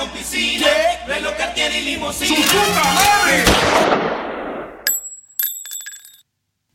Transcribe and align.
con 0.00 0.08
piscina, 0.10 0.66
reloj 1.06 1.34
Cartier 1.36 1.70
y 1.74 1.84
limusina. 1.84 2.36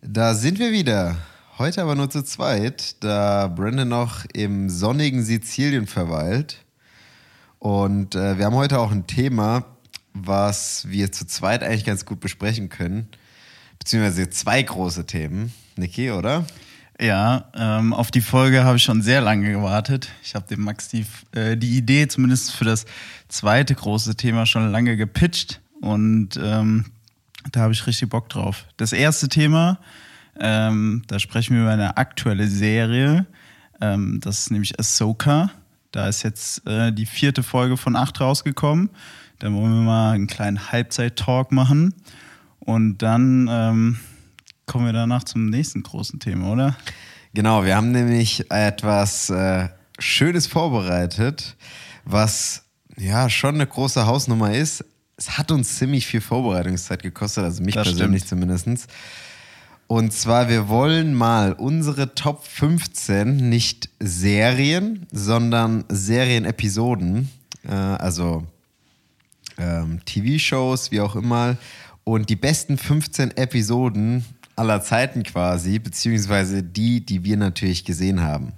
Da 0.02 0.36
sind 0.36 0.60
wir 0.60 0.72
wieder. 0.72 1.18
Heute 1.58 1.82
aber 1.82 1.96
nur 1.96 2.10
zu 2.10 2.24
zweit, 2.24 3.04
da 3.04 3.48
Brandon 3.48 3.88
noch 3.88 4.26
im 4.34 4.70
sonnigen 4.70 5.24
Sizilien 5.24 5.88
verweilt. 5.88 6.66
Und 7.58 8.14
äh, 8.14 8.38
wir 8.38 8.46
haben 8.46 8.56
heute 8.56 8.80
auch 8.80 8.92
ein 8.92 9.08
Thema, 9.08 9.66
was 10.14 10.86
wir 10.88 11.12
zu 11.12 11.26
zweit 11.26 11.64
eigentlich 11.64 11.86
ganz 11.86 12.06
gut 12.06 12.20
besprechen 12.20 12.70
können. 12.70 13.08
Beziehungsweise 13.80 14.30
zwei 14.30 14.62
große 14.62 15.08
Themen. 15.08 15.52
Niki, 15.76 16.12
oder? 16.12 16.46
Ja, 17.00 17.46
ähm, 17.54 17.94
auf 17.94 18.10
die 18.10 18.22
Folge 18.22 18.64
habe 18.64 18.78
ich 18.78 18.84
schon 18.84 19.02
sehr 19.02 19.20
lange 19.20 19.52
gewartet. 19.52 20.10
Ich 20.24 20.34
habe 20.34 20.48
dem 20.48 20.62
Max 20.62 20.88
die, 20.88 21.06
äh, 21.34 21.58
die 21.58 21.78
Idee 21.78 22.08
zumindest 22.08 22.54
für 22.54 22.64
das 22.64 22.86
zweite 23.28 23.76
große 23.76 24.16
Thema 24.16 24.46
schon 24.46 24.72
lange 24.72 24.96
gepitcht 24.96 25.60
und 25.82 26.40
ähm, 26.42 26.86
da 27.52 27.62
habe 27.62 27.74
ich 27.74 27.86
richtig 27.86 28.10
Bock 28.10 28.30
drauf. 28.30 28.66
Das 28.78 28.94
erste 28.94 29.28
Thema, 29.28 29.80
ähm, 30.40 31.04
da 31.08 31.20
sprechen 31.20 31.56
wir 31.56 31.64
über 31.64 31.72
eine 31.72 31.98
aktuelle 31.98 32.48
Serie, 32.48 33.26
ähm, 33.82 34.20
das 34.22 34.40
ist 34.40 34.52
nämlich 34.52 34.80
Ahsoka. 34.80 35.52
Da 35.92 36.08
ist 36.08 36.24
jetzt 36.24 36.66
äh, 36.68 36.92
die 36.92 37.06
vierte 37.06 37.44
Folge 37.44 37.78
von 37.78 37.96
acht 37.96 38.20
rausgekommen. 38.20 38.90
Da 39.40 39.52
wollen 39.52 39.74
wir 39.74 39.82
mal 39.82 40.12
einen 40.12 40.28
kleinen 40.28 40.72
Halbzeit-Talk 40.72 41.52
machen 41.52 41.94
und 42.60 42.98
dann 42.98 43.48
ähm, 43.50 44.00
kommen 44.66 44.86
wir 44.86 44.94
danach 44.94 45.24
zum 45.24 45.50
nächsten 45.50 45.84
großen 45.84 46.20
Thema, 46.20 46.52
oder? 46.52 46.76
Genau, 47.34 47.66
wir 47.66 47.76
haben 47.76 47.92
nämlich 47.92 48.50
etwas 48.50 49.30
äh, 49.30 49.70
Schönes 50.00 50.48
vorbereitet, 50.48 51.56
was 52.06 52.64
ja 52.98 53.30
schon 53.30 53.56
eine 53.56 53.68
große 53.68 54.06
Hausnummer 54.06 54.54
ist. 54.54 54.86
Es 55.18 55.38
hat 55.38 55.52
uns 55.52 55.78
ziemlich 55.78 56.06
viel 56.06 56.22
Vorbereitungszeit 56.22 57.04
gekostet, 57.04 57.44
also 57.44 57.64
mich 57.64 57.76
Das 57.76 57.88
persönlich 57.88 58.24
stimmt. 58.24 58.42
zumindest. 58.42 58.88
Und 59.88 60.14
zwar, 60.14 60.50
wir 60.50 60.68
wollen 60.68 61.14
mal 61.14 61.54
unsere 61.54 62.16
Top 62.16 62.46
15, 62.46 63.50
nicht 63.50 63.90
Serien, 64.00 65.06
sondern 65.12 65.86
Serienepisoden, 65.90 67.30
äh, 67.64 67.72
also 67.72 68.46
ähm, 69.58 70.02
TV-Shows, 70.06 70.92
wie 70.92 71.02
auch 71.02 71.16
immer, 71.16 71.58
und 72.04 72.30
die 72.30 72.36
besten 72.36 72.78
15 72.78 73.32
Episoden 73.38 74.26
aller 74.56 74.82
Zeiten 74.82 75.24
quasi, 75.24 75.80
beziehungsweise 75.80 76.64
die, 76.64 77.06
die 77.06 77.24
wir 77.24 77.38
natürlich 77.38 77.86
gesehen 77.86 78.22
haben. 78.22 78.54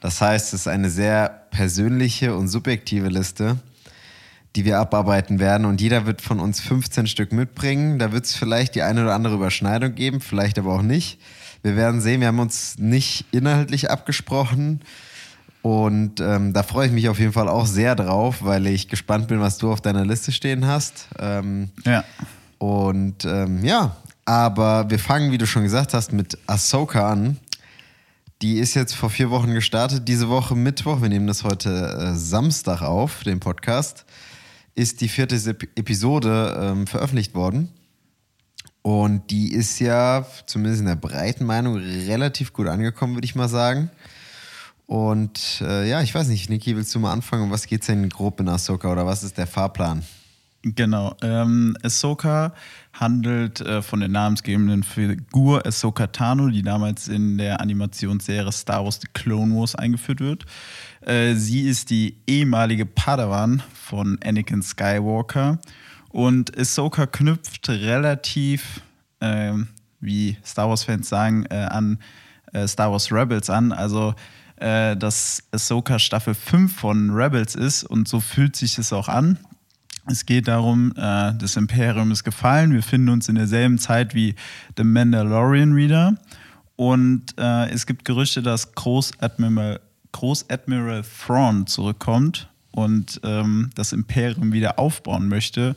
Das 0.00 0.20
heißt, 0.20 0.54
es 0.54 0.60
ist 0.62 0.68
eine 0.68 0.90
sehr 0.90 1.28
persönliche 1.50 2.34
und 2.34 2.48
subjektive 2.48 3.08
Liste, 3.08 3.56
die 4.56 4.64
wir 4.64 4.78
abarbeiten 4.78 5.38
werden 5.38 5.66
und 5.66 5.80
jeder 5.80 6.06
wird 6.06 6.20
von 6.22 6.40
uns 6.40 6.60
15 6.60 7.06
Stück 7.06 7.32
mitbringen. 7.32 7.98
Da 7.98 8.10
wird 8.12 8.24
es 8.24 8.34
vielleicht 8.34 8.74
die 8.74 8.82
eine 8.82 9.02
oder 9.02 9.14
andere 9.14 9.34
Überschneidung 9.34 9.94
geben, 9.94 10.20
vielleicht 10.20 10.58
aber 10.58 10.74
auch 10.74 10.82
nicht. 10.82 11.20
Wir 11.62 11.76
werden 11.76 12.00
sehen, 12.00 12.20
wir 12.20 12.28
haben 12.28 12.38
uns 12.38 12.78
nicht 12.78 13.26
inhaltlich 13.30 13.90
abgesprochen. 13.90 14.80
Und 15.62 16.20
ähm, 16.20 16.54
da 16.54 16.62
freue 16.62 16.86
ich 16.86 16.92
mich 16.92 17.10
auf 17.10 17.18
jeden 17.18 17.34
Fall 17.34 17.46
auch 17.48 17.66
sehr 17.66 17.94
drauf, 17.94 18.38
weil 18.40 18.66
ich 18.66 18.88
gespannt 18.88 19.28
bin, 19.28 19.40
was 19.40 19.58
du 19.58 19.70
auf 19.70 19.82
deiner 19.82 20.06
Liste 20.06 20.32
stehen 20.32 20.66
hast. 20.66 21.08
Ähm, 21.18 21.68
Ja. 21.84 22.02
und 22.58 23.26
ähm, 23.26 23.62
ja, 23.62 23.94
aber 24.30 24.88
wir 24.88 25.00
fangen, 25.00 25.32
wie 25.32 25.38
du 25.38 25.46
schon 25.46 25.64
gesagt 25.64 25.92
hast, 25.92 26.12
mit 26.12 26.38
Ahsoka 26.46 27.10
an. 27.10 27.38
Die 28.42 28.58
ist 28.58 28.74
jetzt 28.74 28.94
vor 28.94 29.10
vier 29.10 29.28
Wochen 29.30 29.52
gestartet. 29.52 30.06
Diese 30.06 30.28
Woche 30.28 30.54
Mittwoch, 30.54 31.02
wir 31.02 31.08
nehmen 31.08 31.26
das 31.26 31.42
heute 31.42 31.68
äh, 31.68 32.14
Samstag 32.14 32.80
auf, 32.80 33.24
den 33.24 33.40
Podcast, 33.40 34.04
ist 34.76 35.00
die 35.00 35.08
vierte 35.08 35.34
Ep- 35.34 35.76
Episode 35.76 36.56
ähm, 36.62 36.86
veröffentlicht 36.86 37.34
worden. 37.34 37.70
Und 38.82 39.32
die 39.32 39.52
ist 39.52 39.80
ja, 39.80 40.24
zumindest 40.46 40.82
in 40.82 40.86
der 40.86 40.94
breiten 40.94 41.44
Meinung, 41.44 41.74
relativ 41.74 42.52
gut 42.52 42.68
angekommen, 42.68 43.14
würde 43.14 43.24
ich 43.24 43.34
mal 43.34 43.48
sagen. 43.48 43.90
Und 44.86 45.60
äh, 45.60 45.90
ja, 45.90 46.02
ich 46.02 46.14
weiß 46.14 46.28
nicht, 46.28 46.48
Niki, 46.48 46.76
willst 46.76 46.94
du 46.94 47.00
mal 47.00 47.12
anfangen? 47.12 47.42
Um 47.42 47.50
was 47.50 47.66
geht 47.66 47.80
es 47.80 47.88
denn 47.88 48.08
grob 48.08 48.38
in 48.38 48.48
Ahsoka 48.48 48.92
oder 48.92 49.06
was 49.06 49.24
ist 49.24 49.38
der 49.38 49.48
Fahrplan? 49.48 50.04
Genau. 50.62 51.16
Ähm, 51.22 51.76
Ahsoka 51.82 52.52
handelt 52.92 53.60
äh, 53.60 53.82
von 53.82 54.00
der 54.00 54.08
namensgebenden 54.08 54.82
Figur 54.82 55.64
Ahsoka 55.64 56.08
Tano, 56.08 56.48
die 56.48 56.62
damals 56.62 57.08
in 57.08 57.38
der 57.38 57.60
Animationsserie 57.60 58.52
Star 58.52 58.84
Wars 58.84 59.00
The 59.00 59.08
Clone 59.12 59.54
Wars 59.54 59.74
eingeführt 59.74 60.20
wird. 60.20 60.44
Äh, 61.00 61.34
sie 61.34 61.62
ist 61.62 61.90
die 61.90 62.16
ehemalige 62.26 62.86
Padawan 62.86 63.62
von 63.72 64.18
Anakin 64.24 64.62
Skywalker 64.62 65.58
und 66.10 66.58
Ahsoka 66.58 67.06
knüpft 67.06 67.68
relativ, 67.68 68.80
ähm, 69.20 69.68
wie 70.00 70.36
Star 70.44 70.68
Wars-Fans 70.68 71.08
sagen, 71.08 71.46
äh, 71.46 71.54
an 71.54 71.98
äh, 72.52 72.66
Star 72.66 72.90
Wars 72.90 73.12
Rebels 73.12 73.48
an. 73.48 73.72
Also 73.72 74.14
äh, 74.56 74.96
dass 74.96 75.42
Ahsoka 75.52 75.98
Staffel 75.98 76.34
5 76.34 76.74
von 76.74 77.10
Rebels 77.10 77.54
ist 77.54 77.84
und 77.84 78.08
so 78.08 78.20
fühlt 78.20 78.56
sich 78.56 78.78
es 78.78 78.92
auch 78.92 79.08
an. 79.08 79.38
Es 80.06 80.26
geht 80.26 80.48
darum, 80.48 80.92
äh, 80.96 81.34
das 81.34 81.56
Imperium 81.56 82.10
ist 82.10 82.24
gefallen. 82.24 82.72
Wir 82.72 82.82
finden 82.82 83.10
uns 83.10 83.28
in 83.28 83.34
derselben 83.34 83.78
Zeit 83.78 84.14
wie 84.14 84.34
The 84.76 84.84
Mandalorian 84.84 85.76
wieder. 85.76 86.16
Und 86.76 87.34
äh, 87.38 87.68
es 87.70 87.86
gibt 87.86 88.04
Gerüchte, 88.04 88.42
dass 88.42 88.72
Großadmiral, 88.74 89.80
Großadmiral 90.12 91.04
Thrawn 91.26 91.66
zurückkommt 91.66 92.48
und 92.72 93.20
ähm, 93.22 93.70
das 93.74 93.92
Imperium 93.92 94.52
wieder 94.52 94.78
aufbauen 94.78 95.28
möchte. 95.28 95.76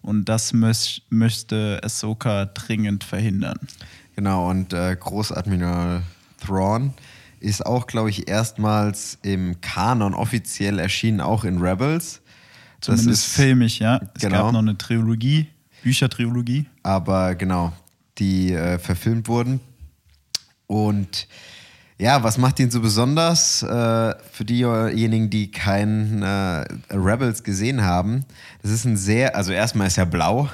Und 0.00 0.26
das 0.26 0.52
möch 0.52 1.02
möchte 1.10 1.80
Ahsoka 1.82 2.46
dringend 2.46 3.04
verhindern. 3.04 3.58
Genau, 4.16 4.48
und 4.48 4.72
äh, 4.72 4.96
Großadmiral 4.98 6.02
Thrawn 6.44 6.94
ist 7.40 7.66
auch, 7.66 7.86
glaube 7.86 8.10
ich, 8.10 8.28
erstmals 8.28 9.18
im 9.22 9.60
Kanon 9.60 10.14
offiziell 10.14 10.78
erschienen, 10.78 11.20
auch 11.20 11.44
in 11.44 11.58
Rebels. 11.58 12.20
Das 12.80 12.96
Zumindest 12.96 13.26
ist- 13.26 13.34
filmisch, 13.34 13.80
ja. 13.80 14.00
Es 14.14 14.22
Genau. 14.22 14.44
gab 14.44 14.52
noch 14.52 14.60
eine 14.60 14.76
Trilogie, 14.78 15.46
Büchertrilogie. 15.82 16.66
aber 16.82 17.34
genau, 17.34 17.72
die 18.18 18.52
äh, 18.52 18.78
verfilmt 18.78 19.28
wurden. 19.28 19.60
Und 20.66 21.26
ja, 21.98 22.22
was 22.22 22.38
macht 22.38 22.60
ihn 22.60 22.70
so 22.70 22.80
besonders? 22.80 23.62
Äh, 23.64 23.66
für 24.32 24.44
diejenigen, 24.44 25.30
die 25.30 25.50
keinen 25.50 26.22
äh, 26.22 26.64
Rebels 26.90 27.42
gesehen 27.42 27.82
haben, 27.82 28.24
das 28.62 28.70
ist 28.70 28.84
ein 28.84 28.96
sehr, 28.96 29.34
also 29.34 29.50
erstmal 29.52 29.88
ist 29.88 29.98
er 29.98 30.06
blau. 30.06 30.48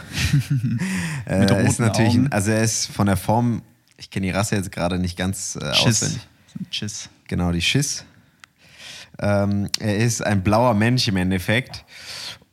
äh, 1.27 1.41
Mit 1.41 1.51
ist 1.51 1.57
roten 1.81 1.83
natürlich, 1.83 2.15
Augen. 2.15 2.33
also 2.33 2.51
er 2.53 2.63
ist 2.63 2.87
von 2.87 3.07
der 3.07 3.17
Form, 3.19 3.61
ich 3.99 4.09
kenne 4.11 4.27
die 4.27 4.33
Rasse 4.33 4.57
jetzt 4.57 4.73
gerade 4.73 4.99
nicht 4.99 5.19
ganz 5.19 5.57
äh, 5.57 5.75
Schiss. 5.75 6.03
auswendig. 6.03 6.27
Schiss. 6.71 7.09
Genau, 7.29 7.53
die 7.53 7.61
Schiss. 7.63 8.05
Ähm, 9.19 9.69
er 9.79 9.99
ist 9.99 10.23
ein 10.25 10.43
blauer 10.43 10.75
Mensch 10.75 11.07
im 11.09 11.17
Endeffekt. 11.17 11.85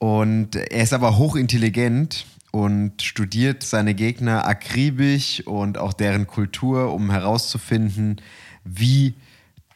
Und 0.01 0.55
er 0.55 0.81
ist 0.81 0.93
aber 0.93 1.19
hochintelligent 1.19 2.25
und 2.49 3.03
studiert 3.03 3.61
seine 3.61 3.93
Gegner 3.93 4.47
akribisch 4.47 5.45
und 5.45 5.77
auch 5.77 5.93
deren 5.93 6.25
Kultur, 6.25 6.91
um 6.91 7.11
herauszufinden, 7.11 8.19
wie 8.63 9.13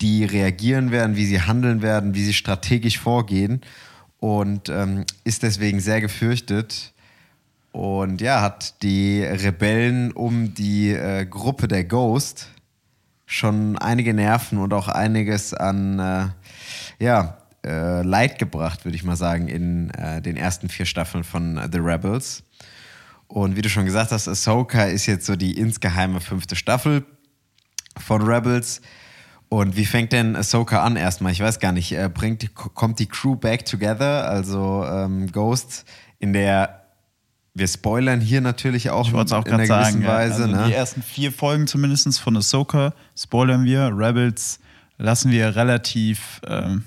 die 0.02 0.26
reagieren 0.26 0.90
werden, 0.90 1.16
wie 1.16 1.28
sie 1.28 1.42
handeln 1.42 1.84
werden, 1.84 2.16
wie 2.16 2.24
sie 2.24 2.34
strategisch 2.34 2.98
vorgehen. 2.98 3.62
Und 4.20 4.68
ähm, 4.70 5.06
ist 5.26 5.44
deswegen 5.44 5.80
sehr 5.80 6.02
gefürchtet. 6.02 6.92
Und 7.72 8.20
ja, 8.20 8.42
hat 8.42 8.82
die 8.82 9.22
Rebellen 9.22 10.12
um 10.12 10.56
die 10.56 10.90
äh, 10.90 11.28
Gruppe 11.28 11.68
der 11.68 11.84
Ghost 11.84 12.50
schon 13.28 13.78
einige 13.78 14.16
Nerven 14.16 14.58
und 14.58 14.74
auch 14.74 14.88
einiges 14.88 15.54
an 15.54 16.00
äh, 16.00 16.26
ja, 16.98 17.38
äh, 17.66 18.02
Leid 18.04 18.40
gebracht, 18.40 18.86
würde 18.86 18.96
ich 18.96 19.04
mal 19.04 19.16
sagen, 19.16 19.48
in 19.48 19.90
äh, 19.92 20.22
den 20.22 20.38
ersten 20.38 20.70
vier 20.70 20.86
Staffeln 20.86 21.24
von 21.24 21.60
The 21.72 21.80
Rebels. 21.80 22.44
Und 23.28 23.56
wie 23.56 23.62
du 23.62 23.70
schon 23.70 23.86
gesagt 23.86 24.12
hast, 24.12 24.28
Ahsoka 24.28 24.84
ist 24.86 25.08
jetzt 25.08 25.26
so 25.26 25.36
die 25.36 25.58
insgeheime 25.58 26.22
fünfte 26.22 26.56
Staffel 26.56 27.04
von 27.98 28.22
Rebels. 28.22 28.82
Und 29.50 29.76
wie 29.78 29.86
fängt 29.86 30.12
denn 30.12 30.36
Ahsoka 30.36 30.84
an 30.84 30.96
erstmal? 30.96 31.32
Ich 31.32 31.40
weiß 31.40 31.60
gar 31.60 31.72
nicht. 31.72 31.92
Äh, 31.92 32.10
bringt, 32.14 32.54
kommt 32.56 33.00
die 33.00 33.08
Crew 33.08 33.36
back 33.36 33.66
together? 33.66 34.30
Also 34.30 34.86
ähm, 34.86 35.32
Ghost 35.32 35.86
in 36.20 36.34
der, 36.34 36.84
wir 37.54 37.68
spoilern 37.68 38.22
hier 38.22 38.42
natürlich 38.42 38.90
auch 38.90 39.08
Ich 39.08 39.14
auch 39.14 39.46
in 39.46 39.54
einer 39.54 39.66
gerade 39.66 39.68
gewissen 39.68 39.68
sagen. 39.68 40.02
ja. 40.02 40.08
Weise. 40.10 40.44
also 40.44 40.56
ne? 40.56 40.68
Die 40.68 40.74
ersten 40.74 41.02
vier 41.02 41.32
Folgen 41.32 41.68
zumindest 41.68 42.20
von 42.20 42.38
Ahsoka 42.38 42.94
spoilern 43.16 43.66
wir. 43.66 43.92
Rebels 43.96 44.60
lassen 44.98 45.32
wir 45.32 45.56
relativ, 45.56 46.42
ähm, 46.48 46.84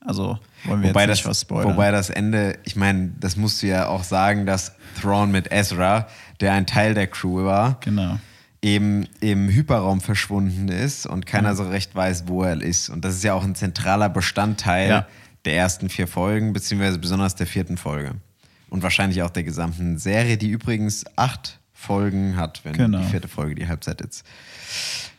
also 0.00 0.38
wollen 0.64 0.82
wir 0.82 0.90
Wobei 0.90 1.02
jetzt 1.02 1.10
das, 1.10 1.18
nicht 1.18 1.26
was 1.26 1.40
spoilern. 1.42 1.72
wobei 1.72 1.90
das 1.90 2.10
Ende, 2.10 2.58
ich 2.64 2.76
meine, 2.76 3.12
das 3.20 3.36
musst 3.36 3.62
du 3.62 3.66
ja 3.66 3.88
auch 3.88 4.04
sagen, 4.04 4.46
dass 4.46 4.72
Thrawn 5.00 5.30
mit 5.30 5.50
Ezra, 5.52 6.06
der 6.40 6.52
ein 6.52 6.66
Teil 6.66 6.94
der 6.94 7.06
Crew 7.08 7.44
war, 7.44 7.78
genau. 7.80 8.18
eben 8.62 9.06
im 9.20 9.48
Hyperraum 9.48 10.00
verschwunden 10.00 10.68
ist 10.68 11.06
und 11.06 11.26
keiner 11.26 11.54
so 11.54 11.68
recht 11.68 11.94
weiß, 11.94 12.24
wo 12.28 12.42
er 12.44 12.60
ist. 12.62 12.88
Und 12.88 13.04
das 13.04 13.14
ist 13.14 13.24
ja 13.24 13.34
auch 13.34 13.44
ein 13.44 13.54
zentraler 13.54 14.08
Bestandteil 14.08 14.88
Ja. 14.88 15.06
der 15.44 15.56
ersten 15.56 15.88
vier 15.88 16.06
Folgen, 16.08 16.52
beziehungsweise 16.52 16.98
besonders 16.98 17.34
der 17.34 17.46
vierten 17.46 17.76
Folge. 17.76 18.12
Und 18.70 18.82
wahrscheinlich 18.82 19.22
auch 19.22 19.30
der 19.30 19.44
gesamten 19.44 19.98
Serie, 19.98 20.36
die 20.36 20.48
übrigens 20.48 21.04
acht 21.16 21.58
Folgen 21.72 22.36
hat, 22.36 22.60
wenn 22.64 22.72
Genau. 22.74 22.98
die 22.98 23.04
vierte 23.04 23.28
Folge 23.28 23.54
die 23.54 23.66
Halbzeit 23.68 24.00
ist. 24.00 24.24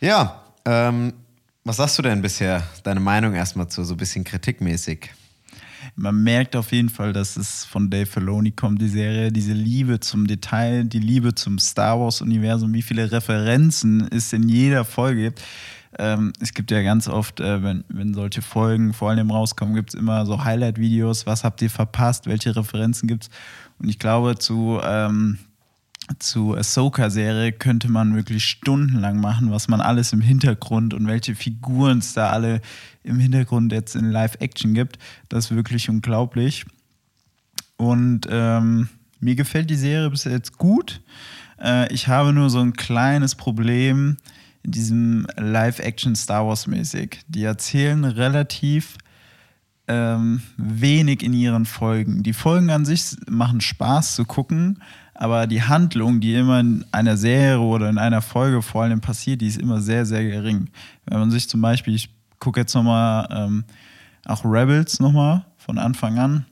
Ja, 0.02 0.44
ähm, 0.66 1.14
was 1.64 1.78
sagst 1.78 1.98
du 1.98 2.02
denn 2.02 2.22
bisher? 2.22 2.64
Deine 2.84 3.00
Meinung 3.00 3.34
erstmal 3.34 3.68
zu, 3.68 3.84
so 3.84 3.94
ein 3.94 3.98
bisschen 3.98 4.24
kritikmäßig. 4.24 5.12
Man 5.96 6.24
merkt 6.24 6.56
auf 6.56 6.72
jeden 6.72 6.90
Fall, 6.90 7.14
dass 7.14 7.38
es 7.38 7.66
von 7.66 7.90
Dave 7.90 8.06
Filoni 8.06 8.52
kommt, 8.52 8.82
die 8.82 8.90
Serie, 8.90 9.32
diese 9.32 9.54
Liebe 9.54 10.00
zum 10.00 10.28
Detail, 10.28 10.84
die 10.84 11.00
Liebe 11.00 11.36
zum 11.36 11.58
Star 11.60 12.00
Wars-Universum, 12.00 12.74
wie 12.74 12.82
viele 12.82 13.12
Referenzen 13.12 14.08
es 14.12 14.34
in 14.34 14.48
jeder 14.50 14.86
Folge 14.86 15.22
gibt. 15.24 15.42
Ähm, 15.98 16.34
es 16.40 16.54
gibt 16.54 16.70
ja 16.72 16.82
ganz 16.84 17.08
oft, 17.08 17.40
äh, 17.40 17.64
wenn, 17.64 17.84
wenn 17.90 18.14
solche 18.14 18.42
Folgen 18.42 18.94
vor 18.94 19.10
allem 19.10 19.32
rauskommen, 19.32 19.74
gibt 19.74 19.94
es 19.94 20.00
immer 20.00 20.26
so 20.26 20.44
Highlight-Videos, 20.44 21.26
was 21.26 21.44
habt 21.44 21.62
ihr 21.62 21.70
verpasst, 21.70 22.28
welche 22.28 22.56
Referenzen 22.56 23.08
gibt 23.08 23.24
es. 23.24 23.30
Und 23.80 23.90
ich 23.90 23.98
glaube, 23.98 24.38
zu, 24.38 24.80
ähm, 24.84 25.40
zu 26.18 26.56
Ahsoka-Serie 26.56 27.52
könnte 27.52 27.90
man 27.90 28.16
wirklich 28.16 28.46
stundenlang 28.46 29.20
machen, 29.20 29.52
was 29.52 29.68
man 29.68 29.82
alles 29.82 30.12
im 30.12 30.22
Hintergrund 30.22 30.94
und 30.94 31.08
welche 31.08 31.36
Figuren 31.36 32.00
es 32.00 32.14
da 32.14 32.30
alle 32.30 32.62
im 33.04 33.20
Hintergrund 33.20 33.72
jetzt 33.72 33.96
in 33.96 34.10
Live-Action 34.10 34.74
gibt. 34.74 34.98
Das 35.30 35.46
ist 35.46 35.56
wirklich 35.56 35.90
unglaublich. 35.90 36.66
Und 37.78 38.28
ähm, 38.30 38.90
mir 39.20 39.36
gefällt 39.36 39.70
die 39.70 39.76
Serie 39.76 40.10
bis 40.10 40.24
jetzt 40.24 40.58
gut. 40.58 41.02
Äh, 41.62 41.94
ich 41.94 42.08
habe 42.08 42.34
nur 42.34 42.50
so 42.50 42.60
ein 42.60 42.74
kleines 42.74 43.36
Problem 43.36 44.18
in 44.64 44.72
diesem 44.72 45.28
Live-Action 45.38 46.16
Star 46.16 46.48
Wars-mäßig. 46.48 47.22
Die 47.28 47.44
erzählen 47.44 48.04
relativ 48.04 48.98
ähm, 49.88 50.42
wenig 50.58 51.24
in 51.24 51.34
ihren 51.34 51.66
Folgen. 51.66 52.24
Die 52.24 52.34
Folgen 52.34 52.70
an 52.70 52.86
sich 52.86 53.16
machen 53.28 53.62
Spaß 53.62 54.16
zu 54.16 54.26
gucken, 54.26 54.82
aber 55.22 55.48
die 55.48 55.62
Handlung, 55.62 56.22
die 56.22 56.34
immer 56.34 56.62
in 56.62 56.86
einer 56.94 57.18
Serie 57.18 57.60
oder 57.60 57.90
in 57.90 57.98
einer 57.98 58.22
Folge 58.22 58.62
vor 58.62 58.84
allem 58.84 59.02
passiert, 59.02 59.42
die 59.42 59.48
ist 59.48 59.58
immer 59.58 59.82
sehr, 59.82 60.06
sehr 60.06 60.24
gering. 60.24 60.70
Wenn 61.06 61.20
man 61.20 61.30
sich 61.30 61.50
zum 61.50 61.60
Beispiel, 61.60 61.94
ich 61.94 62.10
gucke 62.40 62.62
jetzt 62.62 62.74
nochmal 62.74 63.28
ähm, 63.30 63.66
auch 64.24 64.46
Rebels 64.46 65.02
nochmal 65.02 65.44
von 65.58 65.78
Anfang 65.78 66.18
an, 66.20 66.46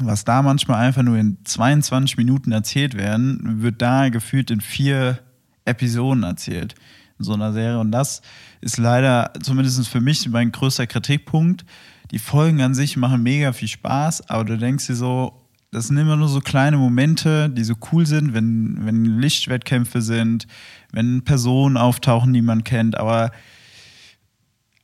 was 0.00 0.24
da 0.24 0.42
manchmal 0.42 0.84
einfach 0.84 1.04
nur 1.04 1.16
in 1.16 1.36
22 1.44 2.16
Minuten 2.16 2.50
erzählt 2.50 2.96
werden, 2.96 3.62
wird 3.62 3.80
da 3.80 4.08
gefühlt 4.08 4.50
in 4.50 4.60
vier 4.60 5.20
Episoden 5.64 6.24
erzählt 6.24 6.74
in 7.20 7.24
so 7.24 7.34
einer 7.34 7.52
Serie. 7.52 7.78
Und 7.78 7.92
das 7.92 8.20
ist 8.60 8.78
leider, 8.78 9.30
zumindest 9.40 9.88
für 9.88 10.00
mich, 10.00 10.28
mein 10.28 10.50
größter 10.50 10.88
Kritikpunkt. 10.88 11.64
Die 12.10 12.18
Folgen 12.18 12.62
an 12.62 12.74
sich 12.74 12.96
machen 12.96 13.22
mega 13.22 13.52
viel 13.52 13.68
Spaß, 13.68 14.28
aber 14.28 14.44
du 14.44 14.58
denkst 14.58 14.88
dir 14.88 14.96
so, 14.96 15.41
das 15.72 15.86
sind 15.86 15.96
immer 15.96 16.16
nur 16.16 16.28
so 16.28 16.40
kleine 16.40 16.76
Momente, 16.76 17.48
die 17.48 17.64
so 17.64 17.74
cool 17.90 18.06
sind, 18.06 18.34
wenn, 18.34 18.84
wenn 18.84 19.18
Lichtwettkämpfe 19.18 20.02
sind, 20.02 20.46
wenn 20.92 21.24
Personen 21.24 21.78
auftauchen, 21.78 22.34
die 22.34 22.42
man 22.42 22.62
kennt, 22.62 22.96
aber 22.96 23.32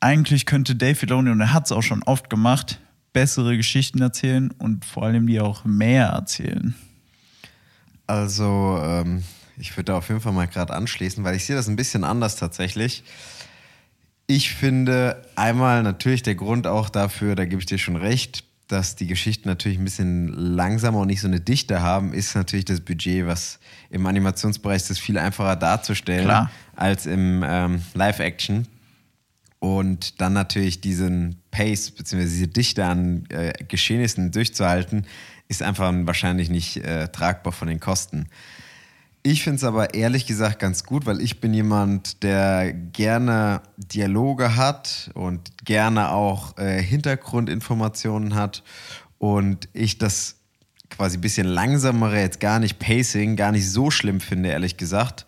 eigentlich 0.00 0.46
könnte 0.46 0.74
Dave 0.74 0.94
Filoni, 0.94 1.30
und 1.30 1.40
er 1.40 1.52
hat 1.52 1.66
es 1.66 1.72
auch 1.72 1.82
schon 1.82 2.02
oft 2.04 2.30
gemacht, 2.30 2.80
bessere 3.12 3.56
Geschichten 3.56 4.00
erzählen 4.00 4.50
und 4.52 4.86
vor 4.86 5.02
allem 5.02 5.26
die 5.26 5.40
auch 5.40 5.64
mehr 5.64 6.06
erzählen. 6.06 6.74
Also, 8.06 8.80
ähm, 8.82 9.24
ich 9.58 9.76
würde 9.76 9.92
da 9.92 9.98
auf 9.98 10.08
jeden 10.08 10.22
Fall 10.22 10.32
mal 10.32 10.48
gerade 10.48 10.72
anschließen, 10.72 11.22
weil 11.22 11.36
ich 11.36 11.44
sehe 11.44 11.56
das 11.56 11.68
ein 11.68 11.76
bisschen 11.76 12.04
anders 12.04 12.36
tatsächlich. 12.36 13.04
Ich 14.26 14.54
finde 14.54 15.22
einmal 15.36 15.82
natürlich 15.82 16.22
der 16.22 16.34
Grund 16.34 16.66
auch 16.66 16.88
dafür, 16.88 17.34
da 17.34 17.44
gebe 17.44 17.60
ich 17.60 17.66
dir 17.66 17.78
schon 17.78 17.96
recht, 17.96 18.44
dass 18.68 18.96
die 18.96 19.06
Geschichten 19.06 19.48
natürlich 19.48 19.78
ein 19.78 19.84
bisschen 19.84 20.28
langsamer 20.28 21.00
und 21.00 21.08
nicht 21.08 21.20
so 21.20 21.26
eine 21.26 21.40
Dichte 21.40 21.80
haben, 21.80 22.12
ist 22.12 22.34
natürlich 22.34 22.66
das 22.66 22.80
Budget, 22.80 23.26
was 23.26 23.58
im 23.90 24.06
Animationsbereich 24.06 24.76
ist 24.76 24.90
das 24.90 24.98
viel 24.98 25.18
einfacher 25.18 25.56
darzustellen 25.56 26.24
Klar. 26.24 26.50
als 26.76 27.06
im 27.06 27.42
ähm, 27.46 27.82
Live-Action. 27.94 28.66
Und 29.58 30.20
dann 30.20 30.34
natürlich 30.34 30.80
diesen 30.80 31.40
Pace 31.50 31.90
bzw. 31.90 32.22
diese 32.22 32.48
Dichte 32.48 32.84
an 32.84 33.24
äh, 33.30 33.52
Geschehnissen 33.66 34.30
durchzuhalten, 34.30 35.06
ist 35.48 35.62
einfach 35.62 35.92
wahrscheinlich 36.02 36.50
nicht 36.50 36.76
äh, 36.76 37.08
tragbar 37.08 37.52
von 37.52 37.68
den 37.68 37.80
Kosten. 37.80 38.28
Ich 39.30 39.42
finde 39.42 39.56
es 39.56 39.64
aber 39.64 39.92
ehrlich 39.92 40.24
gesagt 40.24 40.58
ganz 40.58 40.84
gut, 40.84 41.04
weil 41.04 41.20
ich 41.20 41.38
bin 41.38 41.52
jemand, 41.52 42.22
der 42.22 42.72
gerne 42.72 43.60
Dialoge 43.76 44.56
hat 44.56 45.10
und 45.12 45.66
gerne 45.66 46.12
auch 46.12 46.56
äh, 46.56 46.82
Hintergrundinformationen 46.82 48.34
hat 48.34 48.62
und 49.18 49.68
ich 49.74 49.98
das 49.98 50.36
quasi 50.88 51.18
ein 51.18 51.20
bisschen 51.20 51.46
langsamere, 51.46 52.18
jetzt 52.18 52.40
gar 52.40 52.58
nicht 52.58 52.78
Pacing, 52.78 53.36
gar 53.36 53.52
nicht 53.52 53.70
so 53.70 53.90
schlimm 53.90 54.20
finde, 54.20 54.48
ehrlich 54.48 54.78
gesagt. 54.78 55.26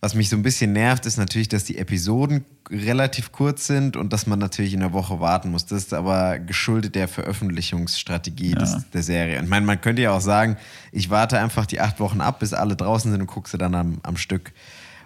Was 0.00 0.14
mich 0.14 0.28
so 0.28 0.36
ein 0.36 0.42
bisschen 0.42 0.72
nervt, 0.72 1.06
ist 1.06 1.16
natürlich, 1.16 1.48
dass 1.48 1.64
die 1.64 1.78
Episoden 1.78 2.44
relativ 2.70 3.32
kurz 3.32 3.66
sind 3.66 3.96
und 3.96 4.12
dass 4.12 4.26
man 4.26 4.38
natürlich 4.38 4.74
in 4.74 4.80
der 4.80 4.92
Woche 4.92 5.20
warten 5.20 5.50
muss. 5.50 5.66
Das 5.66 5.78
ist 5.78 5.94
aber 5.94 6.38
geschuldet 6.38 6.94
der 6.94 7.08
Veröffentlichungsstrategie 7.08 8.54
des, 8.54 8.90
der 8.92 9.02
Serie. 9.02 9.38
Und 9.38 9.44
ich 9.44 9.50
meine, 9.50 9.64
man 9.64 9.80
könnte 9.80 10.02
ja 10.02 10.12
auch 10.12 10.20
sagen, 10.20 10.58
ich 10.92 11.08
warte 11.08 11.38
einfach 11.38 11.64
die 11.64 11.80
acht 11.80 11.98
Wochen 11.98 12.20
ab, 12.20 12.40
bis 12.40 12.52
alle 12.52 12.76
draußen 12.76 13.10
sind 13.10 13.20
und 13.20 13.26
gucke 13.26 13.48
sie 13.48 13.58
dann 13.58 13.74
am, 13.74 13.98
am 14.02 14.16
Stück. 14.16 14.52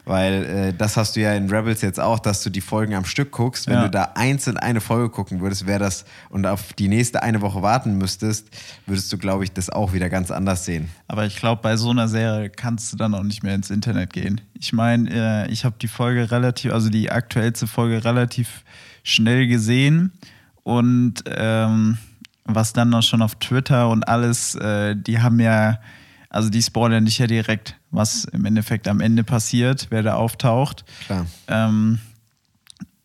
Weil 0.05 0.45
äh, 0.45 0.73
das 0.77 0.97
hast 0.97 1.15
du 1.17 1.21
ja 1.21 1.35
in 1.35 1.51
Rebels 1.51 1.83
jetzt 1.83 2.01
auch, 2.01 2.19
dass 2.19 2.43
du 2.43 2.51
die 2.51 2.61
Folgen 2.61 2.95
am 2.95 3.05
Stück 3.05 3.31
guckst. 3.33 3.67
Wenn 3.67 3.75
Ja. 3.75 3.85
du 3.85 3.91
da 3.91 4.13
einzeln 4.15 4.57
eine 4.57 4.81
Folge 4.81 5.11
gucken 5.11 5.41
würdest, 5.41 5.67
wäre 5.67 5.79
das 5.79 6.05
und 6.31 6.47
auf 6.47 6.73
die 6.73 6.89
nächste 6.89 7.23
eine 7.23 7.41
Woche 7.43 7.63
warten 7.63 7.99
müsstest, 7.99 8.49
würdest 8.87 9.13
du, 9.13 9.19
glaube 9.19 9.45
ich, 9.45 9.53
das 9.53 9.71
auch 9.71 9.93
wieder 9.93 10.09
ganz 10.09 10.31
anders 10.31 10.65
sehen. 10.65 10.89
Aber 11.07 11.27
ich 11.27 11.37
glaube, 11.37 11.63
bei 11.63 11.77
so 11.77 11.91
einer 11.91 12.09
Serie 12.09 12.51
kannst 12.51 12.93
du 12.93 12.97
dann 12.97 13.15
auch 13.15 13.23
nicht 13.23 13.43
mehr 13.43 13.55
ins 13.55 13.71
Internet 13.71 14.13
gehen. 14.13 14.41
Ich 14.55 14.73
meine, 14.73 15.11
äh, 15.47 15.51
ich 15.53 15.65
habe 15.65 15.77
die 15.81 15.89
Folge 15.89 16.31
relativ, 16.31 16.73
also 16.73 16.89
die 16.91 17.11
aktuellste 17.11 17.67
Folge 17.67 18.05
relativ 18.05 18.65
schnell 19.03 19.47
gesehen 19.47 20.13
und 20.63 21.25
ähm, 21.27 21.99
was 22.45 22.73
dann 22.73 22.89
noch 22.91 23.03
schon 23.03 23.23
auf 23.23 23.35
Twitter 23.37 23.89
und 23.89 24.09
alles, 24.09 24.55
äh, 24.57 24.97
die 24.97 25.21
haben 25.21 25.41
ja, 25.41 25.79
also 26.31 26.49
die 26.49 26.63
spoilern 26.63 27.05
dich 27.05 27.19
ja 27.19 27.27
direkt, 27.27 27.77
was 27.91 28.25
im 28.25 28.45
Endeffekt 28.45 28.89
am 28.89 29.01
Ende 29.01 29.25
passiert, 29.25 29.89
wer 29.91 30.03
da 30.03 30.15
auftaucht. 30.15 30.85
Klar. 31.07 31.27
Ähm, 31.49 31.99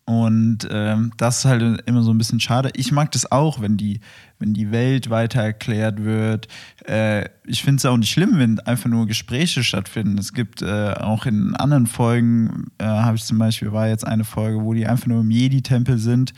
und 0.08 0.68
ähm, 0.70 1.10
das 1.16 1.38
ist 1.38 1.44
halt 1.46 1.82
immer 1.86 2.02
so 2.02 2.12
ein 2.12 2.18
bisschen 2.18 2.38
schade. 2.38 2.70
Ich 2.76 2.92
mag 2.92 3.10
das 3.10 3.32
auch, 3.32 3.60
wenn 3.60 3.76
die, 3.76 3.98
wenn 4.38 4.54
die 4.54 4.70
Welt 4.70 5.10
weiter 5.10 5.42
erklärt 5.42 6.04
wird. 6.04 6.46
Äh, 6.86 7.28
ich 7.44 7.64
finde 7.64 7.78
es 7.78 7.86
auch 7.86 7.96
nicht 7.96 8.12
schlimm, 8.12 8.38
wenn 8.38 8.60
einfach 8.60 8.88
nur 8.88 9.08
Gespräche 9.08 9.64
stattfinden. 9.64 10.16
Es 10.16 10.32
gibt 10.32 10.62
äh, 10.62 10.92
auch 10.92 11.26
in 11.26 11.56
anderen 11.56 11.88
Folgen, 11.88 12.68
äh, 12.78 12.84
habe 12.84 13.16
ich 13.16 13.24
zum 13.24 13.38
Beispiel, 13.38 13.72
war 13.72 13.88
jetzt 13.88 14.06
eine 14.06 14.22
Folge, 14.22 14.62
wo 14.62 14.72
die 14.74 14.86
einfach 14.86 15.08
nur 15.08 15.22
im 15.22 15.30
Jedi-Tempel 15.32 15.98
sind 15.98 16.32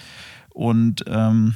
und 0.54 1.04
ähm, 1.06 1.54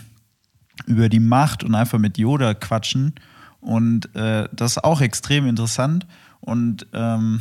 über 0.84 1.08
die 1.08 1.20
Macht 1.20 1.64
und 1.64 1.74
einfach 1.74 1.98
mit 1.98 2.18
Yoda 2.18 2.52
quatschen. 2.52 3.14
Und 3.62 4.14
äh, 4.14 4.48
das 4.52 4.72
ist 4.72 4.84
auch 4.84 5.00
extrem 5.00 5.46
interessant. 5.46 6.06
Und 6.40 6.86
ähm, 6.92 7.40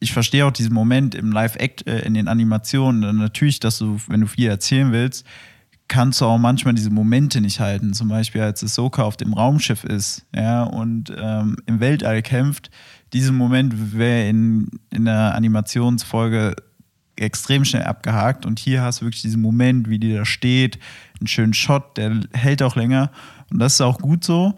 ich 0.00 0.12
verstehe 0.12 0.46
auch 0.46 0.50
diesen 0.50 0.72
Moment 0.72 1.14
im 1.14 1.30
Live-Act, 1.30 1.86
äh, 1.86 2.00
in 2.00 2.14
den 2.14 2.28
Animationen. 2.28 3.16
Natürlich, 3.18 3.60
dass 3.60 3.78
du, 3.78 4.00
wenn 4.08 4.22
du 4.22 4.26
viel 4.26 4.48
erzählen 4.48 4.90
willst, 4.90 5.24
kannst 5.86 6.20
du 6.20 6.24
auch 6.24 6.38
manchmal 6.38 6.74
diese 6.74 6.90
Momente 6.90 7.40
nicht 7.40 7.60
halten. 7.60 7.92
Zum 7.92 8.08
Beispiel, 8.08 8.40
als 8.40 8.64
Ahsoka 8.64 9.02
auf 9.02 9.16
dem 9.16 9.34
Raumschiff 9.34 9.84
ist 9.84 10.26
ja, 10.34 10.62
und 10.62 11.12
ähm, 11.16 11.56
im 11.66 11.80
Weltall 11.80 12.22
kämpft. 12.22 12.70
Diesen 13.12 13.36
Moment 13.36 13.94
wäre 13.94 14.28
in, 14.28 14.68
in 14.90 15.04
der 15.04 15.34
Animationsfolge 15.34 16.56
extrem 17.16 17.64
schnell 17.64 17.84
abgehakt. 17.84 18.46
Und 18.46 18.58
hier 18.58 18.82
hast 18.82 19.00
du 19.00 19.06
wirklich 19.06 19.22
diesen 19.22 19.42
Moment, 19.42 19.88
wie 19.90 19.98
die 19.98 20.14
da 20.14 20.24
steht, 20.24 20.78
einen 21.20 21.26
schönen 21.26 21.54
Shot, 21.54 21.96
der 21.96 22.20
hält 22.32 22.62
auch 22.62 22.76
länger. 22.76 23.10
Und 23.50 23.58
das 23.58 23.74
ist 23.74 23.80
auch 23.80 23.98
gut 23.98 24.24
so. 24.24 24.54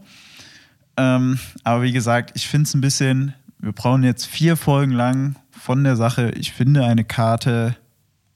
Ähm, 1.00 1.38
aber 1.64 1.82
wie 1.82 1.92
gesagt, 1.92 2.32
ich 2.34 2.46
finde 2.46 2.64
es 2.64 2.74
ein 2.74 2.82
bisschen, 2.82 3.32
wir 3.58 3.72
brauchen 3.72 4.02
jetzt 4.04 4.26
vier 4.26 4.56
Folgen 4.56 4.92
lang 4.92 5.36
von 5.50 5.82
der 5.82 5.96
Sache, 5.96 6.30
ich 6.32 6.52
finde 6.52 6.84
eine 6.84 7.04
Karte 7.04 7.74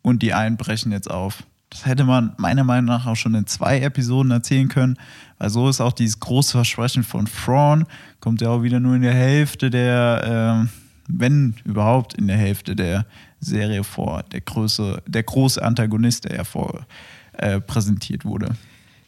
und 0.00 0.22
die 0.22 0.32
einen 0.32 0.56
brechen 0.56 0.90
jetzt 0.90 1.10
auf. 1.10 1.42
Das 1.68 1.84
hätte 1.84 2.04
man 2.04 2.32
meiner 2.38 2.64
Meinung 2.64 2.86
nach 2.86 3.06
auch 3.06 3.16
schon 3.16 3.34
in 3.34 3.46
zwei 3.46 3.80
Episoden 3.80 4.30
erzählen 4.30 4.68
können, 4.68 4.96
weil 5.38 5.50
so 5.50 5.68
ist 5.68 5.82
auch 5.82 5.92
dieses 5.92 6.20
große 6.20 6.52
Versprechen 6.52 7.04
von 7.04 7.26
Thrawn, 7.26 7.84
kommt 8.20 8.40
ja 8.40 8.48
auch 8.48 8.62
wieder 8.62 8.80
nur 8.80 8.94
in 8.94 9.02
der 9.02 9.14
Hälfte 9.14 9.68
der, 9.68 10.22
ähm, 10.24 10.68
wenn 11.08 11.56
überhaupt 11.64 12.14
in 12.14 12.28
der 12.28 12.38
Hälfte 12.38 12.74
der 12.74 13.04
Serie 13.40 13.84
vor, 13.84 14.22
der, 14.32 14.40
Größe, 14.40 15.02
der 15.06 15.22
große 15.22 15.62
Antagonist, 15.62 16.24
der 16.24 16.36
ja 16.36 16.44
vor 16.44 16.86
äh, 17.34 17.60
präsentiert 17.60 18.24
wurde. 18.24 18.56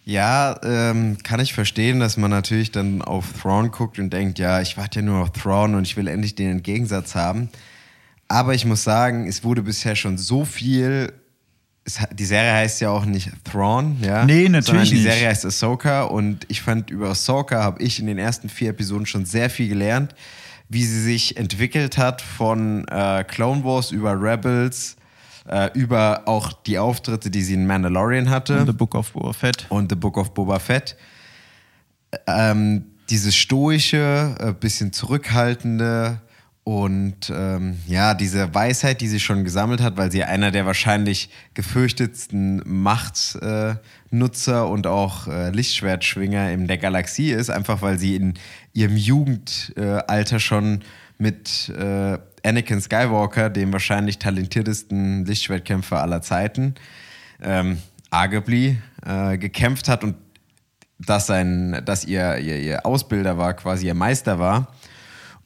Ja, 0.07 0.59
ähm, 0.63 1.19
kann 1.25 1.41
ich 1.41 1.53
verstehen, 1.53 1.99
dass 1.99 2.17
man 2.17 2.31
natürlich 2.31 2.71
dann 2.71 3.03
auf 3.03 3.33
Thrawn 3.43 3.73
guckt 3.73 3.99
und 3.99 4.11
denkt, 4.11 4.39
ja, 4.39 4.61
ich 4.61 4.77
warte 4.77 5.01
ja 5.01 5.05
nur 5.05 5.21
auf 5.21 5.33
Thrawn 5.33 5.75
und 5.75 5.83
ich 5.83 5.97
will 5.97 6.07
endlich 6.07 6.37
den 6.37 6.49
Entgegensatz 6.49 7.17
haben. 7.17 7.49
Aber 8.29 8.55
ich 8.55 8.65
muss 8.65 8.85
sagen, 8.85 9.27
es 9.27 9.43
wurde 9.43 9.63
bisher 9.63 9.97
schon 9.97 10.17
so 10.17 10.45
viel 10.45 11.13
es, 11.87 12.01
die 12.13 12.25
Serie 12.25 12.53
heißt 12.53 12.81
ja 12.81 12.91
auch 12.91 13.05
nicht 13.05 13.31
Thrawn, 13.45 13.97
ja. 14.03 14.25
Nee, 14.25 14.49
natürlich 14.49 14.67
sondern 14.67 14.85
die 14.87 14.95
nicht. 14.95 15.03
Serie 15.05 15.29
heißt 15.29 15.47
Ahsoka 15.47 16.03
und 16.03 16.45
ich 16.49 16.61
fand 16.61 16.91
über 16.91 17.11
Ahsoka 17.11 17.63
habe 17.63 17.83
ich 17.83 18.01
in 18.01 18.07
den 18.07 18.19
ersten 18.19 18.49
vier 18.49 18.71
Episoden 18.71 19.07
schon 19.07 19.25
sehr 19.25 19.51
viel 19.51 19.69
gelernt, 19.69 20.15
wie 20.69 20.85
sie 20.85 21.01
sich 21.01 21.37
entwickelt 21.37 21.97
hat 21.97 22.23
von 22.23 22.87
äh, 22.89 23.25
Clone 23.25 23.63
Wars 23.65 23.93
über 23.93 24.21
Rebels, 24.21 24.97
äh, 25.49 25.71
über 25.75 26.23
auch 26.27 26.53
die 26.53 26.79
Auftritte, 26.79 27.31
die 27.31 27.43
sie 27.43 27.55
in 27.55 27.67
Mandalorian 27.67 28.31
hatte 28.31 28.65
The 28.67 28.73
Book 28.73 28.95
of 28.95 29.13
Boba 29.13 29.33
Fett. 29.33 29.67
und 29.69 29.91
The 29.91 29.97
Book 29.97 30.17
of 30.17 30.35
Boba 30.35 30.59
Fett. 30.59 30.97
Ähm, 32.27 32.87
dieses 33.11 33.37
stoische, 33.37 34.35
äh, 34.39 34.53
bisschen 34.53 34.93
zurückhaltende 34.93 36.21
und 36.69 37.31
ähm, 37.33 37.79
ja, 37.87 38.15
diese 38.15 38.53
Weisheit, 38.53 39.01
die 39.01 39.07
sie 39.07 39.21
schon 39.21 39.45
gesammelt 39.45 39.81
hat, 39.81 39.97
weil 39.97 40.11
sie 40.11 40.25
einer 40.25 40.51
der 40.51 40.67
wahrscheinlich 40.67 41.31
gefürchtetsten 41.55 42.61
Machtnutzer 42.67 43.81
äh, 44.11 44.69
und 44.69 44.89
auch 44.89 45.29
äh, 45.29 45.51
Lichtschwertschwinger 45.51 46.51
in 46.51 46.67
der 46.67 46.79
Galaxie 46.79 47.31
ist, 47.31 47.51
einfach 47.51 47.83
weil 47.83 48.01
sie 48.01 48.17
in 48.17 48.35
ihrem 48.73 48.97
Jugendalter 48.97 50.41
schon 50.41 50.81
mit 51.19 51.69
äh, 51.69 52.19
Anakin 52.47 52.81
Skywalker, 52.81 53.51
dem 53.51 53.73
wahrscheinlich 53.73 54.19
talentiertesten 54.19 55.25
Lichtschwertkämpfer 55.25 56.01
aller 56.01 56.23
Zeiten, 56.23 56.75
ähm, 57.43 57.79
arguably 58.11 58.79
äh, 59.05 59.37
gekämpft 59.37 59.89
hat 59.89 60.05
und 60.05 60.15
dass, 60.99 61.27
sein, 61.27 61.83
dass 61.85 62.05
ihr, 62.05 62.39
ihr, 62.39 62.59
ihr 62.59 62.87
Ausbilder 62.87 63.37
war, 63.37 63.55
quasi 63.55 63.87
ihr 63.87 63.95
Meister 63.95 64.39
war 64.39 64.69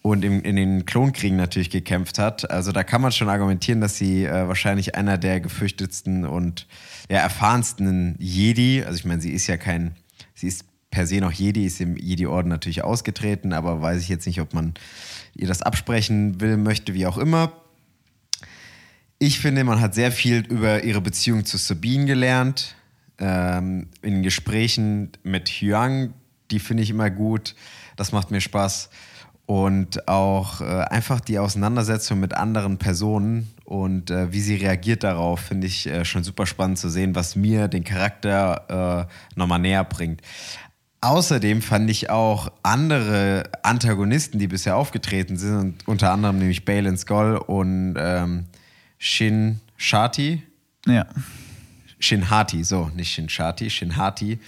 und 0.02 0.24
im, 0.24 0.42
in 0.42 0.56
den 0.56 0.86
Klonkriegen 0.86 1.36
natürlich 1.36 1.70
gekämpft 1.70 2.18
hat. 2.18 2.50
Also 2.50 2.72
da 2.72 2.84
kann 2.84 3.00
man 3.00 3.12
schon 3.12 3.28
argumentieren, 3.28 3.80
dass 3.80 3.96
sie 3.96 4.24
äh, 4.24 4.48
wahrscheinlich 4.48 4.94
einer 4.94 5.18
der 5.18 5.40
gefürchtetsten 5.40 6.24
und 6.24 6.66
ja, 7.10 7.18
erfahrensten 7.18 8.14
Jedi, 8.18 8.84
also 8.84 8.96
ich 8.96 9.04
meine, 9.04 9.20
sie 9.20 9.32
ist 9.32 9.46
ja 9.46 9.56
kein, 9.56 9.96
sie 10.34 10.46
ist 10.46 10.64
per 10.90 11.06
se 11.06 11.20
noch 11.20 11.32
Jedi, 11.32 11.66
ist 11.66 11.80
im 11.80 11.96
Jedi-Orden 11.96 12.48
natürlich 12.48 12.82
ausgetreten, 12.82 13.52
aber 13.52 13.80
weiß 13.80 14.02
ich 14.02 14.08
jetzt 14.08 14.26
nicht, 14.26 14.40
ob 14.40 14.54
man 14.54 14.74
ihr 15.34 15.48
das 15.48 15.62
absprechen 15.62 16.40
will, 16.40 16.56
möchte, 16.56 16.94
wie 16.94 17.06
auch 17.06 17.18
immer. 17.18 17.52
Ich 19.18 19.38
finde, 19.38 19.64
man 19.64 19.80
hat 19.80 19.94
sehr 19.94 20.12
viel 20.12 20.38
über 20.46 20.82
ihre 20.82 21.00
Beziehung 21.00 21.44
zu 21.44 21.58
Sabine 21.58 22.06
gelernt. 22.06 22.74
Ähm, 23.18 23.88
in 24.00 24.22
Gesprächen 24.22 25.12
mit 25.22 25.48
Hyang, 25.48 26.14
die 26.50 26.58
finde 26.58 26.82
ich 26.82 26.90
immer 26.90 27.10
gut. 27.10 27.54
Das 27.96 28.12
macht 28.12 28.30
mir 28.30 28.40
Spaß. 28.40 28.88
Und 29.44 30.08
auch 30.08 30.60
äh, 30.60 30.64
einfach 30.64 31.20
die 31.20 31.38
Auseinandersetzung 31.38 32.20
mit 32.20 32.34
anderen 32.34 32.78
Personen 32.78 33.48
und 33.64 34.10
äh, 34.10 34.32
wie 34.32 34.40
sie 34.40 34.56
reagiert 34.56 35.04
darauf, 35.04 35.40
finde 35.40 35.66
ich 35.66 35.86
äh, 35.86 36.04
schon 36.04 36.24
super 36.24 36.46
spannend 36.46 36.78
zu 36.78 36.88
sehen, 36.88 37.14
was 37.14 37.36
mir 37.36 37.68
den 37.68 37.84
Charakter 37.84 39.06
äh, 39.08 39.38
nochmal 39.38 39.58
näher 39.58 39.84
bringt. 39.84 40.22
Außerdem 41.02 41.62
fand 41.62 41.88
ich 41.88 42.10
auch 42.10 42.52
andere 42.62 43.44
Antagonisten, 43.62 44.38
die 44.38 44.48
bisher 44.48 44.76
aufgetreten 44.76 45.38
sind, 45.38 45.86
unter 45.88 46.12
anderem 46.12 46.38
nämlich 46.38 46.64
Balin 46.66 46.98
Skull 46.98 47.36
und 47.38 47.94
ähm, 47.98 48.44
Shin 48.98 49.60
Shati, 49.76 50.42
Ja. 50.86 51.06
Shinhati, 51.98 52.64
so, 52.64 52.90
nicht 52.94 53.12
Shinshati, 53.12 53.70
Shinhati, 53.70 54.38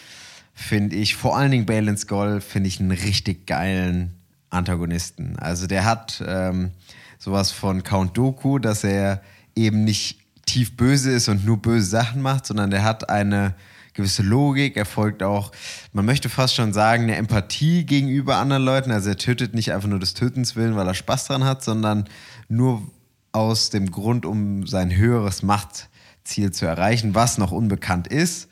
finde 0.55 0.97
ich, 0.97 1.17
vor 1.17 1.37
allen 1.37 1.51
Dingen 1.51 1.67
Balin 1.67 1.97
Skull, 1.97 2.41
finde 2.41 2.69
ich 2.69 2.81
einen 2.81 2.91
richtig 2.91 3.47
geilen 3.47 4.15
Antagonisten. 4.51 5.39
Also 5.39 5.67
der 5.67 5.85
hat 5.85 6.23
ähm, 6.27 6.71
sowas 7.19 7.51
von 7.51 7.83
Count 7.83 8.17
Doku, 8.17 8.59
dass 8.59 8.85
er 8.85 9.23
eben 9.55 9.85
nicht 9.85 10.19
tief 10.47 10.77
böse 10.77 11.13
ist 11.13 11.29
und 11.29 11.45
nur 11.45 11.61
böse 11.61 11.87
Sachen 11.87 12.21
macht, 12.21 12.47
sondern 12.47 12.71
der 12.71 12.85
hat 12.85 13.09
eine 13.09 13.55
gewisse 13.95 14.23
Logik, 14.23 14.77
er 14.77 14.87
folgt 14.87 15.23
auch, 15.23 15.53
man 15.93 16.05
möchte 16.05 16.29
fast 16.29 16.55
schon 16.55 16.73
sagen, 16.73 17.05
eine 17.05 17.17
Empathie 17.17 17.85
gegenüber 17.85 18.37
anderen 18.37 18.65
Leuten. 18.65 18.91
Also 18.91 19.11
er 19.11 19.17
tötet 19.17 19.55
nicht 19.55 19.73
einfach 19.73 19.89
nur 19.89 19.99
des 19.99 20.15
Tötens 20.15 20.57
willen, 20.57 20.77
weil 20.77 20.87
er 20.87 20.95
Spaß 20.95 21.27
dran 21.27 21.45
hat, 21.45 21.63
sondern 21.63 22.09
nur 22.49 22.83
aus 23.33 23.71
dem 23.71 23.91
Grund, 23.91 24.27
um 24.27 24.67
sein 24.67 24.95
höheres 24.95 25.43
Machtziel 25.43 26.53
zu 26.53 26.67
erreichen, 26.67 27.15
was 27.15 27.39
noch 27.39 27.53
unbekannt 27.53 28.07
ist, 28.07 28.49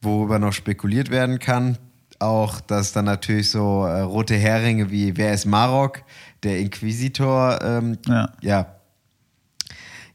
worüber 0.00 0.38
noch 0.38 0.52
spekuliert 0.52 1.10
werden 1.10 1.38
kann. 1.38 1.78
Auch, 2.20 2.60
dass 2.60 2.92
dann 2.92 3.04
natürlich 3.04 3.50
so 3.50 3.84
äh, 3.84 4.00
rote 4.00 4.34
Heringe 4.34 4.90
wie 4.90 5.16
Wer 5.16 5.34
ist 5.34 5.46
Marok, 5.46 6.02
der 6.42 6.58
Inquisitor, 6.58 7.60
ähm, 7.62 7.98
Ja. 8.06 8.32
ja, 8.40 8.77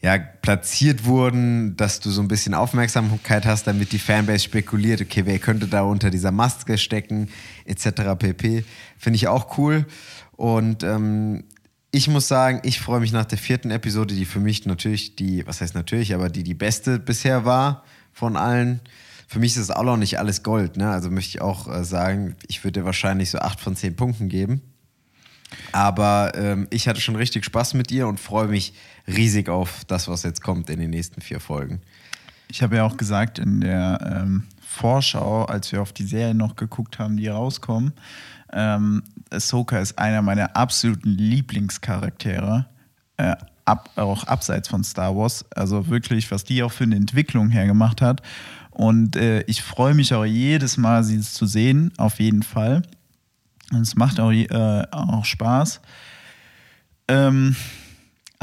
ja, 0.04 0.18
platziert 0.18 1.06
wurden, 1.06 1.78
dass 1.78 2.02
du 2.02 2.12
so 2.12 2.22
ein 2.22 2.28
bisschen 2.28 2.54
Aufmerksamkeit 2.54 3.46
hast, 3.46 3.68
damit 3.68 3.94
die 3.94 4.00
Fanbase 4.00 4.44
spekuliert, 4.44 5.00
okay, 5.00 5.26
wer 5.26 5.40
könnte 5.40 5.66
da 5.66 5.84
unter 5.84 6.10
dieser 6.10 6.32
Maske 6.32 6.78
stecken, 6.78 7.30
etc. 7.66 8.18
pp. 8.20 8.66
Finde 8.98 9.16
ich 9.16 9.30
auch 9.30 9.58
cool. 9.58 9.86
Und 10.34 10.84
ähm, 10.84 11.46
ich 11.92 12.10
muss 12.10 12.28
sagen, 12.28 12.60
ich 12.64 12.82
freue 12.82 13.00
mich 13.00 13.14
nach 13.14 13.24
der 13.24 13.38
vierten 13.38 13.72
Episode, 13.72 14.14
die 14.14 14.26
für 14.26 14.42
mich 14.42 14.66
natürlich 14.66 15.16
die, 15.16 15.48
was 15.48 15.62
heißt 15.62 15.74
natürlich, 15.74 16.14
aber 16.14 16.28
die 16.28 16.44
die 16.44 16.54
beste 16.54 17.00
bisher 17.00 17.46
war 17.46 17.86
von 18.12 18.36
allen. 18.36 18.82
Für 19.30 19.40
mich 19.40 19.54
ist 19.54 19.62
es 19.62 19.72
auch 19.72 19.84
noch 19.84 19.98
nicht 19.98 20.20
alles 20.20 20.44
Gold, 20.44 20.76
ne? 20.76 20.90
Also 20.90 21.10
möchte 21.10 21.30
ich 21.30 21.42
auch 21.42 21.74
äh, 21.74 21.86
sagen, 21.86 22.36
ich 22.48 22.66
würde 22.66 22.84
wahrscheinlich 22.84 23.30
so 23.30 23.40
acht 23.40 23.62
von 23.62 23.78
zehn 23.78 23.96
Punkten 23.96 24.28
geben. 24.28 24.62
Aber 25.72 26.34
ähm, 26.36 26.68
ich 26.72 26.88
hatte 26.88 27.00
schon 27.00 27.16
richtig 27.16 27.46
Spaß 27.46 27.74
mit 27.76 27.92
ihr 27.92 28.08
und 28.08 28.20
freue 28.20 28.48
mich 28.48 28.74
riesig 29.08 29.50
auf 29.50 29.86
das, 29.86 30.08
was 30.08 30.24
jetzt 30.24 30.42
kommt 30.42 30.70
in 30.70 30.80
den 30.80 30.90
nächsten 30.90 31.22
vier 31.22 31.40
Folgen. 31.40 31.82
Ich 32.50 32.62
habe 32.62 32.78
ja 32.78 32.84
auch 32.84 32.98
gesagt 32.98 33.40
in 33.40 33.62
der 33.62 34.22
ähm, 34.24 34.44
Vorschau, 34.62 35.46
als 35.46 35.72
wir 35.72 35.82
auf 35.82 35.94
die 35.94 36.06
Serien 36.06 36.38
noch 36.38 36.56
geguckt 36.56 37.00
haben, 37.00 37.18
die 37.18 37.28
rauskommen, 37.28 37.94
ähm, 38.52 39.04
Ahsoka 39.32 39.80
ist 39.80 39.98
einer 39.98 40.22
meiner 40.22 40.56
absoluten 40.56 41.10
Lieblingscharaktere, 41.10 42.68
äh, 43.18 43.36
ab, 43.66 43.90
auch 43.96 44.26
abseits 44.26 44.68
von 44.68 44.84
Star 44.84 45.16
Wars. 45.16 45.46
Also 45.56 45.88
wirklich, 45.88 46.30
was 46.32 46.44
die 46.44 46.64
auch 46.64 46.72
für 46.72 46.84
eine 46.84 46.96
Entwicklung 46.96 47.50
hergemacht 47.50 48.02
hat. 48.02 48.22
Und 48.70 49.16
äh, 49.16 49.42
ich 49.44 49.62
freue 49.62 49.94
mich 49.94 50.14
auch 50.14 50.26
jedes 50.26 50.78
Mal, 50.78 51.04
sie 51.04 51.20
zu 51.20 51.46
sehen, 51.46 51.92
auf 51.98 52.20
jeden 52.20 52.44
Fall. 52.44 52.84
Und 53.72 53.82
es 53.82 53.96
macht 53.96 54.20
auch, 54.20 54.32
äh, 54.32 54.86
auch 54.92 55.26
Spaß. 55.26 55.82
Ähm, 57.08 57.56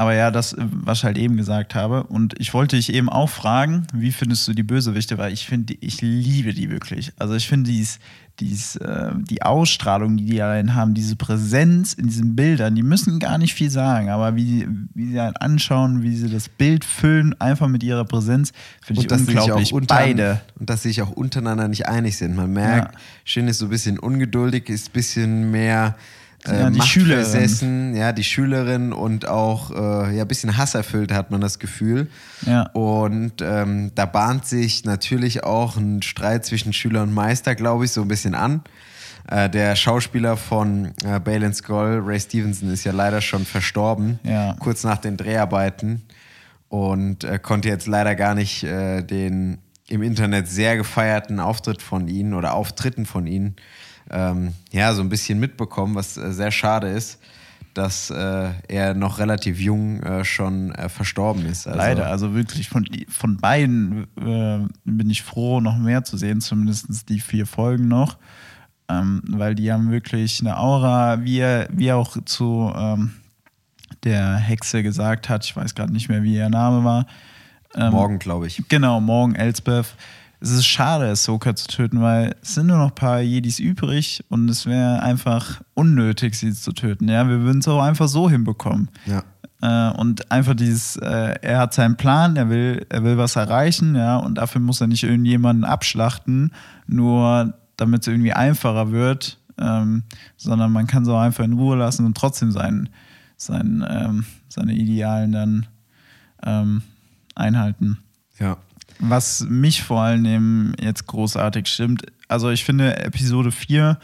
aber 0.00 0.14
ja, 0.14 0.30
das, 0.30 0.56
was 0.58 0.98
ich 0.98 1.04
halt 1.04 1.18
eben 1.18 1.36
gesagt 1.36 1.74
habe. 1.74 2.04
Und 2.04 2.32
ich 2.40 2.54
wollte 2.54 2.76
dich 2.76 2.90
eben 2.94 3.10
auch 3.10 3.28
fragen, 3.28 3.86
wie 3.92 4.12
findest 4.12 4.48
du 4.48 4.54
die 4.54 4.62
Bösewichte? 4.62 5.18
Weil 5.18 5.30
ich 5.30 5.46
finde, 5.46 5.74
ich 5.78 6.00
liebe 6.00 6.54
die 6.54 6.70
wirklich. 6.70 7.12
Also 7.18 7.34
ich 7.34 7.46
finde 7.46 7.70
dies, 7.70 7.98
dies, 8.38 8.76
äh, 8.76 9.10
die 9.14 9.42
Ausstrahlung, 9.42 10.16
die 10.16 10.24
die 10.24 10.40
allein 10.40 10.74
haben, 10.74 10.94
diese 10.94 11.16
Präsenz 11.16 11.92
in 11.92 12.06
diesen 12.06 12.34
Bildern, 12.34 12.74
die 12.76 12.82
müssen 12.82 13.18
gar 13.18 13.36
nicht 13.36 13.52
viel 13.52 13.70
sagen, 13.70 14.08
aber 14.08 14.36
wie, 14.36 14.66
wie 14.94 15.10
sie 15.10 15.20
halt 15.20 15.42
anschauen, 15.42 16.02
wie 16.02 16.16
sie 16.16 16.30
das 16.30 16.48
Bild 16.48 16.86
füllen, 16.86 17.38
einfach 17.38 17.68
mit 17.68 17.82
ihrer 17.82 18.06
Präsenz, 18.06 18.54
finde 18.82 19.02
ich 19.02 19.06
dass 19.06 19.20
sie 19.20 19.26
sich 19.26 19.36
unglaublich. 19.36 19.68
auch 19.68 19.76
unter, 19.76 19.94
Beide. 19.96 20.40
Und 20.58 20.70
dass 20.70 20.82
sie 20.82 20.88
sich 20.88 21.02
auch 21.02 21.10
untereinander 21.10 21.68
nicht 21.68 21.88
einig 21.88 22.16
sind. 22.16 22.34
Man 22.34 22.54
merkt, 22.54 22.94
Ja. 22.94 23.00
Shin 23.24 23.48
ist 23.48 23.58
so 23.58 23.66
ein 23.66 23.70
bisschen 23.70 23.98
ungeduldig, 23.98 24.70
ist 24.70 24.88
ein 24.88 24.92
bisschen 24.92 25.50
mehr 25.50 25.94
äh, 26.46 26.60
Ja, 26.60 26.70
die 26.70 26.78
machtversessen, 26.78 27.94
ja, 27.94 28.12
die 28.12 28.24
Schülerin 28.24 28.92
und 28.92 29.26
auch 29.28 29.70
äh, 29.70 30.16
ja, 30.16 30.22
ein 30.22 30.28
bisschen 30.28 30.56
hasserfüllt, 30.56 31.12
hat 31.12 31.30
man 31.30 31.40
das 31.40 31.58
Gefühl. 31.58 32.08
Ja. 32.46 32.62
Und 32.72 33.42
ähm, 33.42 33.92
da 33.94 34.06
bahnt 34.06 34.46
sich 34.46 34.84
natürlich 34.84 35.44
auch 35.44 35.76
ein 35.76 36.02
Streit 36.02 36.44
zwischen 36.44 36.72
Schüler 36.72 37.02
und 37.02 37.12
Meister, 37.12 37.54
glaube 37.54 37.84
ich, 37.84 37.92
so 37.92 38.02
ein 38.02 38.08
bisschen 38.08 38.34
an. 38.34 38.62
Äh, 39.30 39.50
der 39.50 39.76
Schauspieler 39.76 40.36
von 40.36 40.92
äh, 41.04 41.20
Balin 41.20 41.52
Skull, 41.54 42.02
Ray 42.04 42.18
Stevenson, 42.20 42.70
ist 42.70 42.84
ja 42.84 42.92
leider 42.92 43.20
schon 43.20 43.44
verstorben, 43.44 44.18
Ja. 44.24 44.56
kurz 44.58 44.82
nach 44.82 44.98
den 44.98 45.16
Dreharbeiten 45.16 46.02
und 46.68 47.24
äh, 47.24 47.38
konnte 47.38 47.68
jetzt 47.68 47.86
leider 47.86 48.14
gar 48.14 48.34
nicht 48.34 48.64
äh, 48.64 49.02
den 49.02 49.58
im 49.88 50.02
Internet 50.02 50.46
sehr 50.48 50.76
gefeierten 50.76 51.40
Auftritt 51.40 51.82
von 51.82 52.06
ihnen 52.06 52.32
oder 52.34 52.54
Auftritten 52.54 53.06
von 53.06 53.26
ihnen 53.26 53.56
ähm, 54.10 54.52
ja 54.70 54.92
so 54.94 55.02
ein 55.02 55.08
bisschen 55.08 55.38
mitbekommen, 55.38 55.94
was 55.94 56.16
äh, 56.16 56.32
sehr 56.32 56.50
schade 56.50 56.88
ist, 56.88 57.18
dass 57.74 58.10
äh, 58.10 58.50
er 58.68 58.94
noch 58.94 59.18
relativ 59.18 59.60
jung 59.60 60.02
äh, 60.02 60.24
schon 60.24 60.72
äh, 60.72 60.88
verstorben 60.88 61.46
ist. 61.46 61.66
Also, 61.66 61.78
Leider, 61.78 62.08
also 62.08 62.34
wirklich 62.34 62.68
von, 62.68 62.86
von 63.08 63.36
beiden 63.36 64.04
äh, 64.16 64.66
bin 64.84 65.10
ich 65.10 65.22
froh, 65.22 65.60
noch 65.60 65.78
mehr 65.78 66.04
zu 66.04 66.16
sehen, 66.16 66.40
zumindest 66.40 67.08
die 67.08 67.20
vier 67.20 67.46
Folgen 67.46 67.88
noch. 67.88 68.18
Ähm, 68.88 69.22
weil 69.28 69.54
die 69.54 69.72
haben 69.72 69.92
wirklich 69.92 70.40
eine 70.40 70.58
Aura, 70.58 71.22
wie 71.22 71.38
er, 71.38 71.68
wie 71.70 71.86
er 71.86 71.96
auch 71.96 72.16
zu 72.24 72.72
ähm, 72.76 73.12
der 74.02 74.36
Hexe 74.36 74.82
gesagt 74.82 75.28
hat, 75.28 75.44
ich 75.44 75.54
weiß 75.54 75.74
gerade 75.74 75.92
nicht 75.92 76.08
mehr, 76.08 76.22
wie 76.22 76.34
ihr 76.34 76.48
Name 76.48 76.84
war. 76.84 77.06
Ähm, 77.76 77.92
Morgen, 77.92 78.18
glaube 78.18 78.46
ich. 78.46 78.62
Genau, 78.68 79.00
morgen 79.00 79.34
Elsbeth. 79.34 79.94
Es 80.42 80.50
ist 80.50 80.66
schade, 80.66 81.10
Ahsoka 81.10 81.54
zu 81.54 81.68
töten, 81.68 82.00
weil 82.00 82.34
es 82.42 82.54
sind 82.54 82.68
nur 82.68 82.78
noch 82.78 82.88
ein 82.88 82.94
paar 82.94 83.20
Jedis 83.20 83.58
übrig 83.58 84.24
und 84.30 84.48
es 84.48 84.64
wäre 84.64 85.02
einfach 85.02 85.60
unnötig, 85.74 86.34
sie 86.34 86.52
zu 86.54 86.72
töten. 86.72 87.08
Ja, 87.08 87.28
wir 87.28 87.40
würden 87.40 87.58
es 87.58 87.68
auch 87.68 87.82
einfach 87.82 88.08
so 88.08 88.30
hinbekommen. 88.30 88.88
Ja. 89.04 89.22
Äh, 89.62 89.94
und 89.98 90.30
einfach 90.32 90.54
dieses, 90.54 90.96
äh, 90.96 91.34
er 91.42 91.58
hat 91.58 91.74
seinen 91.74 91.96
Plan, 91.96 92.36
er 92.36 92.48
will, 92.48 92.86
er 92.88 93.04
will 93.04 93.18
was 93.18 93.36
erreichen, 93.36 93.94
ja, 93.94 94.16
und 94.16 94.36
dafür 94.36 94.62
muss 94.62 94.80
er 94.80 94.86
nicht 94.86 95.02
irgendjemanden 95.02 95.64
abschlachten, 95.64 96.52
nur 96.86 97.52
damit 97.76 98.02
es 98.02 98.08
irgendwie 98.08 98.32
einfacher 98.32 98.90
wird, 98.90 99.38
ähm, 99.58 100.04
sondern 100.38 100.72
man 100.72 100.86
kann 100.86 101.02
es 101.02 101.08
auch 101.10 101.20
einfach 101.20 101.44
in 101.44 101.52
Ruhe 101.52 101.76
lassen 101.76 102.06
und 102.06 102.16
trotzdem 102.16 102.50
sein, 102.50 102.88
sein, 103.36 103.84
ähm, 103.88 104.24
seine 104.48 104.72
Idealen 104.72 105.32
dann 105.32 105.66
ähm, 106.42 106.82
einhalten. 107.34 107.98
Ja. 108.38 108.56
Was 109.00 109.46
mich 109.48 109.82
vor 109.82 110.02
allem 110.02 110.74
jetzt 110.78 111.06
großartig 111.06 111.66
stimmt, 111.66 112.02
also 112.28 112.50
ich 112.50 112.64
finde 112.64 112.96
Episode 112.98 113.50
4 113.50 113.98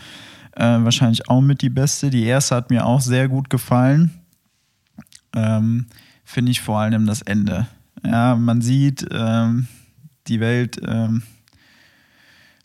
äh, 0.52 0.62
wahrscheinlich 0.62 1.28
auch 1.28 1.42
mit 1.42 1.62
die 1.62 1.68
beste. 1.68 2.10
Die 2.10 2.24
erste 2.24 2.56
hat 2.56 2.70
mir 2.70 2.86
auch 2.86 3.00
sehr 3.00 3.28
gut 3.28 3.50
gefallen. 3.50 4.10
Ähm, 5.34 5.86
finde 6.24 6.50
ich 6.50 6.62
vor 6.62 6.80
allem 6.80 7.06
das 7.06 7.22
Ende. 7.22 7.66
Ja, 8.02 8.34
man 8.36 8.62
sieht 8.62 9.06
ähm, 9.10 9.68
die 10.26 10.40
Welt, 10.40 10.80
ähm, 10.82 11.22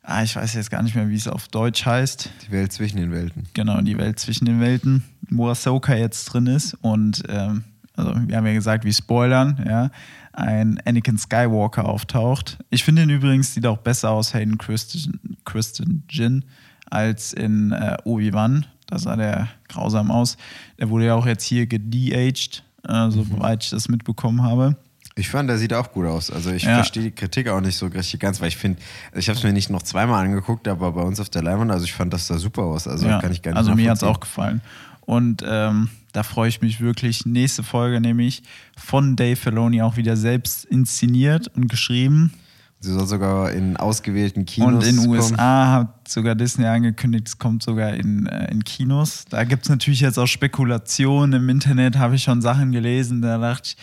ah, 0.04 0.24
ich 0.24 0.36
weiß 0.36 0.54
jetzt 0.54 0.72
gar 0.72 0.82
nicht 0.82 0.96
mehr, 0.96 1.10
wie 1.10 1.16
es 1.16 1.28
auf 1.28 1.50
Deutsch 1.50 1.86
heißt. 1.86 2.30
Die 2.48 2.52
Welt 2.52 2.72
zwischen 2.72 2.98
den 2.98 3.12
Welten. 3.12 3.48
Genau, 3.54 3.82
die 3.82 3.98
Welt 3.98 4.20
zwischen 4.20 4.46
den 4.46 4.62
Welten, 4.62 5.04
wo 5.30 5.50
Ahsoka 5.50 5.94
jetzt 5.94 6.26
drin 6.26 6.48
ist. 6.48 6.76
Und 6.82 7.24
ähm, 7.28 7.66
also 7.96 8.14
wir 8.26 8.38
haben 8.38 8.48
ja 8.48 8.54
gesagt, 8.54 8.86
wir 8.86 8.94
spoilern, 8.94 9.64
ja, 9.68 9.92
ein 10.34 10.80
Anakin 10.86 11.18
Skywalker 11.18 11.86
auftaucht. 11.86 12.58
Ich 12.70 12.84
finde 12.84 13.04
ihn 13.04 13.10
übrigens, 13.10 13.54
sieht 13.54 13.66
auch 13.66 13.78
besser 13.78 14.12
aus, 14.12 14.34
Hayden 14.34 14.58
Christen, 14.58 15.38
Christen 15.46 16.04
Jin, 16.10 16.46
als 16.90 17.34
in 17.34 17.72
äh, 17.72 17.98
Obi-Wan. 18.04 18.66
Da 18.88 19.00
sah 19.00 19.16
der 19.16 19.48
grausam 19.70 20.12
aus. 20.12 20.38
Der 20.80 20.90
wurde 20.90 21.06
ja 21.06 21.16
auch 21.16 21.26
jetzt 21.26 21.44
hier 21.44 21.66
gedeaged, 21.66 22.64
äh, 22.88 23.10
soweit 23.10 23.64
ich 23.64 23.70
das 23.70 23.88
mitbekommen 23.90 24.44
habe. 24.44 24.76
Ich 25.16 25.30
fand, 25.30 25.50
der 25.50 25.58
sieht 25.58 25.74
auch 25.74 25.92
gut 25.92 26.06
aus. 26.06 26.32
Also 26.32 26.52
ich 26.52 26.64
Ja. 26.64 26.76
verstehe 26.76 27.04
die 27.04 27.12
Kritik 27.12 27.50
auch 27.50 27.60
nicht 27.62 27.78
so 27.78 27.86
richtig 27.88 28.20
ganz, 28.20 28.40
weil 28.40 28.48
ich 28.48 28.58
finde, 28.58 28.80
also 29.10 29.20
ich 29.20 29.28
habe 29.30 29.38
es 29.38 29.44
mir 29.44 29.52
nicht 29.54 29.70
noch 29.70 29.82
zweimal 29.82 30.24
angeguckt, 30.26 30.68
aber 30.68 30.92
bei 30.94 31.02
uns 31.02 31.20
auf 31.20 31.30
der 31.30 31.44
Leinwand, 31.44 31.70
also 31.72 31.84
ich 31.86 31.94
fand 31.94 32.14
das 32.14 32.28
sah 32.28 32.38
super 32.38 32.64
aus. 32.64 32.88
Also 32.88 33.08
ja, 33.08 33.20
kann 33.20 33.32
ich 33.32 33.42
gar 33.42 33.52
nicht 33.52 33.58
also 33.58 33.76
mir 33.76 33.90
hat 33.90 33.98
es 33.98 34.04
auch 34.04 34.20
gefallen. 34.22 34.62
Und 35.12 35.44
ähm, 35.46 35.89
da 36.13 36.24
freue 36.24 36.48
ich 36.48 36.62
mich 36.62 36.80
wirklich. 36.80 37.25
Nächste 37.25 37.63
Folge 37.63 38.00
nämlich 38.00 38.44
von 38.77 39.18
Dave 39.18 39.36
Filoni 39.36 39.82
auch 39.82 39.98
wieder 39.98 40.15
selbst 40.15 40.63
inszeniert 40.63 41.50
und 41.53 41.68
geschrieben. 41.68 42.32
Sie 42.80 42.94
soll 42.94 43.06
sogar 43.06 43.51
in 43.51 43.75
ausgewählten 43.75 44.46
Kinos 44.46 44.86
Und 44.86 44.89
in 44.89 45.01
den. 45.01 45.10
USA 45.10 45.74
hat 45.74 46.08
sogar 46.08 46.36
Disney 46.36 46.65
angekündigt, 46.65 47.27
es 47.27 47.38
kommt 47.38 47.62
sogar 47.62 47.94
in, 47.94 48.25
äh, 48.25 48.50
in 48.51 48.63
Kinos. 48.63 49.25
Da 49.30 49.44
gibt 49.44 49.63
es 49.63 49.70
natürlich 49.70 50.00
jetzt 50.00 50.18
auch 50.18 50.27
Spekulationen. 50.27 51.41
Im 51.41 51.50
Internet 51.50 51.98
habe 51.98 52.15
ich 52.15 52.24
schon 52.24 52.41
Sachen 52.41 52.72
gelesen, 52.72 53.22
da 53.22 53.38
dachte 53.38 53.63
ich, 53.65 53.77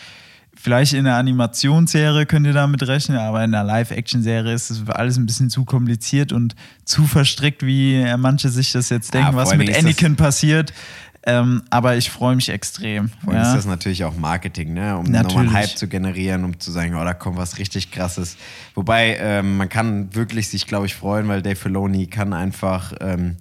vielleicht 0.59 0.93
in 0.93 1.05
einer 1.07 1.15
Animationsserie 1.15 2.25
könnt 2.25 2.45
ihr 2.45 2.53
damit 2.53 2.85
rechnen, 2.87 3.17
aber 3.17 3.43
in 3.43 3.53
einer 3.53 3.63
Live-Action-Serie 3.63 4.53
ist 4.53 4.69
das 4.71 4.89
alles 4.89 5.17
ein 5.17 5.25
bisschen 5.25 5.49
zu 5.49 5.63
kompliziert 5.63 6.33
und 6.33 6.55
zu 6.83 7.05
verstrickt, 7.05 7.65
wie 7.65 8.03
manche 8.17 8.49
sich 8.49 8.71
das 8.73 8.89
jetzt 8.89 9.13
Ja, 9.13 9.21
denken, 9.21 9.33
vor 9.33 9.43
was 9.43 9.55
mit 9.55 9.75
Anakin 9.77 10.15
passiert. 10.15 10.73
Ähm, 11.23 11.63
aber 11.69 11.97
ich 11.97 12.09
freue 12.09 12.35
mich 12.35 12.47
extrem. 12.49 13.11
Und 13.25 13.35
ist 13.35 13.47
Ja. 13.47 13.55
das 13.55 13.65
natürlich 13.65 14.05
auch 14.05 14.15
Marketing, 14.15 14.73
ne? 14.73 14.97
um 14.97 15.03
Natürlich. 15.03 15.23
nochmal 15.27 15.45
einen 15.47 15.53
Hype 15.53 15.77
zu 15.77 15.87
generieren, 15.89 16.45
um 16.45 16.59
zu 16.59 16.71
sagen, 16.71 16.95
oh, 16.95 17.03
da 17.03 17.13
kommt 17.13 17.37
was 17.37 17.57
richtig 17.57 17.91
krasses. 17.91 18.37
Wobei, 18.73 19.17
ähm, 19.19 19.57
man 19.57 19.67
kann 19.67 20.15
wirklich 20.15 20.47
sich, 20.47 20.65
glaube 20.65 20.85
ich, 20.85 20.95
freuen, 20.95 21.27
weil 21.27 21.41
Dave 21.41 21.57
Filoni 21.57 22.07
kann 22.07 22.31
einfach 22.33 22.93
ähm, 23.01 23.35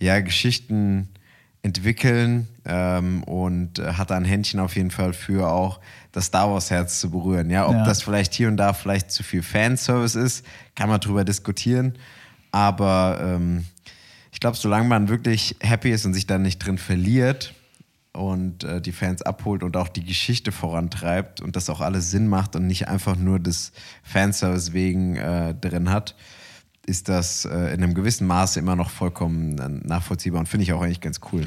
ja, 0.00 0.20
Geschichten 0.20 1.08
entwickeln 1.62 2.48
ähm, 2.64 3.22
und 3.22 3.78
äh, 3.78 3.92
hat 3.92 4.10
da 4.10 4.16
ein 4.16 4.24
Händchen 4.24 4.58
auf 4.58 4.74
jeden 4.74 4.90
Fall 4.90 5.12
für 5.12 5.48
auch 5.48 5.78
das 6.10 6.26
Star 6.26 6.50
Wars 6.50 6.72
Herz 6.72 6.98
zu 6.98 7.10
berühren. 7.10 7.50
Ja, 7.50 7.66
ob 7.68 7.74
Ja. 7.74 7.84
das 7.84 8.02
vielleicht 8.02 8.34
hier 8.34 8.48
und 8.48 8.56
da 8.56 8.72
vielleicht 8.72 9.12
zu 9.12 9.22
viel 9.22 9.42
Fanservice 9.44 10.16
ist, 10.16 10.44
kann 10.74 10.88
man 10.88 10.98
drüber 11.00 11.24
diskutieren. 11.24 11.94
Aber 12.50 13.20
ähm, 13.22 13.64
glaube, 14.42 14.56
solange 14.56 14.88
man 14.88 15.08
wirklich 15.08 15.54
happy 15.60 15.92
ist 15.92 16.04
und 16.04 16.14
sich 16.14 16.26
dann 16.26 16.42
nicht 16.42 16.58
drin 16.58 16.76
verliert 16.76 17.54
und 18.12 18.64
äh, 18.64 18.80
die 18.80 18.90
Fans 18.90 19.22
abholt 19.22 19.62
und 19.62 19.76
auch 19.76 19.86
die 19.86 20.02
Geschichte 20.02 20.50
vorantreibt 20.50 21.40
und 21.40 21.54
das 21.54 21.70
auch 21.70 21.80
alles 21.80 22.10
Sinn 22.10 22.26
macht 22.26 22.56
und 22.56 22.66
nicht 22.66 22.88
einfach 22.88 23.14
nur 23.14 23.38
das 23.38 23.70
Fanservice 24.02 24.72
wegen 24.72 25.14
äh, 25.14 25.54
drin 25.54 25.90
hat, 25.90 26.16
ist 26.84 27.08
das 27.08 27.44
äh, 27.44 27.50
in 27.50 27.84
einem 27.84 27.94
gewissen 27.94 28.26
Maße 28.26 28.58
immer 28.58 28.74
noch 28.74 28.90
vollkommen 28.90 29.58
äh, 29.60 29.68
nachvollziehbar 29.86 30.40
und 30.40 30.48
finde 30.48 30.64
ich 30.64 30.72
auch 30.72 30.82
eigentlich 30.82 31.00
ganz 31.00 31.20
cool. 31.32 31.46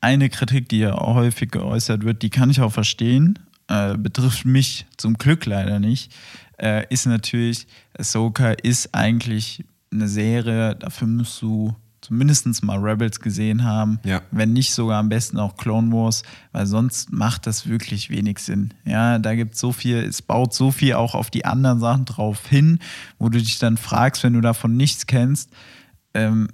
eine 0.00 0.28
Kritik, 0.28 0.68
die 0.68 0.80
ja 0.80 0.94
auch 0.94 1.14
häufig 1.14 1.52
geäußert 1.52 2.02
wird, 2.02 2.22
die 2.22 2.30
kann 2.30 2.50
ich 2.50 2.60
auch 2.60 2.72
verstehen, 2.72 3.38
äh, 3.68 3.96
betrifft 3.96 4.44
mich 4.44 4.86
zum 4.96 5.14
Glück 5.14 5.46
leider 5.46 5.78
nicht, 5.78 6.12
äh, 6.60 6.84
ist 6.92 7.06
natürlich, 7.06 7.68
Ahsoka 7.96 8.50
ist 8.50 8.92
eigentlich 8.96 9.64
eine 9.92 10.08
Serie, 10.08 10.74
dafür 10.74 11.06
musst 11.06 11.40
du 11.40 11.76
zumindest 12.02 12.62
mal 12.64 12.78
Rebels 12.78 13.20
gesehen 13.20 13.64
haben, 13.64 13.98
Ja. 14.04 14.20
wenn 14.32 14.52
nicht 14.52 14.74
sogar 14.74 14.98
am 14.98 15.08
besten 15.08 15.38
auch 15.38 15.56
Clone 15.56 15.90
Wars, 15.92 16.24
weil 16.50 16.66
sonst 16.66 17.12
macht 17.12 17.46
das 17.46 17.66
wirklich 17.68 18.10
wenig 18.10 18.40
Sinn. 18.40 18.74
Ja, 18.84 19.18
da 19.20 19.34
gibt 19.34 19.56
so 19.56 19.72
viel, 19.72 19.96
es 19.98 20.20
baut 20.20 20.52
so 20.52 20.70
viel 20.72 20.94
auch 20.94 21.14
auf 21.14 21.30
die 21.30 21.44
anderen 21.44 21.78
Sachen 21.80 22.04
drauf 22.04 22.46
hin, 22.46 22.80
wo 23.18 23.28
du 23.28 23.38
dich 23.38 23.58
dann 23.58 23.76
fragst, 23.76 24.24
wenn 24.24 24.32
du 24.34 24.40
davon 24.40 24.76
nichts 24.76 25.06
kennst, 25.06 25.50
ähm, 26.12 26.48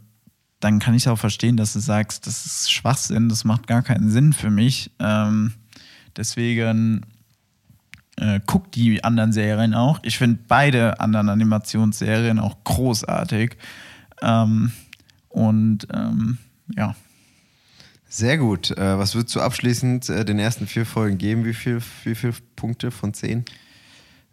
dann 0.60 0.80
kann 0.80 0.94
ich 0.94 1.08
auch 1.08 1.18
verstehen, 1.18 1.56
dass 1.56 1.72
du 1.72 1.78
sagst, 1.80 2.26
das 2.26 2.44
ist 2.44 2.70
Schwachsinn, 2.70 3.28
das 3.28 3.44
macht 3.44 3.66
gar 3.66 3.82
keinen 3.82 4.10
Sinn 4.10 4.32
für 4.34 4.50
mich. 4.50 4.90
Ähm, 4.98 5.52
deswegen 6.16 7.06
äh, 8.16 8.40
guck 8.44 8.70
die 8.72 9.02
anderen 9.04 9.32
Serien 9.32 9.72
auch. 9.74 10.00
Ich 10.02 10.18
finde 10.18 10.40
beide 10.48 11.00
anderen 11.00 11.28
Animationsserien 11.28 12.38
auch 12.38 12.56
großartig. 12.64 13.56
Ähm, 14.20 14.72
und 15.38 15.86
ähm, 15.94 16.38
ja, 16.76 16.94
Sehr 18.08 18.38
gut. 18.38 18.70
Äh, 18.72 18.98
was 18.98 19.14
würdest 19.14 19.36
du 19.36 19.40
abschließend 19.40 20.08
äh, 20.08 20.24
den 20.24 20.38
ersten 20.38 20.66
vier 20.66 20.84
Folgen 20.86 21.18
geben? 21.18 21.44
Wie 21.44 21.54
viel, 21.54 21.80
wie 22.04 22.14
viel 22.14 22.32
Punkte 22.56 22.90
von 22.90 23.14
zehn? 23.14 23.44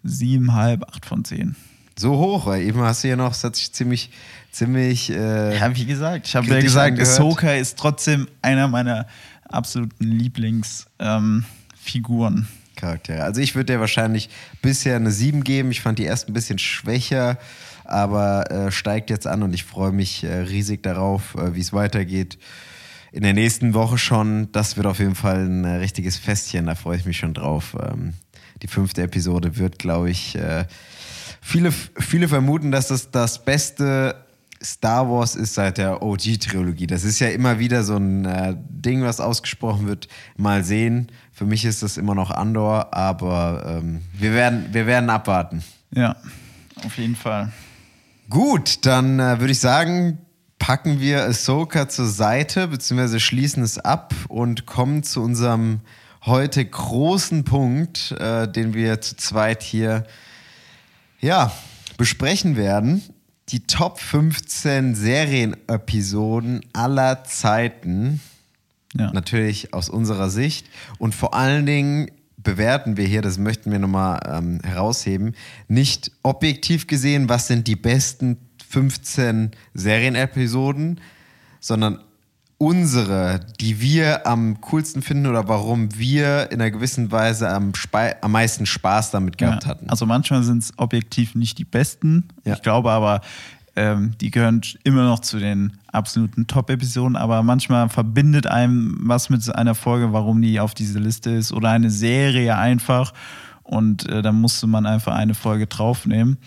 siebeneinhalb, 0.04 0.84
acht 0.88 1.06
von 1.06 1.24
zehn. 1.26 1.56
So 1.98 2.18
hoch, 2.18 2.46
weil 2.46 2.62
eben 2.64 2.80
hast 2.82 3.04
du 3.04 3.08
ja 3.08 3.16
noch, 3.16 3.32
es 3.32 3.44
hat 3.44 3.56
sich 3.56 3.72
ziemlich, 3.72 4.12
ziemlich. 4.52 5.10
Äh, 5.12 5.58
Ja, 5.58 5.76
wie 5.76 5.86
gesagt, 5.86 6.28
ich 6.28 6.36
habe 6.36 6.48
ja 6.48 6.60
gesagt, 6.60 6.92
angehört. 6.92 7.10
Ahsoka 7.10 7.54
ist 7.54 7.78
trotzdem 7.80 8.28
einer 8.42 8.68
meiner 8.68 9.08
absoluten 9.50 10.04
Lieblingsfiguren. 10.06 11.46
Figuren. 11.78 12.48
Charaktere. 12.76 13.24
Also 13.24 13.42
ich 13.42 13.56
würde 13.56 13.74
dir 13.74 13.80
wahrscheinlich 13.80 14.30
bisher 14.62 14.96
eine 14.98 15.12
7 15.12 15.44
geben. 15.44 15.72
Ich 15.72 15.82
fand 15.82 15.98
die 15.98 16.04
erst 16.04 16.28
ein 16.28 16.34
bisschen 16.34 16.60
schwächer, 16.60 17.38
aber 17.88 18.52
äh, 18.52 18.72
steigt 18.72 19.10
jetzt 19.10 19.28
an 19.28 19.44
und 19.44 19.54
ich 19.54 19.64
freue 19.64 19.92
mich 19.92 20.24
äh, 20.24 20.42
riesig 20.42 20.84
darauf, 20.84 21.36
äh, 21.36 21.56
wie 21.56 21.62
es 21.62 21.74
weitergeht. 21.74 22.38
In 23.12 23.24
der 23.24 23.34
nächsten 23.34 23.74
Woche 23.74 23.98
schon. 23.98 24.52
Das 24.52 24.76
wird 24.76 24.88
auf 24.88 25.00
jeden 25.00 25.16
Fall 25.16 25.46
ein 25.46 25.64
äh, 25.64 25.76
richtiges 25.76 26.18
Festchen. 26.18 26.66
Da 26.66 26.76
freue 26.76 26.98
ich 26.98 27.06
mich 27.06 27.18
schon 27.18 27.34
drauf. 27.34 27.76
Ähm, 27.82 28.14
die 28.62 28.68
fünfte 28.68 29.04
Episode 29.04 29.58
wird, 29.58 29.80
glaube 29.80 30.10
ich, 30.10 30.36
äh, 30.36 30.66
viele, 31.42 31.72
viele 31.72 32.28
vermuten, 32.28 32.72
dass 32.72 32.88
das 32.88 33.12
das 33.12 33.44
beste 33.44 34.16
Star 34.64 35.10
Wars 35.10 35.36
ist 35.36 35.54
seit 35.54 35.78
der 35.78 36.02
OG-Trilogie. 36.02 36.88
Das 36.88 37.04
ist 37.04 37.20
ja 37.20 37.28
immer 37.28 37.60
wieder 37.60 37.84
so 37.84 37.98
ein 37.98 38.26
äh, 38.26 38.56
Ding, 38.58 39.04
was 39.04 39.20
ausgesprochen 39.20 39.88
wird. 39.88 40.08
Mal 40.38 40.64
sehen. 40.64 41.12
Für 41.32 41.46
mich 41.46 41.66
ist 41.66 41.84
das 41.84 41.98
immer 41.98 42.16
noch 42.16 42.32
Andor, 42.32 42.94
aber 42.94 43.80
ähm, 43.82 44.02
wir, 44.14 44.34
werden, 44.34 44.68
wir 44.72 44.88
werden 44.88 45.10
abwarten. 45.10 45.64
Ja, 45.92 46.16
auf 46.84 46.98
jeden 46.98 47.16
Fall. 47.16 47.52
Gut, 48.30 48.86
dann 48.86 49.20
äh, 49.20 49.40
würde 49.40 49.52
ich 49.52 49.60
sagen, 49.60 50.20
packen 50.58 51.00
wir 51.00 51.24
Ahsoka 51.24 51.88
zur 51.88 52.08
Seite, 52.08 52.68
beziehungsweise 52.68 53.20
schließen 53.20 53.62
es 53.62 53.78
ab 53.78 54.14
und 54.30 54.66
kommen 54.66 55.04
zu 55.04 55.22
unserem 55.22 55.82
heute 56.26 56.66
großen 56.66 57.44
Punkt, 57.44 58.12
äh, 58.14 58.48
den 58.48 58.74
wir 58.74 59.00
zu 59.02 59.16
zweit 59.16 59.62
hier 59.62 60.06
ja, 61.20 61.52
besprechen 61.98 62.56
werden. 62.56 63.04
Die 63.50 63.68
Top 63.68 64.00
15 64.00 64.96
Serienepisoden 64.96 66.62
aller 66.74 67.24
Zeiten. 67.26 68.22
Ja. 68.96 69.12
Natürlich 69.12 69.74
aus 69.74 69.90
unserer 69.90 70.32
Sicht. 70.32 70.68
Und 70.98 71.14
vor 71.14 71.36
allen 71.36 71.66
Dingen 71.66 72.10
bewerten 72.46 72.96
wir 72.96 73.06
hier, 73.06 73.22
das 73.22 73.38
möchten 73.38 73.72
wir 73.72 73.80
nochmal 73.80 74.22
ähm, 74.26 74.62
herausheben, 74.64 75.36
nicht 75.68 76.14
objektiv 76.24 76.88
gesehen, 76.88 77.28
was 77.28 77.48
sind 77.48 77.68
die 77.68 77.76
besten 77.76 78.38
15 78.70 79.52
Serienepisoden, 79.74 81.02
sondern 81.60 82.00
unsere, 82.58 83.42
die 83.60 83.82
wir 83.82 84.26
am 84.26 84.62
coolsten 84.62 85.02
finden 85.02 85.28
oder 85.28 85.48
warum 85.50 85.98
wir 85.98 86.52
in 86.52 86.62
einer 86.62 86.72
gewissen 86.72 87.12
Weise 87.12 87.50
am, 87.50 87.76
Spe 87.76 88.16
am 88.22 88.32
meisten 88.32 88.66
Spaß 88.66 89.12
damit 89.12 89.38
gehabt 89.38 89.64
ja. 89.64 89.70
hatten. 89.70 89.90
Also 89.90 90.06
manchmal 90.06 90.44
sind 90.44 90.64
es 90.64 90.74
objektiv 90.78 91.36
nicht 91.36 91.58
die 91.58 91.66
besten. 91.66 92.30
Ja. 92.46 92.54
Ich 92.54 92.62
glaube 92.62 92.92
aber, 92.92 93.22
Ähm, 93.76 94.14
die 94.22 94.32
gehören 94.32 94.62
immer 94.84 95.04
noch 95.04 95.20
zu 95.20 95.38
den 95.38 95.74
absoluten 95.92 96.48
Top-Episoden, 96.48 97.16
aber 97.16 97.44
manchmal 97.44 97.90
verbindet 97.90 98.48
einem 98.48 98.98
was 99.02 99.30
mit 99.30 99.54
einer 99.54 99.76
Folge, 99.76 100.14
warum 100.14 100.42
die 100.42 100.60
auf 100.60 100.74
diese 100.74 101.00
Liste 101.00 101.32
ist 101.32 101.52
oder 101.52 101.70
eine 101.70 101.90
Serie 101.90 102.58
einfach. 102.58 103.14
Und 103.64 104.08
äh, 104.08 104.22
dann 104.22 104.40
musste 104.40 104.68
man 104.68 104.86
einfach 104.86 105.14
eine 105.14 105.34
Folge 105.34 105.68
draufnehmen. 105.68 106.38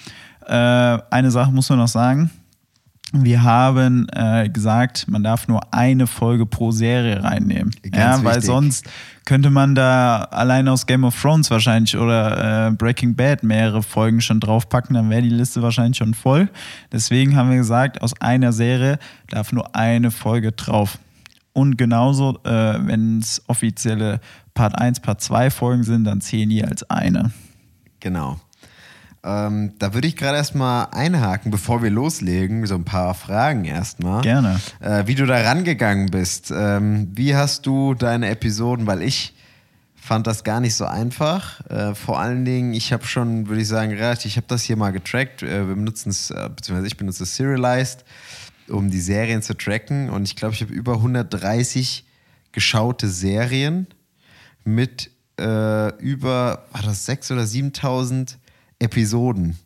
Äh, 0.46 0.54
eine 0.54 1.30
Sache 1.30 1.52
muss 1.52 1.68
man 1.68 1.78
noch 1.78 1.88
sagen. 1.88 2.30
Wir 3.12 3.42
haben 3.42 4.06
äh, 4.12 4.48
gesagt, 4.50 5.08
man 5.08 5.22
darf 5.22 5.48
nur 5.48 5.72
eine 5.72 6.06
Folge 6.06 6.46
pro 6.46 6.70
Serie 6.70 7.22
reinnehmen. 7.22 7.70
Ganz 7.82 7.96
ja, 7.96 8.24
weil 8.24 8.36
wichtig. 8.36 8.44
sonst 8.44 8.86
könnte 9.28 9.50
man 9.50 9.74
da 9.74 10.22
allein 10.30 10.68
aus 10.68 10.86
Game 10.86 11.04
of 11.04 11.20
Thrones 11.20 11.50
wahrscheinlich 11.50 11.94
oder 11.98 12.68
äh, 12.68 12.70
Breaking 12.70 13.14
Bad 13.14 13.42
mehrere 13.42 13.82
Folgen 13.82 14.22
schon 14.22 14.40
draufpacken, 14.40 14.94
dann 14.94 15.10
wäre 15.10 15.20
die 15.20 15.28
Liste 15.28 15.60
wahrscheinlich 15.60 15.98
schon 15.98 16.14
voll. 16.14 16.48
Deswegen 16.92 17.36
haben 17.36 17.50
wir 17.50 17.58
gesagt, 17.58 18.00
aus 18.00 18.18
einer 18.22 18.54
Serie 18.54 18.98
darf 19.28 19.52
nur 19.52 19.76
eine 19.76 20.10
Folge 20.10 20.52
drauf. 20.52 20.98
Und 21.52 21.76
genauso, 21.76 22.38
äh, 22.44 22.78
wenn 22.86 23.18
es 23.18 23.42
offizielle 23.48 24.20
Part 24.54 24.78
1, 24.78 25.00
Part 25.00 25.20
2 25.20 25.50
Folgen 25.50 25.82
sind, 25.82 26.04
dann 26.04 26.22
zählen 26.22 26.48
die 26.48 26.64
als 26.64 26.88
eine. 26.88 27.30
Genau. 28.00 28.40
Ähm, 29.24 29.72
da 29.78 29.94
würde 29.94 30.06
ich 30.06 30.16
gerade 30.16 30.36
erstmal 30.36 30.88
einhaken, 30.92 31.50
bevor 31.50 31.82
wir 31.82 31.90
loslegen, 31.90 32.64
so 32.66 32.74
ein 32.76 32.84
paar 32.84 33.14
Fragen 33.14 33.64
erstmal. 33.64 34.22
Gerne. 34.22 34.60
Äh, 34.80 35.06
wie 35.06 35.14
du 35.14 35.26
da 35.26 35.40
rangegangen 35.40 36.06
bist. 36.06 36.52
Ähm, 36.54 37.08
wie 37.14 37.34
hast 37.34 37.66
du 37.66 37.94
deine 37.94 38.28
Episoden, 38.28 38.86
weil 38.86 39.02
ich 39.02 39.34
fand 39.96 40.26
das 40.26 40.42
gar 40.42 40.60
nicht 40.60 40.74
so 40.74 40.86
einfach. 40.86 41.60
Äh, 41.68 41.94
vor 41.94 42.18
allen 42.18 42.44
Dingen, 42.44 42.72
ich 42.72 42.92
habe 42.92 43.04
schon, 43.06 43.48
würde 43.48 43.60
ich 43.60 43.68
sagen, 43.68 43.92
relativ, 43.92 44.26
ich 44.26 44.36
habe 44.36 44.46
das 44.48 44.62
hier 44.62 44.76
mal 44.76 44.90
getrackt. 44.90 45.42
Äh, 45.42 45.68
wir 45.68 45.74
benutzen 45.74 46.10
es, 46.10 46.30
äh, 46.30 46.48
beziehungsweise 46.54 46.86
ich 46.86 46.96
benutze 46.96 47.24
es 47.24 47.36
Serialized, 47.36 48.04
um 48.68 48.90
die 48.90 49.00
Serien 49.00 49.42
zu 49.42 49.54
tracken. 49.54 50.08
Und 50.08 50.24
ich 50.24 50.36
glaube, 50.36 50.54
ich 50.54 50.62
habe 50.62 50.72
über 50.72 50.94
130 50.94 52.06
geschaute 52.52 53.08
Serien 53.08 53.86
mit 54.64 55.10
äh, 55.38 55.94
über, 55.98 56.64
war 56.72 56.82
das 56.82 57.06
6.000 57.08 57.32
oder 57.32 57.42
7.000 57.42 58.36
Episoden. 58.78 59.58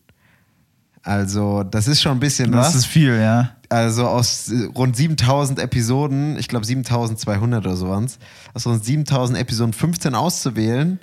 Also, 1.02 1.64
das 1.64 1.88
ist 1.88 2.00
schon 2.00 2.12
ein 2.12 2.20
bisschen 2.20 2.52
was. 2.52 2.68
Das 2.68 2.74
ist 2.76 2.86
viel, 2.86 3.16
ja. 3.18 3.50
Also 3.68 4.06
aus 4.06 4.52
rund 4.76 4.94
7000 4.96 5.58
Episoden, 5.58 6.38
ich 6.38 6.46
glaube 6.46 6.64
7200 6.66 7.64
oder 7.66 7.74
so 7.76 7.88
waren 7.88 8.04
es, 8.04 8.18
aus 8.54 8.66
rund 8.66 8.84
7000 8.84 9.38
Episoden 9.38 9.72
15 9.72 10.14
auszuwählen, 10.14 11.00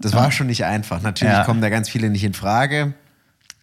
das 0.00 0.14
war 0.14 0.32
schon 0.32 0.46
nicht 0.48 0.64
einfach. 0.64 1.02
Natürlich 1.02 1.34
Ja. 1.34 1.44
kommen 1.44 1.60
da 1.60 1.68
ganz 1.68 1.88
viele 1.90 2.08
nicht 2.10 2.24
in 2.24 2.32
Frage, 2.32 2.94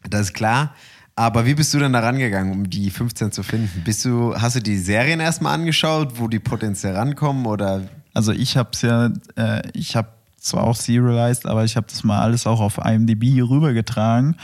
das 0.08 0.21
ist 0.21 0.34
klar. 0.34 0.75
Aber 1.15 1.45
wie 1.47 1.55
bist 1.55 1.73
du 1.73 1.79
denn 1.79 1.91
da 1.91 1.99
rangegangen, 1.99 2.53
um 2.53 2.69
die 2.69 2.91
15 2.91 3.32
zu 3.34 3.43
finden? 3.43 3.82
Bist 3.84 4.05
du, 4.05 4.34
hast 4.39 4.55
du 4.55 4.62
die 4.62 4.77
Serien 4.77 5.19
erstmal 5.19 5.53
angeschaut, 5.55 6.13
wo 6.19 6.27
die 6.29 6.39
potenziell 6.39 6.95
rankommen 6.95 7.45
oder 7.47 7.82
Also 8.13 8.32
ich 8.32 8.55
habe 8.55 8.69
es 8.73 8.84
ja, 8.84 9.10
äh, 9.36 9.63
ich 9.73 9.95
habe 9.97 10.08
zwar 10.49 10.63
auch 10.63 10.75
serialized, 10.75 11.45
aber 11.45 11.63
ich 11.63 11.75
habe 11.75 11.88
das 11.89 12.03
mal 12.03 12.19
alles 12.19 12.45
auch 12.45 12.59
auf 12.59 12.77
IMDb 12.77 13.41
rübergetragen. 13.41 14.35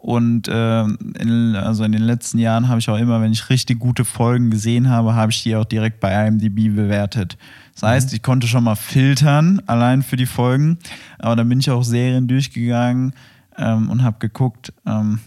Und 0.00 0.48
äh, 0.48 0.84
in, 0.84 1.54
also 1.56 1.84
in 1.84 1.92
den 1.92 2.02
letzten 2.02 2.38
Jahren 2.38 2.68
habe 2.68 2.80
ich 2.80 2.88
auch 2.88 2.96
immer, 2.96 3.20
wenn 3.20 3.32
ich 3.32 3.50
richtig 3.50 3.78
gute 3.78 4.06
Folgen 4.06 4.50
gesehen 4.50 4.88
habe, 4.88 5.14
habe 5.14 5.30
ich 5.30 5.42
die 5.42 5.54
auch 5.54 5.66
direkt 5.66 6.00
bei 6.00 6.26
IMDb 6.26 6.74
bewertet. 6.74 7.36
Das 7.74 7.82
heißt, 7.82 8.14
ich 8.14 8.22
konnte 8.22 8.46
schon 8.46 8.64
mal 8.64 8.76
filtern, 8.76 9.60
allein 9.66 10.02
für 10.02 10.16
die 10.16 10.26
Folgen. 10.26 10.78
Aber 11.18 11.36
dann 11.36 11.48
bin 11.50 11.60
ich 11.60 11.70
auch 11.70 11.84
Serien 11.84 12.28
durchgegangen 12.28 13.12
ähm, 13.58 13.90
und 13.90 14.02
habe 14.02 14.16
geguckt, 14.18 14.72
ähm, 14.86 15.20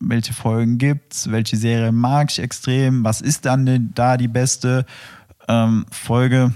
welche 0.00 0.32
Folgen 0.32 0.78
gibt's, 0.78 1.30
welche 1.30 1.56
Serie 1.56 1.92
mag 1.92 2.32
ich 2.32 2.40
extrem, 2.40 3.04
was 3.04 3.20
ist 3.20 3.46
dann 3.46 3.92
da 3.94 4.16
die 4.16 4.28
beste 4.28 4.86
ähm, 5.46 5.86
Folge 5.90 6.52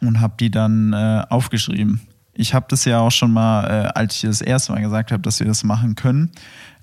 und 0.00 0.20
habe 0.20 0.34
die 0.40 0.50
dann 0.50 0.94
äh, 0.94 1.24
aufgeschrieben. 1.28 2.00
Ich 2.34 2.54
habe 2.54 2.66
das 2.68 2.84
ja 2.84 3.00
auch 3.00 3.10
schon 3.10 3.32
mal, 3.32 3.64
äh, 3.64 3.98
als 3.98 4.16
ich 4.16 4.22
das 4.22 4.40
erste 4.40 4.72
Mal 4.72 4.82
gesagt 4.82 5.12
habe, 5.12 5.22
dass 5.22 5.40
wir 5.40 5.46
das 5.46 5.64
machen 5.64 5.94
können, 5.94 6.30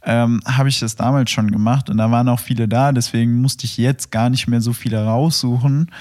ähm, 0.04 0.42
habe 0.46 0.70
ich 0.70 0.80
das 0.80 0.96
damals 0.96 1.30
schon 1.30 1.52
gemacht 1.52 1.90
und 1.90 1.98
da 1.98 2.10
waren 2.10 2.28
auch 2.30 2.40
viele 2.40 2.68
da, 2.68 2.92
deswegen 2.92 3.40
musste 3.42 3.66
ich 3.66 3.78
jetzt 3.78 4.12
gar 4.12 4.30
nicht 4.30 4.48
mehr 4.48 4.62
so 4.62 4.74
viele 4.74 5.04
raussuchen. 5.04 5.92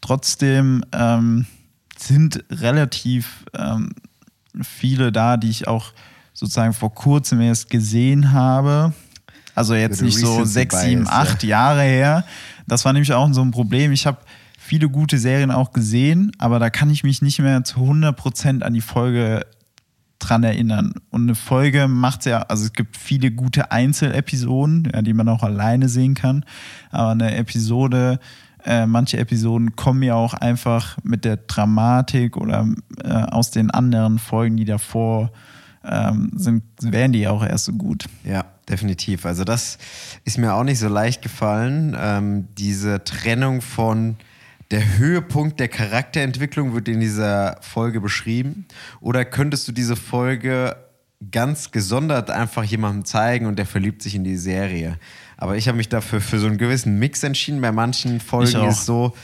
Trotzdem 0.00 0.84
ähm, 0.92 1.46
sind 1.98 2.42
relativ 2.50 3.44
ähm, 3.52 3.92
viele 4.62 5.12
da, 5.12 5.36
die 5.36 5.50
ich 5.50 5.68
auch 5.68 5.92
sozusagen 6.32 6.72
vor 6.72 6.94
kurzem 6.94 7.40
erst 7.40 7.68
gesehen 7.68 8.32
habe. 8.32 8.94
Also 9.54 9.74
jetzt 9.74 10.00
nicht 10.00 10.16
so 10.16 10.44
sechs, 10.44 10.80
sieben, 10.80 11.06
acht 11.06 11.42
Jahre 11.42 11.82
her. 11.82 12.24
Das 12.66 12.84
war 12.84 12.92
nämlich 12.92 13.12
auch 13.12 13.30
so 13.32 13.42
ein 13.42 13.50
Problem. 13.50 13.92
Ich 13.92 14.06
habe 14.06 14.18
viele 14.70 14.88
gute 14.88 15.18
Serien 15.18 15.50
auch 15.50 15.72
gesehen, 15.72 16.30
aber 16.38 16.60
da 16.60 16.70
kann 16.70 16.90
ich 16.90 17.02
mich 17.02 17.22
nicht 17.22 17.40
mehr 17.40 17.64
zu 17.64 17.80
100% 17.80 18.62
an 18.62 18.72
die 18.72 18.80
Folge 18.80 19.44
dran 20.20 20.44
erinnern. 20.44 20.92
Und 21.10 21.22
eine 21.22 21.34
Folge 21.34 21.88
macht 21.88 22.24
ja, 22.24 22.42
also 22.42 22.66
es 22.66 22.72
gibt 22.72 22.96
viele 22.96 23.32
gute 23.32 23.72
Einzelepisoden, 23.72 24.88
ja, 24.94 25.02
die 25.02 25.12
man 25.12 25.28
auch 25.28 25.42
alleine 25.42 25.88
sehen 25.88 26.14
kann, 26.14 26.44
aber 26.92 27.10
eine 27.10 27.34
Episode, 27.34 28.20
äh, 28.64 28.86
manche 28.86 29.18
Episoden 29.18 29.74
kommen 29.74 30.04
ja 30.04 30.14
auch 30.14 30.34
einfach 30.34 30.98
mit 31.02 31.24
der 31.24 31.38
Dramatik 31.38 32.36
oder 32.36 32.68
äh, 33.02 33.08
aus 33.08 33.50
den 33.50 33.72
anderen 33.72 34.20
Folgen, 34.20 34.56
die 34.56 34.66
davor 34.66 35.32
ähm, 35.84 36.30
sind, 36.36 36.62
wären 36.80 37.10
die 37.10 37.22
ja 37.22 37.32
auch 37.32 37.44
erst 37.44 37.64
so 37.64 37.72
gut. 37.72 38.04
Ja, 38.22 38.44
definitiv. 38.68 39.26
Also 39.26 39.42
das 39.42 39.78
ist 40.24 40.38
mir 40.38 40.54
auch 40.54 40.62
nicht 40.62 40.78
so 40.78 40.86
leicht 40.86 41.22
gefallen. 41.22 41.96
Ähm, 41.98 42.46
diese 42.56 43.02
Trennung 43.02 43.62
von 43.62 44.16
der 44.70 44.98
Höhepunkt 44.98 45.58
der 45.58 45.68
Charakterentwicklung 45.68 46.74
wird 46.74 46.88
in 46.88 47.00
dieser 47.00 47.58
Folge 47.60 48.00
beschrieben. 48.00 48.66
Oder 49.00 49.24
könntest 49.24 49.66
du 49.66 49.72
diese 49.72 49.96
Folge 49.96 50.76
ganz 51.30 51.70
gesondert 51.70 52.30
einfach 52.30 52.64
jemandem 52.64 53.04
zeigen 53.04 53.46
und 53.46 53.58
der 53.58 53.66
verliebt 53.66 54.02
sich 54.02 54.14
in 54.14 54.24
die 54.24 54.36
Serie? 54.36 54.98
Aber 55.36 55.56
ich 55.56 55.66
habe 55.66 55.76
mich 55.76 55.88
dafür 55.88 56.20
für 56.20 56.38
so 56.38 56.46
einen 56.46 56.58
gewissen 56.58 56.98
Mix 56.98 57.22
entschieden. 57.22 57.60
Bei 57.60 57.72
manchen 57.72 58.20
Folgen 58.20 58.64
ist 58.68 58.78
es 58.78 58.86
so, 58.86 59.14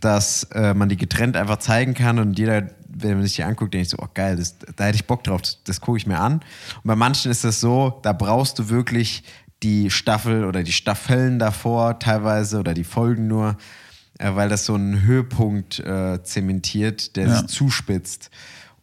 dass 0.00 0.44
äh, 0.52 0.74
man 0.74 0.88
die 0.88 0.96
getrennt 0.96 1.36
einfach 1.36 1.58
zeigen 1.58 1.94
kann 1.94 2.18
und 2.18 2.38
jeder, 2.38 2.68
wenn 2.86 3.14
man 3.14 3.22
sich 3.22 3.36
die 3.36 3.42
anguckt, 3.42 3.72
denkt 3.72 3.88
so, 3.88 3.96
oh 4.00 4.08
geil, 4.12 4.36
das, 4.36 4.56
da 4.76 4.84
hätte 4.84 4.96
ich 4.96 5.06
Bock 5.06 5.24
drauf, 5.24 5.40
das, 5.40 5.58
das 5.64 5.80
gucke 5.80 5.96
ich 5.96 6.06
mir 6.06 6.20
an. 6.20 6.34
Und 6.34 6.84
bei 6.84 6.94
manchen 6.94 7.30
ist 7.30 7.42
das 7.42 7.60
so, 7.60 8.00
da 8.02 8.12
brauchst 8.12 8.58
du 8.58 8.68
wirklich 8.68 9.24
die 9.62 9.90
Staffel 9.90 10.44
oder 10.44 10.62
die 10.62 10.72
Staffeln 10.72 11.38
davor 11.38 11.98
teilweise 11.98 12.58
oder 12.58 12.74
die 12.74 12.84
Folgen 12.84 13.26
nur, 13.26 13.56
weil 14.34 14.48
das 14.48 14.64
so 14.66 14.74
einen 14.74 15.02
Höhepunkt 15.02 15.80
äh, 15.80 16.22
zementiert, 16.22 17.16
der 17.16 17.26
Ja. 17.28 17.36
sich 17.38 17.46
zuspitzt 17.48 18.30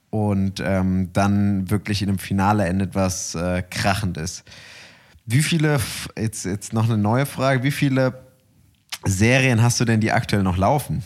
und 0.10 0.60
ähm, 0.64 1.10
dann 1.14 1.70
wirklich 1.70 2.02
in 2.02 2.10
einem 2.10 2.20
Finale 2.20 2.66
endet, 2.66 2.96
was 2.96 3.34
äh, 3.36 3.64
krachend 3.70 4.18
ist. 4.18 4.44
Wie 5.26 5.42
viele, 5.42 5.80
jetzt, 6.18 6.46
jetzt 6.46 6.74
noch 6.74 6.86
eine 6.86 6.98
neue 6.98 7.26
Frage, 7.26 7.64
wie 7.64 7.72
viele 7.72 8.22
Serien 9.06 9.62
hast 9.62 9.80
du 9.80 9.86
denn, 9.86 10.02
die 10.02 10.12
aktuell 10.12 10.44
noch 10.44 10.58
laufen? 10.58 11.04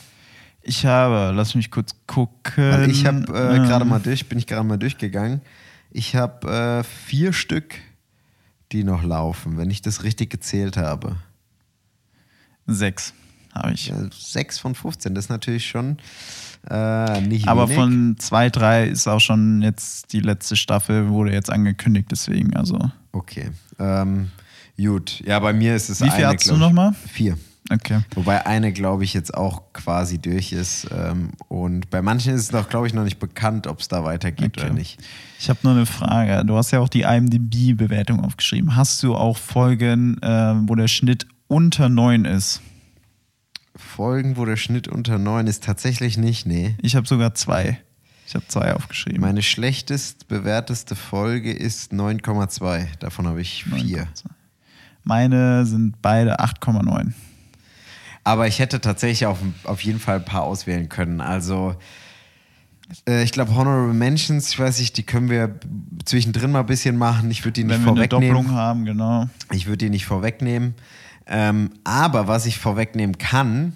Ich 0.61 0.85
habe, 0.85 1.31
lass 1.35 1.53
mich 1.53 1.69
kurz 1.69 1.91
gucken. 2.07 2.71
Weil 2.71 2.89
ich 2.89 3.05
habe 3.05 3.19
äh, 3.31 3.57
Ähm, 3.57 3.63
gerade 3.63 3.85
mal 3.85 3.99
durch, 3.99 4.27
bin 4.27 4.39
ich 4.39 4.47
gerade 4.47 4.63
mal 4.67 4.77
durchgegangen. 4.77 5.41
Ich 5.91 6.15
habe 6.15 6.81
äh, 6.81 6.83
vier 6.83 7.31
Stück, 7.33 7.75
die 8.71 8.83
noch 8.83 9.03
laufen, 9.03 9.57
wenn 9.57 9.69
ich 9.69 9.81
das 9.83 10.03
richtig 10.03 10.31
gezählt 10.31 10.75
habe. 10.77 11.17
Sechs 12.65 13.13
habe 13.55 13.73
ich. 13.73 13.87
Ja, 13.87 13.95
sechs 14.11 14.59
von 14.59 14.75
15, 14.75 15.15
das 15.15 15.25
ist 15.25 15.29
natürlich 15.29 15.65
schon 15.67 15.97
äh, 16.69 17.21
nicht 17.21 17.47
Aber 17.47 17.65
wenig. 17.69 17.75
von 17.79 18.15
zwei, 18.17 18.49
drei 18.49 18.85
ist 18.87 19.07
auch 19.07 19.19
schon 19.19 19.61
jetzt 19.61 20.13
die 20.13 20.19
letzte 20.19 20.55
Staffel, 20.55 21.09
wurde 21.09 21.31
jetzt 21.31 21.51
angekündigt, 21.51 22.07
deswegen, 22.11 22.55
also. 22.55 22.79
Okay. 23.11 23.51
Ähm, 23.79 24.31
gut. 24.77 25.21
Ja, 25.25 25.39
bei 25.39 25.53
mir 25.53 25.75
ist 25.75 25.89
es 25.89 26.01
Wie 26.01 26.09
viel 26.09 26.25
eine, 26.25 26.35
hast 26.35 26.45
du 26.47 26.55
glaub 26.55 26.57
ich. 26.57 26.61
noch 26.61 26.71
mal? 26.73 26.93
Vier. 27.07 27.37
Okay. 27.71 28.01
Wobei 28.13 28.45
eine, 28.45 28.71
glaube 28.71 29.03
ich, 29.05 29.15
jetzt 29.15 29.33
auch 29.33 29.73
quasi 29.73 30.19
durch 30.19 30.51
ist. 30.51 30.87
Ähm, 30.95 31.29
und 31.47 31.89
bei 31.89 32.03
manchen 32.03 32.33
ist 32.35 32.41
es 32.41 32.51
noch, 32.51 32.69
glaube 32.69 32.85
ich, 32.85 32.93
noch 32.93 33.03
nicht 33.03 33.17
bekannt, 33.17 33.65
ob 33.65 33.79
es 33.79 33.87
da 33.87 34.03
weitergeht 34.03 34.55
Okay. 34.57 34.67
oder 34.67 34.73
nicht. 34.75 34.99
Ich 35.39 35.49
habe 35.49 35.59
nur 35.63 35.73
eine 35.73 35.87
Frage. 35.87 36.45
Du 36.45 36.55
hast 36.57 36.69
ja 36.71 36.79
auch 36.79 36.89
die 36.89 37.01
IMDb-Bewertung 37.01 38.23
aufgeschrieben. 38.23 38.75
Hast 38.75 39.01
du 39.01 39.15
auch 39.15 39.37
Folgen, 39.37 40.21
äh, 40.21 40.53
wo 40.67 40.75
der 40.75 40.87
Schnitt 40.87 41.25
unter 41.47 41.89
neun 41.89 42.25
ist? 42.25 42.61
Folgen, 43.75 44.37
wo 44.37 44.45
der 44.45 44.57
Schnitt 44.57 44.87
unter 44.87 45.17
neun 45.17 45.47
ist, 45.47 45.63
tatsächlich 45.63 46.17
nicht, 46.17 46.45
nee. 46.45 46.75
Ich 46.81 46.95
habe 46.95 47.07
sogar 47.07 47.33
zwei. 47.35 47.79
Ich 48.27 48.33
habe 48.33 48.47
zwei 48.47 48.73
aufgeschrieben. 48.73 49.21
Meine 49.21 49.43
schlechtest 49.43 50.27
bewerteste 50.27 50.95
Folge 50.95 51.51
ist 51.51 51.91
9,2. 51.93 52.87
Davon 52.99 53.27
habe 53.27 53.41
ich 53.41 53.65
vier. 53.65 54.07
Meine 55.03 55.65
sind 55.65 56.01
beide 56.01 56.39
8,9. 56.39 57.13
Aber 58.23 58.47
ich 58.47 58.57
hätte 58.59 58.81
tatsächlich 58.81 59.27
auf, 59.27 59.37
auf 59.65 59.81
jeden 59.81 59.99
Fall 59.99 60.15
ein 60.17 60.25
paar 60.25 60.41
auswählen 60.43 60.89
können. 60.89 61.21
Also 61.21 61.75
Äh, 63.07 63.23
ich 63.23 63.31
glaube, 63.31 63.53
Honorable 63.55 63.93
Mentions, 63.93 64.49
ich 64.49 64.59
weiß 64.59 64.79
nicht, 64.79 64.95
die 64.97 65.03
können 65.03 65.29
wir 65.29 65.59
zwischendrin 66.05 66.51
mal 66.51 66.61
ein 66.61 66.65
bisschen 66.67 66.97
machen. 66.97 67.29
Ich 67.31 67.43
würde 67.43 67.53
die 67.53 67.63
nicht 67.63 67.77
Wenn 67.77 67.83
wir 67.83 67.91
eine 67.91 67.95
vorwegnehmen. 68.09 68.35
Doppelung 68.37 68.55
haben, 68.57 68.85
genau. 68.85 69.27
Ich 69.51 69.65
würde 69.67 69.77
die 69.85 69.89
nicht 69.89 70.05
vorwegnehmen. 70.05 70.73
Ähm, 71.27 71.71
aber 71.83 72.27
was 72.27 72.45
ich 72.45 72.57
vorwegnehmen 72.59 73.17
kann, 73.17 73.73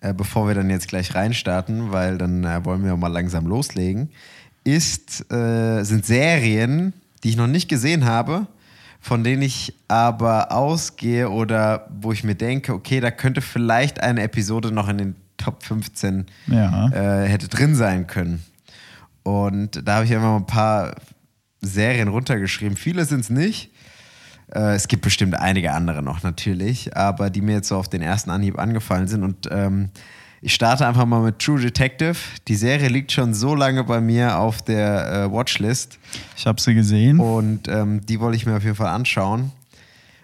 äh, 0.00 0.14
bevor 0.14 0.46
wir 0.48 0.54
dann 0.54 0.70
jetzt 0.70 0.88
gleich 0.88 1.14
reinstarten, 1.14 1.92
weil 1.92 2.16
dann 2.18 2.44
äh, 2.44 2.64
wollen 2.64 2.84
wir 2.84 2.96
mal 2.96 3.08
langsam 3.08 3.46
loslegen, 3.46 4.10
ist, 4.64 5.30
äh, 5.32 5.82
sind 5.84 6.06
Serien, 6.06 6.92
die 7.22 7.30
ich 7.30 7.36
noch 7.36 7.46
nicht 7.46 7.68
gesehen 7.68 8.04
habe, 8.04 8.46
von 9.00 9.24
denen 9.24 9.42
ich 9.42 9.74
aber 9.88 10.52
ausgehe 10.52 11.30
oder 11.30 11.86
wo 12.00 12.12
ich 12.12 12.22
mir 12.22 12.34
denke, 12.34 12.74
okay, 12.74 13.00
da 13.00 13.10
könnte 13.10 13.40
vielleicht 13.40 14.00
eine 14.02 14.22
Episode 14.22 14.72
noch 14.72 14.88
in 14.88 14.98
den 14.98 15.14
Top 15.38 15.62
15 15.64 16.26
Ja. 16.48 16.88
äh, 16.92 17.26
hätte 17.26 17.48
drin 17.48 17.74
sein 17.74 18.06
können. 18.06 18.42
Und 19.22 19.86
da 19.86 19.96
habe 19.96 20.04
ich 20.04 20.12
einfach 20.14 20.28
mal 20.30 20.36
ein 20.36 20.46
paar 20.46 20.94
Serien 21.62 22.08
runtergeschrieben. 22.08 22.76
Viele 22.76 23.04
sind 23.06 23.20
es 23.20 23.30
nicht. 23.30 23.69
Äh, 24.52 24.74
es 24.74 24.88
gibt 24.88 25.02
bestimmt 25.02 25.34
einige 25.34 25.72
andere 25.72 26.02
noch 26.02 26.22
natürlich, 26.22 26.96
aber 26.96 27.30
die 27.30 27.40
mir 27.40 27.54
jetzt 27.56 27.68
so 27.68 27.76
auf 27.76 27.88
den 27.88 28.02
ersten 28.02 28.30
Anhieb 28.30 28.58
angefallen 28.58 29.06
sind. 29.08 29.22
Und 29.22 29.48
ähm, 29.50 29.90
ich 30.42 30.54
starte 30.54 30.86
einfach 30.86 31.04
mal 31.06 31.20
mit 31.20 31.38
True 31.38 31.60
Detective. 31.60 32.16
Die 32.48 32.54
Serie 32.56 32.88
liegt 32.88 33.12
schon 33.12 33.34
so 33.34 33.54
lange 33.54 33.84
bei 33.84 34.00
mir 34.00 34.38
auf 34.38 34.62
der 34.62 35.12
äh, 35.12 35.32
Watchlist 35.32 35.98
Ich 36.36 36.46
habe 36.46 36.60
sie 36.60 36.74
gesehen. 36.74 37.20
und 37.20 37.68
ähm, 37.68 38.00
die 38.06 38.18
wollte 38.20 38.36
ich 38.36 38.46
mir 38.46 38.56
auf 38.56 38.64
jeden 38.64 38.76
Fall 38.76 38.88
anschauen. 38.88 39.52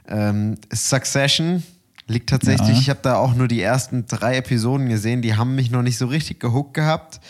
Ähm, 0.09 0.57
Succession 0.73 1.63
liegt 2.09 2.31
tatsächlich, 2.31 2.69
Ja. 2.71 2.79
ich 2.79 2.91
habe 2.91 3.01
da 3.03 3.17
auch 3.17 3.35
nur 3.35 3.49
die 3.49 3.61
ersten 3.61 4.07
drei 4.07 4.37
Episoden 4.37 4.89
gesehen, 4.89 5.23
die 5.23 5.35
haben 5.35 5.55
mich 5.57 5.71
noch 5.71 5.83
nicht 5.83 5.99
so 5.99 6.07
richtig 6.07 6.39
gehuckt 6.41 6.75
gehabt. 6.75 7.21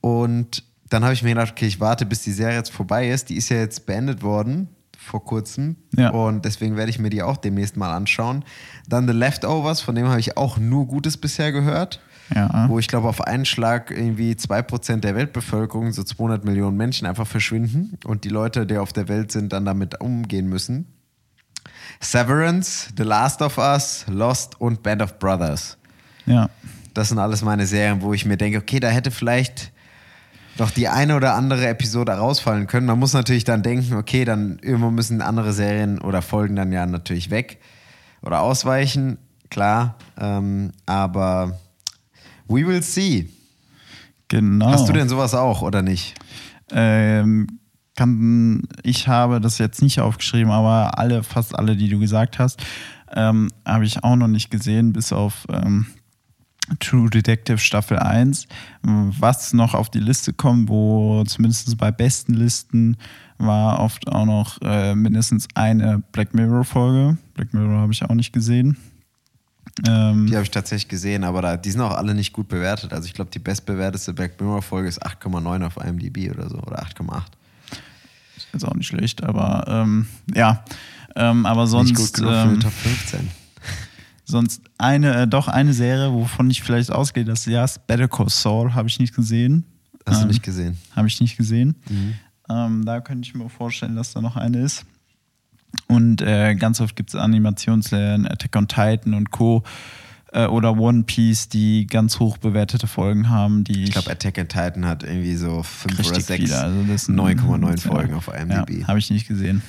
Und 0.00 0.64
dann 0.90 1.04
habe 1.04 1.14
ich 1.14 1.22
mir 1.22 1.30
gedacht, 1.30 1.52
okay, 1.52 1.66
ich 1.66 1.80
warte, 1.80 2.04
bis 2.04 2.22
die 2.22 2.32
Serie 2.32 2.56
jetzt 2.56 2.72
vorbei 2.72 3.08
ist. 3.08 3.28
Die 3.30 3.36
ist 3.36 3.48
ja 3.48 3.56
jetzt 3.58 3.86
beendet 3.86 4.22
worden 4.22 4.68
vor 5.02 5.24
kurzem. 5.24 5.76
Ja. 5.96 6.10
Und 6.10 6.44
deswegen 6.44 6.76
werde 6.76 6.90
ich 6.90 6.98
mir 6.98 7.10
die 7.10 7.22
auch 7.22 7.36
demnächst 7.36 7.76
mal 7.76 7.94
anschauen. 7.94 8.44
Dann 8.88 9.06
The 9.06 9.12
Leftovers, 9.12 9.80
von 9.80 9.94
dem 9.94 10.08
habe 10.08 10.20
ich 10.20 10.36
auch 10.36 10.58
nur 10.58 10.86
Gutes 10.86 11.16
bisher 11.16 11.52
gehört. 11.52 12.00
Ja. 12.34 12.68
Wo 12.68 12.78
ich 12.78 12.88
glaube, 12.88 13.08
auf 13.08 13.20
einen 13.20 13.44
Schlag 13.44 13.90
irgendwie 13.90 14.32
2% 14.32 15.00
der 15.00 15.14
Weltbevölkerung, 15.14 15.92
so 15.92 16.02
200 16.02 16.44
Millionen 16.44 16.76
Menschen, 16.76 17.06
einfach 17.06 17.26
verschwinden 17.26 17.98
und 18.04 18.24
die 18.24 18.30
Leute, 18.30 18.64
die 18.64 18.78
auf 18.78 18.92
der 18.92 19.08
Welt 19.08 19.32
sind, 19.32 19.52
dann 19.52 19.66
damit 19.66 20.00
umgehen 20.00 20.48
müssen. 20.48 20.86
Severance, 22.00 22.88
The 22.96 23.02
Last 23.02 23.42
of 23.42 23.58
Us, 23.58 24.06
Lost 24.08 24.60
und 24.60 24.82
Band 24.82 25.02
of 25.02 25.18
Brothers. 25.18 25.76
Ja. 26.24 26.48
Das 26.94 27.08
sind 27.08 27.18
alles 27.18 27.42
meine 27.42 27.66
Serien, 27.66 28.00
wo 28.02 28.14
ich 28.14 28.24
mir 28.24 28.36
denke, 28.36 28.58
okay, 28.58 28.80
da 28.80 28.88
hätte 28.88 29.10
vielleicht 29.10 29.71
doch 30.56 30.70
die 30.70 30.88
eine 30.88 31.16
oder 31.16 31.34
andere 31.34 31.66
Episode 31.66 32.12
rausfallen 32.12 32.66
können. 32.66 32.86
Man 32.86 32.98
muss 32.98 33.12
natürlich 33.12 33.44
dann 33.44 33.62
denken, 33.62 33.94
okay, 33.94 34.24
dann 34.24 34.58
irgendwann 34.62 34.94
müssen 34.94 35.22
andere 35.22 35.52
Serien 35.52 36.00
oder 36.00 36.22
Folgen 36.22 36.56
dann 36.56 36.72
ja 36.72 36.86
natürlich 36.86 37.30
weg 37.30 37.60
oder 38.22 38.40
ausweichen, 38.40 39.18
klar. 39.50 39.96
Ähm, 40.18 40.72
aber 40.86 41.58
we 42.48 42.66
will 42.66 42.82
see. 42.82 43.30
Genau. 44.28 44.70
Hast 44.70 44.88
du 44.88 44.92
denn 44.92 45.08
sowas 45.08 45.34
auch 45.34 45.62
oder 45.62 45.82
nicht? 45.82 46.14
Ähm, 46.70 47.46
kann, 47.96 48.62
ich 48.82 49.08
habe 49.08 49.40
das 49.40 49.58
jetzt 49.58 49.82
nicht 49.82 50.00
aufgeschrieben, 50.00 50.50
aber 50.50 50.98
alle, 50.98 51.22
fast 51.22 51.58
alle, 51.58 51.76
die 51.76 51.88
du 51.88 51.98
gesagt 51.98 52.38
hast, 52.38 52.62
ähm, 53.14 53.50
habe 53.66 53.84
ich 53.84 54.02
auch 54.02 54.16
noch 54.16 54.28
nicht 54.28 54.50
gesehen, 54.50 54.92
bis 54.92 55.12
auf 55.12 55.46
ähm, 55.50 55.86
True 56.80 57.10
Detective 57.10 57.58
Staffel 57.58 57.98
1. 57.98 58.46
Was 58.82 59.52
noch 59.52 59.74
auf 59.74 59.90
die 59.90 60.00
Liste 60.00 60.32
kommt, 60.32 60.68
wo 60.68 61.24
zumindest 61.24 61.76
bei 61.78 61.90
besten 61.90 62.34
Listen 62.34 62.96
war 63.38 63.80
oft 63.80 64.08
auch 64.08 64.24
noch 64.24 64.60
äh, 64.62 64.94
mindestens 64.94 65.48
eine 65.54 66.02
Black 66.12 66.34
Mirror-Folge. 66.34 67.16
Black 67.34 67.52
Mirror 67.52 67.80
habe 67.80 67.92
ich 67.92 68.04
auch 68.04 68.14
nicht 68.14 68.32
gesehen. 68.32 68.76
Ähm, 69.86 70.26
Die 70.26 70.34
habe 70.34 70.44
ich 70.44 70.50
tatsächlich 70.50 70.88
gesehen, 70.88 71.24
aber 71.24 71.42
da, 71.42 71.56
die 71.56 71.70
sind 71.70 71.80
auch 71.80 71.96
alle 71.96 72.14
nicht 72.14 72.32
gut 72.32 72.48
bewertet. 72.48 72.92
Also 72.92 73.06
ich 73.06 73.14
glaube, 73.14 73.30
die 73.30 73.38
bestbewertete 73.38 74.12
Black 74.12 74.40
Mirror-Folge 74.40 74.88
ist 74.88 75.04
8,9 75.04 75.66
auf 75.66 75.76
IMDb 75.76 76.30
oder 76.30 76.48
so 76.48 76.58
oder 76.58 76.82
8,8. 76.82 77.22
ist 78.52 78.64
auch 78.64 78.74
nicht 78.74 78.86
schlecht, 78.88 79.22
aber 79.22 79.64
ähm, 79.66 80.06
ja. 80.34 80.64
Ähm, 81.16 81.46
aber 81.46 81.66
sonst. 81.66 81.90
Nicht 81.90 82.00
gut 82.00 82.12
genug 82.14 82.30
für 82.30 82.38
ähm, 82.38 82.54
die 82.54 82.60
Top 82.60 82.72
15. 82.72 83.41
Sonst 84.24 84.62
eine, 84.78 85.22
äh, 85.22 85.26
doch 85.26 85.48
eine 85.48 85.72
Serie, 85.72 86.12
wovon 86.12 86.48
ich 86.50 86.62
vielleicht 86.62 86.90
ausgehe, 86.92 87.24
das 87.24 87.44
ja 87.46 87.64
ist 87.64 87.86
Better 87.86 88.08
Call 88.08 88.28
Saul, 88.28 88.74
habe 88.74 88.88
ich 88.88 88.98
nicht 88.98 89.14
gesehen. 89.14 89.64
Hast 90.06 90.18
du 90.20 90.22
Ähm, 90.24 90.28
nicht 90.28 90.42
gesehen? 90.42 90.78
Habe 90.94 91.08
ich 91.08 91.20
nicht 91.20 91.36
gesehen. 91.36 91.76
Mhm. 91.88 92.14
Ähm, 92.48 92.84
da 92.84 93.00
könnte 93.00 93.26
ich 93.28 93.34
mir 93.34 93.48
vorstellen, 93.48 93.96
dass 93.96 94.12
da 94.12 94.20
noch 94.20 94.36
eine 94.36 94.58
ist. 94.58 94.84
Und 95.88 96.20
äh, 96.22 96.54
ganz 96.54 96.80
oft 96.80 96.96
gibt 96.96 97.10
es 97.10 97.14
Animationsserien, 97.16 98.26
Attack 98.26 98.54
on 98.56 98.68
Titan 98.68 99.14
und 99.14 99.30
Co. 99.30 99.62
Äh, 100.32 100.46
oder 100.46 100.76
One 100.78 101.02
Piece, 101.04 101.48
die 101.48 101.86
ganz 101.86 102.18
hoch 102.18 102.36
bewertete 102.38 102.86
Folgen 102.86 103.28
haben, 103.28 103.64
die 103.64 103.84
Ich 103.84 103.92
glaube, 103.92 104.10
Attack 104.10 104.38
on 104.38 104.48
Titan 104.48 104.84
hat 104.86 105.02
irgendwie 105.02 105.34
so 105.36 105.62
5 105.62 105.94
oder 105.98 105.98
richtig 106.10 106.24
6 106.26 106.44
viele. 106.44 106.60
Also 106.60 106.82
das 106.84 107.04
sind- 107.06 107.16
9,9 107.20 107.70
ja. 107.70 107.76
Folgen 107.90 108.14
auf 108.14 108.28
IMDb. 108.28 108.80
Ja, 108.82 108.88
habe 108.88 108.98
ich 108.98 109.10
nicht 109.10 109.26
gesehen. 109.28 109.62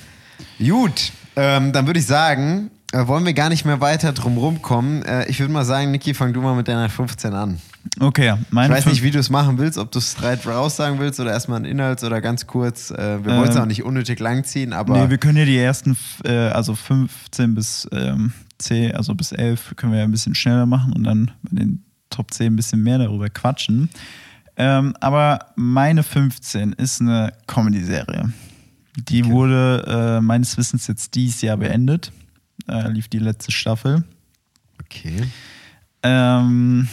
Gut, 0.58 1.12
ähm, 1.36 1.72
dann 1.72 1.86
würde 1.86 2.00
ich 2.00 2.06
sagen, 2.06 2.70
wollen 3.08 3.24
wir 3.26 3.34
gar 3.34 3.48
nicht 3.48 3.64
mehr 3.64 3.80
weiter 3.80 4.12
drum 4.12 4.36
rumkommen. 4.38 5.02
Äh, 5.02 5.26
ich 5.28 5.40
würde 5.40 5.52
mal 5.52 5.64
sagen, 5.64 5.90
Niki, 5.90 6.14
fang 6.14 6.32
du 6.32 6.40
mal 6.40 6.54
mit 6.54 6.68
deiner 6.68 6.88
15 6.88 7.32
an. 7.34 7.58
Okay, 8.00 8.34
Ich 8.40 8.52
meine 8.52 8.72
weiß 8.72 8.84
fünf- 8.84 8.94
nicht, 8.94 9.02
wie 9.02 9.10
du 9.10 9.18
es 9.18 9.28
machen 9.30 9.58
willst, 9.58 9.76
ob 9.78 9.90
du 9.92 9.98
es 9.98 10.12
straight 10.12 10.46
raussagen 10.46 10.98
willst 10.98 11.20
oder 11.20 11.30
erstmal 11.32 11.56
einen 11.56 11.66
Inhalt 11.66 12.02
oder 12.02 12.20
ganz 12.20 12.46
kurz. 12.46 12.90
Äh, 12.90 13.24
wir 13.24 13.36
wollen 13.36 13.48
es 13.48 13.56
Ähm, 13.56 13.62
auch 13.62 13.66
nicht 13.66 13.82
unnötig 13.84 14.20
langziehen, 14.20 14.72
aber 14.72 14.96
Nee, 15.04 15.10
wir 15.10 15.18
können 15.18 15.36
ja 15.38 15.44
die 15.44 15.58
ersten, 15.58 15.96
äh, 16.24 16.32
also 16.32 16.74
15 16.74 17.54
bis 17.54 17.86
ähm, 17.92 18.32
10, 18.58 18.94
also 18.96 19.14
bis 19.14 19.32
11 19.32 19.74
können 19.76 19.92
wir 19.92 19.98
ja 19.98 20.04
ein 20.04 20.10
bisschen 20.12 20.34
schneller 20.34 20.64
machen 20.66 20.92
und 20.92 21.04
dann 21.04 21.30
bei 21.42 21.60
den 21.60 21.84
Top 22.10 22.32
10 22.32 22.52
ein 22.52 22.56
bisschen 22.56 22.82
mehr 22.82 22.98
darüber 22.98 23.28
quatschen. 23.28 23.90
Ähm, 24.56 24.94
aber 25.00 25.40
meine 25.56 26.02
15 26.04 26.72
ist 26.74 27.00
eine 27.00 27.32
Comedy-Serie. 27.48 28.32
Die 29.08 29.24
wurde 29.26 30.18
äh, 30.18 30.20
meines 30.22 30.56
Wissens 30.56 30.86
jetzt 30.86 31.16
dieses 31.16 31.42
Jahr 31.42 31.56
beendet. 31.56 32.12
Äh, 32.68 32.88
lief 32.88 33.08
die 33.08 33.18
letzte 33.18 33.52
Staffel. 33.52 34.04
okay. 34.82 35.22
Ähm, 36.02 36.86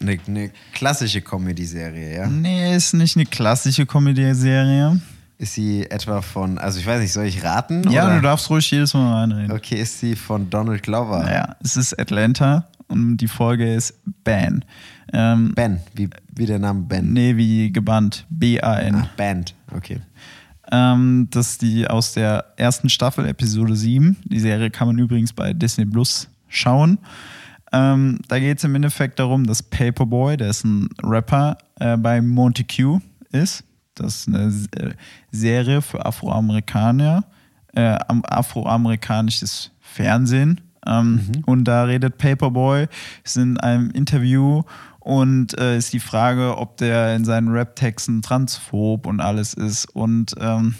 Eine, 0.00 0.18
eine 0.28 0.50
klassische 0.72 1.20
Comedy-Serie, 1.20 2.14
ja? 2.16 2.26
nee, 2.28 2.76
ist 2.76 2.94
nicht 2.94 3.16
eine 3.16 3.26
klassische 3.26 3.86
Comedy-Serie. 3.86 5.00
Ist 5.38 5.54
sie 5.54 5.90
etwa 5.90 6.22
von, 6.22 6.58
also 6.58 6.78
ich 6.78 6.86
weiß 6.86 7.00
nicht, 7.00 7.12
soll 7.12 7.24
ich 7.26 7.42
raten? 7.42 7.90
Ja, 7.90 8.04
oder? 8.06 8.16
du 8.16 8.22
darfst 8.22 8.48
ruhig 8.50 8.70
jedes 8.70 8.94
Mal 8.94 9.12
reinreden. 9.22 9.50
Okay, 9.50 9.80
ist 9.80 9.98
sie 9.98 10.14
von 10.14 10.48
Donald 10.48 10.84
Glover? 10.84 11.24
Naja, 11.24 11.56
es 11.64 11.76
ist 11.76 11.98
Atlanta 11.98 12.68
und 12.86 13.16
die 13.16 13.26
Folge 13.26 13.74
ist 13.74 13.94
Ban. 14.22 14.64
Ähm, 15.12 15.52
Ben, 15.56 15.80
wie, 15.94 16.08
wie 16.32 16.46
der 16.46 16.60
Name 16.60 16.82
Ben. 16.82 17.12
nee, 17.12 17.36
wie 17.36 17.72
gebannt. 17.72 18.24
B-A-N. 18.30 18.94
Ah, 18.94 19.08
Band, 19.16 19.56
okay. 19.74 20.00
Ähm, 20.72 21.28
das 21.30 21.50
ist 21.50 21.62
die 21.62 21.86
aus 21.86 22.14
der 22.14 22.46
ersten 22.56 22.88
Staffel, 22.88 23.26
Episode 23.26 23.76
7. 23.76 24.16
Die 24.24 24.40
Serie 24.40 24.70
kann 24.70 24.88
man 24.88 24.98
übrigens 24.98 25.32
bei 25.32 25.52
Disney 25.52 25.84
Plus 25.84 26.28
schauen. 26.48 26.98
Ähm, 27.72 28.18
da 28.28 28.38
geht 28.38 28.58
es 28.58 28.64
im 28.64 28.74
Endeffekt 28.74 29.18
darum, 29.18 29.44
dass 29.46 29.62
Paperboy, 29.62 30.36
der 30.36 30.48
ist 30.48 30.64
ein 30.64 30.88
Rapper, 31.02 31.56
äh, 31.78 31.96
bei 31.96 32.20
Montague 32.20 33.00
ist. 33.30 33.64
Das 33.94 34.16
ist 34.16 34.28
eine 34.28 34.44
S- 34.46 34.66
äh, 34.76 34.92
Serie 35.30 35.82
für 35.82 36.04
Afroamerikaner, 36.04 37.24
äh, 37.74 37.98
am- 38.08 38.24
afroamerikanisches 38.24 39.70
Fernsehen. 39.80 40.60
Ähm, 40.86 41.20
Und 41.46 41.64
da 41.64 41.84
redet 41.84 42.18
Paperboy, 42.18 42.86
ist 43.24 43.36
in 43.36 43.56
einem 43.60 43.90
Interview 43.90 44.62
und 45.02 45.58
äh, 45.58 45.76
ist 45.76 45.92
die 45.92 46.00
Frage, 46.00 46.56
ob 46.58 46.76
der 46.76 47.16
in 47.16 47.24
seinen 47.24 47.48
Rap-Texten 47.48 48.22
transphob 48.22 49.06
und 49.06 49.20
alles 49.20 49.52
ist. 49.52 49.86
Und 49.86 50.34
ähm, 50.38 50.76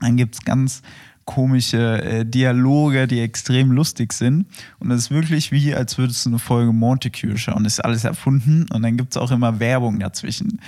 dann 0.00 0.16
gibt 0.16 0.34
es 0.34 0.44
ganz 0.44 0.82
komische 1.24 2.02
äh, 2.02 2.26
Dialoge, 2.26 3.06
die 3.06 3.20
extrem 3.20 3.70
lustig 3.70 4.12
sind. 4.14 4.46
Und 4.80 4.90
es 4.90 5.02
ist 5.02 5.10
wirklich 5.12 5.52
wie, 5.52 5.74
als 5.74 5.96
würdest 5.96 6.26
du 6.26 6.30
eine 6.30 6.40
Folge 6.40 6.72
Montague 6.72 7.38
schauen. 7.38 7.62
Das 7.62 7.74
ist 7.74 7.80
alles 7.84 8.02
erfunden 8.02 8.66
und 8.72 8.82
dann 8.82 8.96
gibt 8.96 9.14
es 9.14 9.16
auch 9.16 9.30
immer 9.30 9.60
Werbung 9.60 10.00
dazwischen. 10.00 10.60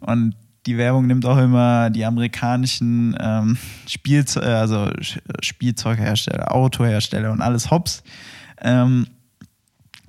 Und 0.00 0.34
die 0.64 0.78
Werbung 0.78 1.06
nimmt 1.06 1.26
auch 1.26 1.38
immer 1.38 1.90
die 1.90 2.06
amerikanischen 2.06 3.14
ähm, 3.20 3.58
Spielze 3.86 4.40
äh, 4.40 4.46
also 4.46 4.90
Spielzeughersteller, 5.42 6.54
Autohersteller 6.54 7.30
und 7.30 7.42
alles 7.42 7.70
hops. 7.70 8.02
Ähm, 8.62 9.06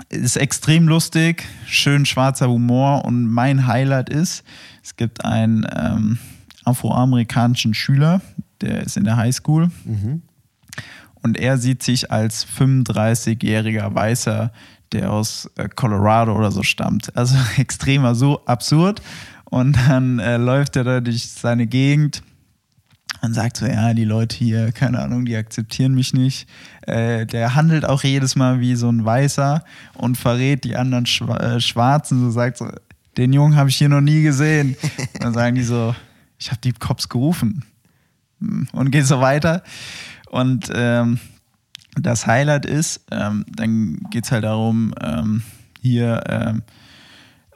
ist 0.10 0.38
extrem 0.38 0.88
lustig, 0.88 1.45
schön 1.67 2.06
schwarzer 2.06 2.50
Humor 2.50 3.06
und 3.06 3.28
mein 3.28 3.67
Highlight 3.67 4.10
ist, 4.10 4.43
es 4.84 4.95
gibt 4.95 5.24
einen 5.24 5.67
ähm, 5.76 6.17
afroamerikanischen 6.65 7.74
Schüler, 7.74 8.22
der 8.62 8.84
ist 8.84 8.98
in 8.98 9.04
der 9.04 9.17
Highschool 9.17 9.69
und 11.22 11.38
er 11.38 11.58
sieht 11.58 11.84
sich 11.84 12.12
als 12.12 12.45
35-jähriger 12.48 13.93
Weißer, 13.93 14.52
der 14.91 15.12
aus 15.12 15.50
äh, 15.58 15.69
Colorado 15.69 16.36
oder 16.36 16.52
so 16.52 16.63
stammt. 16.63 17.15
Also 17.15 17.36
extremer 17.58 18.15
so 18.15 18.43
absurd. 18.45 19.02
Und 19.45 19.78
dann 19.88 20.19
äh, 20.19 20.38
läuft 20.38 20.76
er 20.76 20.84
da 20.84 21.02
durch 21.02 21.30
seine 21.30 21.67
Gegend 21.67 22.24
und 23.22 23.34
sagt 23.34 23.58
so, 23.58 23.66
ja, 23.66 23.94
die 23.94 24.06
Leute 24.06 24.36
hier, 24.36 24.72
keine 24.72 25.00
Ahnung, 25.00 25.26
die 25.26 25.36
akzeptieren 25.36 25.94
mich 25.94 26.14
nicht. 26.14 26.48
Äh, 26.82 27.26
der 27.26 27.56
handelt 27.56 27.86
auch 27.86 28.04
jedes 28.04 28.36
Mal 28.36 28.60
wie 28.60 28.76
so 28.76 28.90
ein 28.90 29.04
Weißer 29.04 29.64
und 29.96 30.18
verrät 30.18 30.64
die 30.64 30.76
anderen 30.76 31.06
Schwa 31.06 31.38
äh, 31.38 31.60
Schwarzen, 31.60 32.22
so 32.22 32.32
sagt 32.32 32.58
so, 32.58 32.70
den 33.18 33.34
Jungen 33.34 33.56
habe 33.56 33.70
ich 33.70 33.76
hier 33.76 33.90
noch 33.90 34.02
nie 34.02 34.24
gesehen. 34.24 34.76
Dann 35.20 35.34
sagen 35.34 35.56
die 35.56 35.64
so, 35.64 35.94
ich 36.38 36.50
habe 36.52 36.62
die 36.62 36.72
Cops 36.72 37.10
gerufen. 37.10 37.66
Hm, 38.40 38.68
Und 38.72 38.92
geht 38.92 39.06
so 39.06 39.20
weiter. 39.20 39.64
Und 40.30 40.70
ähm, 40.74 41.20
das 41.96 42.28
Highlight 42.28 42.66
ist, 42.66 43.02
ähm, 43.12 43.46
dann 43.48 44.00
geht 44.12 44.26
es 44.26 44.32
halt 44.32 44.44
darum, 44.44 44.94
ähm, 45.02 45.42
hier 45.82 46.24
ähm, 46.28 46.62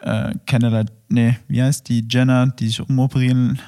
äh, 0.02 0.34
Canada, 0.45 0.84
nee, 1.08 1.38
wie 1.47 1.62
heißt 1.62 1.88
die 1.88 2.06
Jenner, 2.10 2.47
die 2.47 2.67
sich 2.67 2.82
umoperieren, 2.82 3.60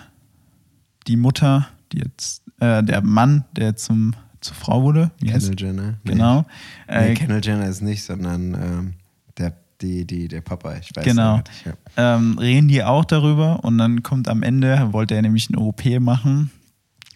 die 1.08 1.16
Mutter, 1.16 1.68
die 1.92 2.00
jetzt, 2.00 2.44
äh, 2.60 2.84
der 2.84 3.02
Mann, 3.02 3.46
der 3.56 3.76
zum, 3.76 4.14
zur 4.42 4.56
Frau 4.56 4.84
wurde, 4.84 5.12
wie 5.20 5.32
heißt 5.34 5.48
Kendall 5.50 5.68
Jenner. 5.68 5.94
Nee. 6.04 6.12
Genau. 6.12 6.46
Nee, 6.88 6.96
Äh, 6.96 7.14
Kendall 7.16 7.42
Jenner 7.44 7.68
ist 7.68 7.82
nicht, 7.82 8.04
sondern 8.04 8.54
ähm, 8.54 8.94
der, 9.38 9.54
die, 9.82 10.06
die, 10.06 10.28
der 10.28 10.42
Papa. 10.42 10.76
Ich 10.76 10.96
weiß 10.96 11.04
Genau. 11.04 11.38
nicht. 11.38 11.50
Ja. 11.66 12.16
ähm, 12.16 12.38
reden 12.38 12.68
die 12.68 12.84
auch 12.84 13.06
darüber 13.06 13.64
und 13.64 13.78
dann 13.78 14.04
kommt 14.04 14.28
am 14.28 14.44
Ende, 14.44 14.90
wollte 14.94 15.16
er 15.16 15.22
nämlich 15.22 15.50
eine 15.50 15.60
OP 15.60 15.84
machen, 16.00 16.52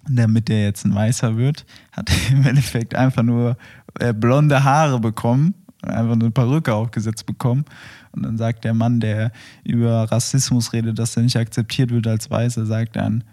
damit 0.09 0.47
der 0.49 0.63
jetzt 0.63 0.85
ein 0.85 0.93
Weißer 0.95 1.37
wird, 1.37 1.65
hat 1.91 2.09
er 2.09 2.31
im 2.37 2.45
Endeffekt 2.45 2.95
einfach 2.95 3.23
nur 3.23 3.57
äh, 3.99 4.13
blonde 4.13 4.63
Haare 4.63 4.99
bekommen, 4.99 5.53
einfach 5.81 6.13
eine 6.13 6.31
Perücke 6.31 6.73
aufgesetzt 6.73 7.25
bekommen 7.25 7.63
und 8.11 8.23
dann 8.23 8.37
sagt 8.37 8.65
der 8.65 8.73
Mann, 8.73 8.99
der 8.99 9.31
über 9.63 10.11
Rassismus 10.11 10.73
redet, 10.73 10.97
dass 10.99 11.15
er 11.15 11.23
nicht 11.23 11.37
akzeptiert 11.37 11.91
wird 11.91 12.07
als 12.07 12.29
Weißer, 12.29 12.65
sagt 12.65 12.95
dann, 12.95 13.23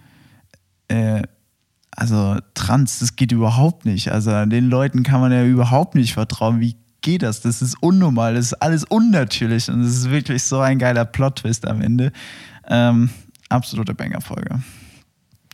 äh, 0.89 1.23
also 1.91 2.39
trans, 2.55 2.99
das 2.99 3.17
geht 3.17 3.33
überhaupt 3.33 3.87
nicht. 3.87 4.13
Also 4.13 4.45
den 4.45 4.69
Leuten 4.69 5.03
kann 5.03 5.21
man 5.21 5.33
ja 5.33 5.45
überhaupt 5.45 5.95
nicht 5.95 6.13
vertrauen. 6.13 6.61
Wie 6.61 6.77
geht 7.01 7.23
das? 7.23 7.41
Das 7.41 7.63
ist 7.63 7.81
unnormal, 7.81 8.35
das 8.35 8.47
ist 8.47 8.55
alles 8.55 8.85
unnatürlich 8.85 9.71
und 9.71 9.81
es 9.81 9.97
ist 9.97 10.11
wirklich 10.11 10.43
so 10.43 10.61
ein 10.61 10.79
geiler 10.79 11.05
Plot-Twist 11.05 11.67
am 11.67 11.81
Ende. 11.81 12.13
Ähm, 12.69 13.11
absolute 13.49 13.95
Banger-Folge. 13.95 14.61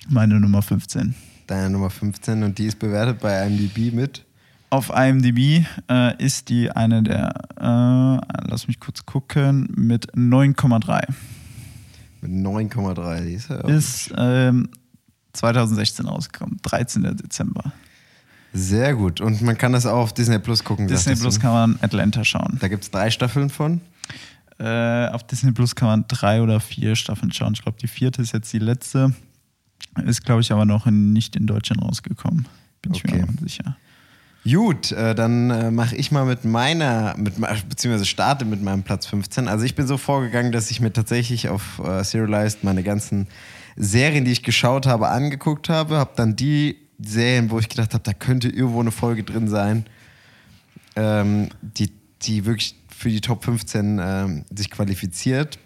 Meine 0.08 0.40
Nummer 0.40 0.62
15. 0.62 1.14
Deine 1.46 1.70
Nummer 1.70 1.90
15 1.90 2.42
und 2.42 2.58
die 2.58 2.66
ist 2.66 2.78
bewertet 2.78 3.20
bei 3.20 3.46
IMDb 3.46 3.92
mit. 3.94 4.24
Auf 4.70 4.88
IMDb 4.88 5.66
äh, 5.90 6.24
ist 6.24 6.48
die 6.48 6.70
eine 6.70 7.02
der, 7.02 7.34
äh, 7.60 8.48
lass 8.48 8.66
mich 8.66 8.80
kurz 8.80 9.04
gucken, 9.04 9.68
mit 9.76 10.12
9,3. 10.14 11.02
Mit 12.22 12.30
9,3. 12.30 13.20
Die 13.24 13.34
ist 13.34 13.50
ja 13.50 13.56
Ist 13.68 14.14
ähm, 14.16 14.70
2016 15.32 16.06
rausgekommen, 16.06 16.58
13. 16.62 17.16
Dezember. 17.16 17.72
sehr 18.52 18.94
gut. 18.94 19.20
Und 19.20 19.40
man 19.42 19.56
kann 19.56 19.72
das 19.72 19.86
auch 19.86 19.98
auf 19.98 20.12
Disney 20.12 20.38
Plus 20.38 20.62
gucken. 20.64 20.88
Disney 20.88 21.14
Plus 21.16 21.40
kann 21.40 21.52
man 21.52 21.78
Atlanta 21.82 22.24
schauen. 22.24 22.58
Da 22.60 22.68
gibt 22.68 22.84
es 22.84 22.90
drei 22.90 23.10
Staffeln 23.10 23.50
von. 23.50 23.80
Äh, 24.58 25.08
auf 25.08 25.26
Disney 25.26 25.52
Plus 25.52 25.74
kann 25.74 25.88
man 25.88 26.04
drei 26.08 26.42
oder 26.42 26.60
vier 26.60 26.94
Staffeln 26.94 27.32
schauen. 27.32 27.54
Ich 27.54 27.62
glaube, 27.62 27.78
die 27.80 27.88
vierte 27.88 28.20
ist 28.22 28.32
jetzt 28.32 28.52
die 28.52 28.58
letzte. 28.58 29.12
Ist, 30.04 30.24
glaube 30.24 30.40
ich, 30.42 30.52
aber 30.52 30.64
noch 30.64 30.86
in, 30.86 31.12
nicht 31.12 31.34
in 31.36 31.46
Deutschland 31.46 31.82
rausgekommen. 31.82 32.46
Bin 32.82 32.94
ich 32.94 33.04
mir 33.04 33.14
Okay. 33.14 33.26
sicher. 33.42 33.76
Gut, 34.44 34.90
äh, 34.92 35.14
dann 35.14 35.50
äh, 35.50 35.70
mache 35.70 35.94
ich 35.96 36.10
mal 36.10 36.24
mit 36.24 36.44
meiner, 36.44 37.14
mit, 37.16 37.34
beziehungsweise 37.68 38.06
starte 38.06 38.44
mit 38.44 38.60
meinem 38.62 38.82
Platz 38.82 39.06
15. 39.06 39.46
Also 39.48 39.64
ich 39.64 39.74
bin 39.76 39.86
so 39.86 39.96
vorgegangen, 39.98 40.50
dass 40.50 40.70
ich 40.70 40.80
mir 40.80 40.92
tatsächlich 40.92 41.48
auf 41.48 41.78
äh, 41.84 42.02
Serialized 42.02 42.64
meine 42.64 42.82
ganzen 42.82 43.28
Serien, 43.76 44.24
die 44.24 44.32
ich 44.32 44.42
geschaut 44.42 44.86
habe, 44.86 45.08
angeguckt 45.08 45.68
habe. 45.68 45.96
Habe 45.96 46.12
dann 46.16 46.36
die 46.36 46.76
Serien, 47.02 47.50
wo 47.50 47.58
ich 47.58 47.68
gedacht 47.68 47.94
habe, 47.94 48.02
da 48.04 48.12
könnte 48.12 48.48
irgendwo 48.48 48.80
eine 48.80 48.92
Folge 48.92 49.24
drin 49.24 49.48
sein, 49.48 49.86
ähm, 50.96 51.48
die, 51.62 51.92
die 52.22 52.44
wirklich 52.44 52.76
für 52.88 53.08
die 53.08 53.20
Top 53.20 53.44
15 53.44 53.98
ähm, 54.02 54.44
sich 54.54 54.70
qualifiziert. 54.70 55.58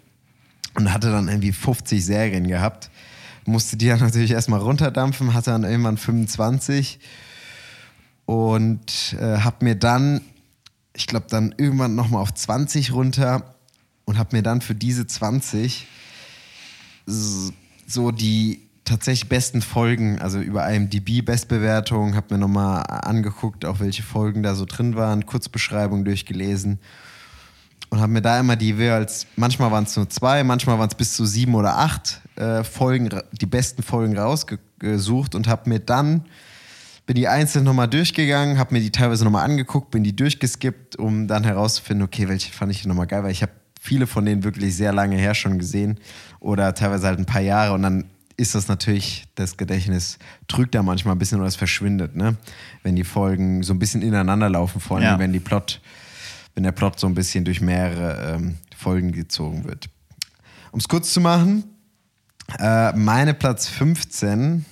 Und 0.75 0.93
hatte 0.93 1.11
dann 1.11 1.27
irgendwie 1.27 1.51
50 1.53 2.05
Serien 2.05 2.47
gehabt. 2.47 2.91
Musste 3.45 3.77
die 3.77 3.87
dann 3.87 3.99
natürlich 4.01 4.31
erstmal 4.31 4.59
runterdampfen, 4.59 5.33
hatte 5.33 5.49
dann 5.51 5.63
irgendwann 5.63 5.97
25 5.97 6.99
und 8.25 9.15
äh, 9.19 9.39
habe 9.39 9.63
mir 9.65 9.75
dann, 9.75 10.21
ich 10.93 11.07
glaube, 11.07 11.27
dann 11.29 11.55
irgendwann 11.57 11.95
nochmal 11.95 12.21
auf 12.21 12.33
20 12.33 12.91
runter 12.93 13.55
und 14.05 14.17
habe 14.17 14.35
mir 14.35 14.43
dann 14.43 14.61
für 14.61 14.75
diese 14.75 15.07
20 15.07 15.87
s- 17.07 17.53
so 17.87 18.11
die 18.11 18.67
tatsächlich 18.85 19.27
besten 19.27 19.61
Folgen, 19.61 20.19
also 20.19 20.39
über 20.39 20.69
IMDb 20.69 21.25
Bestbewertung, 21.25 22.15
habe 22.15 22.35
mir 22.35 22.39
nochmal 22.39 22.83
angeguckt, 22.87 23.65
auch 23.65 23.79
welche 23.79 24.03
Folgen 24.03 24.43
da 24.43 24.55
so 24.55 24.65
drin 24.65 24.95
waren, 24.95 25.25
Kurzbeschreibung 25.25 26.05
durchgelesen 26.05 26.79
und 27.89 27.99
habe 27.99 28.11
mir 28.11 28.21
da 28.21 28.39
immer 28.39 28.55
die 28.55 28.67
jeweils, 28.67 29.27
manchmal 29.35 29.71
waren 29.71 29.85
es 29.85 29.95
nur 29.95 30.09
zwei, 30.09 30.43
manchmal 30.43 30.77
waren 30.77 30.89
es 30.89 30.95
bis 30.95 31.15
zu 31.15 31.25
sieben 31.25 31.55
oder 31.55 31.77
acht 31.77 32.21
äh, 32.35 32.63
Folgen, 32.63 33.09
die 33.31 33.45
besten 33.45 33.83
Folgen 33.83 34.17
rausgesucht 34.17 35.35
und 35.35 35.47
habe 35.47 35.69
mir 35.69 35.79
dann, 35.79 36.25
bin 37.05 37.15
die 37.15 37.27
einzeln 37.27 37.63
nochmal 37.63 37.87
durchgegangen, 37.87 38.57
habe 38.57 38.73
mir 38.73 38.81
die 38.81 38.91
teilweise 38.91 39.23
nochmal 39.23 39.45
angeguckt, 39.45 39.91
bin 39.91 40.03
die 40.03 40.15
durchgeskippt, 40.15 40.97
um 40.97 41.27
dann 41.27 41.45
herauszufinden, 41.45 42.05
okay, 42.05 42.27
welche 42.27 42.51
fand 42.51 42.71
ich 42.71 42.85
nochmal 42.85 43.07
geil, 43.07 43.23
weil 43.23 43.31
ich 43.31 43.41
habe 43.41 43.53
viele 43.87 44.05
von 44.05 44.25
denen 44.25 44.43
wirklich 44.43 44.75
sehr 44.75 44.91
lange 44.91 45.15
her 45.17 45.33
schon 45.33 45.57
gesehen 45.57 45.97
oder 46.41 46.73
teilweise 46.75 47.07
halt 47.07 47.19
ein 47.19 47.25
paar 47.25 47.41
Jahre 47.41 47.73
und 47.73 47.83
dann 47.83 48.03
ist 48.35 48.53
das 48.53 48.67
natürlich, 48.67 49.23
das 49.35 49.55
Gedächtnis 49.57 50.19
trügt 50.47 50.75
da 50.75 50.83
manchmal 50.83 51.15
ein 51.15 51.19
bisschen 51.19 51.39
oder 51.39 51.47
es 51.47 51.55
verschwindet, 51.55 52.15
ne? 52.15 52.35
Wenn 52.83 52.95
die 52.95 53.03
Folgen 53.03 53.63
so 53.63 53.73
ein 53.73 53.79
bisschen 53.79 54.01
ineinander 54.03 54.49
laufen, 54.49 54.79
vor 54.81 54.97
allem 54.97 55.05
Ja. 55.05 55.19
wenn 55.19 55.33
die 55.33 55.39
Plot 55.39 55.81
wenn 56.53 56.63
der 56.63 56.71
Plot 56.71 56.99
so 56.99 57.05
ein 57.07 57.13
bisschen 57.13 57.45
durch 57.45 57.61
mehrere 57.61 58.35
ähm, 58.35 58.57
Folgen 58.75 59.11
gezogen 59.11 59.63
wird. 59.65 59.89
Um 60.71 60.79
es 60.79 60.87
kurz 60.87 61.13
zu 61.13 61.21
machen, 61.21 61.63
äh, 62.59 62.93
meine 62.93 63.35
Platz 63.35 63.67
15, 63.67 64.65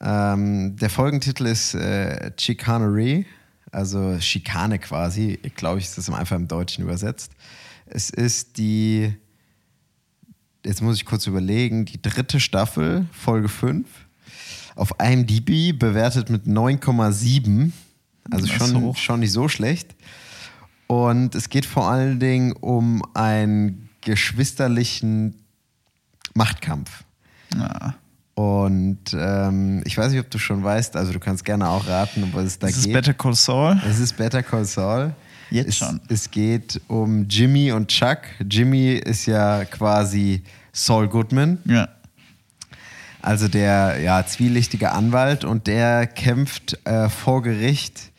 ähm, 0.00 0.76
der 0.76 0.90
Folgentitel 0.90 1.46
ist 1.46 1.74
äh, 1.74 2.30
Chicanery, 2.38 3.26
also 3.70 4.18
Schikane 4.20 4.78
quasi, 4.78 5.38
ich 5.42 5.54
glaube, 5.54 5.78
ich 5.78 5.86
ist 5.86 5.98
das 5.98 6.10
einfach 6.10 6.36
im 6.36 6.48
Deutschen 6.48 6.84
übersetzt. 6.84 7.32
Es 7.86 8.10
ist 8.10 8.58
die, 8.58 9.14
jetzt 10.64 10.82
muss 10.82 10.96
ich 10.96 11.04
kurz 11.04 11.26
überlegen, 11.26 11.84
die 11.84 12.00
dritte 12.00 12.40
Staffel, 12.40 13.06
Folge 13.12 13.48
5, 13.48 13.86
auf 14.74 14.92
IMDb 15.02 15.76
bewertet 15.76 16.30
mit 16.30 16.46
9,7, 16.46 17.72
also 18.30 18.46
schon, 18.46 18.94
schon 18.94 19.20
nicht 19.20 19.32
so 19.32 19.48
schlecht. 19.48 19.94
Und 20.86 21.34
es 21.34 21.48
geht 21.50 21.66
vor 21.66 21.90
allen 21.90 22.20
Dingen 22.20 22.52
um 22.52 23.02
einen 23.14 23.88
geschwisterlichen 24.00 25.34
Machtkampf. 26.34 27.04
Ja. 27.54 27.94
Und 28.38 28.98
ähm, 29.14 29.82
ich 29.84 29.98
weiß 29.98 30.12
nicht, 30.12 30.20
ob 30.20 30.30
du 30.30 30.38
schon 30.38 30.62
weißt, 30.62 30.94
also 30.94 31.12
du 31.12 31.18
kannst 31.18 31.44
gerne 31.44 31.68
auch 31.68 31.88
raten, 31.88 32.22
um 32.22 32.32
was 32.34 32.44
es 32.44 32.58
da 32.60 32.68
ist 32.68 32.84
geht. 32.84 32.92
Better 32.92 33.12
Call 33.12 33.34
Saul. 33.34 33.80
Es 33.84 33.98
ist 33.98 34.16
Better 34.16 34.44
Call 34.44 34.64
Saul. 34.64 35.12
Jetzt 35.50 35.68
es, 35.70 35.76
schon. 35.78 36.00
Es 36.08 36.30
geht 36.30 36.80
um 36.86 37.26
Jimmy 37.28 37.72
und 37.72 37.88
Chuck. 37.88 38.18
Jimmy 38.48 38.92
ist 38.92 39.26
ja 39.26 39.64
quasi 39.64 40.44
Saul 40.72 41.08
Goodman, 41.08 41.58
Ja. 41.64 41.88
also 43.22 43.48
der 43.48 43.98
ja, 44.02 44.24
zwielichtige 44.24 44.92
Anwalt 44.92 45.42
und 45.44 45.66
der 45.66 46.06
kämpft 46.06 46.78
äh, 46.86 47.08
vor 47.08 47.42
Gericht. 47.42 48.12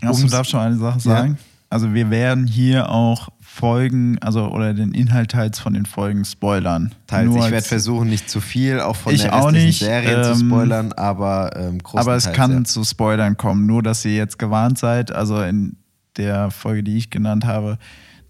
Achso, 0.00 0.22
Ums- 0.22 0.32
darf 0.32 0.48
schon 0.48 0.58
eine 0.58 0.76
Sache 0.76 0.98
sagen? 0.98 1.38
Also 1.70 1.94
wir 1.94 2.10
werden 2.10 2.48
hier 2.48 2.88
auch 2.88 3.28
Folgen, 3.58 4.18
also 4.20 4.48
oder 4.52 4.72
den 4.72 4.92
Inhalt 4.92 5.32
teils 5.32 5.58
von 5.58 5.74
den 5.74 5.84
Folgen 5.84 6.24
spoilern. 6.24 6.94
Teils. 7.08 7.26
Nur 7.26 7.44
ich 7.44 7.50
werde 7.50 7.66
versuchen, 7.66 8.08
nicht 8.08 8.30
zu 8.30 8.40
viel 8.40 8.78
auch 8.78 8.94
von 8.94 9.12
Ich 9.12 9.22
der 9.22 9.34
auch 9.34 9.46
restlichen 9.46 9.66
nicht, 9.66 9.78
Serie 9.80 10.22
zu 10.22 10.30
ähm, 10.30 10.48
spoilern, 10.48 10.92
aber 10.92 11.56
ähm, 11.56 11.78
Aber 11.92 12.14
es 12.14 12.30
kann 12.32 12.52
ja. 12.52 12.64
zu 12.64 12.84
Spoilern 12.84 13.36
kommen, 13.36 13.66
nur 13.66 13.82
dass 13.82 14.04
ihr 14.04 14.14
jetzt 14.14 14.38
gewarnt 14.38 14.78
seid. 14.78 15.10
Also 15.10 15.42
in 15.42 15.76
der 16.16 16.52
Folge, 16.52 16.84
die 16.84 16.96
ich 16.96 17.10
genannt 17.10 17.44
habe, 17.46 17.78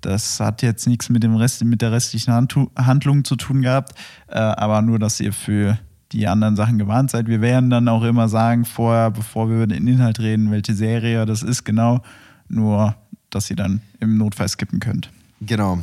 das 0.00 0.40
hat 0.40 0.62
jetzt 0.62 0.86
nichts 0.86 1.10
mit 1.10 1.22
dem 1.22 1.34
Rest, 1.36 1.62
mit 1.64 1.82
der 1.82 1.92
restlichen 1.92 2.32
Handtu- 2.32 2.70
Handlung 2.76 3.24
zu 3.24 3.36
tun 3.36 3.62
gehabt, 3.62 3.92
äh, 4.28 4.38
aber 4.38 4.80
nur, 4.80 4.98
dass 4.98 5.20
ihr 5.20 5.32
für 5.32 5.78
die 6.12 6.26
anderen 6.26 6.56
Sachen 6.56 6.78
gewarnt 6.78 7.10
seid. 7.10 7.26
Wir 7.26 7.42
werden 7.42 7.68
dann 7.68 7.86
auch 7.88 8.02
immer 8.02 8.28
sagen 8.30 8.64
vorher, 8.64 9.10
bevor 9.10 9.50
wir 9.50 9.56
über 9.56 9.66
den 9.66 9.86
Inhalt 9.86 10.20
reden, 10.20 10.50
welche 10.50 10.74
Serie 10.74 11.26
das 11.26 11.42
ist 11.42 11.64
genau, 11.64 12.00
nur 12.48 12.94
dass 13.30 13.50
ihr 13.50 13.56
dann 13.56 13.82
im 14.00 14.16
Notfall 14.16 14.48
skippen 14.48 14.80
könnt. 14.80 15.10
Genau. 15.40 15.78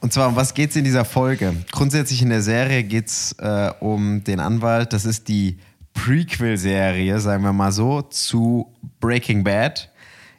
Und 0.00 0.12
zwar, 0.12 0.28
um 0.28 0.36
was 0.36 0.54
geht 0.54 0.70
es 0.70 0.76
in 0.76 0.84
dieser 0.84 1.04
Folge? 1.04 1.54
Grundsätzlich 1.72 2.22
in 2.22 2.28
der 2.28 2.42
Serie 2.42 2.84
geht 2.84 3.08
es 3.08 3.32
äh, 3.38 3.72
um 3.80 4.22
den 4.22 4.38
Anwalt. 4.38 4.92
Das 4.92 5.04
ist 5.04 5.28
die 5.28 5.58
Prequel-Serie, 5.94 7.18
sagen 7.18 7.42
wir 7.42 7.52
mal 7.52 7.72
so, 7.72 8.02
zu 8.02 8.72
Breaking 9.00 9.42
Bad, 9.42 9.90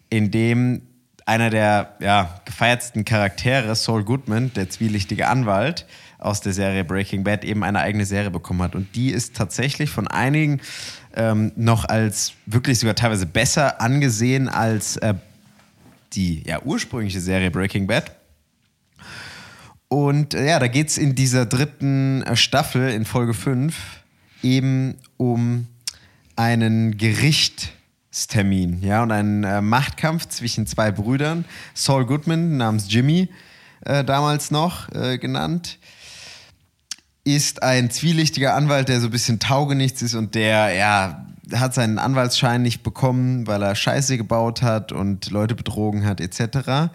in 0.10 0.32
dem 0.32 0.84
einer 1.26 1.50
der 1.50 1.96
ja, 2.00 2.42
gefeiertsten 2.46 3.06
Charaktere, 3.06 3.76
Saul 3.76 4.04
Goodman, 4.04 4.52
der 4.56 4.70
zwielichtige 4.70 5.28
Anwalt 5.28 5.86
aus 6.18 6.42
der 6.42 6.54
Serie 6.54 6.84
Breaking 6.84 7.24
Bad, 7.24 7.44
eben 7.44 7.64
eine 7.64 7.80
eigene 7.80 8.06
Serie 8.06 8.32
bekommen 8.32 8.62
hat. 8.62 8.74
Und 8.74 8.96
die 8.96 9.12
ist 9.12 9.36
tatsächlich 9.36 9.90
von 9.90 10.08
einigen 10.08 10.62
ähm, 11.16 11.52
noch 11.56 11.86
als 11.86 12.34
wirklich 12.46 12.80
sogar 12.80 12.96
teilweise 12.96 13.26
besser 13.26 13.80
angesehen 13.82 14.48
als 14.50 14.98
äh, 14.98 15.14
die 16.14 16.44
ja, 16.48 16.62
ursprüngliche 16.64 17.20
Serie 17.20 17.52
Breaking 17.52 17.86
Bad. 17.86 18.12
Und 19.90 20.36
äh, 20.36 20.48
ja, 20.48 20.60
da 20.60 20.68
geht 20.68 20.88
es 20.88 20.98
in 20.98 21.16
dieser 21.16 21.46
dritten 21.46 22.22
äh, 22.24 22.36
Staffel 22.36 22.90
in 22.90 23.06
Folge 23.06 23.34
5 23.34 23.76
eben 24.44 24.96
um 25.18 25.68
einen 26.36 26.98
Gerichtstermin, 26.98 28.82
ja, 28.82 29.04
und 29.04 29.12
einen 29.12 29.44
äh, 29.44 29.62
Machtkampf 29.62 30.28
zwischen 30.30 30.68
zwei 30.68 30.92
Brüdern. 30.92 31.44
Saul 31.74 32.06
Goodman, 32.06 32.56
namens 32.56 32.86
Jimmy, 32.88 33.30
äh, 33.84 34.04
damals 34.06 34.52
noch 34.52 34.90
äh, 34.94 35.18
genannt, 35.18 35.80
ist 37.24 37.64
ein 37.64 37.90
zwielichtiger 37.90 38.56
Anwalt, 38.56 38.90
der 38.90 39.02
so 39.02 39.08
ein 39.08 39.12
bisschen 39.12 39.40
taugenichts 39.40 40.04
ist 40.04 40.14
und 40.14 40.36
der, 40.36 40.74
ja, 40.74 41.26
hat 41.54 41.74
seinen 41.74 41.98
Anwaltsschein 41.98 42.62
nicht 42.62 42.84
bekommen, 42.84 43.48
weil 43.48 43.64
er 43.64 43.74
Scheiße 43.76 44.18
gebaut 44.18 44.62
hat 44.62 44.92
und 44.92 45.32
Leute 45.32 45.56
betrogen 45.56 46.06
hat, 46.06 46.22
etc. 46.22 46.92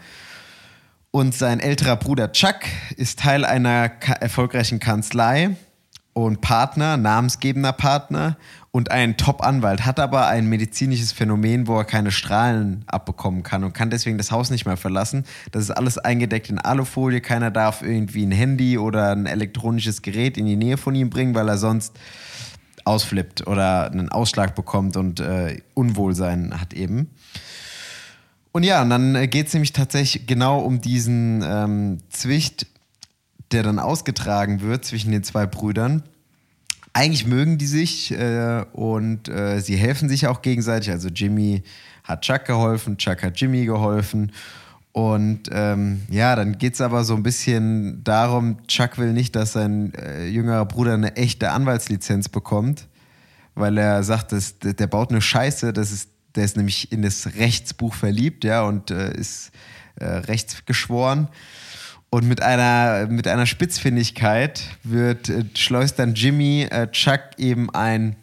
Und 1.15 1.33
sein 1.33 1.61
älterer 1.61 1.95
Bruder 1.95 2.33
Chuck 2.33 2.57
ist 2.97 3.21
Teil 3.21 3.45
einer 3.45 3.89
erfolgreichen 4.19 4.81
Kanzlei 4.81 5.51
und 6.13 6.41
Partner, 6.41 6.97
namensgebender 6.97 7.73
Partner 7.73 8.37
und 8.73 8.91
ein 8.91 9.17
Top-Anwalt, 9.17 9.87
hat 9.87 10.01
aber 10.01 10.27
ein 10.27 10.49
medizinisches 10.49 11.13
Phänomen, 11.13 11.69
wo 11.69 11.79
er 11.79 11.85
keine 11.85 12.11
Strahlen 12.11 12.83
abbekommen 12.89 13.45
kann 13.45 13.63
und 13.63 13.75
kann 13.75 13.91
deswegen 13.91 14.19
das 14.19 14.33
Haus 14.33 14.51
nicht 14.51 14.67
mehr 14.67 14.77
verlassen. 14.77 15.25
Das 15.53 15.63
ist 15.63 15.71
alles 15.71 15.99
eingedeckt 15.99 16.51
in 16.51 16.59
Alufolie. 16.59 17.21
Keiner 17.21 17.53
darf 17.53 17.83
irgendwie 17.83 18.27
ein 18.27 18.33
Handy 18.33 18.77
oder 18.77 19.13
ein 19.13 19.27
elektronisches 19.27 20.03
Gerät 20.03 20.37
in 20.37 20.47
die 20.47 20.57
Nähe 20.57 20.79
von 20.79 20.97
ihm 20.97 21.11
bringen, 21.11 21.37
weil 21.37 21.49
er 21.49 21.59
sonst 21.59 21.93
ausflippt 22.85 23.47
oder 23.47 23.89
einen 23.89 24.09
Ausschlag 24.09 24.57
bekommt 24.57 24.97
und 24.97 25.21
äh, 25.21 25.59
Unwohlsein 25.75 26.61
hat 26.61 26.75
eben. 26.75 27.11
Und 28.57 28.63
ja, 28.63 28.83
und 28.83 28.91
dann 28.91 29.29
geht 29.31 29.49
es 29.49 29.53
nämlich 29.53 29.73
tatsächlich 29.73 30.29
genau 30.29 30.61
um 30.61 30.81
diesen 30.81 31.43
ähm, 31.45 31.99
Zwicht, 32.09 32.69
der 33.51 33.65
dann 33.65 33.81
ausgetragen 33.81 34.61
wird 34.61 34.85
zwischen 34.85 35.11
den 35.11 35.25
zwei 35.25 35.45
Brüdern. 35.45 36.05
Eigentlich 36.93 37.27
mögen 37.27 37.59
die 37.59 37.67
sich 37.67 38.13
äh, 38.13 38.65
und 38.73 39.29
äh, 39.29 39.59
sie 39.59 39.75
helfen 39.75 40.09
sich 40.09 40.29
auch 40.29 40.41
gegenseitig. 40.41 40.93
Also 40.93 41.09
Jimmy 41.09 41.65
hat 42.05 42.23
Chuck 42.23 42.45
geholfen, 42.45 42.97
Chuck 42.97 43.25
hat 43.25 43.41
Jimmy 43.41 43.65
geholfen. 43.65 44.31
Und 44.93 45.51
ähm, 45.51 46.03
ja, 46.09 46.37
dann 46.37 46.57
geht 46.57 46.75
es 46.75 46.81
aber 46.81 47.03
so 47.03 47.17
ein 47.17 47.25
bisschen 47.25 48.05
darum, 48.05 48.65
Chuck 48.69 48.99
will 48.99 49.15
nicht, 49.15 49.35
dass 49.35 49.55
sein 49.55 49.93
äh, 49.95 50.29
jüngerer 50.29 50.65
Bruder 50.65 50.95
eine 50.95 51.17
echte 51.17 51.51
Anwaltslizenz 51.51 52.29
bekommt, 52.29 52.87
weil 53.57 53.77
er 53.79 54.05
sagt, 54.05 54.31
dass, 54.31 54.61
der 54.61 54.87
baut 54.87 55.11
eine 55.11 55.21
Scheiße, 55.21 55.73
das 55.73 55.91
ist, 55.91 56.11
der 56.35 56.45
ist 56.45 56.57
nämlich 56.57 56.93
in 56.93 57.03
das 57.03 57.35
Rechtsbuch 57.37 57.95
verliebt, 57.95 58.45
ja, 58.45 58.63
und 58.63 58.91
äh, 58.91 59.15
ist 59.15 59.53
äh, 59.97 60.05
rechtsgeschworen. 60.05 61.29
Und 62.11 62.29
mit 62.29 62.43
einer, 62.43 63.07
mit 63.09 63.27
einer 63.27 63.47
Spitzfindigkeit 63.47 64.63
wird, 64.83 65.29
äh, 65.29 65.45
schleust 65.57 65.99
dann 65.99 66.15
Jimmy 66.15 66.69
äh, 66.71 66.89
Chuck 66.91 67.21
eben 67.39 67.71
ein 67.71 68.17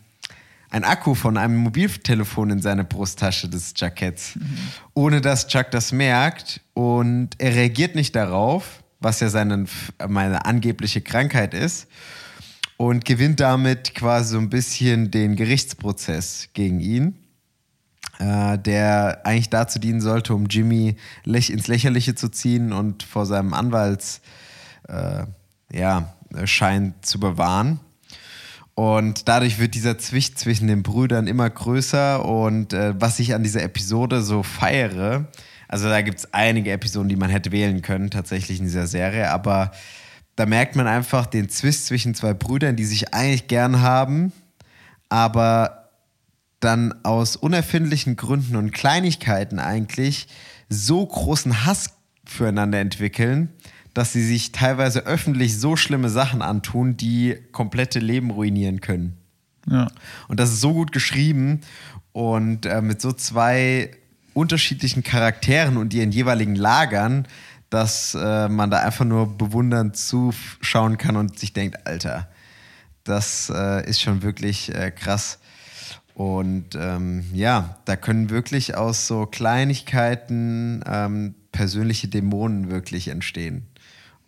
ein 0.72 0.86
Akku 0.86 1.16
von 1.16 1.38
einem 1.38 1.57
Mobiltelefon 1.57 2.49
in 2.49 2.62
seine 2.62 2.86
Brusttasche 2.86 3.49
des 3.49 3.74
Jacketts, 3.76 4.38
mhm. 4.38 4.57
ohne 4.93 5.22
dass 5.22 5.47
Chuck 5.47 5.70
das 5.72 5.91
merkt. 5.91 6.62
Und 6.74 7.32
er 7.38 7.53
reagiert 7.53 7.93
nicht 7.93 8.16
darauf, 8.16 8.82
was 9.01 9.20
ja 9.20 9.30
seine 9.30 9.66
meine 10.07 10.45
angebliche 10.45 11.01
Krankheit 11.01 11.53
ist, 11.53 11.88
und 12.78 13.05
gewinnt 13.05 13.39
damit 13.39 13.93
quasi 13.93 14.32
so 14.32 14.39
ein 14.39 14.49
bisschen 14.49 15.12
den 15.12 15.36
Gerichtsprozess 15.36 16.49
gegen 16.53 16.80
ihn, 16.80 17.16
äh, 18.22 18.60
der 18.60 19.22
eigentlich 19.26 19.50
dazu 19.50 19.80
dienen 19.80 20.00
sollte, 20.00 20.36
um 20.36 20.46
Jimmy 20.46 20.96
ins 21.26 21.68
Lächerliche 21.68 22.14
zu 22.14 22.30
ziehen 22.30 22.72
und 22.72 23.02
vor 23.02 23.26
seinem 23.26 23.54
Anwaltsschein 23.54 25.26
äh, 25.72 25.78
ja, 25.80 26.14
zu 27.02 27.20
bewahren. 27.20 27.80
Und 28.76 29.28
dadurch 29.28 29.60
wird 29.60 29.74
dieser 29.74 29.98
Zwicht 29.98 30.38
zwischen 30.40 30.68
den 30.68 30.84
Brüdern 30.84 31.28
immer 31.28 31.50
größer. 31.50 32.24
Und 32.24 32.74
äh, 32.74 32.94
was 33.00 33.20
ich 33.20 33.34
an 33.34 33.44
dieser 33.44 33.64
Episode 33.64 34.22
so 34.22 34.44
feiere, 34.44 35.26
also 35.68 35.90
da 35.90 36.02
gibt 36.02 36.20
es 36.20 36.34
einige 36.34 36.72
Episoden, 36.72 37.10
die 37.10 37.16
man 37.16 37.32
hätte 37.32 37.52
wählen 37.52 37.82
können, 37.82 38.12
tatsächlich 38.12 38.60
in 38.60 38.66
dieser 38.66 38.88
Serie, 38.88 39.32
aber 39.32 39.72
da 40.36 40.46
merkt 40.46 40.76
man 40.76 40.88
einfach 40.88 41.26
den 41.26 41.50
Zwist 41.50 41.88
zwischen 41.88 42.16
zwei 42.16 42.34
Brüdern, 42.34 42.76
die 42.76 42.86
sich 42.86 43.14
eigentlich 43.14 43.48
gern 43.48 43.82
haben, 43.82 44.32
aber 45.10 45.81
dann 46.62 46.93
aus 47.03 47.36
unerfindlichen 47.36 48.16
Gründen 48.16 48.55
und 48.55 48.72
Kleinigkeiten 48.72 49.59
eigentlich 49.59 50.28
so 50.70 51.05
großen 51.05 51.66
Hass 51.66 51.97
füreinander 52.26 52.80
entwickeln, 52.80 53.49
dass 53.93 54.14
sie 54.14 54.26
sich 54.26 54.53
teilweise 54.53 55.05
öffentlich 55.05 55.59
so 55.59 55.76
schlimme 55.76 56.09
Sachen 56.09 56.41
antun, 56.41 56.95
die 56.95 57.36
komplette 57.51 57.99
Leben 57.99 58.32
ruinieren 58.32 58.80
können. 58.80 59.18
Ja. 59.70 59.89
Und 60.28 60.39
das 60.39 60.51
ist 60.51 60.62
so 60.62 60.74
gut 60.74 60.91
geschrieben 60.91 61.62
und 62.14 62.66
äh, 62.66 62.82
mit 62.82 63.01
so 63.01 63.12
zwei 63.12 63.91
unterschiedlichen 64.34 65.03
Charakteren 65.03 65.78
und 65.78 65.93
ihren 65.93 66.12
jeweiligen 66.12 66.55
Lagern, 66.55 67.28
dass 67.70 68.16
äh, 68.16 68.47
man 68.47 68.72
da 68.72 68.80
einfach 68.80 69.05
nur 69.05 69.38
bewundernd 69.38 69.97
zuschauen 69.97 70.97
kann 70.97 71.16
und 71.16 71.38
sich 71.38 71.53
denkt, 71.53 71.86
Alter, 71.86 72.30
das 73.03 73.51
äh, 73.53 73.89
ist 73.89 74.01
schon 74.01 74.22
wirklich 74.22 74.74
äh, 74.74 74.91
krass. 74.91 75.39
Und 76.22 76.76
ähm, 76.76 77.26
ja, 77.34 77.80
da 77.86 77.96
können 77.96 78.30
wirklich 78.30 78.78
aus 78.78 79.08
so 79.08 79.26
Kleinigkeiten 79.26 80.84
ähm, 80.86 81.34
persönliche 81.52 82.10
Dämonen 82.10 82.70
wirklich 82.70 83.08
entstehen. 83.08 83.66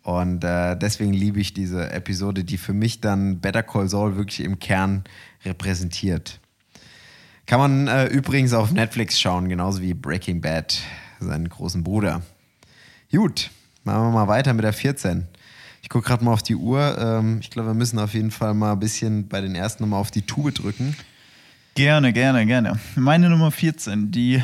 Und 0.02 0.42
äh, 0.42 0.76
deswegen 0.76 1.12
liebe 1.12 1.38
ich 1.38 1.54
diese 1.54 1.92
Episode, 1.92 2.42
die 2.42 2.58
für 2.58 2.72
mich 2.72 3.00
dann 3.00 3.38
Better 3.38 3.62
Call 3.62 3.88
Saul 3.88 4.16
wirklich 4.16 4.40
im 4.40 4.58
Kern 4.58 5.04
repräsentiert. 5.44 6.40
Kann 7.46 7.60
man 7.60 7.86
äh, 7.86 8.06
übrigens 8.06 8.54
auf 8.54 8.72
Netflix 8.72 9.20
schauen, 9.20 9.48
genauso 9.48 9.80
wie 9.80 9.94
Breaking 9.94 10.40
Bad, 10.40 10.80
seinen 11.20 11.48
großen 11.48 11.84
Bruder. 11.84 12.22
Gut, 13.12 13.52
machen 13.84 14.02
wir 14.02 14.10
mal 14.10 14.26
weiter 14.26 14.52
mit 14.52 14.64
der 14.64 14.72
14. 14.72 15.28
Ich 15.80 15.88
gucke 15.88 16.08
gerade 16.08 16.24
mal 16.24 16.32
auf 16.32 16.42
die 16.42 16.56
Uhr. 16.56 16.98
Ähm, 16.98 17.38
ich 17.40 17.50
glaube, 17.50 17.68
wir 17.68 17.74
müssen 17.74 18.00
auf 18.00 18.14
jeden 18.14 18.32
Fall 18.32 18.52
mal 18.52 18.72
ein 18.72 18.80
bisschen 18.80 19.28
bei 19.28 19.40
den 19.40 19.54
ersten 19.54 19.84
nochmal 19.84 20.00
auf 20.00 20.10
die 20.10 20.22
Tube 20.22 20.52
drücken. 20.52 20.96
Gerne, 21.74 22.12
gerne, 22.12 22.46
gerne. 22.46 22.78
Meine 22.94 23.28
Nummer 23.28 23.50
14, 23.50 24.10
die 24.10 24.42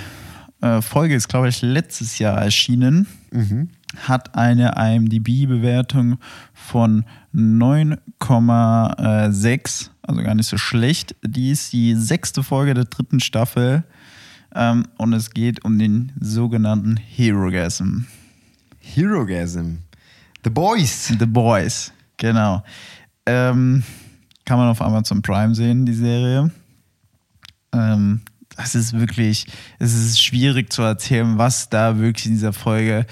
äh, 0.60 0.82
Folge 0.82 1.14
ist, 1.14 1.28
glaube 1.28 1.48
ich, 1.48 1.62
letztes 1.62 2.18
Jahr 2.18 2.38
erschienen. 2.38 3.06
Mhm 3.30 3.70
hat 3.96 4.36
eine 4.36 4.74
IMDb-Bewertung 4.76 6.18
von 6.52 7.04
9,6, 7.34 9.90
also 10.02 10.22
gar 10.22 10.34
nicht 10.34 10.48
so 10.48 10.58
schlecht. 10.58 11.16
Die 11.22 11.50
ist 11.50 11.72
die 11.72 11.94
sechste 11.94 12.42
Folge 12.42 12.74
der 12.74 12.84
dritten 12.84 13.20
Staffel 13.20 13.84
ähm, 14.54 14.84
und 14.96 15.12
es 15.12 15.30
geht 15.30 15.64
um 15.64 15.78
den 15.78 16.12
sogenannten 16.20 16.96
Herogasm. 16.96 18.06
Herogasm. 18.80 19.78
The 20.44 20.50
Boys. 20.50 21.12
The 21.18 21.26
Boys, 21.26 21.92
genau. 22.16 22.62
Ähm, 23.26 23.82
kann 24.44 24.58
man 24.58 24.68
auf 24.68 24.80
Amazon 24.80 25.20
Prime 25.22 25.54
sehen, 25.54 25.86
die 25.86 25.94
Serie. 25.94 26.50
Ähm, 27.72 28.22
das 28.56 28.74
ist 28.74 28.98
wirklich, 28.98 29.46
es 29.78 29.94
ist 29.94 30.22
schwierig 30.22 30.72
zu 30.72 30.82
erzählen, 30.82 31.38
was 31.38 31.68
da 31.68 31.98
wirklich 31.98 32.26
in 32.26 32.32
dieser 32.32 32.52
Folge 32.52 33.06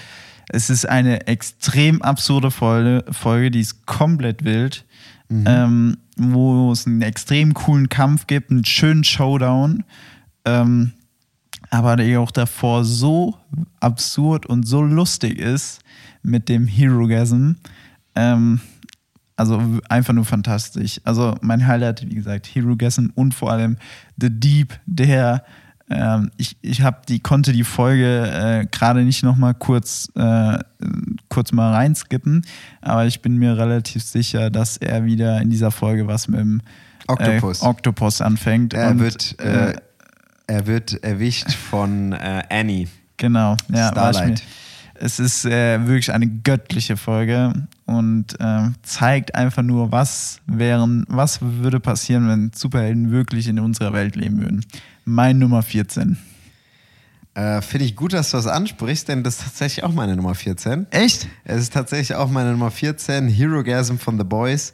es 0.49 0.71
ist 0.71 0.89
eine 0.89 1.27
extrem 1.27 2.01
absurde 2.03 2.51
Folge, 2.51 3.05
Folge 3.13 3.51
die 3.51 3.61
ist 3.61 3.87
komplett 3.87 4.45
wild, 4.45 4.85
mhm. 5.29 5.45
ähm, 5.47 5.97
wo 6.17 6.73
es 6.73 6.87
einen 6.87 7.03
extrem 7.03 7.55
coolen 7.55 7.89
Kampf 7.89 8.27
gibt, 8.27 8.51
einen 8.51 8.65
schönen 8.65 9.05
Showdown, 9.05 9.85
ähm, 10.45 10.93
aber 11.71 11.97
der 11.97 12.21
auch 12.21 12.31
davor 12.31 12.85
so 12.85 13.37
absurd 13.81 14.47
und 14.47 14.67
so 14.67 14.83
lustig 14.83 15.39
ist 15.39 15.81
mit 16.23 16.49
dem 16.49 16.67
Herogasm. 16.67 17.53
Ähm, 18.15 18.61
also 19.39 19.63
einfach 19.89 20.13
nur 20.13 20.25
fantastisch. 20.25 21.01
Also 21.05 21.37
mein 21.41 21.67
Highlight, 21.67 22.05
wie 22.11 22.15
gesagt, 22.17 22.49
Herogasm 22.53 23.07
und 23.15 23.35
vor 23.35 23.53
allem 23.53 23.77
The 24.21 24.31
Deep, 24.31 24.79
der 24.85 25.45
ähm, 25.91 26.31
ich 26.37 26.57
ich 26.61 26.83
hab 26.83 27.07
die, 27.07 27.21
konnte 27.21 27.53
die 27.53 27.65
Folge 27.65 28.27
äh, 28.27 28.67
gerade 28.67 29.05
nicht 29.05 29.23
nochmal 29.23 29.55
kurz, 29.55 30.11
äh, 30.17 30.59
kurz 31.29 31.53
mal 31.53 31.73
reinskippen, 31.73 32.45
aber 32.83 33.07
ich 33.07 33.23
bin 33.23 33.37
mir 33.37 33.57
relativ 33.57 34.03
sicher, 34.03 34.51
dass 34.51 34.77
er 34.77 35.05
wieder 35.05 35.41
in 35.41 35.51
dieser 35.51 35.71
Folge 35.71 36.07
was 36.07 36.29
mit 36.29 36.41
dem 36.41 36.61
Octopus, 37.07 37.63
äh, 37.63 37.67
Octopus 37.67 38.21
anfängt. 38.21 38.75
Er, 38.75 38.91
und, 38.91 38.99
wird, 38.99 39.41
äh, 39.41 39.71
äh, 39.71 39.77
er 40.49 40.67
wird 40.67 41.03
erwischt 41.05 41.53
von 41.53 42.13
äh, 42.13 42.43
Annie. 42.51 42.89
Genau, 43.17 43.57
ja. 43.73 43.89
Starlight. 43.89 44.43
Es 45.01 45.19
ist 45.19 45.45
äh, 45.45 45.87
wirklich 45.87 46.13
eine 46.13 46.27
göttliche 46.27 46.97
Folge 46.97 47.53
und 47.87 48.37
ähm, 48.41 48.75
zeigt 48.83 49.35
einfach 49.35 49.63
nur, 49.63 49.93
was 49.93 50.41
wären, 50.47 51.05
was 51.09 51.41
würde 51.41 51.81
passieren, 51.81 52.29
wenn 52.29 52.51
Superhelden 52.55 53.11
wirklich 53.11 53.49
in 53.49 53.59
unserer 53.61 53.93
Welt 53.93 54.17
leben 54.17 54.41
würden. 54.41 54.65
Mein 55.05 55.39
Nummer 55.39 55.63
14. 55.63 56.19
Äh, 57.35 57.63
Finde 57.63 57.85
ich 57.85 57.95
gut, 57.95 58.13
dass 58.13 58.33
du 58.33 58.37
das 58.37 58.49
ansprichst, 58.49 59.09
denn 59.09 59.23
das 59.23 59.37
ist 59.37 59.45
tatsächlich 59.45 59.85
auch 59.85 59.93
meine 59.93 60.17
Nummer 60.17 60.35
14. 60.35 60.89
Echt? 60.91 61.29
Es 61.45 61.63
ist 61.63 61.73
tatsächlich 61.73 62.17
auch 62.17 62.29
meine 62.29 62.51
Nummer 62.51 62.73
14, 62.73 63.29
Hero 63.29 63.63
Gasm 63.63 63.97
von 63.97 64.19
The 64.19 64.25
Boys. 64.25 64.73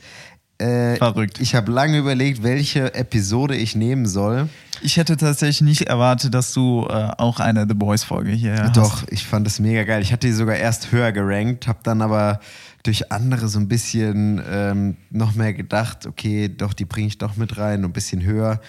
Äh, 0.59 0.97
Verrückt. 0.97 1.41
Ich 1.41 1.55
habe 1.55 1.73
lange 1.73 1.99
überlegt, 1.99 2.43
welche 2.45 2.95
Episode 2.95 3.57
ich 3.57 3.75
nehmen 3.75 4.07
soll. 4.07 4.49
Ich 4.83 4.97
hätte 4.97 5.17
tatsächlich 5.17 5.63
nicht 5.63 5.83
erwartet, 5.89 6.33
dass 6.33 6.53
du 6.53 6.87
äh, 6.89 6.93
auch 7.19 7.41
eine 7.41 7.67
The 7.69 7.75
Boys-Folge 7.75 8.31
hier 8.31 8.57
hast. 8.57 8.77
Doch, 8.77 9.03
ich 9.09 9.25
fand 9.25 9.47
es 9.49 9.59
mega 9.59 9.83
geil. 9.83 10.03
Ich 10.03 10.13
hatte 10.13 10.29
die 10.29 10.33
sogar 10.33 10.57
erst 10.57 10.93
höher 10.93 11.11
gerankt, 11.11 11.67
habe 11.67 11.81
dann 11.83 12.03
aber 12.03 12.39
durch 12.85 13.11
andere 13.11 13.49
so 13.49 13.59
ein 13.59 13.67
bisschen 13.67 14.41
ähm, 14.49 14.97
noch 15.11 15.35
mehr 15.35 15.55
gedacht, 15.55 16.07
okay, 16.07 16.49
doch, 16.49 16.73
die 16.73 16.85
bringe 16.85 17.09
ich 17.09 17.19
doch 17.19 17.37
mit 17.37 17.57
rein, 17.59 17.85
ein 17.85 17.93
bisschen 17.93 18.23
höher. 18.23 18.61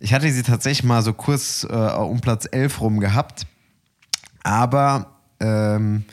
Ich 0.00 0.12
hatte 0.12 0.30
sie 0.30 0.42
tatsächlich 0.42 0.84
mal 0.84 1.02
so 1.02 1.14
kurz 1.14 1.66
äh, 1.68 1.72
um 1.74 2.20
Platz 2.20 2.46
11 2.50 2.80
rum 2.80 3.00
gehabt, 3.00 3.46
aber 4.42 5.12
ähm, 5.40 6.04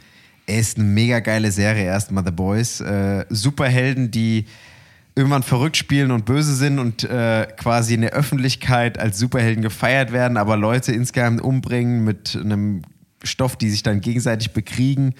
er 0.46 0.60
ist 0.60 0.78
eine 0.78 0.88
mega 0.88 1.20
geile 1.20 1.52
Serie, 1.52 1.86
erstmal 1.86 2.24
The 2.24 2.32
Boys. 2.32 2.80
Äh, 2.82 3.26
Superhelden, 3.30 4.12
die 4.12 4.46
irgendwann 5.16 5.44
verrückt 5.44 5.78
spielen 5.78 6.12
und 6.12 6.26
böse 6.26 6.56
sind 6.56 6.80
und 6.80 7.04
äh, 7.04 7.48
quasi 7.58 7.94
in 7.94 8.02
der 8.02 8.12
Öffentlichkeit 8.12 8.98
als 8.98 9.20
Superhelden 9.20 9.62
gefeiert 9.62 10.12
werden, 10.12 10.38
aber 10.38 10.58
Leute 10.58 10.92
insgeheim 10.92 11.40
umbringen 11.40 12.04
mit 12.04 12.36
einem 12.36 12.82
Stoff, 13.24 13.56
die 13.56 13.70
sich 13.70 13.84
dann 13.84 14.02
gegenseitig 14.02 14.52
bekriegen. 14.52 15.14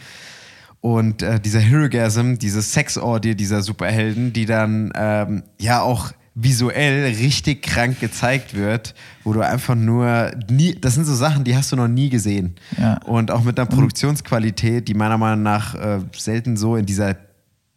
Und 0.82 1.22
äh, 1.22 1.40
dieser 1.40 1.60
Herogasm, 1.60 2.36
diese 2.36 2.62
Sexorgie 2.62 3.36
dieser 3.36 3.62
Superhelden, 3.62 4.34
die 4.34 4.46
dann 4.46 4.92
ähm, 4.96 5.44
ja 5.60 5.82
auch 5.82 6.12
visuell 6.36 7.06
richtig 7.06 7.62
krank 7.62 8.00
gezeigt 8.00 8.56
wird, 8.56 8.96
wo 9.24 9.34
du 9.34 9.42
einfach 9.42 9.76
nur 9.76 10.32
nie, 10.50 10.74
das 10.76 10.96
sind 10.96 11.06
so 11.06 11.14
Sachen, 11.14 11.44
die 11.44 11.56
hast 11.56 11.72
du 11.72 11.76
noch 11.76 11.88
nie 11.88 12.10
gesehen. 12.10 12.56
Ja. 12.78 12.98
Und 13.06 13.30
auch 13.30 13.44
mit 13.44 13.60
einer 13.60 13.70
Produktionsqualität, 13.70 14.88
die 14.88 14.96
meiner 14.96 15.18
Meinung 15.18 15.44
nach 15.44 15.76
äh, 15.76 16.00
selten 16.18 16.58
so 16.58 16.76
in 16.76 16.86
dieser 16.86 17.16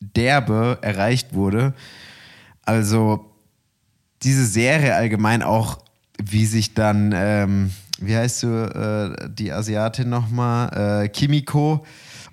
Derbe 0.01 0.79
erreicht 0.81 1.35
wurde. 1.35 1.75
Also 2.67 3.25
diese 4.23 4.45
Serie 4.45 4.95
allgemein 4.95 5.43
auch, 5.43 5.79
wie 6.23 6.47
sich 6.47 6.75
dann, 6.75 7.13
ähm, 7.15 7.71
wie 8.01 8.17
heißt 8.17 8.43
du, 8.43 8.47
äh, 9.17 9.29
die 9.31 9.53
Asiatin 9.53 10.09
nochmal, 10.11 11.05
äh, 11.05 11.09
Kimiko 11.09 11.85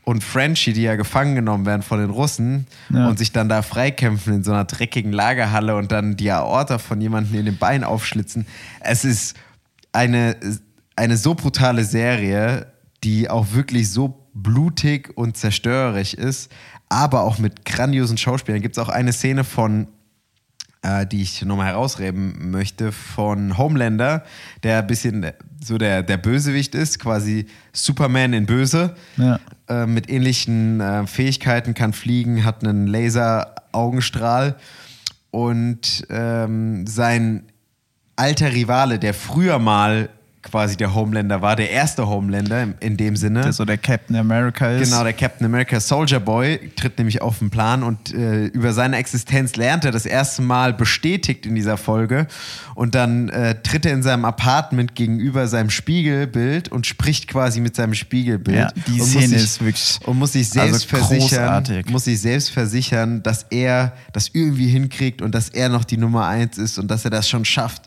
und 0.05 0.23
Frenchie, 0.23 0.73
die 0.73 0.81
ja 0.81 0.95
gefangen 0.95 1.35
genommen 1.35 1.65
werden 1.65 1.81
von 1.81 1.99
den 1.99 2.09
Russen 2.09 2.67
Ja. 2.89 3.07
und 3.07 3.17
sich 3.17 3.31
dann 3.31 3.47
da 3.47 3.61
freikämpfen 3.61 4.33
in 4.33 4.43
so 4.43 4.51
einer 4.51 4.65
dreckigen 4.65 5.13
Lagerhalle 5.13 5.75
und 5.77 5.91
dann 5.93 6.17
die 6.17 6.29
Aorta 6.31 6.77
von 6.77 6.99
jemandem 6.99 7.39
in 7.39 7.45
den 7.45 7.57
Bein 7.57 7.83
aufschlitzen. 7.85 8.45
Es 8.81 9.05
ist 9.05 9.35
eine, 9.93 10.35
eine 10.97 11.15
so 11.17 11.35
brutale 11.35 11.85
Serie, 11.85 12.67
die 13.03 13.29
auch 13.29 13.53
wirklich 13.53 13.91
so 13.91 14.27
blutig 14.33 15.11
und 15.15 15.37
zerstörerisch 15.37 16.13
ist, 16.15 16.51
aber 16.89 17.21
auch 17.21 17.37
mit 17.37 17.63
grandiosen 17.65 18.17
Schauspielern. 18.17 18.61
Gibt 18.61 18.77
es 18.77 18.83
auch 18.83 18.89
eine 18.89 19.13
Szene 19.13 19.43
von 19.43 19.87
äh, 20.83 21.07
die 21.07 21.21
ich 21.21 21.43
nochmal 21.43 21.67
herausreden 21.67 22.51
möchte, 22.51 22.91
von 22.91 23.57
Homelander, 23.57 24.23
der 24.63 24.79
ein 24.79 24.87
bisschen 24.87 25.25
so 25.63 25.77
der, 25.77 26.03
der 26.03 26.17
Bösewicht 26.17 26.75
ist, 26.75 26.99
quasi 26.99 27.47
Superman 27.71 28.33
in 28.33 28.45
Böse, 28.45 28.95
Ja. 29.17 29.39
äh, 29.69 29.85
mit 29.85 30.09
ähnlichen 30.09 30.79
äh, 30.81 31.07
Fähigkeiten, 31.07 31.73
kann 31.73 31.93
fliegen, 31.93 32.43
hat 32.45 32.63
einen 32.63 32.85
Laser-Augenstrahl 32.87 34.55
und 35.31 36.05
ähm, 36.09 36.85
sein 36.85 37.43
alter 38.15 38.53
Rivale, 38.53 38.99
der 38.99 39.13
früher 39.13 39.57
mal 39.59 40.09
quasi 40.43 40.75
der 40.75 40.93
Homelander 40.93 41.41
war, 41.41 41.55
der 41.55 41.71
erste 41.71 42.07
Homelander 42.07 42.67
in, 42.79 42.97
dem 42.97 43.15
Sinne. 43.15 43.41
Der 43.43 43.53
so 43.53 43.65
der 43.65 43.77
Captain 43.77 44.15
America 44.15 44.69
ist. 44.69 44.89
Genau, 44.89 45.03
der 45.03 45.13
Captain 45.13 45.45
America 45.45 45.79
Soldier 45.79 46.19
Boy 46.19 46.71
tritt 46.75 46.97
nämlich 46.97 47.21
auf 47.21 47.39
den 47.39 47.49
Plan 47.49 47.81
und 47.81 48.13
äh, 48.13 48.45
über 48.47 48.73
seine 48.73 48.97
Existenz 48.97 49.55
lernt 49.55 49.85
er 49.85 49.91
das 49.91 50.05
erste 50.05 50.41
Mal 50.41 50.73
bestätigt 50.73 51.45
in 51.45 51.55
dieser 51.55 51.77
Folge. 51.77 52.27
Und 52.75 52.93
dann 52.93 53.29
äh, 53.29 53.61
tritt 53.63 53.85
er 53.85 53.93
in 53.93 54.03
seinem 54.03 54.25
Apartment 54.25 54.95
gegenüber 54.95 55.47
seinem 55.47 55.69
Spiegelbild 55.69 56.69
und 56.69 56.85
spricht 56.85 57.27
quasi 57.27 57.61
mit 57.61 57.75
seinem 57.75 57.93
Spiegelbild. 57.93 58.57
Ja, 58.57 58.71
die 58.87 58.91
und 58.93 58.97
muss 58.99 59.09
Szene 59.11 59.27
sich, 59.29 59.43
ist 59.43 59.61
wirklich- 59.63 59.99
Und 60.05 60.19
muss 60.19 60.33
sich 60.33 60.49
selbst 60.49 60.73
also 60.73 60.87
versichern, 60.87 61.63
großartig. 61.63 61.89
muss 61.89 62.03
sich 62.03 62.19
selbst 62.19 62.49
versichern, 62.51 63.23
dass 63.23 63.45
er 63.49 63.93
das 64.11 64.29
irgendwie 64.33 64.67
hinkriegt 64.67 65.21
und 65.21 65.33
dass 65.33 65.49
er 65.49 65.69
noch 65.69 65.85
die 65.85 65.97
Nummer 65.97 66.27
eins 66.27 66.57
ist 66.57 66.77
und 66.77 66.91
dass 66.91 67.05
er 67.05 67.11
das 67.11 67.29
schon 67.29 67.45
schafft. 67.45 67.83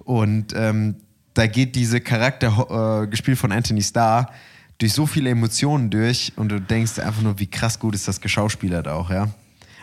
Und 0.00 0.52
ähm, 0.56 0.96
da 1.34 1.46
geht 1.46 1.76
diese 1.76 2.00
Charakter, 2.00 3.02
äh, 3.02 3.06
gespielt 3.06 3.38
von 3.38 3.52
Anthony 3.52 3.82
Starr, 3.82 4.30
durch 4.78 4.92
so 4.92 5.06
viele 5.06 5.30
Emotionen 5.30 5.90
durch 5.90 6.32
und 6.36 6.48
du 6.48 6.60
denkst 6.60 6.98
einfach 6.98 7.22
nur, 7.22 7.38
wie 7.38 7.46
krass 7.46 7.78
gut 7.78 7.94
ist 7.94 8.08
das 8.08 8.20
geschauspielert 8.20 8.88
auch, 8.88 9.10
ja. 9.10 9.28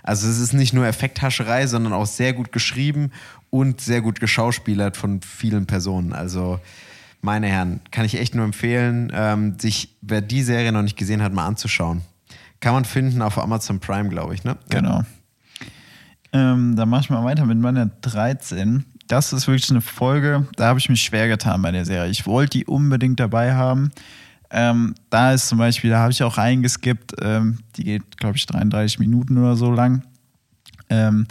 Also 0.03 0.27
es 0.27 0.39
ist 0.39 0.53
nicht 0.53 0.73
nur 0.73 0.87
Effekthascherei, 0.87 1.67
sondern 1.67 1.93
auch 1.93 2.05
sehr 2.05 2.33
gut 2.33 2.51
geschrieben 2.51 3.11
und 3.49 3.81
sehr 3.81 4.01
gut 4.01 4.19
geschauspielert 4.19 4.97
von 4.97 5.21
vielen 5.21 5.65
Personen. 5.65 6.13
Also 6.13 6.59
meine 7.21 7.47
Herren, 7.47 7.81
kann 7.91 8.05
ich 8.05 8.17
echt 8.17 8.33
nur 8.33 8.45
empfehlen, 8.45 9.11
ähm, 9.13 9.59
sich, 9.59 9.95
wer 10.01 10.21
die 10.21 10.41
Serie 10.41 10.71
noch 10.71 10.81
nicht 10.81 10.97
gesehen 10.97 11.21
hat, 11.21 11.33
mal 11.33 11.45
anzuschauen. 11.45 12.01
Kann 12.59 12.73
man 12.73 12.85
finden 12.85 13.21
auf 13.21 13.37
Amazon 13.37 13.79
Prime, 13.79 14.09
glaube 14.09 14.33
ich, 14.33 14.43
ne? 14.43 14.57
Genau. 14.69 15.03
Ähm, 16.31 16.75
dann 16.75 16.89
mache 16.89 17.01
ich 17.01 17.09
mal 17.09 17.23
weiter 17.23 17.45
mit 17.45 17.57
meiner 17.57 17.87
13. 17.87 18.85
Das 19.09 19.33
ist 19.33 19.47
wirklich 19.47 19.69
eine 19.71 19.81
Folge, 19.81 20.47
da 20.55 20.67
habe 20.67 20.77
ich 20.77 20.87
mich 20.87 21.01
schwer 21.01 21.27
getan 21.27 21.63
bei 21.63 21.71
der 21.71 21.83
Serie. 21.83 22.11
Ich 22.11 22.27
wollte 22.27 22.59
die 22.59 22.65
unbedingt 22.65 23.19
dabei 23.19 23.55
haben. 23.55 23.91
Ähm, 24.51 24.93
da 25.09 25.33
ist 25.33 25.47
zum 25.47 25.57
Beispiel, 25.57 25.89
da 25.89 25.99
habe 25.99 26.11
ich 26.11 26.21
auch 26.21 26.37
reingeskippt, 26.37 27.15
ähm, 27.19 27.57
die 27.75 27.85
geht, 27.85 28.17
glaube 28.17 28.37
ich, 28.37 28.45
33 28.45 28.99
Minuten 28.99 29.39
oder 29.39 29.55
so 29.55 29.71
lang. 29.71 30.03
Ähm, 30.89 31.25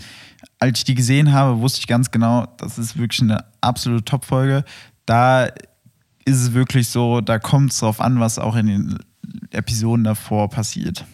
als 0.59 0.81
ich 0.81 0.85
die 0.85 0.97
gesehen 0.97 1.33
habe, 1.33 1.61
wusste 1.61 1.79
ich 1.79 1.87
ganz 1.87 2.11
genau, 2.11 2.47
das 2.59 2.79
ist 2.79 2.99
wirklich 2.99 3.23
eine 3.23 3.45
absolute 3.61 4.05
Top-Folge. 4.05 4.65
Da 5.07 5.45
ist 6.25 6.41
es 6.43 6.53
wirklich 6.55 6.89
so, 6.89 7.21
da 7.21 7.39
kommt 7.39 7.71
es 7.71 7.79
drauf 7.79 8.01
an, 8.01 8.19
was 8.19 8.41
auch 8.41 8.57
in 8.57 8.67
den 8.67 8.99
Episoden 9.51 10.03
davor 10.03 10.51
passiert. 10.51 11.05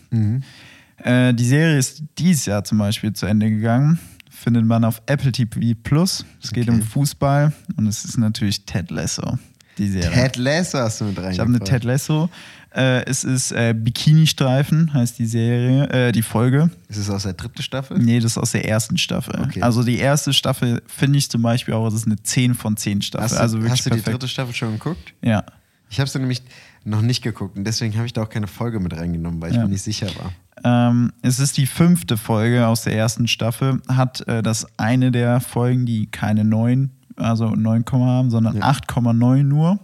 Äh, 0.97 1.35
die 1.35 1.45
Serie 1.45 1.77
ist 1.77 2.05
dieses 2.17 2.47
Jahr 2.47 2.65
zum 2.65 2.79
Beispiel 2.79 3.13
zu 3.13 3.27
Ende 3.27 3.51
gegangen. 3.51 3.99
Findet 4.35 4.65
man 4.67 4.85
auf 4.85 5.01
Apple 5.07 5.33
TV 5.33 5.75
Plus. 5.83 6.25
Es 6.43 6.51
geht 6.53 6.69
Okay. 6.69 6.77
um 6.79 6.83
Fußball 6.83 7.53
und 7.77 7.87
es 7.87 8.05
ist 8.05 8.19
natürlich 8.19 8.65
Ted 8.67 8.91
Lasso, 8.91 9.39
die 9.79 9.89
Serie. 9.89 10.11
Ted 10.11 10.37
Lasso 10.37 10.79
hast 10.79 11.01
du 11.01 11.05
mit 11.07 11.19
rein. 11.19 11.33
ich 11.33 11.39
habe 11.41 11.49
eine 11.51 11.61
Ted 11.61 11.85
Lasso. 11.85 12.29
Äh, 12.77 13.05
es 13.07 13.23
ist 13.23 13.53
äh, 13.53 13.73
Bikini-Streifen, 13.73 14.93
heißt 14.93 15.19
die 15.21 15.27
Serie, 15.27 15.89
äh, 16.09 16.13
die 16.13 16.23
Folge. 16.23 16.71
Ist 16.89 16.97
es 16.99 17.09
aus 17.09 17.23
der 17.23 17.35
dritten 17.35 17.63
Staffel? 17.63 17.99
Nee, 17.99 18.19
das 18.19 18.33
ist 18.33 18.39
aus 18.39 18.51
der 18.51 18.69
ersten 18.69 18.99
Staffel. 18.99 19.41
Okay. 19.41 19.63
Also 19.63 19.85
die 19.85 19.99
erste 19.99 20.33
Staffel 20.33 20.83
finde 20.89 21.19
ich 21.19 21.31
zum 21.31 21.41
Beispiel 21.43 21.75
auch, 21.75 21.85
das 21.85 21.95
ist 21.95 22.07
eine 22.07 22.21
10 22.21 22.55
von 22.55 22.77
10 22.77 23.03
Staffel. 23.03 23.25
Hast 23.25 23.37
du, 23.37 23.41
also 23.41 23.57
wirklich 23.59 23.73
hast 23.73 23.87
du 23.87 23.91
die 23.91 24.03
dritte 24.03 24.27
Staffel 24.27 24.53
schon 24.55 24.73
geguckt? 24.73 25.15
Ja. 25.23 25.45
Ich 25.89 26.01
habe 26.01 26.11
sie 26.11 26.19
nämlich 26.19 26.43
noch 26.85 27.03
nicht 27.03 27.23
geguckt 27.23 27.57
und 27.57 27.65
deswegen 27.65 27.95
habe 27.97 28.07
ich 28.07 28.13
da 28.13 28.23
auch 28.23 28.29
keine 28.29 28.47
Folge 28.47 28.79
mit 28.81 28.95
reingenommen, 28.97 29.41
weil 29.41 29.51
ich 29.51 29.57
Ja. 29.57 29.63
mir 29.63 29.69
nicht 29.71 29.83
sicher 29.83 30.09
war. 30.19 30.33
Ähm, 30.65 31.13
es 31.23 31.41
ist 31.41 31.57
die 31.57 31.67
fünfte 31.67 32.17
Folge 32.17 32.67
aus 32.67 32.83
der 32.83 32.97
ersten 32.97 33.27
Staffel. 33.27 33.81
Hat 33.89 34.27
äh, 34.29 34.43
das 34.43 34.67
eine 34.79 35.11
der 35.11 35.41
Folgen, 35.41 35.85
die 35.87 36.07
keine 36.07 36.45
9, 36.45 36.91
also 37.17 37.51
9, 37.55 37.85
haben, 37.93 38.31
sondern 38.31 38.57
Ja. 38.59 38.63
8,9 38.71 39.43
nur. 39.43 39.81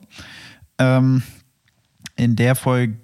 Ähm, 0.78 1.22
in 2.16 2.36
der 2.36 2.55
Folge 2.55 2.96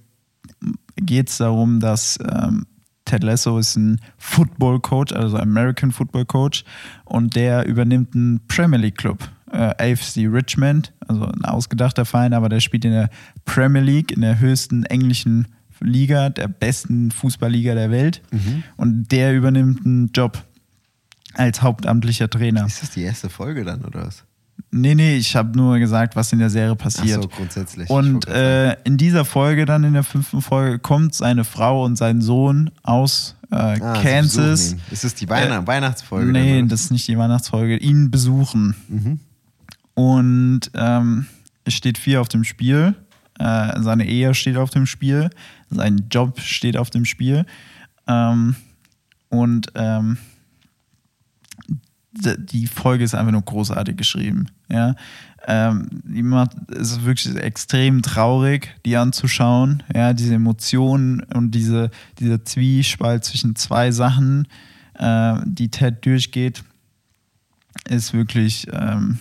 geht 0.97 1.28
es 1.28 1.38
darum, 1.38 1.80
dass 1.80 2.18
ähm, 2.20 2.66
Ted 3.05 3.22
Lasso 3.22 3.59
ist 3.59 3.76
ein 3.76 4.01
Football 4.18 4.80
Coach, 4.80 5.12
also 5.12 5.36
American 5.38 5.92
Football 5.92 6.24
Coach, 6.24 6.64
und 7.05 7.36
der 7.36 7.66
übernimmt 7.66 8.14
einen 8.14 8.40
Premier 8.49 8.78
League 8.78 8.97
Club, 8.99 9.28
äh, 9.53 9.92
AFC 9.92 10.26
Richmond, 10.30 10.92
also 11.07 11.24
ein 11.26 11.44
ausgedachter 11.44 12.05
Verein, 12.05 12.32
aber 12.34 12.49
der 12.49 12.61
spielt 12.61 12.84
in 12.84 12.92
der 12.92 13.11
Premier 13.44 13.82
League, 13.82 14.11
in 14.12 14.20
der 14.22 14.38
höchsten 14.38 14.84
englischen 14.84 15.49
Liga, 15.80 16.30
der 16.30 16.49
besten 16.49 17.11
Fußballliga 17.11 17.74
der 17.74 17.90
Welt. 17.90 18.22
Und 18.76 19.12
der 19.12 19.34
übernimmt 19.34 19.84
einen 19.84 20.11
Job 20.12 20.42
als 21.34 21.61
hauptamtlicher 21.62 22.30
Trainer. 22.30 22.64
Ist 22.66 22.82
das 22.82 22.90
die 22.90 23.03
erste 23.03 23.28
Folge 23.28 23.64
dann 23.64 23.84
oder 23.84 24.07
was? 24.07 24.24
Nee, 24.70 24.94
nee, 24.94 25.16
ich 25.16 25.36
habe 25.36 25.57
nur 25.57 25.78
gesagt, 25.78 26.16
was 26.16 26.32
in 26.32 26.38
der 26.38 26.51
Serie 26.51 26.74
passiert. 26.76 27.18
Ach 27.18 27.22
so, 27.22 27.28
grundsätzlich. 27.28 27.84
Ich 27.84 27.90
Und 27.90 28.26
äh, 28.26 28.72
in 28.84 28.97
dieser 28.97 29.24
Folge, 29.24 29.64
dann 29.66 29.84
in 29.84 29.92
der 29.92 30.03
fünften 30.03 30.40
Folge, 30.42 30.78
kommt 30.78 31.14
seine 31.14 31.44
Frau 31.44 31.84
und 31.84 31.97
sein 31.97 32.20
Sohn 32.20 32.70
aus 32.82 33.36
äh, 33.51 33.55
Ah, 33.55 34.03
Kansas. 34.03 34.76
Ist 34.90 35.05
es 35.05 35.14
die 35.14 35.28
Weihn 35.28 35.66
Weihnachtsfolge? 35.66 36.32
Nee, 36.32 36.59
dann, 36.61 36.68
das 36.68 36.82
ist 36.82 36.90
nicht 36.90 37.07
die 37.07 37.16
Weihnachtsfolge. 37.18 37.76
Ihn 37.76 38.11
besuchen. 38.11 38.74
Mhm. 38.88 39.20
Und 39.97 40.70
ähm, 40.74 41.26
es 41.64 41.72
steht 41.74 41.97
viel 41.97 42.18
auf 42.18 42.28
dem 42.28 42.44
Spiel. 42.44 42.94
Äh, 43.38 43.80
seine 43.82 44.07
Ehe 44.07 44.34
steht 44.34 44.57
auf 44.57 44.70
dem 44.70 44.86
Spiel, 44.86 45.30
sein 45.70 46.07
Job 46.11 46.38
steht 46.40 46.76
auf 46.76 46.90
dem 46.90 47.05
Spiel. 47.05 47.44
Ähm, 48.07 48.57
und 49.30 49.72
ähm, 49.74 50.18
die 52.12 52.66
Folge 52.66 53.05
ist 53.05 53.14
einfach 53.14 53.32
nur 53.32 53.42
großartig 53.42 53.97
geschrieben. 53.97 54.49
Ja? 54.68 54.94
Ähm, 55.47 55.88
macht, 56.05 56.53
es 56.70 56.92
ist 56.92 57.05
wirklich 57.05 57.36
extrem 57.36 58.03
traurig, 58.03 58.74
die 58.84 58.97
anzuschauen. 58.97 59.82
Ja? 59.94 60.12
Diese 60.12 60.34
Emotionen 60.34 61.20
und 61.34 61.51
diese, 61.53 61.90
dieser 62.18 62.44
Zwiespalt 62.44 63.24
zwischen 63.24 63.57
zwei 63.57 63.92
Sachen, 63.92 64.47
äh, 64.94 65.36
die 65.44 65.70
Ted 65.70 66.05
durchgeht, 66.05 66.64
ist 67.88 68.14
wirklich 68.14 68.66
ähm, 68.72 69.18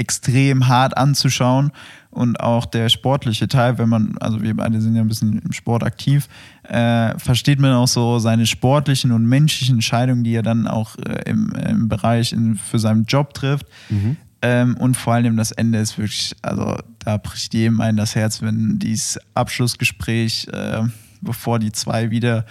extrem 0.00 0.66
hart 0.66 0.96
anzuschauen 0.96 1.72
und 2.10 2.40
auch 2.40 2.64
der 2.64 2.88
sportliche 2.88 3.46
Teil, 3.46 3.78
wenn 3.78 3.88
man, 3.88 4.16
also 4.18 4.42
wir 4.42 4.56
beide 4.56 4.80
sind 4.80 4.96
ja 4.96 5.02
ein 5.02 5.08
bisschen 5.08 5.38
im 5.38 5.52
Sport 5.52 5.84
aktiv, 5.84 6.28
äh, 6.64 7.16
versteht 7.18 7.60
man 7.60 7.72
auch 7.72 7.86
so 7.86 8.18
seine 8.18 8.46
sportlichen 8.46 9.12
und 9.12 9.26
menschlichen 9.26 9.76
Entscheidungen, 9.76 10.24
die 10.24 10.34
er 10.34 10.42
dann 10.42 10.66
auch 10.66 10.96
äh, 10.96 11.22
im, 11.26 11.52
im, 11.52 11.88
Bereich 11.88 12.32
in, 12.32 12.56
für 12.56 12.78
seinen 12.78 13.04
Job 13.04 13.34
trifft. 13.34 13.66
Mhm. 13.90 14.16
Ähm, 14.42 14.76
und 14.78 14.96
vor 14.96 15.14
allem 15.14 15.36
das 15.36 15.52
Ende 15.52 15.78
ist 15.78 15.98
wirklich, 15.98 16.34
also 16.40 16.78
da 17.00 17.18
bricht 17.18 17.52
jedem 17.52 17.80
ein 17.80 17.96
das 17.96 18.14
Herz, 18.14 18.40
wenn 18.40 18.78
dieses 18.78 19.18
Abschlussgespräch, 19.34 20.48
äh, 20.50 20.82
bevor 21.20 21.58
die 21.58 21.72
zwei 21.72 22.10
wieder 22.10 22.46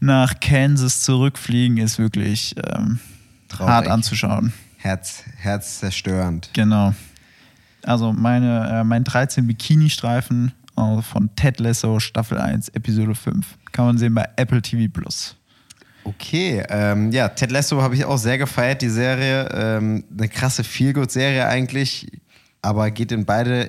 nach 0.00 0.40
Kansas 0.40 1.02
zurückfliegen, 1.02 1.76
ist 1.76 1.98
wirklich 1.98 2.54
ähm, 2.66 3.00
hart 3.58 3.86
anzuschauen. 3.86 4.52
Herz, 4.86 5.24
herzzerstörend. 5.38 6.50
Genau. 6.52 6.94
Also 7.82 8.12
meine, 8.12 8.80
äh, 8.80 8.84
mein 8.84 9.02
13 9.02 9.46
Bikini-Streifen 9.46 10.52
äh, 10.76 11.02
von 11.02 11.28
Ted 11.34 11.58
Lasso 11.58 11.98
Staffel 11.98 12.38
1, 12.38 12.68
Episode 12.68 13.16
5. 13.16 13.46
Kann 13.72 13.86
man 13.86 13.98
sehen 13.98 14.14
bei 14.14 14.28
Apple 14.36 14.62
TV 14.62 14.88
Plus. 14.92 15.34
Okay, 16.04 16.62
ähm, 16.68 17.10
ja, 17.10 17.28
Ted 17.28 17.50
Lasso 17.50 17.82
habe 17.82 17.96
ich 17.96 18.04
auch 18.04 18.16
sehr 18.16 18.38
gefeiert, 18.38 18.80
die 18.80 18.88
Serie. 18.88 19.48
Ähm, 19.52 20.04
eine 20.16 20.28
krasse 20.28 20.62
Feelgood-Serie 20.62 21.48
eigentlich, 21.48 22.06
aber 22.62 22.92
geht 22.92 23.10
in 23.10 23.24
beide 23.24 23.68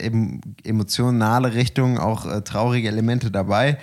emotionale 0.63 1.55
Richtungen, 1.55 1.97
auch 1.97 2.27
äh, 2.27 2.41
traurige 2.41 2.89
Elemente 2.89 3.31
dabei. 3.31 3.79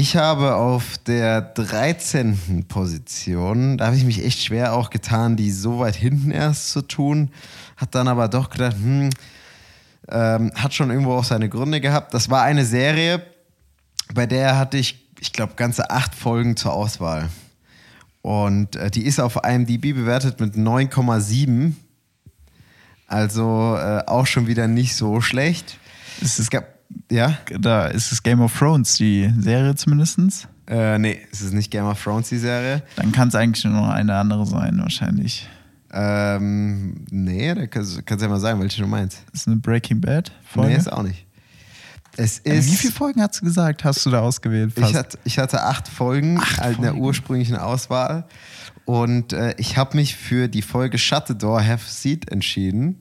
Ich 0.00 0.14
habe 0.14 0.54
auf 0.54 0.96
der 0.98 1.40
13. 1.40 2.66
Position, 2.68 3.78
da 3.78 3.86
habe 3.86 3.96
ich 3.96 4.04
mich 4.04 4.24
echt 4.24 4.44
schwer 4.44 4.72
auch 4.74 4.90
getan, 4.90 5.34
die 5.34 5.50
so 5.50 5.80
weit 5.80 5.96
hinten 5.96 6.30
erst 6.30 6.70
zu 6.70 6.82
tun. 6.82 7.32
Hat 7.76 7.96
dann 7.96 8.06
aber 8.06 8.28
doch 8.28 8.48
gedacht, 8.48 8.76
hm, 8.76 9.10
ähm, 10.08 10.52
hat 10.54 10.72
schon 10.72 10.90
irgendwo 10.90 11.14
auch 11.14 11.24
seine 11.24 11.48
Gründe 11.48 11.80
gehabt. 11.80 12.14
Das 12.14 12.30
war 12.30 12.44
eine 12.44 12.64
Serie, 12.64 13.26
bei 14.14 14.26
der 14.26 14.56
hatte 14.56 14.76
ich, 14.78 15.04
ich 15.18 15.32
glaube, 15.32 15.54
ganze 15.56 15.90
acht 15.90 16.14
Folgen 16.14 16.56
zur 16.56 16.74
Auswahl. 16.74 17.28
Und 18.22 18.76
äh, 18.76 18.92
die 18.92 19.04
ist 19.04 19.18
auf 19.18 19.34
IMDb 19.44 19.96
bewertet 19.96 20.38
mit 20.38 20.54
9,7. 20.54 21.72
Also 23.08 23.76
äh, 23.76 24.04
auch 24.06 24.28
schon 24.28 24.46
wieder 24.46 24.68
nicht 24.68 24.94
so 24.94 25.20
schlecht. 25.20 25.76
Es 26.22 26.48
gab 26.50 26.77
ja? 27.10 27.38
Da 27.58 27.86
ist 27.86 28.12
es 28.12 28.22
Game 28.22 28.40
of 28.40 28.56
Thrones, 28.56 28.96
die 28.96 29.32
Serie 29.38 29.74
zumindest. 29.74 30.48
Äh, 30.66 30.98
nee, 30.98 31.18
es 31.32 31.40
ist 31.40 31.54
nicht 31.54 31.70
Game 31.70 31.84
of 31.84 32.02
Thrones, 32.02 32.28
die 32.28 32.38
Serie. 32.38 32.82
Dann 32.96 33.12
kann 33.12 33.28
es 33.28 33.34
eigentlich 33.34 33.64
nur 33.64 33.74
noch 33.74 33.88
eine 33.88 34.14
andere 34.14 34.46
sein, 34.46 34.78
wahrscheinlich. 34.78 35.48
Ähm, 35.90 37.06
nee, 37.10 37.54
da 37.54 37.66
kannst, 37.66 37.96
du 37.96 38.14
ja 38.14 38.28
mal 38.28 38.40
sagen, 38.40 38.60
welche 38.60 38.82
du 38.82 38.88
meinst. 38.88 39.24
Ist 39.32 39.46
eine 39.46 39.56
Breaking 39.56 40.00
Bad 40.00 40.30
Folge? 40.44 40.70
Nee, 40.70 40.76
ist 40.76 40.92
auch 40.92 41.02
nicht. 41.02 41.24
Es 42.16 42.40
ist, 42.40 42.66
Wie 42.66 42.76
viele 42.76 42.92
Folgen 42.92 43.22
hast 43.22 43.40
du 43.40 43.44
gesagt, 43.44 43.84
hast 43.84 44.04
du 44.04 44.10
da 44.10 44.20
ausgewählt? 44.20 44.72
Ich 44.76 44.94
hatte, 44.94 45.18
ich 45.22 45.38
hatte, 45.38 45.62
acht 45.62 45.86
Folgen 45.86 46.38
acht 46.38 46.76
in 46.76 46.82
der 46.82 46.96
ursprünglichen 46.96 47.56
Auswahl. 47.56 48.26
Und 48.84 49.32
äh, 49.32 49.54
ich 49.56 49.76
habe 49.76 49.96
mich 49.96 50.16
für 50.16 50.48
die 50.48 50.62
Folge 50.62 50.98
Shut 50.98 51.28
the 51.28 51.38
Door, 51.38 51.62
Have 51.62 51.84
a 51.86 51.90
Seat 51.90 52.30
entschieden. 52.30 53.00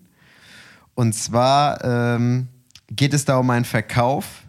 Und 0.93 1.13
zwar 1.13 1.83
ähm, 1.83 2.47
geht 2.89 3.13
es 3.13 3.25
da 3.25 3.37
um 3.37 3.49
einen 3.49 3.65
Verkauf 3.65 4.43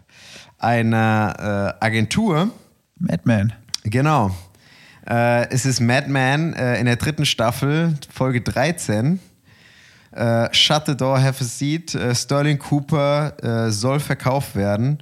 einer 0.57 1.75
äh, 1.79 1.85
Agentur. 1.85 2.51
Madman. 2.97 3.53
Genau. 3.83 4.35
Äh, 5.07 5.49
es 5.49 5.65
ist 5.65 5.79
Madman 5.79 6.53
äh, 6.53 6.79
in 6.79 6.85
der 6.85 6.97
dritten 6.97 7.25
Staffel, 7.25 7.95
Folge 8.13 8.41
13. 8.41 9.19
Äh, 10.11 10.53
Shut 10.53 10.85
the 10.87 10.97
door, 10.97 11.21
have 11.21 11.43
a 11.43 11.47
seat. 11.47 11.95
Äh, 11.95 12.13
Sterling 12.13 12.59
Cooper 12.59 13.33
äh, 13.41 13.71
soll 13.71 13.99
verkauft 13.99 14.55
werden. 14.55 14.99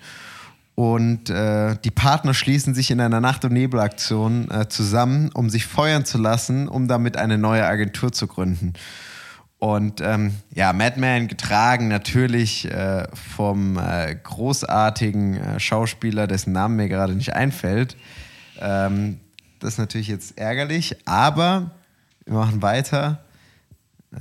Und 0.75 1.29
die 1.29 1.89
Partner 1.89 2.35
schließen 2.35 2.75
sich 2.75 2.91
in 2.91 3.01
einer 3.01 3.19
Nacht- 3.19 3.43
und 3.43 3.51
Nebelaktion 3.51 4.47
zusammen, 4.69 5.31
um 5.33 5.49
sich 5.49 5.65
feuern 5.65 6.05
zu 6.05 6.19
lassen, 6.19 6.67
um 6.67 6.87
damit 6.87 7.17
eine 7.17 7.39
neue 7.39 7.65
Agentur 7.65 8.11
zu 8.11 8.27
gründen. 8.27 8.73
Und 9.59 10.01
ähm, 10.01 10.35
ja, 10.53 10.71
Madman 10.71 11.27
getragen 11.27 11.87
natürlich 11.87 12.69
äh, 12.69 13.07
vom 13.13 13.77
äh, 13.77 14.15
großartigen 14.15 15.35
äh, 15.35 15.59
Schauspieler, 15.59 16.27
dessen 16.27 16.53
Namen 16.53 16.75
mir 16.75 16.89
gerade 16.89 17.15
nicht 17.15 17.33
einfällt. 17.33 17.97
Ähm, 18.59 19.19
das 19.59 19.73
ist 19.73 19.77
natürlich 19.79 20.09
jetzt 20.09 20.37
ärgerlich, 20.37 20.97
aber 21.05 21.71
wir 22.25 22.35
machen 22.35 22.61
weiter. 22.61 23.23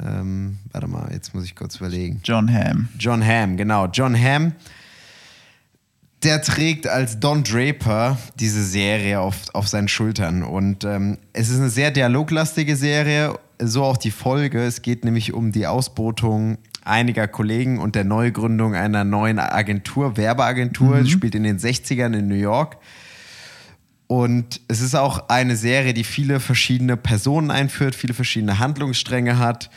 Ähm, 0.00 0.58
warte 0.72 0.86
mal, 0.88 1.12
jetzt 1.12 1.34
muss 1.34 1.44
ich 1.44 1.54
kurz 1.54 1.76
überlegen. 1.76 2.20
John 2.24 2.52
Hamm. 2.52 2.88
John 2.98 3.24
Hamm, 3.24 3.58
genau. 3.58 3.86
John 3.86 4.18
Hamm, 4.18 4.52
der 6.22 6.40
trägt 6.40 6.88
als 6.88 7.20
Don 7.20 7.44
Draper 7.44 8.16
diese 8.40 8.64
Serie 8.64 9.20
auf, 9.20 9.36
auf 9.52 9.68
seinen 9.68 9.88
Schultern. 9.88 10.42
Und 10.42 10.84
ähm, 10.84 11.18
es 11.34 11.50
ist 11.50 11.58
eine 11.58 11.68
sehr 11.68 11.90
dialoglastige 11.90 12.74
Serie 12.74 13.38
so 13.60 13.84
auch 13.84 13.96
die 13.96 14.10
Folge. 14.10 14.62
Es 14.62 14.82
geht 14.82 15.04
nämlich 15.04 15.32
um 15.32 15.52
die 15.52 15.66
Ausbotung 15.66 16.58
einiger 16.84 17.26
Kollegen 17.26 17.78
und 17.78 17.94
der 17.94 18.04
Neugründung 18.04 18.74
einer 18.74 19.04
neuen 19.04 19.38
Agentur, 19.38 20.16
Werbeagentur, 20.16 20.96
mhm. 20.96 21.06
spielt 21.06 21.34
in 21.34 21.42
den 21.42 21.58
60ern 21.58 22.16
in 22.16 22.28
New 22.28 22.34
York. 22.34 22.78
Und 24.06 24.60
es 24.68 24.80
ist 24.80 24.94
auch 24.94 25.28
eine 25.28 25.56
Serie, 25.56 25.92
die 25.92 26.04
viele 26.04 26.38
verschiedene 26.38 26.96
Personen 26.96 27.50
einführt, 27.50 27.96
viele 27.96 28.14
verschiedene 28.14 28.60
Handlungsstränge 28.60 29.38
hat 29.38 29.68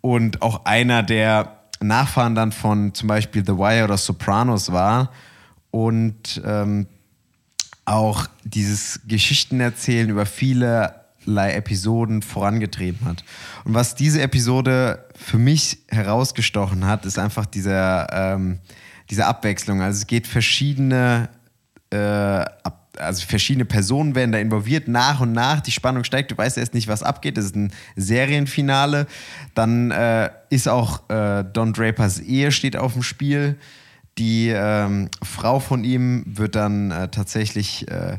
und 0.00 0.40
auch 0.40 0.64
einer 0.64 1.02
der 1.02 1.60
Nachfahren 1.80 2.34
dann 2.34 2.52
von 2.52 2.94
zum 2.94 3.08
Beispiel 3.08 3.44
The 3.44 3.58
Wire 3.58 3.84
oder 3.84 3.98
Sopranos 3.98 4.72
war 4.72 5.10
und 5.70 6.40
ähm, 6.46 6.86
auch 7.84 8.26
dieses 8.44 9.00
Geschichtenerzählen 9.06 10.08
über 10.08 10.24
viele 10.24 11.03
Episoden 11.26 12.22
vorangetrieben 12.22 13.06
hat. 13.06 13.24
Und 13.64 13.74
was 13.74 13.94
diese 13.94 14.22
Episode 14.22 15.04
für 15.14 15.38
mich 15.38 15.78
herausgestochen 15.88 16.86
hat, 16.86 17.06
ist 17.06 17.18
einfach 17.18 17.46
dieser, 17.46 18.06
ähm, 18.12 18.58
diese 19.10 19.26
Abwechslung. 19.26 19.82
Also 19.82 19.98
es 19.98 20.06
geht 20.06 20.26
verschiedene, 20.26 21.28
äh, 21.90 22.44
also 22.96 23.26
verschiedene 23.26 23.64
Personen 23.64 24.14
werden 24.14 24.32
da 24.32 24.38
involviert, 24.38 24.88
nach 24.88 25.20
und 25.20 25.32
nach. 25.32 25.60
Die 25.60 25.72
Spannung 25.72 26.04
steigt, 26.04 26.30
du 26.30 26.38
weißt 26.38 26.58
erst 26.58 26.74
nicht, 26.74 26.88
was 26.88 27.02
abgeht. 27.02 27.36
Das 27.36 27.46
ist 27.46 27.56
ein 27.56 27.72
Serienfinale. 27.96 29.06
Dann 29.54 29.90
äh, 29.90 30.30
ist 30.50 30.68
auch 30.68 31.08
äh, 31.10 31.44
Don 31.44 31.72
Drapers 31.72 32.20
Ehe 32.20 32.52
steht 32.52 32.76
auf 32.76 32.92
dem 32.92 33.02
Spiel. 33.02 33.58
Die 34.18 34.48
ähm, 34.48 35.08
Frau 35.22 35.58
von 35.58 35.82
ihm 35.82 36.22
wird 36.26 36.54
dann 36.54 36.92
äh, 36.92 37.08
tatsächlich 37.08 37.88
äh, 37.88 38.18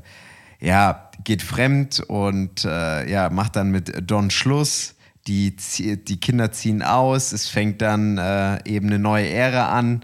ja, 0.60 1.10
geht 1.24 1.42
fremd 1.42 2.00
und 2.02 2.66
äh, 2.66 3.10
ja, 3.10 3.30
macht 3.30 3.56
dann 3.56 3.72
mit 3.72 4.10
Don 4.10 4.30
Schluss. 4.30 4.96
Die, 5.28 5.56
die 5.56 6.20
Kinder 6.20 6.52
ziehen 6.52 6.84
aus, 6.84 7.32
es 7.32 7.50
fängt 7.50 7.82
dann 7.82 8.20
äh, 8.20 8.60
eben 8.66 8.88
eine 8.88 9.00
neue 9.00 9.28
Ära 9.28 9.70
an. 9.70 10.02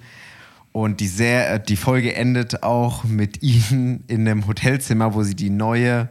Und 0.72 1.00
die, 1.00 1.08
sehr, 1.08 1.54
äh, 1.54 1.64
die 1.64 1.76
Folge 1.76 2.16
endet 2.16 2.64
auch 2.64 3.04
mit 3.04 3.44
ihnen 3.44 4.04
in 4.08 4.28
einem 4.28 4.48
Hotelzimmer, 4.48 5.14
wo 5.14 5.24
sie 5.24 5.36
die 5.36 5.50
neue, 5.50 6.10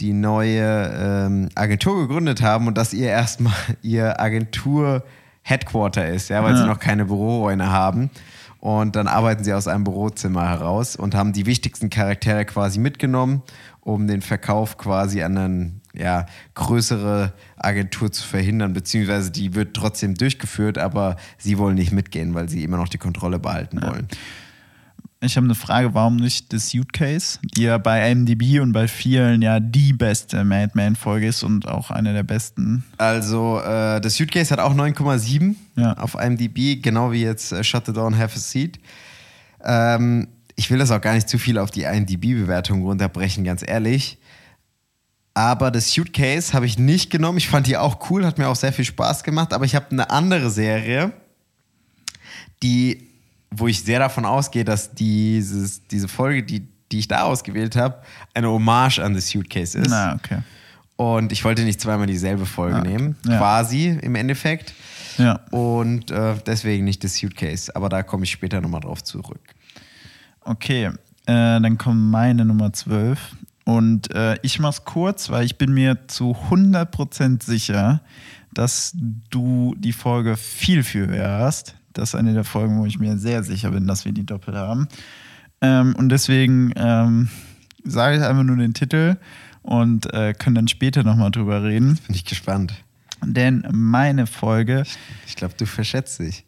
die 0.00 0.12
neue 0.12 1.26
ähm, 1.26 1.48
Agentur 1.56 2.06
gegründet 2.06 2.42
haben 2.42 2.68
und 2.68 2.78
dass 2.78 2.92
ihr 2.92 3.08
erstmal 3.08 3.54
ihr 3.82 4.20
Agentur-Headquarter 4.20 6.06
ist, 6.08 6.28
ja, 6.28 6.44
weil 6.44 6.52
ja. 6.52 6.58
sie 6.58 6.66
noch 6.66 6.78
keine 6.78 7.06
Büroräume 7.06 7.70
haben. 7.70 8.10
Und 8.60 8.96
dann 8.96 9.06
arbeiten 9.06 9.44
sie 9.44 9.52
aus 9.52 9.68
einem 9.68 9.84
Bürozimmer 9.84 10.48
heraus 10.48 10.96
und 10.96 11.14
haben 11.14 11.32
die 11.32 11.46
wichtigsten 11.46 11.90
Charaktere 11.90 12.44
quasi 12.44 12.80
mitgenommen, 12.80 13.42
um 13.80 14.06
den 14.08 14.20
Verkauf 14.20 14.76
quasi 14.78 15.22
an 15.22 15.38
eine 15.38 15.72
ja, 15.94 16.26
größere 16.54 17.32
Agentur 17.56 18.10
zu 18.10 18.26
verhindern, 18.26 18.72
beziehungsweise 18.72 19.30
die 19.30 19.54
wird 19.54 19.74
trotzdem 19.74 20.14
durchgeführt, 20.14 20.76
aber 20.76 21.16
sie 21.38 21.58
wollen 21.58 21.76
nicht 21.76 21.92
mitgehen, 21.92 22.34
weil 22.34 22.48
sie 22.48 22.64
immer 22.64 22.76
noch 22.76 22.88
die 22.88 22.98
Kontrolle 22.98 23.38
behalten 23.38 23.80
wollen. 23.80 24.08
Ich 25.20 25.36
habe 25.36 25.44
eine 25.46 25.54
Frage, 25.54 25.94
warum 25.94 26.16
nicht 26.16 26.46
The 26.52 26.58
Suitcase, 26.58 27.38
die 27.56 27.62
ja 27.62 27.78
bei 27.78 28.10
IMDb 28.10 28.60
und 28.60 28.72
bei 28.72 28.86
vielen 28.86 29.42
ja 29.42 29.58
die 29.60 29.92
beste 29.92 30.44
Madman-Folge 30.44 31.26
ist 31.26 31.42
und 31.42 31.66
auch 31.66 31.90
eine 31.90 32.12
der 32.12 32.22
besten. 32.22 32.84
Also, 32.98 33.60
äh, 33.60 34.00
das 34.00 34.14
Suitcase 34.14 34.50
hat 34.52 34.60
auch 34.60 34.74
9,7 34.74 35.56
Ja. 35.76 35.94
auf 35.94 36.14
IMDb, 36.14 36.80
genau 36.80 37.10
wie 37.12 37.22
jetzt 37.22 37.50
äh, 37.52 37.64
Shut 37.64 37.86
the 37.86 37.92
Door 37.92 38.08
and 38.08 38.18
Have 38.18 38.36
a 38.36 38.38
Seat. 38.38 38.78
Ähm, 39.64 40.28
ich 40.54 40.70
will 40.70 40.78
das 40.78 40.90
auch 40.90 41.00
gar 41.00 41.14
nicht 41.14 41.28
zu 41.28 41.38
viel 41.38 41.58
auf 41.58 41.70
die 41.70 41.82
IMDb-Bewertung 41.82 42.82
runterbrechen, 42.82 43.44
ganz 43.44 43.62
ehrlich. 43.66 44.18
Aber 45.34 45.70
das 45.70 45.92
Suitcase 45.92 46.52
habe 46.52 46.66
ich 46.66 46.78
nicht 46.78 47.10
genommen. 47.10 47.38
Ich 47.38 47.48
fand 47.48 47.66
die 47.66 47.76
auch 47.76 48.10
cool, 48.10 48.24
hat 48.26 48.38
mir 48.38 48.48
auch 48.48 48.56
sehr 48.56 48.72
viel 48.72 48.84
Spaß 48.84 49.22
gemacht. 49.22 49.52
Aber 49.52 49.64
ich 49.64 49.74
habe 49.76 49.86
eine 49.90 50.10
andere 50.10 50.50
Serie, 50.50 51.12
die, 52.62 53.07
wo 53.50 53.66
ich 53.68 53.82
sehr 53.82 53.98
davon 53.98 54.24
ausgehe, 54.24 54.64
dass 54.64 54.94
dieses, 54.94 55.86
diese 55.88 56.08
Folge, 56.08 56.42
die, 56.42 56.66
die 56.92 56.98
ich 56.98 57.08
da 57.08 57.22
ausgewählt 57.22 57.76
habe, 57.76 58.02
eine 58.34 58.48
Hommage 58.50 58.98
an 58.98 59.14
das 59.14 59.28
Suitcase 59.28 59.78
ist. 59.78 59.90
Na, 59.90 60.14
okay. 60.14 60.38
Und 60.96 61.30
ich 61.32 61.44
wollte 61.44 61.62
nicht 61.64 61.80
zweimal 61.80 62.06
dieselbe 62.06 62.44
Folge 62.44 62.76
Ah, 62.76 62.80
nehmen, 62.82 63.16
Ja. 63.26 63.38
quasi 63.38 63.88
im 64.02 64.14
Endeffekt. 64.16 64.74
Ja. 65.16 65.40
Und 65.50 66.10
äh, 66.10 66.34
deswegen 66.46 66.84
nicht 66.84 67.02
das 67.04 67.14
Suitcase. 67.16 67.74
Aber 67.74 67.88
da 67.88 68.02
komme 68.02 68.24
ich 68.24 68.30
später 68.30 68.60
nochmal 68.60 68.80
drauf 68.80 69.02
zurück. 69.04 69.40
Okay, 70.40 70.86
äh, 70.86 70.90
dann 71.26 71.78
kommt 71.78 72.00
meine 72.10 72.44
Nummer 72.44 72.72
12. 72.72 73.18
Und 73.64 74.12
äh, 74.14 74.36
ich 74.42 74.58
mach's 74.60 74.84
kurz, 74.84 75.28
weil 75.30 75.44
ich 75.44 75.58
bin 75.58 75.72
mir 75.74 76.08
zu 76.08 76.34
100% 76.50 77.42
sicher, 77.44 78.00
dass 78.54 78.92
du 79.30 79.74
die 79.78 79.92
Folge 79.92 80.36
viel, 80.36 80.82
viel 80.82 81.06
höher 81.08 81.38
hast. 81.40 81.74
Das 81.92 82.10
ist 82.10 82.14
eine 82.14 82.34
der 82.34 82.44
Folgen, 82.44 82.78
wo 82.78 82.86
ich 82.86 82.98
mir 82.98 83.18
sehr 83.18 83.42
sicher 83.42 83.70
bin, 83.70 83.86
dass 83.86 84.04
wir 84.04 84.12
die 84.12 84.24
doppelt 84.26 84.56
haben. 84.56 84.88
Ähm, 85.60 85.94
und 85.96 86.08
deswegen 86.10 86.72
ähm, 86.76 87.28
sage 87.84 88.16
ich 88.16 88.22
einfach 88.22 88.44
nur 88.44 88.56
den 88.56 88.74
Titel 88.74 89.16
und 89.62 90.12
äh, 90.12 90.32
können 90.34 90.54
dann 90.54 90.68
später 90.68 91.02
nochmal 91.02 91.30
drüber 91.30 91.62
reden. 91.64 91.98
Bin 92.06 92.14
ich 92.14 92.24
gespannt. 92.24 92.72
Denn 93.24 93.66
meine 93.72 94.26
Folge 94.26 94.84
Ich 95.26 95.34
glaube, 95.36 95.54
du 95.56 95.66
verschätzt 95.66 96.20
dich. 96.20 96.44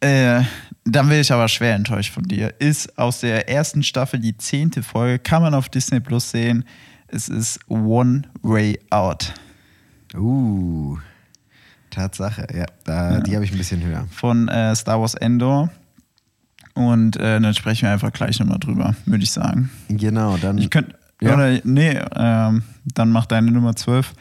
äh, 0.00 0.42
dann 0.86 1.08
bin 1.08 1.20
ich 1.20 1.32
aber 1.32 1.48
schwer 1.48 1.74
enttäuscht 1.74 2.12
von 2.12 2.24
dir. 2.24 2.54
Ist 2.60 2.98
aus 2.98 3.20
der 3.20 3.48
ersten 3.48 3.82
Staffel 3.82 4.20
die 4.20 4.36
zehnte 4.36 4.82
Folge, 4.82 5.18
kann 5.18 5.42
man 5.42 5.54
auf 5.54 5.68
Disney 5.68 6.00
Plus 6.00 6.30
sehen. 6.30 6.64
Es 7.08 7.28
ist 7.28 7.58
One 7.68 8.22
Way 8.42 8.78
Out 8.90 9.34
Uh, 10.16 10.96
Tatsache. 11.94 12.46
Ja, 12.54 12.66
da, 12.84 13.20
die 13.20 13.34
habe 13.34 13.44
ich 13.44 13.52
ein 13.52 13.58
bisschen 13.58 13.82
höher. 13.82 14.06
von 14.10 14.48
äh, 14.48 14.74
Star 14.74 15.00
Wars 15.00 15.14
Endor. 15.14 15.70
Und 16.74 17.16
äh, 17.16 17.40
dann 17.40 17.54
sprechen 17.54 17.82
wir 17.86 17.92
einfach 17.92 18.12
gleich 18.12 18.40
nochmal 18.40 18.58
drüber, 18.58 18.96
würde 19.06 19.22
ich 19.22 19.30
sagen. 19.30 19.70
Genau, 19.88 20.36
dann 20.36 20.58
Ich 20.58 20.70
könnte, 20.70 20.96
Ja. 21.20 21.34
oder 21.34 21.60
nee, 21.62 21.98
ähm, 22.16 22.62
dann 22.84 23.10
mach 23.10 23.26
deine 23.26 23.50
Nummer 23.52 23.76
12. 23.76 24.12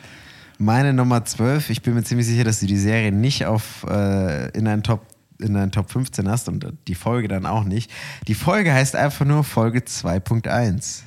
meine 0.59 0.93
Nummer 0.93 1.25
12. 1.25 1.71
Ich 1.71 1.81
bin 1.81 1.95
mir 1.95 2.03
ziemlich 2.03 2.27
sicher, 2.27 2.43
dass 2.43 2.59
du 2.59 2.67
die 2.67 2.77
Serie 2.77 3.11
nicht 3.11 3.45
auf, 3.47 3.85
äh, 3.89 4.49
in 4.51 4.65
deinen 4.65 4.83
Top 4.83 5.07
in 5.39 5.55
deinen 5.55 5.71
Top 5.71 5.91
15 5.91 6.29
hast 6.29 6.47
und 6.47 6.65
die 6.87 6.95
Folge 6.95 7.27
dann 7.27 7.45
auch 7.45 7.63
nicht. 7.65 7.91
Die 8.27 8.35
Folge 8.35 8.71
heißt 8.71 8.95
einfach 8.95 9.25
nur 9.25 9.43
Folge 9.43 9.79
2.1. 9.79 11.01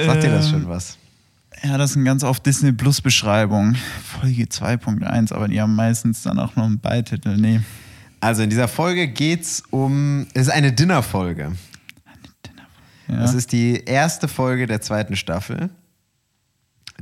Sagt 0.00 0.22
dir 0.22 0.30
das 0.30 0.46
Ähm, 0.46 0.52
schon 0.52 0.68
was? 0.68 0.96
Ja, 1.62 1.76
das 1.76 1.94
sind 1.94 2.04
ganz 2.04 2.22
oft 2.22 2.46
Disney 2.46 2.72
Plus 2.72 3.00
Beschreibungen. 3.00 3.76
Folge 4.04 4.44
2.1, 4.44 5.32
aber 5.32 5.48
die 5.48 5.60
haben 5.60 5.74
meistens 5.74 6.22
dann 6.22 6.38
auch 6.38 6.54
noch 6.56 6.64
einen 6.64 6.78
Beititel. 6.78 7.36
Nee. 7.36 7.60
Also 8.20 8.42
in 8.42 8.50
dieser 8.50 8.68
Folge 8.68 9.08
geht's 9.08 9.62
um. 9.70 10.26
Es 10.34 10.48
ist 10.48 10.52
eine 10.52 10.72
Dinnerfolge. 10.72 11.52
Ja. 13.08 13.16
Das 13.16 13.34
ist 13.34 13.52
die 13.52 13.84
erste 13.84 14.28
Folge 14.28 14.66
der 14.66 14.80
zweiten 14.80 15.16
Staffel. 15.16 15.70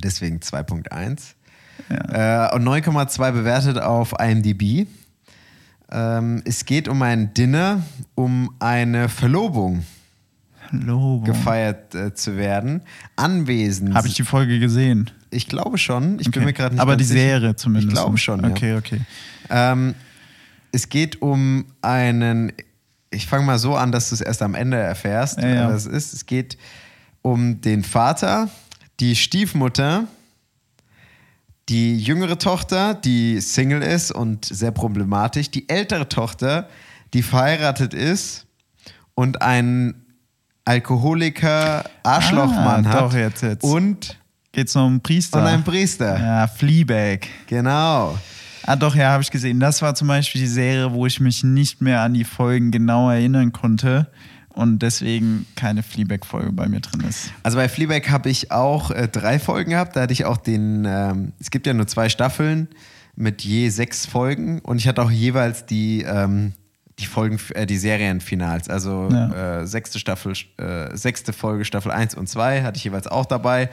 Deswegen 0.02 0.38
2.1. 0.38 1.34
Äh, 1.88 2.54
und 2.54 2.64
9,2 2.64 3.32
bewertet 3.32 3.78
auf 3.78 4.14
IMDb. 4.18 4.86
Ähm, 5.90 6.42
es 6.44 6.64
geht 6.64 6.88
um 6.88 7.02
ein 7.02 7.34
Dinner, 7.34 7.82
um 8.14 8.54
eine 8.59 9.09
Verlobung 9.09 9.84
Lobo. 10.72 11.24
gefeiert 11.24 11.94
äh, 11.94 12.14
zu 12.14 12.36
werden. 12.36 12.82
Anwesend. 13.16 13.94
Habe 13.94 14.08
ich 14.08 14.14
die 14.14 14.22
Folge 14.24 14.58
gesehen? 14.58 15.10
Ich 15.30 15.48
glaube 15.48 15.78
schon. 15.78 16.18
Ich 16.20 16.30
bin 16.30 16.42
Okay. 16.42 16.44
mir 16.46 16.52
gerade 16.52 16.74
nicht 16.74 16.82
Aber 16.82 16.96
die 16.96 17.04
sicher. 17.04 17.20
Serie 17.20 17.56
zumindest. 17.56 17.92
Ich 17.96 18.02
glaube 18.02 18.18
schon. 18.18 18.42
Ja. 18.42 18.48
Okay, 18.50 18.76
okay. 18.76 19.00
Ähm, 19.50 19.94
es 20.72 20.88
geht 20.88 21.22
um 21.22 21.66
einen. 21.82 22.52
Ich 23.10 23.26
fange 23.26 23.44
mal 23.44 23.58
so 23.58 23.76
an, 23.76 23.92
dass 23.92 24.08
du 24.10 24.14
es 24.14 24.20
erst 24.20 24.42
am 24.42 24.54
Ende 24.54 24.76
erfährst, 24.76 25.40
Ja, 25.40 25.48
ja. 25.48 25.68
was 25.72 25.86
es 25.86 25.92
ist. 25.92 26.12
Es 26.14 26.26
geht 26.26 26.58
um 27.22 27.60
den 27.60 27.82
Vater, 27.82 28.48
die 29.00 29.16
Stiefmutter, 29.16 30.04
die 31.68 31.98
jüngere 31.98 32.38
Tochter, 32.38 32.94
die 32.94 33.40
Single 33.40 33.82
ist 33.82 34.12
und 34.12 34.44
sehr 34.44 34.70
problematisch, 34.70 35.50
die 35.50 35.68
ältere 35.68 36.08
Tochter, 36.08 36.68
die 37.14 37.22
verheiratet 37.22 37.92
ist 37.94 38.46
und 39.14 39.42
einen 39.42 40.05
Alkoholiker 40.66 41.84
Arschlochmann 42.02 42.86
Ah, 42.86 42.90
hat 42.90 43.00
doch, 43.00 43.14
jetzt, 43.14 43.42
jetzt. 43.42 43.64
und 43.64 44.18
Geht's 44.52 44.74
noch 44.74 44.82
um 44.86 44.92
einen 44.92 45.00
Priester? 45.00 45.38
und 45.40 45.46
einen 45.46 45.64
Priester. 45.64 46.18
Ja, 46.18 46.46
Fleabag. 46.46 47.20
Genau. 47.46 48.18
Ah, 48.64 48.74
doch, 48.76 48.94
ja, 48.96 49.10
habe 49.12 49.22
ich 49.22 49.30
gesehen. 49.30 49.60
Das 49.60 49.80
war 49.82 49.94
zum 49.94 50.08
Beispiel 50.08 50.40
die 50.40 50.46
Serie, 50.48 50.92
wo 50.92 51.06
ich 51.06 51.20
mich 51.20 51.44
nicht 51.44 51.80
mehr 51.82 52.00
an 52.02 52.14
die 52.14 52.24
Folgen 52.24 52.70
genau 52.72 53.10
erinnern 53.10 53.52
konnte 53.52 54.10
und 54.48 54.80
deswegen 54.80 55.46
keine 55.54 55.82
Fleabag-Folge 55.82 56.52
bei 56.52 56.66
mir 56.68 56.80
drin 56.80 57.02
ist. 57.08 57.30
Also 57.42 57.58
bei 57.58 57.68
Fleabag 57.68 58.08
habe 58.10 58.28
ich 58.30 58.50
auch 58.50 58.90
äh, 58.90 59.06
drei 59.08 59.38
Folgen 59.38 59.70
gehabt. 59.70 59.94
Da 59.94 60.00
hatte 60.02 60.12
ich 60.14 60.24
auch 60.24 60.38
den, 60.38 60.84
ähm, 60.84 61.32
es 61.38 61.50
gibt 61.50 61.66
ja 61.66 61.74
nur 61.74 61.86
zwei 61.86 62.08
Staffeln 62.08 62.68
mit 63.14 63.42
je 63.42 63.68
sechs 63.68 64.04
Folgen 64.06 64.58
und 64.60 64.78
ich 64.78 64.88
hatte 64.88 65.02
auch 65.02 65.10
jeweils 65.10 65.64
die, 65.66 66.02
ähm, 66.02 66.52
die 66.99 67.07
Folgen, 67.07 67.38
äh, 67.55 67.66
die 67.66 67.76
Serienfinals. 67.78 68.68
Also 68.70 69.09
Ja. 69.11 69.61
äh, 69.61 69.66
sechste 69.66 69.99
Staffel, 69.99 70.32
äh, 70.59 70.97
sechste 70.97 71.32
Folge 71.32 71.64
Staffel 71.64 71.92
1 71.92 72.14
und 72.14 72.28
2 72.28 72.62
hatte 72.62 72.78
ich 72.78 72.84
jeweils 72.84 73.07
auch 73.07 73.26
dabei. 73.26 73.68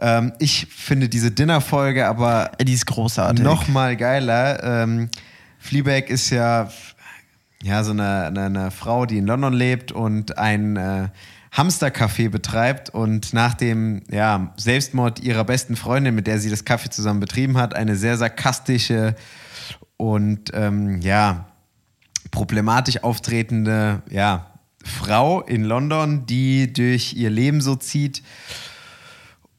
Ähm, 0.00 0.32
ich 0.40 0.66
finde 0.70 1.08
diese 1.08 1.30
Dinnerfolge 1.30 2.06
aber 2.06 2.50
Die 2.60 2.72
ist 2.72 2.86
großartig. 2.86 3.44
noch 3.44 3.68
mal 3.68 3.96
geiler. 3.96 4.62
Ähm, 4.64 5.08
Fleabag 5.60 6.08
ist 6.10 6.30
ja, 6.30 6.68
ja 7.62 7.84
so 7.84 7.92
eine, 7.92 8.24
eine, 8.26 8.42
eine 8.46 8.70
Frau, 8.72 9.06
die 9.06 9.18
in 9.18 9.26
London 9.26 9.52
lebt 9.54 9.92
und 9.92 10.36
ein 10.36 10.76
äh, 10.76 11.08
Hamstercafé 11.52 12.28
betreibt 12.30 12.90
und 12.90 13.32
nach 13.32 13.54
dem 13.54 14.02
ja, 14.10 14.52
Selbstmord 14.56 15.20
ihrer 15.20 15.44
besten 15.44 15.76
Freundin, 15.76 16.16
mit 16.16 16.26
der 16.26 16.40
sie 16.40 16.50
das 16.50 16.66
Café 16.66 16.90
zusammen 16.90 17.20
betrieben 17.20 17.56
hat, 17.56 17.76
eine 17.76 17.94
sehr 17.94 18.16
sarkastische 18.16 19.14
und 19.96 20.50
ähm, 20.52 21.00
ja 21.00 21.46
problematisch 22.34 23.02
auftretende 23.02 24.02
ja, 24.10 24.46
Frau 24.84 25.40
in 25.40 25.64
London, 25.64 26.26
die 26.26 26.72
durch 26.72 27.14
ihr 27.14 27.30
Leben 27.30 27.60
so 27.62 27.76
zieht 27.76 28.22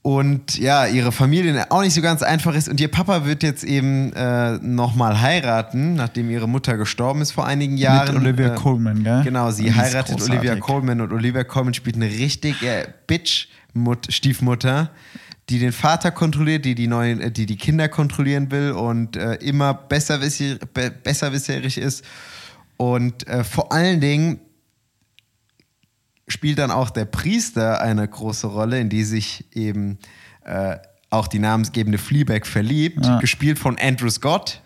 und 0.05 0.59
ja, 0.59 0.86
ihre 0.86 1.11
Familie 1.11 1.71
auch 1.71 1.82
nicht 1.82 1.95
so 1.95 2.01
ganz 2.01 2.21
einfach 2.21 2.53
ist. 2.53 2.69
Und 2.69 2.80
ihr 2.80 2.89
Papa 2.89 3.26
wird 3.26 3.41
jetzt 3.41 3.63
eben 3.63 4.13
äh, 4.13 4.59
nochmal 4.59 5.19
heiraten, 5.19 5.95
nachdem 5.95 6.30
ihre 6.30 6.47
Mutter 6.47 6.78
gestorben 6.78 7.21
ist 7.21 7.32
vor 7.32 7.47
einigen 7.47 7.76
Jahren. 7.76 8.13
Mit 8.13 8.23
Olivia 8.23 8.53
Äh, 8.53 8.55
Colman, 8.55 9.03
gell? 9.03 9.23
Genau, 9.23 9.49
sie 9.49 9.73
heiratet 9.73 10.17
großartig. 10.17 10.41
Olivia 10.41 10.55
Colman 10.57 11.01
und 11.01 11.11
Olivia 11.11 11.43
Colman 11.43 11.73
spielt 11.73 11.95
eine 11.95 12.05
richtige 12.05 12.93
Bitch-Stiefmutter, 13.07 14.91
die 15.49 15.57
den 15.57 15.71
Vater 15.71 16.11
kontrolliert, 16.11 16.65
die 16.65 16.76
die, 16.76 16.86
neuen, 16.86 17.19
äh, 17.19 17.32
die, 17.32 17.47
die 17.47 17.57
Kinder 17.57 17.89
kontrollieren 17.89 18.51
will 18.51 18.73
und 18.73 19.17
äh, 19.17 19.36
immer 19.36 19.73
besserwisser, 19.73 20.57
be, 20.71 20.91
besserwisserig 20.91 21.80
ist. 21.80 22.05
Und 22.78 23.28
äh, 23.28 23.43
vor 23.43 23.71
allen 23.71 24.01
Dingen 24.01 24.39
spielt 26.28 26.59
dann 26.59 26.71
auch 26.71 26.89
der 26.89 27.05
Priester 27.05 27.82
eine 27.82 28.07
große 28.07 28.47
Rolle, 28.47 28.80
in 28.80 28.89
die 28.89 29.03
sich 29.03 29.45
eben 29.55 29.99
äh, 30.43 30.78
auch 31.09 31.28
die 31.28 31.39
namensgebende 31.39 31.97
Fleabag 31.97 32.45
verliebt, 32.45 33.05
Ja. 33.05 33.19
gespielt 33.19 33.59
von 33.59 33.78
Andrew 33.80 34.09
Scott, 34.09 34.61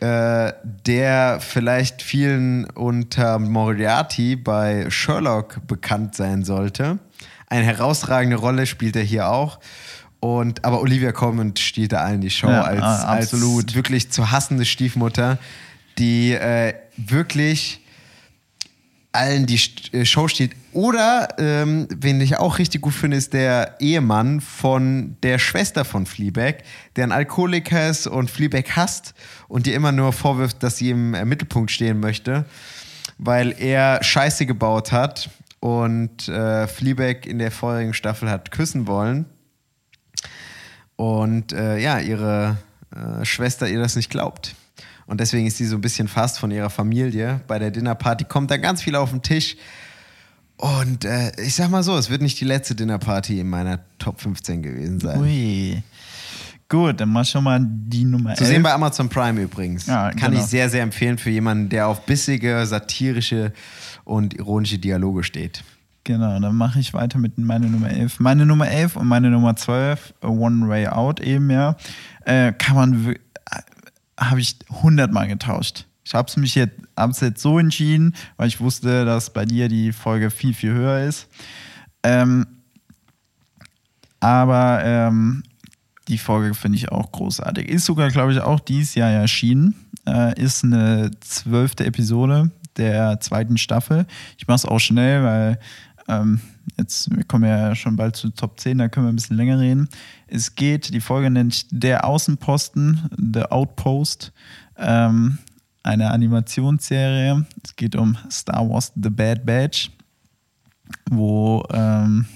äh, 0.00 0.52
der 0.86 1.38
vielleicht 1.40 2.02
vielen 2.02 2.64
unter 2.70 3.38
Moriarty 3.38 4.34
bei 4.36 4.90
Sherlock 4.90 5.66
bekannt 5.66 6.14
sein 6.16 6.42
sollte. 6.44 6.98
Eine 7.46 7.66
herausragende 7.66 8.36
Rolle 8.36 8.66
spielt 8.66 8.96
er 8.96 9.02
hier 9.02 9.28
auch. 9.28 9.60
Und, 10.20 10.64
aber 10.64 10.80
Olivia 10.80 11.12
Colman 11.12 11.54
stiehlt 11.56 11.92
da 11.92 11.98
allen 11.98 12.22
die 12.22 12.30
Show 12.30 12.48
Ja, 12.48 12.62
als, 12.62 12.80
ah, 12.82 13.18
absolut. 13.18 13.66
als 13.66 13.74
wirklich 13.74 14.10
zu 14.10 14.30
hassende 14.30 14.64
Stiefmutter, 14.64 15.38
die 15.98 16.32
äh, 16.32 16.74
wirklich 16.96 17.80
allen 19.12 19.46
die 19.46 19.60
äh, 19.92 20.04
Show 20.04 20.26
steht. 20.28 20.52
Oder, 20.72 21.28
ähm, 21.38 21.86
wen 21.94 22.20
ich 22.20 22.36
auch 22.36 22.58
richtig 22.58 22.80
gut 22.80 22.94
finde, 22.94 23.16
ist 23.16 23.32
der 23.32 23.76
Ehemann 23.78 24.40
von 24.40 25.16
der 25.22 25.38
Schwester 25.38 25.84
von 25.84 26.04
Fleabag, 26.04 26.64
der 26.96 27.04
ein 27.04 27.12
Alkoholiker 27.12 27.88
ist 27.88 28.08
und 28.08 28.28
Fleabag 28.28 28.74
hasst 28.74 29.14
und 29.46 29.68
ihr 29.68 29.74
immer 29.76 29.92
nur 29.92 30.12
vorwirft, 30.12 30.62
dass 30.64 30.78
sie 30.78 30.90
im 30.90 31.14
äh, 31.14 31.24
Mittelpunkt 31.24 31.70
stehen 31.70 32.00
möchte. 32.00 32.44
weil 33.18 33.54
er 33.58 34.02
Scheiße 34.02 34.46
gebaut 34.46 34.92
hat 34.92 35.30
und 35.60 36.28
äh, 36.28 36.66
Fleabag 36.66 37.26
in 37.26 37.38
der 37.38 37.50
vorherigen 37.50 37.94
Staffel 37.94 38.30
hat 38.30 38.50
küssen 38.50 38.86
wollen. 38.86 39.26
Und 40.96 41.52
äh, 41.52 41.78
ja, 41.78 41.98
ihre 41.98 42.58
äh, 42.94 43.24
Schwester 43.24 43.68
ihr 43.68 43.78
das 43.78 43.96
nicht 43.96 44.10
glaubt. 44.10 44.54
Und 45.06 45.20
deswegen 45.20 45.46
ist 45.46 45.58
sie 45.58 45.66
so 45.66 45.76
ein 45.76 45.80
bisschen 45.80 46.08
fast 46.08 46.38
von 46.38 46.50
ihrer 46.50 46.70
Familie. 46.70 47.40
Bei 47.46 47.58
der 47.58 47.70
Dinnerparty 47.70 48.24
kommt 48.24 48.50
da 48.50 48.56
ganz 48.56 48.82
viel 48.82 48.96
auf 48.96 49.10
den 49.10 49.22
Tisch. 49.22 49.56
Und 50.56 51.04
äh, 51.04 51.32
ich 51.42 51.54
sag 51.54 51.70
mal 51.70 51.82
so, 51.82 51.96
es 51.96 52.10
wird 52.10 52.22
nicht 52.22 52.40
die 52.40 52.44
letzte 52.44 52.74
Dinnerparty 52.74 53.40
in 53.40 53.48
meiner 53.50 53.80
Top 53.98 54.20
15 54.20 54.62
gewesen 54.62 55.00
sein. 55.00 55.20
Ui. 55.20 55.82
Gut, 56.68 57.00
dann 57.00 57.10
mach 57.10 57.26
schon 57.26 57.44
mal 57.44 57.60
die 57.62 58.04
Nummer 58.04 58.34
Zu 58.34 58.44
11. 58.44 58.52
sehen 58.52 58.62
bei 58.62 58.72
Amazon 58.72 59.08
Prime 59.08 59.40
übrigens. 59.40 59.86
Ja, 59.86 60.10
Kann 60.10 60.30
genau. 60.30 60.42
ich 60.42 60.46
sehr, 60.46 60.70
sehr 60.70 60.82
empfehlen 60.82 61.18
für 61.18 61.30
jemanden, 61.30 61.68
der 61.68 61.88
auf 61.88 62.06
bissige, 62.06 62.64
satirische 62.66 63.52
und 64.04 64.34
ironische 64.34 64.78
Dialoge 64.78 65.24
steht. 65.24 65.62
Genau, 66.04 66.38
dann 66.38 66.54
mache 66.54 66.80
ich 66.80 66.92
weiter 66.92 67.18
mit 67.18 67.38
meiner 67.38 67.66
Nummer 67.66 67.90
11. 67.90 68.20
Meine 68.20 68.44
Nummer 68.44 68.68
11 68.68 68.96
und 68.96 69.06
meine 69.06 69.30
Nummer 69.30 69.56
12, 69.56 70.14
A 70.20 70.28
One 70.28 70.68
Way 70.68 70.88
Out 70.88 71.20
eben, 71.20 71.50
ja, 71.50 71.76
äh, 72.26 72.52
kann 72.52 72.76
man, 72.76 73.16
habe 74.18 74.40
ich 74.40 74.56
hundertmal 74.82 75.28
getauscht. 75.28 75.86
Ich 76.04 76.14
habe 76.14 76.28
es 76.28 76.36
mich 76.36 76.54
jetzt, 76.54 76.76
hab's 76.96 77.20
jetzt 77.20 77.40
so 77.40 77.58
entschieden, 77.58 78.14
weil 78.36 78.48
ich 78.48 78.60
wusste, 78.60 79.04
dass 79.04 79.32
bei 79.32 79.44
dir 79.44 79.68
die 79.68 79.92
Folge 79.92 80.30
viel, 80.30 80.54
viel 80.54 80.72
höher 80.72 81.00
ist. 81.00 81.28
Ähm, 82.02 82.46
aber 84.20 84.82
ähm, 84.84 85.42
die 86.08 86.18
Folge 86.18 86.54
finde 86.54 86.76
ich 86.76 86.90
auch 86.90 87.10
großartig. 87.12 87.68
Ist 87.68 87.86
sogar, 87.86 88.10
glaube 88.10 88.32
ich, 88.32 88.40
auch 88.40 88.60
dieses 88.60 88.94
Jahr 88.94 89.10
erschienen. 89.10 89.74
Äh, 90.06 90.40
ist 90.40 90.64
eine 90.64 91.10
zwölfte 91.20 91.86
Episode 91.86 92.50
der 92.76 93.20
zweiten 93.20 93.56
Staffel. 93.56 94.06
Ich 94.36 94.46
mache 94.46 94.56
es 94.56 94.66
auch 94.66 94.78
schnell, 94.78 95.24
weil 95.24 95.58
ähm, 96.08 96.40
jetzt, 96.78 97.14
wir 97.14 97.24
kommen 97.24 97.44
ja 97.44 97.74
schon 97.74 97.96
bald 97.96 98.16
zu 98.16 98.30
Top 98.30 98.60
10, 98.60 98.78
da 98.78 98.88
können 98.88 99.06
wir 99.06 99.12
ein 99.12 99.16
bisschen 99.16 99.36
länger 99.36 99.58
reden. 99.58 99.88
Es 100.26 100.54
geht, 100.54 100.92
die 100.92 101.00
Folge 101.00 101.30
nennt 101.30 101.54
sich 101.54 101.66
Der 101.70 102.04
Außenposten, 102.04 103.10
The 103.16 103.44
Outpost. 103.44 104.32
Ähm, 104.76 105.38
eine 105.84 106.10
Animationsserie. 106.10 107.46
Es 107.62 107.76
geht 107.76 107.94
um 107.94 108.16
Star 108.30 108.68
Wars 108.68 108.92
The 109.00 109.10
Bad 109.10 109.46
Batch, 109.46 109.90
wo 111.10 111.62
ähm, 111.70 112.26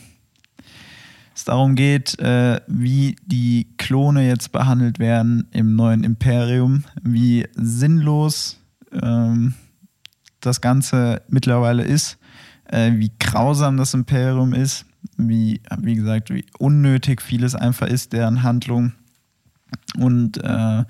es 1.34 1.44
darum 1.44 1.74
geht, 1.74 2.18
äh, 2.20 2.60
wie 2.68 3.16
die 3.24 3.66
Klone 3.78 4.26
jetzt 4.26 4.52
behandelt 4.52 4.98
werden 4.98 5.48
im 5.50 5.74
neuen 5.74 6.04
Imperium, 6.04 6.84
wie 7.02 7.46
sinnlos 7.54 8.60
ähm, 8.92 9.54
das 10.40 10.60
Ganze 10.60 11.22
mittlerweile 11.28 11.82
ist, 11.82 12.17
äh, 12.68 12.92
wie 12.96 13.12
grausam 13.18 13.76
das 13.76 13.94
Imperium 13.94 14.52
ist, 14.54 14.86
wie, 15.16 15.60
wie 15.78 15.94
gesagt, 15.94 16.30
wie 16.30 16.44
unnötig 16.58 17.22
vieles 17.22 17.54
einfach 17.54 17.86
ist, 17.86 18.12
deren 18.12 18.42
Handlung 18.42 18.92
und 19.98 20.42
äh, 20.42 20.84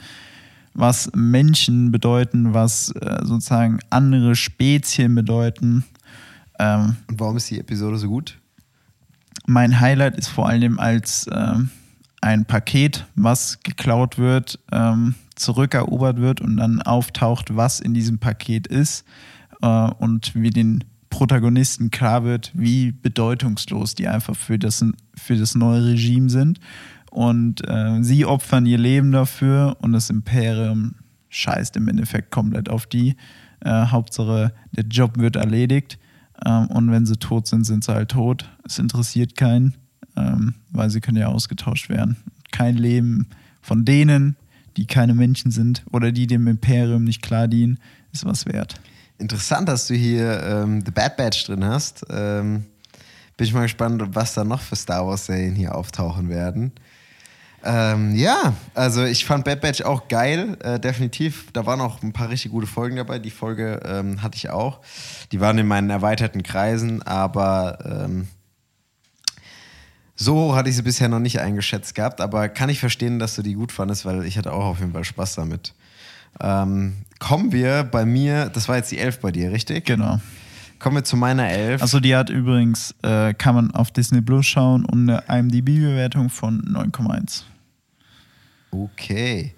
was 0.75 1.11
Menschen 1.15 1.91
bedeuten, 1.91 2.55
was 2.55 2.91
äh, 2.93 3.25
sozusagen 3.25 3.81
andere 3.91 4.37
Spezien 4.37 5.15
bedeuten. 5.15 5.85
Ähm, 6.59 6.97
Und 7.09 7.21
warum 7.21 7.37
ist 7.37 7.51
die 7.51 7.59
Episode 7.59 7.99
so 7.99 8.09
gut? 8.09 8.39
mein 9.49 9.81
Highlight 9.81 10.17
ist 10.17 10.29
vor 10.29 10.49
allem 10.49 10.79
als 10.79 11.27
ähm, 11.33 11.71
ein 12.21 12.45
Paket, 12.45 13.07
was 13.15 13.61
geklaut 13.63 14.19
wird, 14.19 14.59
ähm, 14.71 15.15
zurückerobert 15.37 16.19
wird 16.21 16.41
und 16.43 16.59
dann 16.59 16.83
auftaucht, 16.83 17.57
was 17.57 17.81
in 17.81 17.95
diesem 17.95 18.19
Paket 18.19 18.67
ist 18.67 19.05
äh, 19.63 19.67
und 19.67 20.35
wie 20.35 20.51
den 20.51 20.85
Protagonisten 21.11 21.91
klar 21.91 22.25
wird, 22.25 22.53
wie 22.55 22.93
bedeutungslos 22.93 23.95
die 23.95 24.09
einfach 24.09 24.37
für 24.37 24.59
das, 24.59 24.85
für 25.15 25.37
das 25.37 25.55
neue 25.55 25.85
Regime 25.85 26.31
sind. 26.31 26.61
Und 27.11 27.67
äh, 27.67 28.03
sie 28.03 28.27
opfern 28.27 28.67
ihr 28.67 28.79
Leben 28.79 29.13
dafür 29.13 29.77
und 29.81 29.93
das 29.93 30.11
Imperium 30.11 30.97
scheißt 31.31 31.77
im 31.77 31.89
Endeffekt 31.89 32.31
komplett 32.31 32.69
auf 32.69 32.87
die. 32.87 33.17
Äh, 33.61 33.87
Hauptsache, 33.87 34.53
der 34.73 34.85
Job 34.85 35.19
wird 35.19 35.37
erledigt. 35.37 35.99
Ähm, 36.45 36.67
und 36.69 36.91
wenn 36.91 37.07
sie 37.07 37.17
tot 37.17 37.47
sind, 37.47 37.65
sind 37.65 37.85
sie 37.85 37.93
halt 37.93 38.11
tot. 38.11 38.49
Es 38.65 38.79
interessiert 38.79 39.37
keinen, 39.37 39.75
ähm, 40.17 40.55
weil 40.71 40.91
sie 40.91 41.01
können 41.01 41.17
ja 41.17 41.29
ausgetauscht 41.29 41.89
werden. 41.89 42.17
Kein 42.53 42.77
Leben 42.77 43.27
von 43.61 43.85
denen, 43.85 44.37
die 44.77 44.87
keine 44.87 45.15
Menschen 45.15 45.51
sind 45.51 45.85
oder 45.91 46.13
die 46.13 46.27
dem 46.27 46.47
Imperium 46.47 47.05
nicht 47.05 47.23
klar 47.23 47.49
dienen, 47.49 47.79
ist 48.13 48.25
was 48.25 48.47
wert. 48.47 48.81
Interessant, 49.19 49.69
dass 49.69 49.89
du 49.89 49.95
hier 49.95 50.43
ähm, 50.45 50.83
The 50.85 50.93
Bad 50.93 51.17
Batch 51.17 51.45
drin 51.47 51.65
hast. 51.65 52.07
Ähm, 52.09 52.65
bin 53.37 53.47
ich 53.47 53.53
mal 53.53 53.63
gespannt, 53.63 54.03
was 54.15 54.35
da 54.35 54.45
noch 54.45 54.61
für 54.61 54.77
Star 54.77 55.07
Wars-Serien 55.07 55.55
hier 55.55 55.75
auftauchen 55.75 56.29
werden. 56.29 56.73
Ähm, 57.65 58.15
ja, 58.15 58.55
also 58.75 59.05
ich 59.05 59.25
fand 59.25 59.45
Bad 59.45 59.61
Batch 59.61 59.83
auch 59.83 60.07
geil, 60.07 60.57
äh, 60.63 60.79
definitiv. 60.79 61.53
Da 61.53 61.67
waren 61.67 61.81
auch 61.81 62.03
ein 62.03 62.13
paar 62.13 62.31
richtig 62.31 62.53
gute 62.53 62.69
Folgen 62.69 62.97
dabei. 62.97 63.19
Die 63.19 63.31
Folge 63.31 63.81
ähm, 63.85 64.23
hatte 64.23 64.37
ich 64.37 64.51
auch. 64.51 64.81
Die 65.33 65.41
waren 65.41 65.59
in 65.59 65.67
meinen 65.67 65.91
erweiterten 65.91 66.45
Kreisen, 66.45 67.03
aber 67.03 67.79
ähm, 67.85 68.29
so 70.15 70.55
hatte 70.55 70.71
ich 70.71 70.77
sie 70.77 70.83
bisher 70.83 71.09
noch 71.09 71.19
nicht 71.19 71.41
eingeschätzt 71.41 71.97
gehabt. 71.97 72.21
Aber 72.21 72.49
kann 72.49 72.71
ich 72.71 72.79
verstehen, 72.79 73.19
dass 73.19 73.35
du 73.35 73.43
die 73.43 73.55
gut 73.55 73.73
fandest, 73.73 74.05
weil 74.05 74.25
ich 74.25 74.39
hatte 74.39 74.53
auch 74.53 74.65
auf 74.65 74.79
jeden 74.79 74.93
Fall 74.93 75.05
Spaß 75.05 75.35
damit. 75.35 75.75
Ähm, 76.41 76.97
kommen 77.19 77.53
wir 77.53 77.85
bei 77.85 78.05
mir, 78.05 78.49
das 78.49 78.69
war 78.69 78.77
jetzt 78.77 78.91
die 78.91 78.99
Elf 78.99 79.21
bei 79.21 79.33
dir, 79.33 79.53
richtig? 79.53 79.85
Genau. 79.85 80.21
Kommen 80.79 80.97
wir 80.97 81.05
zu 81.05 81.17
meiner 81.17 81.49
Elf. 81.49 81.83
Also 81.83 81.99
die 81.99 82.15
hat 82.15 82.31
übrigens, 82.31 82.95
äh, 83.03 83.35
kann 83.35 83.55
man 83.55 83.71
auf 83.73 83.91
Disney 83.91 84.21
Plus 84.21 84.47
schauen 84.47 84.85
und 84.85 85.11
eine 85.11 85.23
IMDb-Bewertung 85.29 86.31
von 86.31 86.63
9,1. 86.63 87.43
Okay. 88.71 89.55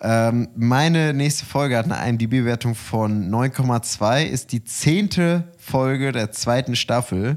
Ähm, 0.00 0.48
meine 0.56 1.12
nächste 1.12 1.44
Folge 1.44 1.76
hat 1.76 1.90
eine 1.90 2.08
IMDb-Wertung 2.08 2.74
von 2.74 3.30
9,2, 3.30 4.24
ist 4.24 4.52
die 4.52 4.64
zehnte 4.64 5.44
Folge 5.58 6.12
der 6.12 6.32
zweiten 6.32 6.76
Staffel. 6.76 7.36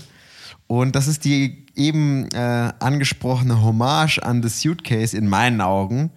Und 0.67 0.95
das 0.95 1.07
ist 1.07 1.25
die 1.25 1.65
eben 1.75 2.27
äh, 2.33 2.71
angesprochene 2.79 3.61
Hommage 3.61 4.19
an 4.19 4.41
The 4.41 4.49
Suitcase 4.49 5.15
in 5.15 5.27
meinen 5.27 5.61
Augen, 5.61 6.11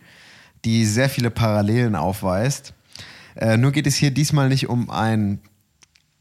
die 0.68 0.84
sehr 0.84 1.08
viele 1.08 1.30
Parallelen 1.30 1.96
aufweist. 1.96 2.74
Äh, 3.36 3.56
nur 3.56 3.72
geht 3.72 3.86
es 3.86 3.96
hier 3.96 4.10
diesmal 4.10 4.50
nicht 4.50 4.68
um 4.68 4.90
ein 4.90 5.40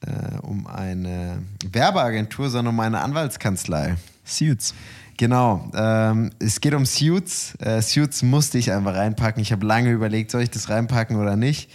äh, 0.05 0.37
um 0.41 0.67
eine 0.67 1.43
Werbeagentur, 1.69 2.49
sondern 2.49 2.73
um 2.73 2.79
eine 2.79 3.01
Anwaltskanzlei. 3.01 3.95
Suits. 4.23 4.73
Genau, 5.17 5.69
ähm, 5.75 6.29
es 6.39 6.61
geht 6.61 6.73
um 6.75 6.85
Suits. 6.85 7.55
Äh, 7.55 7.81
Suits 7.81 8.23
musste 8.23 8.57
ich 8.57 8.71
einfach 8.71 8.93
reinpacken. 8.95 9.41
Ich 9.41 9.51
habe 9.51 9.65
lange 9.65 9.91
überlegt, 9.91 10.31
soll 10.31 10.43
ich 10.43 10.51
das 10.51 10.69
reinpacken 10.69 11.17
oder 11.17 11.35
nicht. 11.35 11.69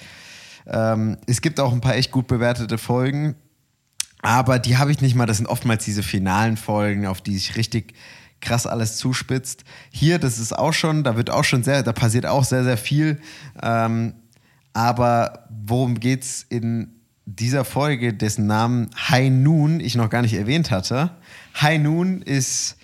Ähm, 0.67 1.19
es 1.27 1.43
gibt 1.43 1.61
auch 1.61 1.73
ein 1.73 1.83
paar 1.83 1.97
echt 1.97 2.11
gut 2.11 2.27
bewertete 2.27 2.79
Folgen, 2.79 3.35
aber 4.23 4.59
die 4.59 4.79
habe 4.79 4.93
ich 4.93 5.03
nicht 5.03 5.15
mal. 5.15 5.27
Das 5.27 5.37
sind 5.37 5.47
oftmals 5.47 5.85
diese 5.85 6.03
finalen 6.03 6.57
Folgen, 6.57 7.07
auf 7.07 7.21
die 7.21 7.35
sich 7.35 7.57
richtig 7.57 7.93
krass 8.43 8.67
alles 8.67 8.99
zuspitzt. 8.99 9.65
Hier, 9.91 10.19
das 10.19 10.39
ist 10.39 10.53
auch 10.53 10.73
schon, 10.75 11.05
da 11.05 11.17
wird 11.17 11.31
auch 11.31 11.45
schon 11.45 11.63
sehr, 11.63 11.83
da 11.83 11.93
passiert 11.93 12.27
auch 12.27 12.45
sehr, 12.45 12.65
sehr 12.65 12.77
viel. 12.77 13.19
Ähm, 13.63 14.13
aber 14.75 15.47
worum 15.49 15.99
geht's 15.99 16.45
in 16.49 16.93
dieser 17.25 17.65
Folge, 17.65 18.13
dessen 18.13 18.47
Namen 18.47 18.91
High 19.09 19.31
Noon 19.31 19.81
ich 19.81 19.95
noch 19.95 20.11
gar 20.11 20.23
nicht 20.23 20.35
erwähnt 20.35 20.71
hatte? 20.71 21.13
High 21.61 21.81
Noon 21.81 22.21
ist, 22.21 22.77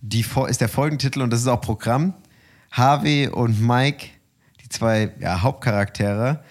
die, 0.00 0.24
ist 0.48 0.60
der 0.60 0.68
Folgentitel 0.68 1.22
und 1.22 1.30
das 1.30 1.40
ist 1.40 1.48
auch 1.48 1.60
Programm. 1.60 2.14
Harvey 2.72 3.28
und 3.28 3.60
Mike, 3.60 4.08
die 4.62 4.68
zwei 4.70 5.12
ja, 5.20 5.42
Hauptcharaktere, 5.42 6.42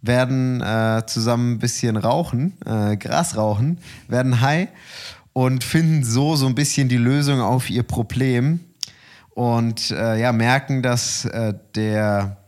werden 0.00 0.60
äh, 0.62 1.02
zusammen 1.06 1.54
ein 1.54 1.58
bisschen 1.58 1.96
rauchen, 1.96 2.56
äh, 2.64 2.96
Gras 2.96 3.36
rauchen, 3.36 3.78
werden 4.08 4.40
high 4.40 4.68
und 5.36 5.64
finden 5.64 6.02
so 6.02 6.34
so 6.34 6.46
ein 6.46 6.54
bisschen 6.54 6.88
die 6.88 6.96
Lösung 6.96 7.42
auf 7.42 7.68
ihr 7.68 7.82
Problem 7.82 8.60
und 9.34 9.90
äh, 9.90 10.18
ja, 10.18 10.32
merken, 10.32 10.82
dass 10.82 11.26
äh, 11.26 11.52
der 11.74 12.38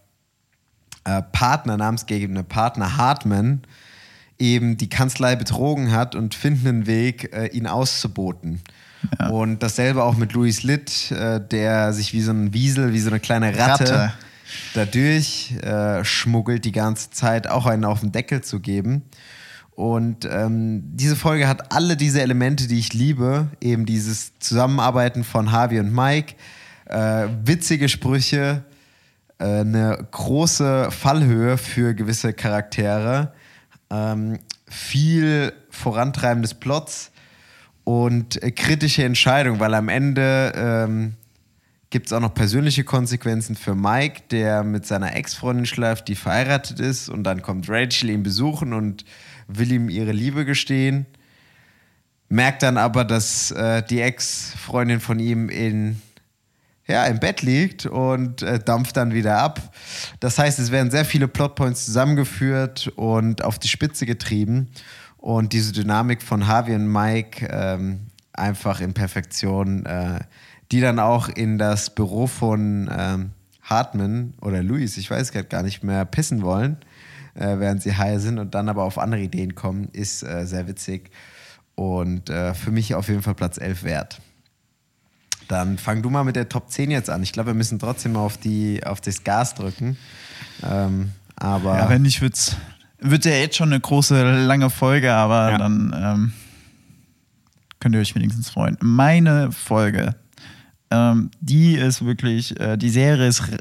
äh, 1.05 1.21
Partner, 1.21 1.77
namensgebende 1.77 2.45
Partner 2.45 2.97
Hartman, 2.97 3.61
eben 4.39 4.79
die 4.79 4.89
Kanzlei 4.89 5.37
betrogen 5.37 5.93
hat 5.93 6.15
und 6.15 6.35
finden 6.35 6.67
einen 6.67 6.87
Weg, 6.87 7.31
äh, 7.35 7.49
ihn 7.49 7.67
auszuboten. 7.67 8.63
Und 9.31 9.63
dasselbe 9.63 10.03
auch 10.03 10.17
mit 10.17 10.33
Louis 10.33 10.63
Litt, 10.63 11.11
äh, 11.11 11.47
der 11.47 11.93
sich 11.93 12.15
wie 12.15 12.23
so 12.23 12.33
ein 12.33 12.55
Wiesel, 12.55 12.95
wie 12.95 13.01
so 13.01 13.11
eine 13.11 13.21
kleine 13.21 13.59
Ratte, 13.59 13.85
Ratte. 13.85 14.13
dadurch 14.73 15.53
äh, 15.61 16.03
schmuggelt, 16.07 16.65
die 16.65 16.73
ganze 16.73 17.11
Zeit 17.11 17.49
auch 17.49 17.67
einen 17.67 17.85
auf 17.85 18.01
den 18.01 18.13
Deckel 18.13 18.41
zu 18.41 18.61
geben. 18.61 19.03
Und 19.79 20.29
ähm, 20.29 20.83
diese 20.97 21.15
Folge 21.15 21.47
hat 21.47 21.73
alle 21.73 21.97
diese 21.97 22.21
Elemente, 22.21 22.67
die 22.67 22.81
ich 22.81 22.95
liebe, 22.95 23.47
eben 23.61 23.87
dieses 23.87 24.37
Zusammenarbeiten 24.41 25.23
von 25.23 25.53
Harvey 25.53 25.79
und 25.79 25.95
Mike, 25.95 26.35
äh, 26.87 27.29
witzige 27.45 27.89
Sprüche, 27.89 28.65
äh, 29.39 29.45
eine 29.45 30.05
große 30.11 30.91
Fallhöhe 30.91 31.57
für 31.59 31.95
gewisse 31.95 32.33
Charaktere, 32.33 33.33
ähm, 33.89 34.41
viel 34.67 35.53
Vorantreiben 35.71 36.43
des 36.43 36.55
Plots. 36.55 37.13
Und 37.85 38.43
äh, 38.43 38.51
kritische 38.51 39.05
Entscheidungen, 39.05 39.61
weil 39.61 39.75
am 39.75 39.89
Ende 39.89 40.55
ähm, 40.57 41.15
gibt 41.91 42.07
es 42.07 42.13
auch 42.13 42.21
noch 42.21 42.35
persönliche 42.35 42.83
Konsequenzen 42.83 43.55
für 43.55 43.77
Mike, 43.77 44.23
der 44.33 44.65
mit 44.65 44.87
seiner 44.87 45.15
Ex-Freundin 45.15 45.67
schläft, 45.67 46.09
die 46.09 46.17
verheiratet 46.17 46.81
ist. 46.81 47.09
Und 47.09 47.23
dann 47.23 47.43
kommt 47.43 47.67
Rachel 47.69 48.11
ihn 48.11 48.25
besuchen 48.25 48.73
und 48.73 49.05
will 49.49 49.73
ihm 49.73 49.89
ihre 49.89 50.13
Liebe 50.13 50.45
gestehen. 50.45 51.07
Merkt 52.29 52.63
dann 52.63 52.77
aber, 52.77 53.05
dass 53.05 53.51
äh, 53.51 53.83
die 53.83 54.03
Ex-Freundin 54.03 55.01
von 55.01 55.19
ihm 55.19 55.49
in, 55.49 56.01
ja, 56.87 57.05
im 57.07 57.19
Bett 57.19 57.43
liegt 57.43 57.87
und 57.87 58.43
äh, 58.43 58.59
dampft 58.59 58.99
dann 58.99 59.15
wieder 59.15 59.39
ab. 59.39 59.75
Das 60.21 60.39
heißt, 60.39 60.59
es 60.59 60.71
werden 60.71 60.91
sehr 60.91 61.07
viele 61.07 61.27
Plotpoints 61.27 61.87
zusammengeführt 61.87 62.93
und 62.97 63.43
auf 63.43 63.59
die 63.59 63.69
Spitze 63.69 64.05
getrieben. 64.05 64.69
Und 65.17 65.53
diese 65.53 65.73
Dynamik 65.73 66.23
von 66.23 66.47
Harvey 66.47 66.75
und 66.75 66.87
Mike 66.87 67.49
ähm, 67.51 68.09
einfach 68.35 68.81
in 68.81 68.93
Perfektion, 68.93 69.85
äh, 69.87 70.21
die 70.71 70.81
dann 70.81 70.99
auch 70.99 71.29
in 71.29 71.59
das 71.59 71.95
Büro 71.95 72.27
von 72.27 72.91
ähm, 72.97 73.31
Hartman 73.63 74.35
oder 74.41 74.63
Louis, 74.63 74.97
ich 74.97 75.11
weiß 75.11 75.33
gerade 75.33 75.49
gar 75.49 75.63
nicht 75.63 75.83
mehr, 75.83 76.05
pissen 76.05 76.43
wollen, 76.43 76.77
äh, 77.39 77.59
während 77.59 77.83
sie 77.83 77.97
high 77.97 78.21
sind 78.21 78.39
und 78.39 78.55
dann 78.55 78.69
aber 78.69 78.83
auf 78.85 78.99
andere 78.99 79.21
Ideen 79.23 79.55
kommen, 79.55 79.89
ist 79.93 80.23
äh, 80.23 80.45
sehr 80.47 80.67
witzig. 80.69 81.11
Und 81.75 82.29
äh, 82.31 82.55
für 82.55 82.71
mich 82.73 82.95
auf 82.95 83.09
jeden 83.09 83.23
Fall 83.23 83.35
Platz 83.35 83.57
11 83.59 83.85
wert. 83.85 84.21
Dann 85.47 85.79
fang 85.79 86.03
du 86.03 86.11
mal 86.11 86.25
mit 86.25 86.37
der 86.37 86.49
Top 86.49 86.71
10 86.71 86.91
jetzt 86.91 87.09
an. 87.09 87.23
Ich 87.23 87.33
glaube, 87.33 87.51
wir 87.51 87.55
müssen 87.55 87.79
trotzdem 87.79 88.17
auf, 88.17 88.37
die, 88.37 88.85
auf 88.85 89.01
das 89.01 89.25
Gas 89.25 89.55
drücken. 89.55 89.97
Ähm, 90.69 91.13
aber 91.37 91.77
Ja, 91.79 91.89
wenn 91.89 92.03
nicht, 92.03 92.21
wird's, 92.21 92.57
wird 92.99 93.25
ja 93.25 93.33
jetzt 93.33 93.57
schon 93.57 93.71
eine 93.73 93.81
große, 93.81 94.45
lange 94.45 94.69
Folge, 94.71 95.13
aber 95.15 95.53
Ja. 95.53 95.59
dann 95.59 95.95
ähm, 95.97 96.33
könnt 97.81 97.95
ihr 97.95 98.01
euch 98.01 98.15
wenigstens 98.15 98.51
freuen. 98.51 98.77
Meine 98.83 99.53
Folge, 99.53 100.17
ähm, 100.91 101.31
die 101.41 101.75
ist 101.77 102.05
wirklich, 102.05 102.59
äh, 102.61 102.77
die 102.77 102.91
Serie 102.91 103.29
ist 103.29 103.41
r- 103.49 103.59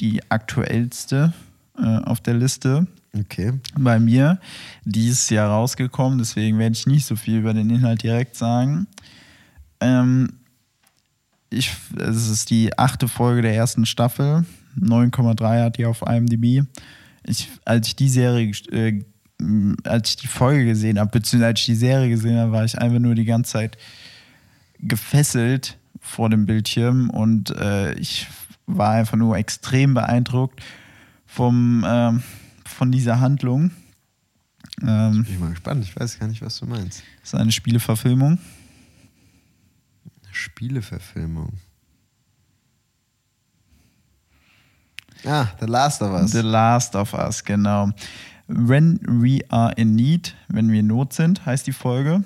die 0.00 0.22
aktuellste 0.30 1.32
äh, 1.78 1.82
auf 1.98 2.20
der 2.20 2.34
Liste 2.34 2.86
okay. 3.20 3.52
bei 3.78 3.98
mir. 3.98 4.38
Dieses 4.84 5.28
Jahr 5.30 5.50
rausgekommen, 5.50 6.18
deswegen 6.18 6.58
werde 6.58 6.74
ich 6.74 6.86
nicht 6.86 7.06
so 7.06 7.16
viel 7.16 7.38
über 7.38 7.54
den 7.54 7.70
Inhalt 7.70 8.02
direkt 8.02 8.36
sagen. 8.36 8.86
Ähm, 9.80 10.28
ich, 11.50 11.72
es 11.98 12.28
ist 12.28 12.50
die 12.50 12.78
achte 12.78 13.08
Folge 13.08 13.42
der 13.42 13.54
ersten 13.54 13.86
Staffel. 13.86 14.44
9,3 14.78 15.64
hat 15.64 15.78
die 15.78 15.86
auf 15.86 16.02
IMDb. 16.02 16.66
Ich, 17.24 17.48
als 17.64 17.88
ich 17.88 17.96
die 17.96 18.08
Serie, 18.08 18.52
äh, 18.70 19.02
als 19.84 20.10
ich 20.10 20.16
die 20.16 20.26
Folge 20.26 20.64
gesehen 20.64 20.98
habe, 20.98 21.10
beziehungsweise 21.10 21.48
als 21.48 21.60
ich 21.60 21.66
die 21.66 21.74
Serie 21.74 22.08
gesehen 22.08 22.38
habe, 22.38 22.52
war 22.52 22.64
ich 22.64 22.78
einfach 22.78 22.98
nur 22.98 23.14
die 23.14 23.24
ganze 23.24 23.52
Zeit 23.52 23.78
gefesselt 24.80 25.78
vor 26.00 26.30
dem 26.30 26.46
Bildschirm 26.46 27.10
und 27.10 27.50
äh, 27.50 27.94
ich 27.94 28.26
war 28.66 28.90
einfach 28.92 29.16
nur 29.16 29.36
extrem 29.36 29.94
beeindruckt 29.94 30.62
vom, 31.26 31.84
ähm, 31.86 32.22
von 32.76 32.92
dieser 32.92 33.20
Handlung. 33.20 33.70
Ähm, 34.82 35.24
Bin 35.24 35.32
ich 35.32 35.40
mal 35.40 35.50
gespannt. 35.50 35.82
Ich 35.82 35.98
weiß 35.98 36.18
gar 36.18 36.28
nicht, 36.28 36.42
was 36.42 36.58
du 36.58 36.66
meinst. 36.66 37.02
das 37.20 37.32
ist 37.32 37.34
eine 37.34 37.50
Spieleverfilmung. 37.50 38.38
Spieleverfilmung. 40.30 41.54
Ah, 45.24 45.46
The 45.58 45.66
Last 45.66 46.02
of 46.02 46.12
Us. 46.12 46.32
The 46.32 46.40
Last 46.40 46.94
of 46.94 47.14
Us, 47.14 47.42
genau. 47.42 47.90
When 48.46 49.00
We 49.06 49.40
Are 49.48 49.72
in 49.76 49.96
Need, 49.96 50.36
wenn 50.48 50.70
wir 50.70 50.80
in 50.80 50.88
Not 50.88 51.14
sind, 51.14 51.46
heißt 51.46 51.66
die 51.66 51.72
Folge. 51.72 52.22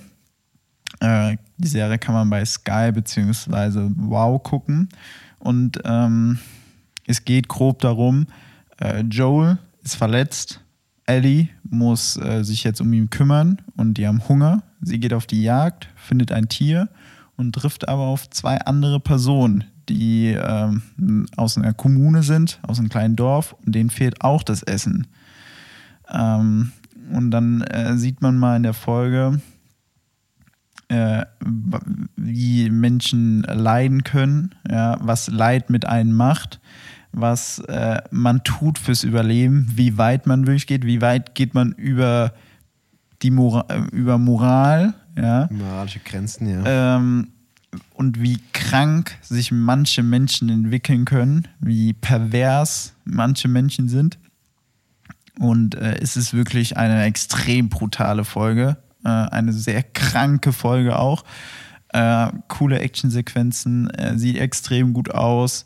Äh, 0.99 1.37
die 1.57 1.69
Serie 1.69 1.99
kann 1.99 2.15
man 2.15 2.29
bei 2.29 2.45
Sky 2.45 2.91
bzw. 2.93 3.91
Wow 3.97 4.43
gucken. 4.43 4.89
Und 5.39 5.81
ähm, 5.85 6.41
es 7.07 7.25
geht 7.25 7.47
grob 7.47 7.79
darum, 7.79 8.27
äh, 8.81 9.03
Joel 9.03 9.59
ist 9.91 9.97
verletzt, 9.97 10.61
Ellie 11.07 11.49
muss 11.69 12.17
äh, 12.17 12.45
sich 12.45 12.63
jetzt 12.63 12.81
um 12.81 12.93
ihn 12.93 13.11
kümmern 13.11 13.61
und 13.77 13.95
die 13.95 14.07
haben 14.07 14.29
Hunger. 14.29 14.63
Sie 14.81 15.01
geht 15.01 15.13
auf 15.13 15.27
die 15.27 15.43
Jagd, 15.43 15.89
findet 15.97 16.31
ein 16.31 16.49
Tier 16.49 16.89
und 17.37 17.55
trifft 17.55 17.89
aber 17.89 18.05
auf 18.05 18.31
zwei 18.31 18.59
andere 18.59 19.01
Personen, 19.01 19.65
die 19.89 20.29
ähm, 20.29 21.27
aus 21.37 21.59
einer 21.59 21.75
Kommune 21.75 22.23
sind, 22.23 22.61
aus 22.63 22.79
einem 22.79 22.89
kleinen 22.89 23.17
Dorf 23.17 23.57
und 23.67 23.75
denen 23.75 23.91
fehlt 23.91 24.21
auch 24.21 24.45
das 24.45 24.63
Essen. 24.63 25.09
Ähm, 26.09 26.71
und 27.13 27.33
dann 27.33 27.63
äh, 27.63 27.97
sieht 27.97 28.23
man 28.23 28.39
mal 28.39 28.57
in 28.57 28.63
der 28.63 28.75
Folge, 28.75 29.41
äh, 30.87 31.25
wie 32.15 32.71
Menschen 32.71 33.43
leiden 33.43 34.05
können, 34.05 34.55
ja, 34.71 34.99
was 35.01 35.29
Leid 35.29 35.69
mit 35.69 35.85
einem 35.85 36.13
macht, 36.13 36.61
was 37.13 37.59
äh, 37.61 38.03
man 38.11 38.45
tut 38.45 38.79
fürs 38.79 39.05
Überleben, 39.05 39.69
wie 39.75 39.99
weit 39.99 40.27
man 40.27 40.47
wirklich 40.47 40.67
geht, 40.67 40.85
wie 40.85 41.01
weit 41.01 41.35
geht 41.35 41.55
man 41.55 41.73
über 41.73 42.33
die 43.23 43.31
Mora 43.31 43.67
äh, 43.69 43.81
über 43.93 44.19
Moral, 44.19 44.95
ja, 45.17 45.49
Moralische 45.51 46.01
Grenzen, 46.01 46.49
ja. 46.49 46.97
ähm, 46.97 47.29
und 47.95 48.21
wie 48.21 48.39
krank 48.53 49.17
sich 49.23 49.53
manche 49.53 50.03
Menschen 50.03 50.49
entwickeln 50.49 51.05
können, 51.05 51.49
wie 51.61 51.93
pervers 51.93 52.95
manche 53.05 53.49
Menschen 53.49 53.89
sind. 53.89 54.19
Und 55.39 55.75
äh, 55.75 55.99
es 56.01 56.17
ist 56.17 56.35
wirklich 56.35 56.77
eine 56.77 57.05
extrem 57.05 57.69
brutale 57.69 58.25
Folge, 58.25 58.77
äh, 59.05 59.09
eine 59.09 59.53
sehr 59.53 59.83
kranke 59.83 60.53
Folge 60.53 60.99
auch. 60.99 61.25
Äh, 61.93 62.29
coole 62.49 62.81
Actionsequenzen, 62.81 63.91
äh, 63.91 64.17
sieht 64.19 64.39
extrem 64.39 64.93
gut 64.93 65.13
aus. 65.13 65.65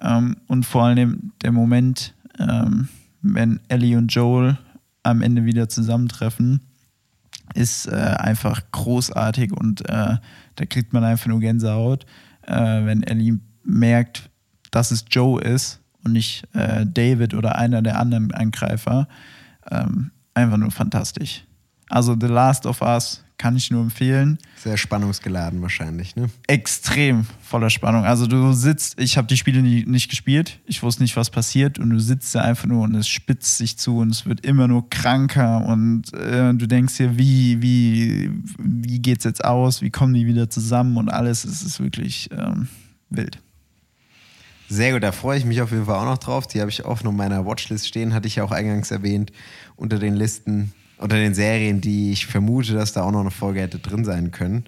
Ähm, 0.00 0.36
und 0.46 0.64
vor 0.64 0.84
allem 0.84 1.32
der 1.42 1.52
Moment, 1.52 2.14
ähm, 2.38 2.88
wenn 3.22 3.60
Ellie 3.68 3.96
und 3.96 4.08
Joel 4.08 4.58
am 5.02 5.22
Ende 5.22 5.44
wieder 5.44 5.68
zusammentreffen, 5.68 6.60
ist 7.54 7.86
äh, 7.86 7.90
einfach 7.90 8.62
großartig 8.72 9.52
und 9.52 9.88
äh, 9.88 10.16
da 10.56 10.66
kriegt 10.66 10.92
man 10.92 11.04
einfach 11.04 11.26
nur 11.26 11.40
Gänsehaut, 11.40 12.06
äh, 12.42 12.84
wenn 12.84 13.02
Ellie 13.02 13.38
merkt, 13.64 14.30
dass 14.70 14.90
es 14.90 15.04
Joe 15.10 15.40
ist 15.40 15.80
und 16.04 16.12
nicht 16.12 16.44
äh, 16.54 16.86
David 16.86 17.34
oder 17.34 17.56
einer 17.56 17.82
der 17.82 17.98
anderen 17.98 18.32
Angreifer. 18.32 19.08
Ähm, 19.70 20.10
einfach 20.34 20.56
nur 20.56 20.70
fantastisch. 20.70 21.44
Also 21.88 22.16
The 22.18 22.26
Last 22.26 22.66
of 22.66 22.82
Us 22.82 23.23
kann 23.36 23.56
ich 23.56 23.70
nur 23.70 23.82
empfehlen. 23.82 24.38
Sehr 24.56 24.76
spannungsgeladen 24.76 25.60
wahrscheinlich, 25.60 26.16
ne? 26.16 26.30
Extrem 26.46 27.26
voller 27.42 27.70
Spannung. 27.70 28.04
Also 28.04 28.26
du 28.26 28.52
sitzt, 28.52 29.00
ich 29.00 29.16
habe 29.16 29.26
die 29.26 29.36
Spiele 29.36 29.60
nie, 29.60 29.84
nicht 29.84 30.08
gespielt, 30.08 30.60
ich 30.66 30.82
wusste 30.82 31.02
nicht, 31.02 31.16
was 31.16 31.30
passiert 31.30 31.78
und 31.78 31.90
du 31.90 31.98
sitzt 31.98 32.34
da 32.34 32.42
einfach 32.42 32.66
nur 32.66 32.82
und 32.82 32.94
es 32.94 33.08
spitzt 33.08 33.58
sich 33.58 33.76
zu 33.76 33.98
und 33.98 34.10
es 34.10 34.26
wird 34.26 34.46
immer 34.46 34.68
nur 34.68 34.88
kranker 34.88 35.64
und 35.66 36.12
äh, 36.14 36.54
du 36.54 36.66
denkst 36.66 36.96
dir, 36.96 37.18
wie, 37.18 37.60
wie, 37.60 38.30
wie 38.58 39.00
geht's 39.00 39.24
jetzt 39.24 39.44
aus, 39.44 39.82
wie 39.82 39.90
kommen 39.90 40.14
die 40.14 40.26
wieder 40.26 40.48
zusammen 40.48 40.96
und 40.96 41.08
alles, 41.08 41.44
es 41.44 41.62
ist 41.62 41.80
wirklich 41.80 42.30
ähm, 42.32 42.68
wild. 43.10 43.40
Sehr 44.68 44.92
gut, 44.92 45.02
da 45.02 45.12
freue 45.12 45.38
ich 45.38 45.44
mich 45.44 45.60
auf 45.60 45.72
jeden 45.72 45.84
Fall 45.84 45.96
auch 45.96 46.06
noch 46.06 46.18
drauf. 46.18 46.46
Die 46.46 46.60
habe 46.60 46.70
ich 46.70 46.84
auch 46.84 47.02
noch 47.02 47.10
in 47.10 47.16
meiner 47.16 47.44
Watchlist 47.44 47.86
stehen, 47.86 48.14
hatte 48.14 48.26
ich 48.26 48.36
ja 48.36 48.44
auch 48.44 48.50
eingangs 48.50 48.90
erwähnt, 48.90 49.30
unter 49.76 49.98
den 49.98 50.14
Listen, 50.14 50.72
unter 51.04 51.16
den 51.16 51.34
Serien, 51.34 51.82
die 51.82 52.12
ich 52.12 52.26
vermute, 52.26 52.72
dass 52.72 52.94
da 52.94 53.02
auch 53.02 53.12
noch 53.12 53.20
eine 53.20 53.30
Folge 53.30 53.60
hätte 53.60 53.78
drin 53.78 54.06
sein 54.06 54.30
können. 54.30 54.64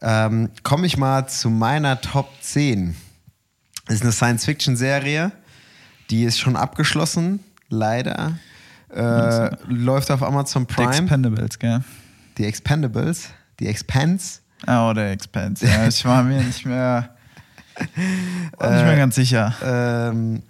Ähm, 0.00 0.50
Komme 0.62 0.86
ich 0.86 0.96
mal 0.96 1.26
zu 1.26 1.50
meiner 1.50 2.00
Top 2.00 2.28
10. 2.40 2.94
Das 3.86 3.96
ist 3.96 4.02
eine 4.02 4.12
Science-Fiction-Serie, 4.12 5.32
die 6.08 6.22
ist 6.22 6.38
schon 6.38 6.54
abgeschlossen, 6.54 7.40
leider. 7.68 8.38
Äh, 8.94 9.50
läuft 9.66 10.12
auf 10.12 10.22
Amazon 10.22 10.66
Prime. 10.66 10.90
Expendables, 10.90 11.58
gell? 11.58 11.82
die 12.38 12.44
Expendables, 12.44 13.30
die 13.58 13.66
Expanse. 13.66 14.38
Ah, 14.66 14.88
oder 14.88 15.10
Expanse. 15.10 15.66
Ja, 15.66 15.88
ich 15.88 16.04
war 16.04 16.22
mir 16.22 16.42
nicht 16.42 16.64
mehr, 16.64 17.16
war 18.56 18.70
nicht 18.72 18.84
mehr 18.84 18.96
ganz 18.96 19.16
sicher. 19.16 19.52
Ähm, 19.64 20.42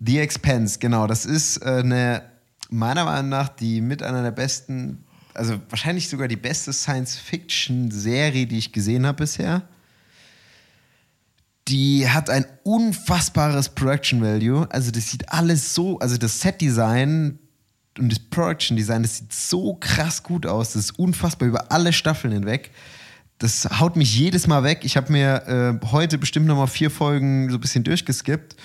The 0.00 0.20
Expense, 0.20 0.78
genau. 0.78 1.06
Das 1.06 1.26
ist 1.26 1.58
äh, 1.58 1.80
eine, 1.80 2.22
meiner 2.70 3.04
Meinung 3.04 3.28
nach, 3.28 3.48
die 3.48 3.80
mit 3.80 4.02
einer 4.02 4.22
der 4.22 4.30
besten, 4.30 5.04
also 5.34 5.60
wahrscheinlich 5.68 6.08
sogar 6.08 6.28
die 6.28 6.36
beste 6.36 6.72
Science-Fiction-Serie, 6.72 8.46
die 8.46 8.58
ich 8.58 8.72
gesehen 8.72 9.06
habe 9.06 9.18
bisher. 9.18 9.62
Die 11.68 12.08
hat 12.08 12.30
ein 12.30 12.46
unfassbares 12.62 13.70
Production 13.70 14.22
Value. 14.22 14.68
Also 14.70 14.90
das 14.90 15.10
sieht 15.10 15.32
alles 15.32 15.74
so, 15.74 15.98
also 15.98 16.16
das 16.16 16.40
Set-Design 16.40 17.38
und 17.98 18.12
das 18.12 18.18
Production 18.18 18.76
Design, 18.76 19.02
das 19.02 19.16
sieht 19.16 19.32
so 19.32 19.74
krass 19.74 20.22
gut 20.22 20.46
aus. 20.46 20.74
Das 20.74 20.84
ist 20.84 20.98
unfassbar 20.98 21.48
über 21.48 21.72
alle 21.72 21.92
Staffeln 21.92 22.32
hinweg. 22.32 22.70
Das 23.38 23.68
haut 23.80 23.96
mich 23.96 24.16
jedes 24.16 24.46
Mal 24.46 24.62
weg. 24.62 24.80
Ich 24.82 24.96
habe 24.96 25.12
mir 25.12 25.80
äh, 25.82 25.86
heute 25.88 26.18
bestimmt 26.18 26.46
noch 26.46 26.56
mal 26.56 26.66
vier 26.66 26.90
Folgen 26.90 27.50
so 27.50 27.56
ein 27.56 27.60
bisschen 27.60 27.84
durchgeskippt 27.84 28.56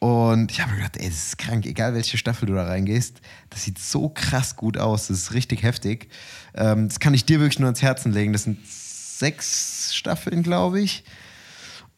Und 0.00 0.50
ich 0.50 0.62
habe 0.62 0.74
gedacht, 0.74 0.96
ey, 0.96 1.08
das 1.08 1.26
ist 1.26 1.38
krank, 1.38 1.66
egal 1.66 1.92
welche 1.94 2.16
Staffel 2.16 2.46
du 2.46 2.54
da 2.54 2.64
reingehst, 2.64 3.20
das 3.50 3.64
sieht 3.64 3.78
so 3.78 4.08
krass 4.08 4.56
gut 4.56 4.78
aus, 4.78 5.08
das 5.08 5.18
ist 5.18 5.34
richtig 5.34 5.62
heftig. 5.62 6.08
Ähm, 6.54 6.88
das 6.88 7.00
kann 7.00 7.12
ich 7.12 7.26
dir 7.26 7.38
wirklich 7.38 7.58
nur 7.58 7.66
ans 7.66 7.82
Herzen 7.82 8.10
legen. 8.10 8.32
Das 8.32 8.44
sind 8.44 8.58
sechs 8.66 9.94
Staffeln, 9.94 10.42
glaube 10.42 10.80
ich. 10.80 11.04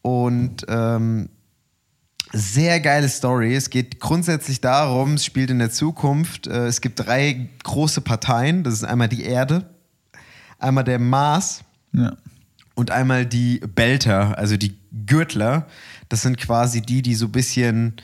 Und 0.01 0.65
ähm, 0.67 1.29
sehr 2.33 2.81
geile 2.81 3.07
Story. 3.07 3.55
Es 3.55 3.69
geht 3.69 4.01
grundsätzlich 4.01 4.59
darum, 4.59 5.13
es 5.13 5.23
spielt 5.23 5.49
in 5.49 5.59
der 5.59 5.71
Zukunft. 5.71 6.47
Äh, 6.47 6.65
es 6.67 6.81
gibt 6.81 6.99
drei 6.99 7.47
große 7.63 8.01
Parteien. 8.01 8.63
Das 8.65 8.73
ist 8.73 8.83
einmal 8.83 9.07
die 9.07 9.23
Erde, 9.23 9.69
einmal 10.59 10.83
der 10.83 10.99
Mars 10.99 11.63
Ja. 11.93 12.17
und 12.75 12.91
einmal 12.91 13.25
die 13.25 13.59
Belter, 13.59 14.37
also 14.37 14.57
die 14.57 14.77
Gürtler. 15.05 15.67
Das 16.09 16.21
sind 16.21 16.37
quasi 16.37 16.81
die, 16.81 17.01
die 17.01 17.15
so 17.15 17.25
ein 17.25 17.31
bisschen 17.31 17.95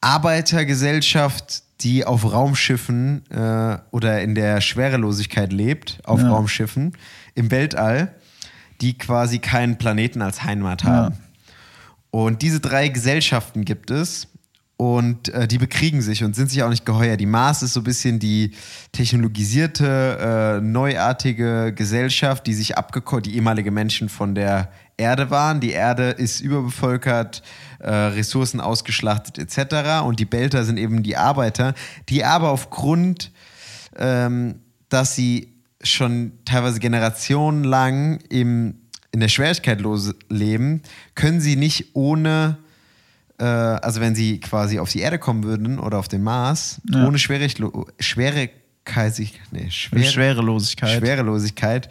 Arbeitergesellschaft, 0.00 1.62
die 1.80 2.04
auf 2.04 2.30
Raumschiffen 2.30 3.28
äh, 3.30 3.78
oder 3.90 4.22
in 4.22 4.34
der 4.34 4.60
Schwerelosigkeit 4.60 5.52
lebt, 5.52 5.98
auf 6.04 6.20
Ja. 6.20 6.30
Raumschiffen 6.30 6.96
im 7.34 7.50
Weltall, 7.50 8.14
die 8.80 8.96
quasi 8.98 9.38
keinen 9.38 9.78
Planeten 9.78 10.22
als 10.22 10.44
Heimat 10.44 10.84
haben. 10.84 11.16
Und 12.10 12.42
diese 12.42 12.60
drei 12.60 12.88
Gesellschaften 12.88 13.64
gibt 13.64 13.90
es 13.90 14.28
und 14.76 15.28
äh, 15.28 15.46
die 15.46 15.58
bekriegen 15.58 16.02
sich 16.02 16.24
und 16.24 16.34
sind 16.36 16.50
sich 16.50 16.62
auch 16.62 16.68
nicht 16.68 16.84
geheuer. 16.84 17.16
Die 17.16 17.26
Mars 17.26 17.62
ist 17.62 17.72
so 17.72 17.80
ein 17.80 17.84
bisschen 17.84 18.18
die 18.18 18.52
technologisierte, 18.90 20.58
äh, 20.58 20.60
neuartige 20.60 21.72
Gesellschaft, 21.72 22.46
die 22.46 22.54
sich 22.54 22.76
abgekocht, 22.76 23.26
die 23.26 23.34
ehemalige 23.36 23.70
Menschen 23.70 24.08
von 24.08 24.34
der 24.34 24.70
Erde 24.96 25.30
waren. 25.30 25.60
Die 25.60 25.70
Erde 25.70 26.10
ist 26.10 26.40
überbevölkert, 26.40 27.42
äh, 27.80 27.90
Ressourcen 27.90 28.60
ausgeschlachtet 28.60 29.38
etc. 29.38 30.02
Und 30.04 30.20
die 30.20 30.24
Belter 30.24 30.64
sind 30.64 30.76
eben 30.78 31.02
die 31.02 31.16
Arbeiter, 31.16 31.74
die 32.08 32.24
aber 32.24 32.50
aufgrund, 32.50 33.30
ähm, 33.96 34.60
dass 34.88 35.14
sie 35.14 35.52
schon 35.82 36.32
teilweise 36.44 36.78
generationenlang 36.80 38.20
im, 38.28 38.76
in 39.10 39.20
der 39.20 39.28
Schwierigkeit 39.28 39.82
leben, 40.28 40.82
können 41.14 41.40
sie 41.40 41.56
nicht 41.56 41.86
ohne 41.94 42.58
äh, 43.38 43.44
also 43.44 44.00
wenn 44.00 44.14
sie 44.14 44.38
quasi 44.40 44.78
auf 44.78 44.90
die 44.90 45.00
Erde 45.00 45.18
kommen 45.18 45.42
würden 45.42 45.78
oder 45.78 45.98
auf 45.98 46.06
den 46.08 46.22
Mars, 46.22 46.80
Ja. 46.88 47.06
ohne 47.06 47.18
Schwieriglo 47.18 47.86
Schwierigkeit, 48.84 49.40
nee, 49.52 49.70
schwer, 49.70 50.04
Schwerelosigkeit. 50.04 50.98
Schwerelosigkeit, 50.98 51.88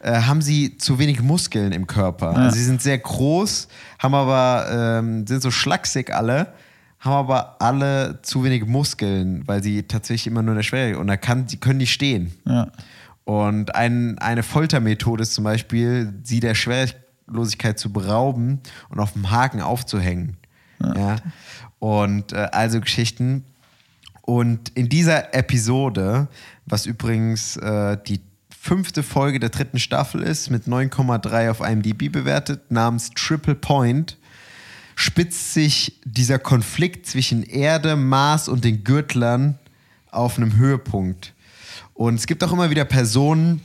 äh, 0.00 0.12
haben 0.12 0.42
sie 0.42 0.76
zu 0.76 0.98
wenig 0.98 1.22
Muskeln 1.22 1.72
im 1.72 1.86
Körper. 1.86 2.32
Ja. 2.32 2.38
Also 2.38 2.56
sie 2.56 2.64
sind 2.64 2.82
sehr 2.82 2.98
groß, 2.98 3.68
haben 3.98 4.14
aber, 4.14 4.98
ähm, 5.00 5.26
sind 5.26 5.42
so 5.42 5.50
schlaksig 5.50 6.14
alle, 6.14 6.52
haben 7.00 7.14
aber 7.14 7.60
alle 7.60 8.20
zu 8.22 8.44
wenig 8.44 8.66
Muskeln, 8.66 9.46
weil 9.46 9.62
sie 9.62 9.84
tatsächlich 9.84 10.26
immer 10.26 10.42
nur 10.42 10.52
in 10.52 10.58
der 10.58 10.64
Schwere 10.64 10.98
und 10.98 11.06
da 11.06 11.16
kann, 11.16 11.48
sie 11.48 11.56
können 11.56 11.78
nicht 11.78 11.92
stehen. 11.92 12.32
Ja. 12.46 12.68
Und 13.24 13.74
ein, 13.74 14.18
eine 14.18 14.42
Foltermethode 14.42 15.22
ist 15.22 15.34
zum 15.34 15.44
Beispiel, 15.44 16.12
sie 16.22 16.40
der 16.40 16.54
Schwerelosigkeit 16.54 17.78
zu 17.78 17.90
berauben 17.90 18.60
und 18.90 19.00
auf 19.00 19.14
dem 19.14 19.30
Haken 19.30 19.62
aufzuhängen. 19.62 20.36
Ja. 20.78 21.16
Und 21.78 22.32
äh, 22.32 22.48
also 22.52 22.80
Geschichten. 22.80 23.44
Und 24.26 24.70
in 24.70 24.88
dieser 24.88 25.34
Episode, 25.34 26.28
was 26.64 26.86
übrigens 26.86 27.58
äh, 27.58 27.98
die 28.06 28.20
fünfte 28.48 29.02
Folge 29.02 29.38
der 29.38 29.50
dritten 29.50 29.78
Staffel 29.78 30.22
ist, 30.22 30.50
mit 30.50 30.64
9,3 30.64 31.50
auf 31.50 31.60
IMDb 31.60 32.10
bewertet, 32.10 32.70
namens 32.70 33.10
Triple 33.10 33.54
Point, 33.54 34.16
spitzt 34.96 35.52
sich 35.52 36.00
dieser 36.06 36.38
Konflikt 36.38 37.06
zwischen 37.06 37.42
Erde, 37.42 37.96
Mars 37.96 38.48
und 38.48 38.64
den 38.64 38.82
Gürtlern 38.82 39.58
auf 40.10 40.38
einem 40.38 40.56
Höhepunkt. 40.56 41.34
Und 41.92 42.14
es 42.14 42.26
gibt 42.26 42.42
auch 42.42 42.52
immer 42.52 42.70
wieder 42.70 42.86
Personen, 42.86 43.60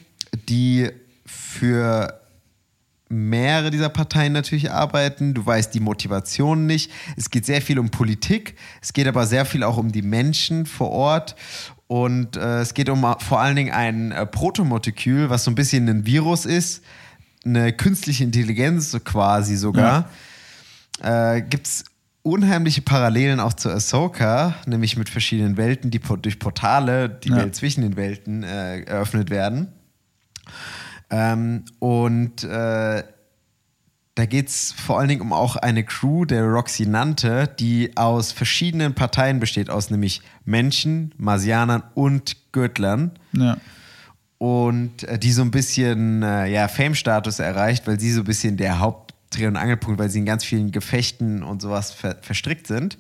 die 0.49 0.89
für 1.25 2.18
mehrere 3.09 3.71
dieser 3.71 3.89
Parteien 3.89 4.33
natürlich 4.33 4.71
arbeiten. 4.71 5.33
Du 5.33 5.45
weißt 5.45 5.73
die 5.73 5.79
Motivation 5.79 6.67
nicht. 6.67 6.91
Es 7.17 7.29
geht 7.31 7.45
sehr 7.45 7.61
viel 7.61 7.79
um 7.79 7.89
Politik. 7.89 8.55
Es 8.81 8.93
geht 8.93 9.07
aber 9.07 9.25
sehr 9.25 9.45
viel 9.45 9.63
auch 9.63 9.77
um 9.77 9.91
die 9.91 10.03
Menschen 10.03 10.65
vor 10.67 10.91
Ort. 10.91 11.35
Und 11.87 12.37
äh, 12.37 12.61
es 12.61 12.75
geht 12.75 12.87
um 12.87 13.03
äh, 13.03 13.15
vor 13.19 13.39
allen 13.39 13.55
Dingen 13.55 13.73
ein 13.73 14.11
äh, 14.11 14.25
Protomolekül, 14.27 15.29
was 15.31 15.43
so 15.43 15.51
ein 15.51 15.55
bisschen 15.55 15.89
ein 15.89 16.05
Virus 16.05 16.45
ist. 16.45 16.83
Eine 17.43 17.73
künstliche 17.73 18.23
Intelligenz 18.23 18.95
quasi 19.03 19.55
sogar. 19.55 20.09
Äh, 21.01 21.41
Gibt 21.41 21.65
es 21.65 21.85
unheimliche 22.21 22.81
Parallelen 22.81 23.39
auch 23.39 23.53
zu 23.53 23.69
Ahsoka, 23.71 24.53
nämlich 24.67 24.97
mit 24.97 25.09
verschiedenen 25.09 25.57
Welten, 25.57 25.89
die 25.89 25.99
durch 26.21 26.37
Portale, 26.37 27.09
die 27.09 27.29
Ja. 27.29 27.37
Welt 27.37 27.55
zwischen 27.55 27.81
den 27.81 27.95
Welten 27.95 28.43
äh, 28.43 28.81
eröffnet 28.81 29.31
werden. 29.31 29.69
Ähm, 31.09 31.65
und 31.79 32.43
äh, 32.43 33.03
da 34.19 34.25
geht 34.25 34.49
es 34.49 34.73
vor 34.73 34.99
allen 34.99 35.07
Dingen 35.07 35.21
um 35.21 35.31
auch 35.31 35.55
eine 35.55 35.85
Crew, 35.85 36.25
der 36.25 36.43
Roxy 36.43 36.85
nannte, 36.85 37.47
die 37.59 37.95
aus 37.95 38.33
verschiedenen 38.33 38.93
Parteien 38.93 39.39
besteht, 39.39 39.69
aus 39.69 39.89
nämlich 39.89 40.21
Menschen, 40.43 41.13
Marsianern 41.17 41.83
und 41.93 42.35
Gürtlern. 42.51 43.11
Ja. 43.31 43.57
Und 44.37 45.03
äh, 45.03 45.17
die 45.17 45.31
so 45.31 45.41
ein 45.41 45.51
bisschen 45.51 46.21
äh, 46.21 46.47
ja, 46.47 46.67
Fame-Status 46.67 47.39
erreicht, 47.39 47.87
weil 47.87 47.99
sie 47.99 48.11
so 48.11 48.21
ein 48.21 48.25
bisschen 48.25 48.57
der 48.57 48.79
Hauptdreh- 48.79 49.47
und 49.47 49.55
Angelpunkt, 49.55 49.99
weil 49.99 50.09
sie 50.09 50.19
in 50.19 50.25
ganz 50.25 50.43
vielen 50.43 50.71
Gefechten 50.71 51.41
und 51.41 51.61
sowas 51.61 51.91
ver 51.91 52.17
verstrickt 52.21 52.67
sind. 52.67 52.97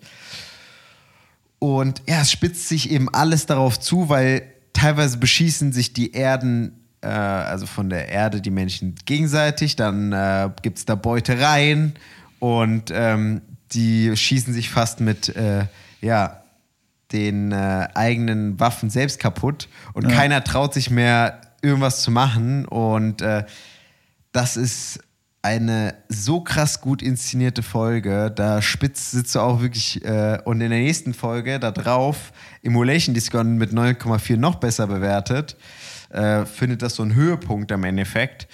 Und 1.59 2.01
ja, 2.07 2.21
es 2.21 2.31
spitzt 2.31 2.69
sich 2.69 2.91
eben 2.91 3.09
alles 3.09 3.45
darauf 3.45 3.77
zu, 3.77 4.07
weil 4.07 4.43
teilweise 4.71 5.17
beschießen 5.17 5.73
sich 5.73 5.91
die 5.91 6.13
Erden, 6.13 6.78
äh, 7.01 7.07
also 7.07 7.65
von 7.65 7.89
der 7.89 8.09
Erde 8.09 8.41
die 8.41 8.51
Menschen 8.51 8.95
gegenseitig, 9.05 9.75
dann 9.75 10.11
äh, 10.11 10.49
gibt 10.61 10.77
es 10.79 10.85
da 10.85 10.95
Beutereien 10.95 11.93
und 12.39 12.91
ähm, 12.93 13.41
die 13.71 14.15
schießen 14.15 14.53
sich 14.53 14.69
fast 14.69 14.99
mit, 14.99 15.35
äh, 15.35 15.65
ja, 16.01 16.43
den 17.11 17.51
äh, 17.51 17.87
eigenen 17.95 18.59
Waffen 18.59 18.89
selbst 18.89 19.19
kaputt 19.19 19.67
und 19.93 20.09
Ja. 20.09 20.15
keiner 20.15 20.43
traut 20.43 20.73
sich 20.73 20.89
mehr 20.91 21.41
irgendwas 21.61 22.01
zu 22.03 22.11
machen 22.11 22.65
und 22.65 23.21
äh, 23.21 23.45
das 24.31 24.57
ist 24.57 24.99
eine 25.41 25.95
so 26.09 26.41
krass 26.41 26.81
gut 26.81 27.01
inszenierte 27.01 27.63
Folge. 27.63 28.31
Da 28.35 28.61
spitzt 28.61 29.11
sitzt 29.11 29.35
du 29.35 29.39
auch 29.39 29.61
wirklich 29.61 30.03
äh, 30.03 30.37
und 30.43 30.61
in 30.61 30.69
der 30.69 30.79
nächsten 30.79 31.13
Folge 31.13 31.59
da 31.59 31.71
drauf 31.71 32.33
Emulation 32.61 33.13
Discount 33.15 33.57
mit 33.57 33.71
9,4 33.71 34.37
noch 34.37 34.55
besser 34.55 34.87
bewertet. 34.87 35.55
Äh, 36.09 36.45
findet 36.45 36.81
das 36.81 36.95
so 36.95 37.03
einen 37.03 37.13
Höhepunkt 37.13 37.71
am 37.71 37.83
Endeffekt. 37.83 38.47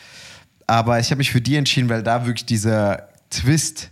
Aber 0.68 1.00
ich 1.00 1.12
habe 1.12 1.20
mich 1.20 1.32
für 1.32 1.42
die 1.42 1.56
entschieden, 1.56 1.90
weil 1.90 2.04
da 2.04 2.26
wirklich 2.26 2.46
dieser 2.46 3.08
Twist 3.30 3.92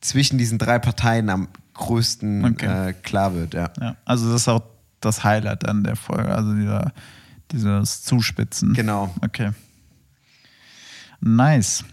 zwischen 0.00 0.38
diesen 0.38 0.58
drei 0.58 0.78
Parteien 0.78 1.30
am 1.30 1.48
größten 1.74 2.44
Okay. 2.44 2.88
äh, 2.88 2.92
klar 2.92 3.34
wird. 3.34 3.54
Ja. 3.54 3.70
ja. 3.80 3.96
Also 4.04 4.30
das 4.32 4.42
ist 4.42 4.48
auch 4.48 4.62
das 5.00 5.24
Highlight 5.24 5.64
dann 5.64 5.84
der 5.84 5.96
Folge, 5.96 6.34
also 6.34 6.54
dieser, 6.54 6.92
dieses 7.52 8.02
Zuspitzen. 8.02 8.74
Genau. 8.74 9.14
Okay. 9.22 9.50
Nice. 11.20 11.84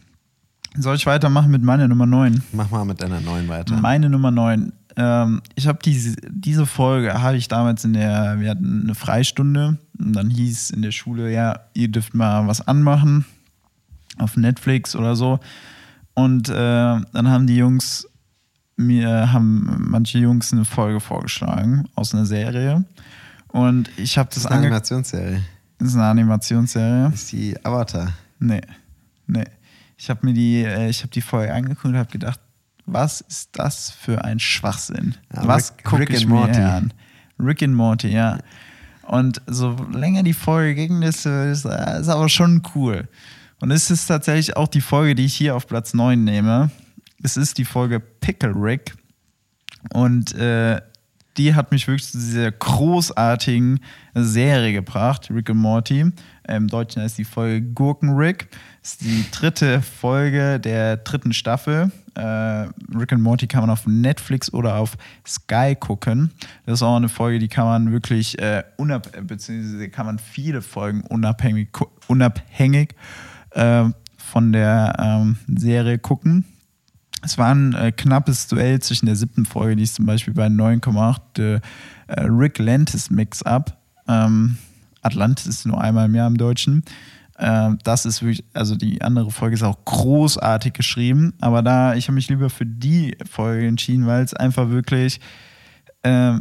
Soll 0.76 0.96
ich 0.96 1.06
weitermachen 1.06 1.52
mit 1.52 1.62
meiner 1.64 1.88
Nummer 1.88 2.06
9? 2.08 2.42
Mach 2.52 2.72
mal 2.72 2.84
mit 2.84 3.02
deiner 3.02 3.22
neuen 3.22 3.48
weiter. 3.48 3.76
Meine 3.76 4.10
Nummer 4.10 4.32
9. 4.32 4.74
Ähm, 4.96 5.42
ich 5.56 5.68
habe 5.68 5.80
diese, 5.84 6.16
diese 6.30 6.66
Folge, 6.66 7.22
habe 7.22 7.38
ich 7.38 7.48
damals 7.48 7.84
in 7.84 7.94
der, 7.94 8.40
wir 8.40 8.52
hatten 8.52 8.84
eine 8.84 8.96
Freistunde 8.96 9.78
und 10.00 10.14
dann 10.14 10.30
hieß 10.30 10.72
in 10.72 10.82
der 10.82 10.92
Schule, 10.92 11.32
ja, 11.32 11.62
ihr 11.74 11.88
dürft 11.88 12.14
mal 12.14 12.48
was 12.48 12.68
anmachen 12.68 13.26
auf 14.18 14.38
Netflix 14.38 14.96
oder 14.96 15.16
so. 15.16 15.40
Und 16.14 16.50
äh, 16.50 16.54
dann 16.54 17.28
haben 17.28 17.48
die 17.48 17.58
Jungs 17.58 18.08
mir, 18.76 19.32
haben 19.32 19.86
manche 19.90 20.20
Jungs 20.20 20.52
eine 20.54 20.66
Folge 20.66 21.00
vorgeschlagen 21.00 21.88
aus 21.96 22.14
einer 22.14 22.26
Serie. 22.26 22.86
Und 23.48 23.90
ich 23.98 24.18
habe 24.18 24.30
das 24.30 24.44
das 24.44 24.46
ist 24.46 24.52
eine. 24.52 24.62
Animationsserie. 24.68 25.42
Das 25.78 25.88
ist 25.90 25.96
eine 25.96 26.06
Animationsserie. 26.06 27.10
Das 27.10 27.22
ist 27.22 27.32
die 27.32 27.66
Avatar. 27.66 28.14
Nee, 28.40 28.62
nee. 29.28 29.46
Ich 29.98 30.10
habe 30.10 30.26
mir 30.26 30.34
die, 30.34 30.64
äh, 30.64 30.90
ich 30.90 31.02
habe 31.02 31.12
die 31.12 31.22
Folge 31.22 31.54
angeguckt 31.54 31.86
und 31.86 31.98
habe 31.98 32.12
gedacht, 32.12 32.40
was 32.86 33.22
ist 33.22 33.50
das 33.54 33.92
für 33.92 34.24
ein 34.24 34.40
Schwachsinn? 34.40 35.16
Ja, 35.34 35.48
was 35.48 35.76
gucke 35.78 36.02
Rick 36.02 36.10
ich 36.12 36.24
and 36.24 36.30
mir 36.30 36.36
Morty. 36.36 36.60
an? 36.60 36.94
Rick 37.40 37.64
and 37.64 37.76
Morty, 37.76 38.10
ja. 38.10 38.40
Und 39.04 39.42
so 39.48 39.76
länger 39.92 40.24
die 40.24 40.34
Folge 40.34 40.76
ging, 40.76 41.02
ist, 41.02 41.26
äh, 41.26 41.52
ist 41.52 41.66
aber 41.68 42.30
schon 42.30 42.62
cool. 42.76 43.08
Und 43.60 43.72
es 43.72 43.90
ist 43.92 44.08
tatsächlich 44.08 44.56
auch 44.58 44.68
die 44.68 44.82
Folge, 44.82 45.16
die 45.16 45.26
ich 45.26 45.34
hier 45.34 45.56
auf 45.56 45.68
Platz 45.68 45.94
9 45.94 46.24
nehme. 46.24 46.72
Es 47.22 47.38
ist 47.38 47.58
die 47.58 47.66
Folge 47.66 48.00
Pickle 48.00 48.54
Rick. 48.56 48.96
Und 49.94 50.34
äh, 50.36 50.82
die 51.38 51.56
hat 51.56 51.72
mich 51.72 51.88
wirklich 51.88 52.12
zu 52.12 52.18
dieser 52.18 52.52
großartigen 52.52 53.80
Serie 54.14 54.74
gebracht, 54.74 55.30
Rick 55.34 55.50
and 55.50 55.60
Morty. 55.60 56.12
Im 56.48 56.68
Deutschen 56.68 57.02
heißt 57.02 57.18
die 57.18 57.26
Folge 57.26 57.62
Gurkenrick. 57.62 58.50
Das 58.82 58.92
ist 58.92 59.02
die 59.02 59.26
dritte 59.32 59.82
Folge 59.82 60.60
der 60.60 60.98
dritten 60.98 61.34
Staffel. 61.34 61.92
Äh, 62.16 62.22
Rick 62.96 63.14
and 63.14 63.24
Morty 63.24 63.48
kann 63.48 63.62
man 63.62 63.70
auf 63.70 63.88
Netflix 63.88 64.54
oder 64.54 64.76
auf 64.76 64.98
Sky 65.26 65.76
gucken. 65.80 66.32
Das 66.66 66.76
ist 66.76 66.84
auch 66.84 66.96
eine 66.96 67.10
Folge, 67.10 67.40
die 67.40 67.48
kann 67.48 67.66
man 67.66 67.92
wirklich 67.92 68.38
äh, 68.40 68.64
unabhängig, 68.78 69.28
beziehungsweise 69.28 69.90
kann 69.90 70.06
man 70.06 70.20
viele 70.20 70.62
Folgen 70.62 71.02
unabhängig, 71.02 71.70
unabhängig 72.08 72.94
äh, 73.52 73.86
von 74.18 74.52
der 74.52 74.96
ähm, 75.00 75.38
Serie 75.48 75.98
gucken. 75.98 76.46
Es 77.24 77.38
war 77.38 77.54
ein 77.54 77.74
äh, 77.74 77.92
knappes 77.92 78.48
Duell 78.48 78.82
zwischen 78.82 79.06
der 79.06 79.16
siebten 79.16 79.46
Folge, 79.46 79.78
die 79.78 79.84
ist 79.84 79.96
zum 79.96 80.06
Beispiel 80.06 80.34
bei 80.34 80.48
9,8 80.48 81.62
äh, 82.08 82.22
Rick 82.22 82.60
Lantis 82.60 83.10
Mix-Up. 83.10 83.78
Ähm, 84.08 84.58
Atlantis 85.02 85.48
ist 85.48 85.66
nur 85.66 85.80
einmal 85.80 86.06
im 86.06 86.16
Jahr 86.16 86.28
im 86.28 86.38
Deutschen. 86.38 86.84
Äh, 87.38 87.72
das 87.84 88.06
ist 88.06 88.22
wirklich, 88.22 88.44
also 88.54 88.76
die 88.76 89.02
andere 89.02 89.32
Folge 89.32 89.56
ist 89.56 89.64
auch 89.64 89.86
großartig 89.86 90.74
geschrieben, 90.74 91.34
aber 91.40 91.62
da, 91.62 91.96
ich 91.96 92.08
habe 92.08 92.16
mich 92.16 92.30
lieber 92.30 92.50
für 92.50 92.66
die 92.66 93.18
Folge 93.30 93.68
entschieden, 93.68 94.06
weil 94.06 94.24
es 94.24 94.34
einfach 94.34 94.70
wirklich 94.70 95.20
äh, 96.04 96.38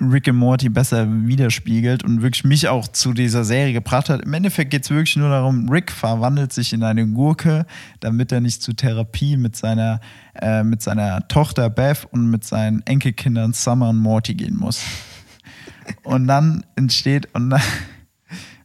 Rick 0.00 0.28
and 0.28 0.38
Morty 0.38 0.68
besser 0.68 1.06
widerspiegelt 1.08 2.04
und 2.04 2.22
wirklich 2.22 2.44
mich 2.44 2.68
auch 2.68 2.86
zu 2.86 3.12
dieser 3.12 3.44
Serie 3.44 3.72
gebracht 3.72 4.08
hat. 4.08 4.22
Im 4.22 4.32
Endeffekt 4.32 4.70
geht 4.70 4.84
es 4.84 4.90
wirklich 4.90 5.16
nur 5.16 5.28
darum, 5.28 5.68
Rick 5.68 5.90
verwandelt 5.90 6.52
sich 6.52 6.72
in 6.72 6.84
eine 6.84 7.06
Gurke, 7.08 7.66
damit 7.98 8.30
er 8.30 8.40
nicht 8.40 8.62
zur 8.62 8.76
Therapie 8.76 9.36
mit 9.36 9.56
seiner, 9.56 10.00
äh, 10.40 10.62
mit 10.62 10.82
seiner 10.82 11.26
Tochter 11.26 11.68
Beth 11.68 12.06
und 12.12 12.30
mit 12.30 12.44
seinen 12.44 12.82
Enkelkindern 12.86 13.52
Summer 13.52 13.88
und 13.88 13.98
Morty 13.98 14.34
gehen 14.34 14.56
muss. 14.56 14.82
Und 16.04 16.28
dann 16.28 16.64
entsteht, 16.76 17.34
und 17.34 17.50
dann, 17.50 17.62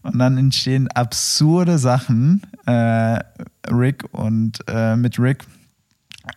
und 0.04 0.20
dann 0.20 0.38
entstehen 0.38 0.88
absurde 0.90 1.80
Sachen, 1.80 2.44
äh, 2.68 3.20
Rick 3.72 4.04
und 4.12 4.60
äh, 4.68 4.96
mit 4.96 5.18
Rick. 5.18 5.46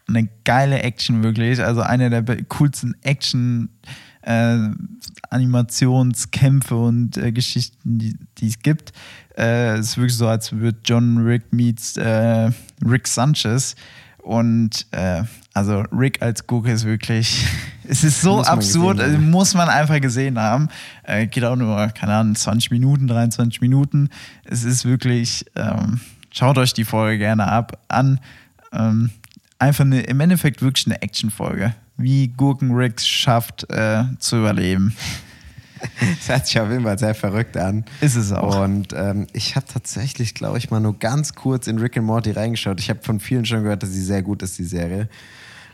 Eine 0.08 0.28
geile 0.44 0.82
Action 0.82 1.22
wirklich, 1.22 1.62
also 1.62 1.82
eine 1.82 2.08
der 2.08 2.24
coolsten 2.44 2.96
Action- 3.02 3.68
äh, 4.26 4.58
Animationskämpfe 5.30 6.74
und 6.76 7.16
äh, 7.16 7.32
Geschichten, 7.32 8.18
die, 8.38 8.46
es 8.46 8.58
gibt. 8.58 8.92
Äh, 9.36 9.74
es 9.74 9.90
ist 9.90 9.96
wirklich 9.96 10.16
so, 10.16 10.28
als 10.28 10.52
würde 10.52 10.78
John 10.84 11.18
Rick 11.18 11.52
meets 11.52 11.96
äh, 11.96 12.50
Rick 12.84 13.06
Sanchez. 13.06 13.76
Und 14.18 14.86
äh, 14.90 15.22
also 15.54 15.84
Rick 15.92 16.20
als 16.20 16.46
Gurke 16.46 16.72
ist 16.72 16.84
wirklich, 16.84 17.46
es 17.88 18.02
ist 18.02 18.20
so 18.20 18.38
muss 18.38 18.48
absurd, 18.48 19.00
also 19.00 19.16
muss 19.18 19.54
man 19.54 19.68
einfach 19.68 20.00
gesehen 20.00 20.38
haben. 20.38 20.68
Äh, 21.04 21.28
geht 21.28 21.44
auch 21.44 21.56
nur, 21.56 21.86
keine 21.88 22.14
Ahnung, 22.14 22.34
20 22.34 22.72
Minuten, 22.72 23.06
23 23.06 23.60
Minuten. 23.60 24.10
Es 24.44 24.64
ist 24.64 24.84
wirklich, 24.84 25.44
ähm, 25.54 26.00
schaut 26.32 26.58
euch 26.58 26.72
die 26.72 26.84
Folge 26.84 27.18
gerne 27.18 27.46
ab 27.46 27.78
an. 27.86 28.18
Ähm, 28.72 29.10
einfach 29.60 29.84
eine, 29.84 30.00
im 30.00 30.18
Endeffekt 30.18 30.62
wirklich 30.62 30.86
eine 30.86 31.00
Actionfolge 31.00 31.74
wie 31.96 32.28
Gurkenrix 32.28 33.06
schafft 33.06 33.70
äh, 33.70 34.04
zu 34.18 34.38
überleben. 34.38 34.94
Das 36.00 36.28
hört 36.30 36.46
sich 36.46 36.58
auf 36.58 36.70
jeden 36.70 36.84
Fall 36.84 36.98
sehr 36.98 37.14
verrückt 37.14 37.56
an. 37.56 37.84
Ist 38.00 38.16
es 38.16 38.32
auch. 38.32 38.64
Und 38.64 38.94
ähm, 38.94 39.26
ich 39.34 39.56
habe 39.56 39.66
tatsächlich, 39.66 40.34
glaube 40.34 40.56
ich, 40.56 40.70
mal 40.70 40.80
nur 40.80 40.98
ganz 40.98 41.34
kurz 41.34 41.66
in 41.66 41.78
Rick 41.78 41.98
and 41.98 42.06
Morty 42.06 42.30
reingeschaut. 42.30 42.80
Ich 42.80 42.88
habe 42.88 43.00
von 43.02 43.20
vielen 43.20 43.44
schon 43.44 43.62
gehört, 43.62 43.82
dass 43.82 43.90
sie 43.90 44.02
sehr 44.02 44.22
gut 44.22 44.42
ist, 44.42 44.58
die 44.58 44.64
Serie. 44.64 45.08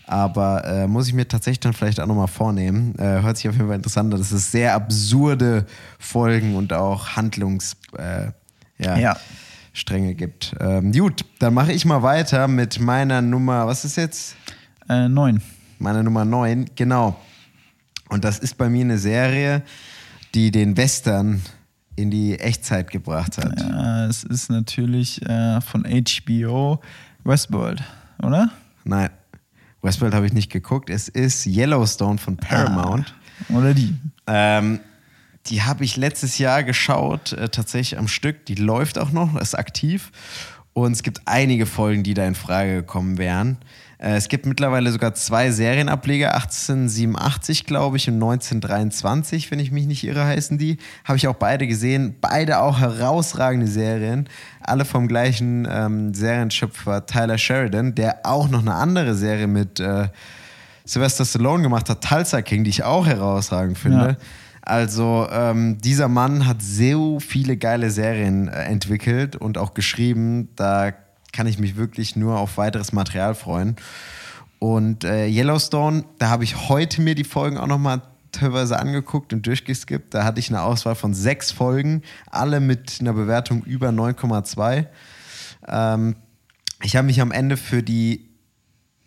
Aber 0.07 0.65
äh, 0.65 0.89
muss 0.89 1.07
ich 1.07 1.15
mir 1.15 1.29
tatsächlich 1.29 1.61
dann 1.61 1.73
vielleicht 1.73 2.01
auch 2.01 2.07
nochmal 2.07 2.27
vornehmen. 2.27 2.95
Äh, 2.99 3.23
hört 3.23 3.37
sich 3.37 3.49
auf 3.49 3.55
jeden 3.55 3.69
Fall 3.69 3.77
interessant 3.77 4.13
an. 4.13 4.19
Das 4.19 4.33
ist 4.33 4.51
sehr 4.51 4.75
absurde 4.75 5.67
Folgen 5.99 6.57
und 6.57 6.73
auch 6.73 7.11
Handlungs... 7.11 7.77
Äh, 7.97 8.33
ja. 8.79 8.97
ja. 8.99 9.17
Gibt. 9.87 10.55
Ähm, 10.61 10.93
gut, 10.93 11.25
dann 11.39 11.55
mache 11.55 11.73
ich 11.73 11.87
mal 11.87 12.03
weiter 12.03 12.47
mit 12.47 12.79
meiner 12.79 13.23
Nummer, 13.23 13.67
was 13.67 13.87
ist 13.87 13.97
jetzt? 13.97 14.37
Äh, 14.87 15.09
neun 15.09 15.41
meine 15.83 16.03
Nummer 16.05 16.25
9, 16.25 16.71
genau. 16.75 17.17
Und 18.09 18.25
das 18.25 18.39
ist 18.39 18.57
bei 18.57 18.69
mir 18.69 18.85
eine 18.85 18.99
Serie, 18.99 19.63
die 20.35 20.51
den 20.51 20.77
Western 20.77 21.43
in 21.97 22.11
die 22.11 22.39
Echtzeit 22.39 22.91
gebracht 22.91 23.37
hat. 23.37 23.61
Ja, 23.61 24.07
es 24.07 24.25
ist 24.25 24.49
natürlich 24.49 25.21
äh, 25.27 25.61
von 25.61 25.85
HBO 25.85 26.81
Westworld, 27.25 27.83
oder? 28.23 28.51
Nein, 28.85 29.11
Westworld 29.83 30.15
habe 30.15 30.27
ich 30.27 30.33
nicht 30.33 30.51
geguckt. 30.51 30.89
Es 30.89 31.09
ist 31.09 31.47
Yellowstone 31.47 32.19
von 32.19 32.37
Paramount. 32.37 33.15
Ah, 33.49 33.55
oder 33.55 33.75
die? 33.75 33.95
Ähm, 34.27 34.81
die 35.47 35.63
habe 35.63 35.85
ich 35.85 35.97
letztes 35.97 36.39
Jahr 36.39 36.63
geschaut, 36.63 37.33
äh, 37.33 37.49
tatsächlich 37.49 37.99
am 37.99 38.09
Stück. 38.09 38.47
Die 38.47 38.55
läuft 38.55 38.99
auch 38.99 39.11
noch, 39.11 39.37
ist 39.37 39.55
aktiv. 39.55 40.13
Und 40.73 40.93
es 40.93 41.03
gibt 41.03 41.23
einige 41.27 41.67
Folgen, 41.67 42.03
die 42.03 42.15
da 42.15 42.25
in 42.27 42.35
Frage 42.35 42.77
gekommen 42.77 43.19
wären. 43.19 43.59
Äh, 44.03 44.17
es 44.17 44.29
gibt 44.29 44.47
mittlerweile 44.47 44.91
sogar 44.91 45.15
zwei 45.15 45.51
Serienableger, 45.51 46.35
1887 46.35 47.67
glaube 47.67 47.97
ich 47.97 48.09
und 48.09 48.15
1923, 48.15 49.51
wenn 49.51 49.61
ich 49.61 49.71
mich 49.71 49.87
nicht 49.87 50.05
irre, 50.05 50.25
heißen 50.25 50.59
die. 50.59 50.79
Habe 51.05 51.17
ich 51.17 51.29
auch 51.29 51.37
beide 51.37 51.67
gesehen. 51.67 52.17
Beide 52.21 52.61
auch 52.61 52.81
herausragende 52.81 53.69
Serien. 53.69 54.29
Alle 54.61 54.85
vom 54.85 55.07
gleichen 55.07 55.69
ähm, 55.71 56.15
Serienschöpfer 56.15 57.07
Tyler 57.07 57.39
Sheridan, 57.39 57.95
der 57.95 58.21
auch 58.25 58.49
noch 58.49 58.61
eine 58.61 58.75
andere 58.75 59.15
Serie 59.15 59.47
mit 59.47 59.79
äh, 59.79 60.09
Sylvester 60.85 61.25
Stallone 61.25 61.63
gemacht 61.63 61.89
hat, 61.89 62.03
Tulsa 62.03 62.43
King, 62.43 62.65
die 62.65 62.71
ich 62.71 62.83
auch 62.83 63.07
herausragend 63.07 63.79
finde. 63.79 64.07
Ja. 64.07 64.17
Also 64.63 65.27
ähm, 65.33 65.79
dieser 65.79 66.09
Mann 66.09 66.47
hat 66.47 66.63
so 66.63 67.19
viele 67.19 67.57
geile 67.57 67.91
Serien 67.91 68.49
äh, 68.49 68.65
entwickelt 68.65 69.35
und 69.35 69.59
auch 69.59 69.75
geschrieben. 69.75 70.51
Da 70.55 70.93
kann 71.33 71.47
ich 71.47 71.59
mich 71.59 71.77
wirklich 71.77 72.17
nur 72.17 72.39
auf 72.39 72.57
weiteres 72.59 72.93
Material 72.93 73.35
freuen. 73.35 73.77
Und 74.59 75.05
äh, 75.05 75.27
Yellowstone, 75.27 76.05
da 76.19 76.29
habe 76.29 76.45
ich 76.45 76.69
heute 76.69 77.03
mir 77.03 77.15
die 77.15 77.25
Folgen 77.25 77.59
auch 77.59 77.67
nochmal 77.67 78.03
teilweise 78.31 78.79
angeguckt 78.79 79.33
und 79.33 79.47
durchgeskippt. 79.47 80.15
Da 80.15 80.25
hatte 80.25 80.41
ich 80.41 80.49
eine 80.49 80.63
Auswahl 80.63 80.95
von 80.95 81.15
sechs 81.15 81.51
Folgen, 81.51 82.03
alle 82.31 82.61
mit 82.61 82.99
einer 83.01 83.13
Bewertung 83.13 83.65
über 83.65 83.89
9,2. 83.89 84.87
Ähm, 85.69 86.17
ich 86.83 86.97
habe 86.97 87.07
mich 87.07 87.21
am 87.21 87.33
Ende 87.33 87.57
für 87.57 87.83
die 87.83 88.29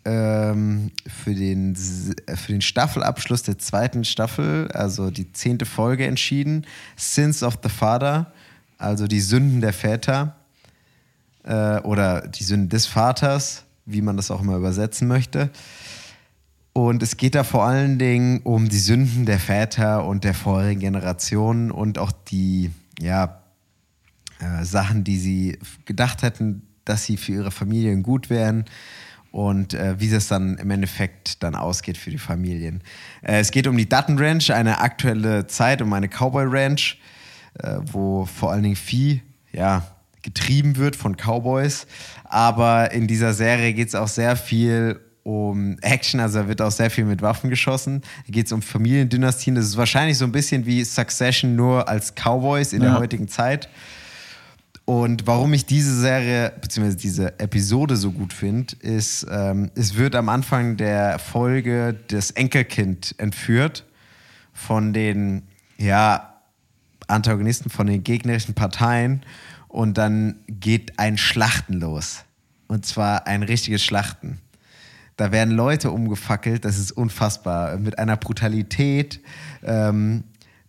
ähm, 0.04 0.92
für 1.06 1.34
den, 1.34 1.74
für 1.74 2.52
den 2.52 2.62
Staffelabschluss 2.62 3.42
der 3.42 3.58
zweiten 3.58 4.04
Staffel, 4.04 4.70
also 4.72 5.10
die 5.10 5.32
zehnte 5.32 5.66
Folge, 5.66 6.06
entschieden. 6.06 6.64
Sins 6.94 7.42
of 7.42 7.58
the 7.62 7.68
Father, 7.68 8.32
also 8.78 9.08
die 9.08 9.20
Sünden 9.20 9.60
der 9.60 9.72
Väter 9.72 10.35
äh, 11.46 11.78
oder 11.80 12.28
die 12.28 12.44
Sünden 12.44 12.68
des 12.68 12.86
Vaters, 12.86 13.64
wie 13.86 14.02
man 14.02 14.16
das 14.16 14.30
auch 14.30 14.42
immer 14.42 14.56
übersetzen 14.56 15.08
möchte. 15.08 15.50
Und 16.72 17.02
es 17.02 17.16
geht 17.16 17.34
da 17.34 17.42
vor 17.42 17.64
allen 17.64 17.98
Dingen 17.98 18.40
um 18.42 18.68
die 18.68 18.78
Sünden 18.78 19.24
der 19.24 19.38
Väter 19.38 20.04
und 20.04 20.24
der 20.24 20.34
vorherigen 20.34 20.80
Generationen 20.80 21.70
und 21.70 21.98
auch 21.98 22.12
die 22.12 22.70
ja, 23.00 23.40
äh, 24.40 24.64
Sachen, 24.64 25.02
die 25.02 25.16
sie 25.18 25.58
gedacht 25.86 26.22
hätten, 26.22 26.62
dass 26.84 27.04
sie 27.04 27.16
für 27.16 27.32
ihre 27.32 27.50
Familien 27.50 28.02
gut 28.02 28.28
wären 28.28 28.66
und 29.32 29.74
äh, 29.74 29.98
wie 29.98 30.10
das 30.10 30.28
dann 30.28 30.58
im 30.58 30.70
Endeffekt 30.70 31.42
dann 31.42 31.54
ausgeht 31.54 31.96
für 31.96 32.10
die 32.10 32.18
Familien. 32.18 32.82
Äh, 33.22 33.40
es 33.40 33.50
geht 33.50 33.66
um 33.66 33.76
die 33.76 33.88
Dutton 33.88 34.18
Ranch, 34.18 34.50
eine 34.50 34.80
aktuelle 34.80 35.46
Zeit, 35.46 35.80
um 35.80 35.92
eine 35.92 36.08
Cowboy 36.08 36.44
Ranch, 36.46 36.98
äh, 37.58 37.78
wo 37.84 38.26
vor 38.26 38.52
allen 38.52 38.62
Dingen 38.62 38.76
Vieh, 38.76 39.22
ja, 39.52 39.95
getrieben 40.26 40.76
wird 40.76 40.96
von 40.96 41.16
Cowboys. 41.16 41.86
Aber 42.24 42.90
in 42.90 43.06
dieser 43.06 43.32
Serie 43.32 43.72
geht 43.72 43.88
es 43.88 43.94
auch 43.94 44.08
sehr 44.08 44.36
viel 44.36 45.00
um 45.22 45.76
Action, 45.80 46.20
also 46.20 46.40
da 46.40 46.48
wird 46.48 46.62
auch 46.62 46.70
sehr 46.70 46.90
viel 46.90 47.04
mit 47.04 47.22
Waffen 47.22 47.48
geschossen. 47.48 48.02
Da 48.26 48.32
geht 48.32 48.46
es 48.46 48.52
um 48.52 48.60
Familiendynastien. 48.62 49.54
Das 49.54 49.64
ist 49.64 49.76
wahrscheinlich 49.76 50.18
so 50.18 50.24
ein 50.24 50.32
bisschen 50.32 50.66
wie 50.66 50.84
Succession 50.84 51.56
nur 51.56 51.88
als 51.88 52.14
Cowboys 52.14 52.72
in 52.72 52.82
ja. 52.82 52.90
der 52.90 52.98
heutigen 53.00 53.28
Zeit. 53.28 53.68
Und 54.84 55.26
warum 55.26 55.52
ich 55.52 55.66
diese 55.66 55.98
Serie 55.98 56.52
bzw. 56.60 56.94
diese 56.94 57.40
Episode 57.40 57.96
so 57.96 58.12
gut 58.12 58.32
finde, 58.32 58.76
ist, 58.80 59.26
ähm, 59.28 59.70
es 59.74 59.96
wird 59.96 60.14
am 60.14 60.28
Anfang 60.28 60.76
der 60.76 61.18
Folge 61.18 61.96
das 62.08 62.30
Enkelkind 62.32 63.14
entführt 63.18 63.84
von 64.52 64.92
den 64.92 65.42
ja, 65.76 66.34
Antagonisten, 67.08 67.68
von 67.68 67.88
den 67.88 68.04
gegnerischen 68.04 68.54
Parteien 68.54 69.22
und 69.68 69.98
dann 69.98 70.36
geht 70.48 70.98
ein 70.98 71.18
Schlachten 71.18 71.74
los. 71.74 72.24
Und 72.68 72.84
zwar 72.84 73.26
ein 73.26 73.42
richtiges 73.42 73.84
Schlachten. 73.84 74.40
Da 75.16 75.32
werden 75.32 75.54
Leute 75.54 75.90
umgefackelt, 75.90 76.64
das 76.64 76.78
ist 76.78 76.92
unfassbar. 76.92 77.78
Mit 77.78 77.98
einer 77.98 78.16
Brutalität, 78.16 79.20
ähm, 79.62 80.24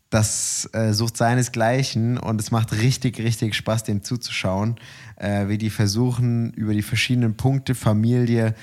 das 0.10 0.70
äh, 0.72 0.94
sucht 0.94 1.18
seinesgleichen 1.18 2.18
und 2.18 2.40
es 2.40 2.52
macht 2.52 2.72
richtig, 2.72 3.20
richtig 3.20 3.56
Spaß, 3.56 3.84
dem 3.84 4.04
zuzuschauen, 4.04 4.76
äh, 5.18 5.50
wie 5.50 5.58
die 5.58 5.70
versuchen, 5.70 6.54
über 6.54 6.74
die 6.74 6.82
verschiedenen 6.82 7.36
Punkte 7.36 7.76
Familie 7.76 8.56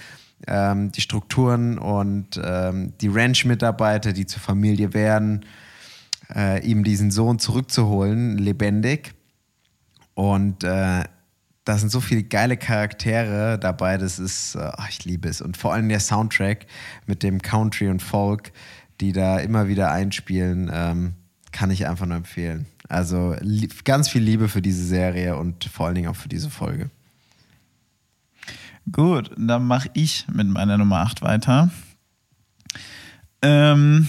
ähm, 0.47 0.93
die 0.93 1.01
Strukturen 1.01 1.79
und 1.79 2.41
ähm, 2.43 2.93
die 3.01 3.09
Ranch-Mitarbeiter, 3.09 4.13
die 4.13 4.27
zur 4.27 4.41
Familie 4.41 4.95
werden, 4.95 5.45
äh, 6.35 6.65
ihm 6.67 6.85
diesen 6.85 7.11
Sohn 7.11 7.39
zurückzuholen, 7.39 8.39
lebendig. 8.39 9.15
Und 10.15 10.65
äh, 10.65 11.05
da 11.65 11.79
sind 11.79 11.91
so 11.91 12.01
viele 12.01 12.23
geile 12.23 12.57
Charaktere 12.57 13.59
dabei, 13.59 13.99
das 13.99 14.19
ist, 14.19 14.55
äh, 14.55 14.71
ich 14.89 15.05
liebe 15.05 15.29
es. 15.29 15.41
Und 15.41 15.57
vor 15.57 15.73
allem 15.73 15.89
der 15.89 16.01
Soundtrack 16.01 16.67
mit 17.07 17.23
dem 17.23 17.41
Country 17.41 17.89
und 17.89 18.03
Folk, 18.03 18.53
die 19.01 19.13
da 19.13 19.39
immer 19.39 19.69
wieder 19.69 19.91
einspielen, 19.91 20.71
ähm, 20.73 21.15
kann 21.53 21.71
ich 21.71 21.87
einfach 21.87 22.07
nur 22.07 22.17
empfehlen. 22.17 22.67
Also 22.89 23.35
ganz 23.85 24.09
viel 24.09 24.23
Liebe 24.23 24.49
für 24.49 24.61
diese 24.61 24.85
Serie 24.85 25.37
und 25.37 25.65
vor 25.65 25.87
allen 25.87 25.95
Dingen 25.95 26.09
auch 26.09 26.17
für 26.17 26.29
diese 26.29 26.51
Folge. 26.51 26.91
Gut, 28.93 29.31
dann 29.39 29.67
mache 29.67 29.89
ich 29.95 30.27
mit 30.33 30.47
meiner 30.47 30.77
Nummer 30.77 30.99
8 30.99 31.23
weiter. 31.23 31.71
Ähm, 33.41 34.09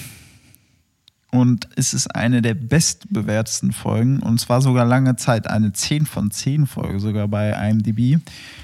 und 1.35 1.67
es 1.75 1.93
ist 1.93 2.15
eine 2.15 2.41
der 2.41 2.53
bestbewertesten 2.53 3.71
Folgen 3.71 4.19
und 4.19 4.39
zwar 4.39 4.61
sogar 4.61 4.85
lange 4.85 5.15
Zeit 5.15 5.47
eine 5.47 5.73
10 5.73 6.05
von 6.05 6.31
10 6.31 6.67
Folge, 6.67 6.99
sogar 6.99 7.27
bei 7.27 7.51
IMDb. 7.51 8.21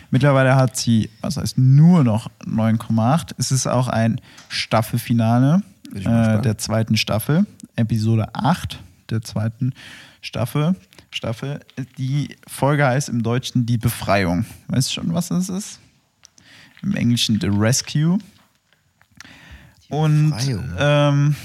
Mittlerweile 0.10 0.56
hat 0.56 0.77
sie, 0.77 1.10
was 1.22 1.38
heißt 1.38 1.57
nur 1.57 2.03
noch 2.03 2.30
9,8. 2.45 3.34
Es 3.38 3.52
ist 3.52 3.68
auch 3.68 3.88
ein 3.88 4.19
Staffelfinale 4.49 5.64
äh, 5.93 6.41
der 6.41 6.57
zweiten 6.57 6.98
Staffel, 6.98 7.45
Episode 7.76 8.34
8 8.34 8.80
der 9.10 9.22
zweiten 9.22 9.73
Staffel. 10.22 10.76
Staffel. 11.11 11.60
Die 11.98 12.35
Folge 12.48 12.85
heißt 12.85 13.10
im 13.10 13.22
Deutschen 13.22 13.65
Die 13.65 13.77
Befreiung. 13.77 14.45
Weißt 14.68 14.89
du 14.89 14.93
schon, 14.93 15.14
was 15.14 15.27
das 15.27 15.49
ist? 15.49 15.80
Im 16.81 16.95
Englischen 16.95 17.39
The 17.39 17.48
Rescue. 17.48 18.18
Und 19.89 20.34
ähm, 20.80 21.35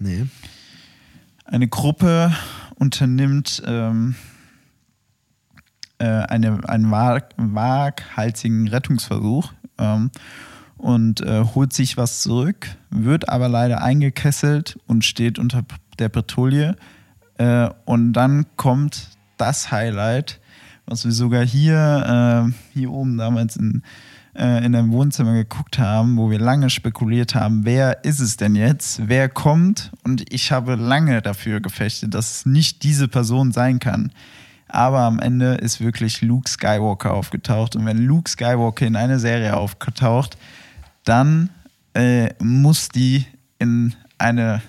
nee. 0.00 0.26
eine 1.44 1.68
Gruppe 1.68 2.34
unternimmt 2.76 3.62
ähm, 3.66 4.16
äh, 6.00 6.04
eine, 6.04 6.66
einen 6.68 6.90
wag, 6.90 7.28
waghalsigen 7.36 8.68
Rettungsversuch 8.68 9.52
ähm, 9.78 10.10
und 10.78 11.20
äh, 11.20 11.44
holt 11.54 11.72
sich 11.74 11.96
was 11.96 12.22
zurück, 12.22 12.68
wird 12.88 13.28
aber 13.28 13.48
leider 13.48 13.82
eingekesselt 13.82 14.78
und 14.86 15.04
steht 15.04 15.38
unter 15.38 15.62
der 15.98 16.08
Bretouille. 16.08 16.76
Äh, 17.36 17.68
und 17.84 18.14
dann 18.14 18.46
kommt 18.56 19.10
das 19.36 19.70
Highlight, 19.70 20.40
was 20.86 21.04
wir 21.04 21.12
sogar 21.12 21.44
hier, 21.44 22.48
äh, 22.48 22.52
hier 22.72 22.90
oben 22.90 23.18
damals 23.18 23.56
in, 23.56 23.82
äh, 24.40 24.64
in 24.64 24.74
einem 24.74 24.90
Wohnzimmer 24.90 25.34
geguckt 25.34 25.78
haben, 25.78 26.16
wo 26.16 26.30
wir 26.30 26.38
lange 26.38 26.70
spekuliert 26.70 27.34
haben, 27.34 27.64
wer 27.64 28.04
ist 28.04 28.20
es 28.20 28.38
denn 28.38 28.56
jetzt, 28.56 29.02
wer 29.06 29.28
kommt. 29.28 29.92
Und 30.02 30.32
ich 30.32 30.50
habe 30.50 30.76
lange 30.76 31.20
dafür 31.20 31.60
gefechtet, 31.60 32.14
dass 32.14 32.30
es 32.30 32.46
nicht 32.46 32.82
diese 32.82 33.06
Person 33.06 33.52
sein 33.52 33.78
kann. 33.78 34.12
Aber 34.68 35.00
am 35.00 35.18
Ende 35.18 35.54
ist 35.54 35.80
wirklich 35.80 36.22
Luke 36.22 36.48
Skywalker 36.48 37.12
aufgetaucht. 37.12 37.76
Und 37.76 37.84
wenn 37.84 37.98
Luke 37.98 38.30
Skywalker 38.30 38.86
in 38.86 38.96
eine 38.96 39.18
Serie 39.18 39.56
auftaucht, 39.56 40.38
dann 41.04 41.50
äh, 41.94 42.32
muss 42.42 42.88
die 42.88 43.26
in 43.58 43.94
eine, 44.16 44.62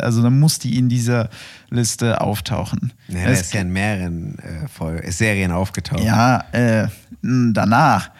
also 0.00 0.22
dann 0.22 0.38
muss 0.38 0.58
die 0.58 0.78
in 0.78 0.88
dieser 0.88 1.28
Liste 1.68 2.20
auftauchen. 2.20 2.92
Ja, 3.08 3.18
er 3.18 3.32
ist 3.32 3.52
ja 3.52 3.60
in 3.60 3.72
mehreren 3.72 4.38
äh, 4.38 5.10
Serien 5.10 5.50
aufgetaucht. 5.50 6.02
Ja, 6.02 6.44
äh, 6.52 6.88
danach. 7.20 8.10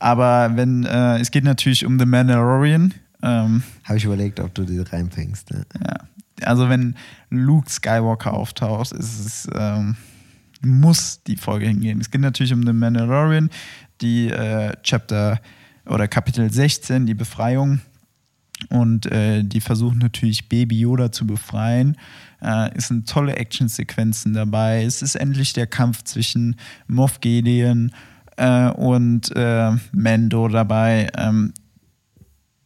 Aber 0.00 0.56
wenn, 0.56 0.84
äh, 0.84 1.18
es 1.18 1.30
geht 1.30 1.44
natürlich 1.44 1.84
um 1.84 1.98
The 1.98 2.06
Mandalorian. 2.06 2.94
Ähm, 3.22 3.62
Habe 3.84 3.98
ich 3.98 4.04
überlegt, 4.04 4.40
ob 4.40 4.54
du 4.54 4.64
die 4.64 4.78
reinfängst. 4.78 5.50
Ne? 5.50 5.64
Ja. 5.82 5.96
Also 6.42 6.68
wenn 6.68 6.96
Luke 7.30 7.70
Skywalker 7.70 8.34
auftaucht, 8.34 8.92
ist 8.92 9.18
es, 9.18 9.48
ähm, 9.54 9.96
muss 10.62 11.22
die 11.22 11.36
Folge 11.36 11.66
hingehen. 11.66 12.00
Es 12.00 12.10
geht 12.10 12.20
natürlich 12.20 12.52
um 12.52 12.64
The 12.64 12.72
Mandalorian, 12.72 13.50
die 14.00 14.28
äh, 14.28 14.72
Chapter 14.82 15.40
oder 15.86 16.08
Kapitel 16.08 16.52
16, 16.52 17.06
die 17.06 17.14
Befreiung. 17.14 17.80
Und 18.70 19.06
äh, 19.06 19.42
die 19.42 19.60
versuchen 19.60 19.98
natürlich 19.98 20.48
Baby 20.48 20.80
Yoda 20.80 21.12
zu 21.12 21.26
befreien. 21.26 21.96
Äh, 22.40 22.70
es 22.74 22.88
sind 22.88 23.08
tolle 23.08 23.36
Actionsequenzen 23.36 24.32
dabei. 24.32 24.84
Es 24.84 25.02
ist 25.02 25.16
endlich 25.16 25.52
der 25.52 25.66
Kampf 25.66 26.04
zwischen 26.04 26.56
Moff 26.86 27.20
Gideon 27.20 27.92
äh, 28.36 28.70
und 28.70 29.34
äh, 29.36 29.72
Mando 29.92 30.48
dabei. 30.48 31.08
Ähm, 31.16 31.52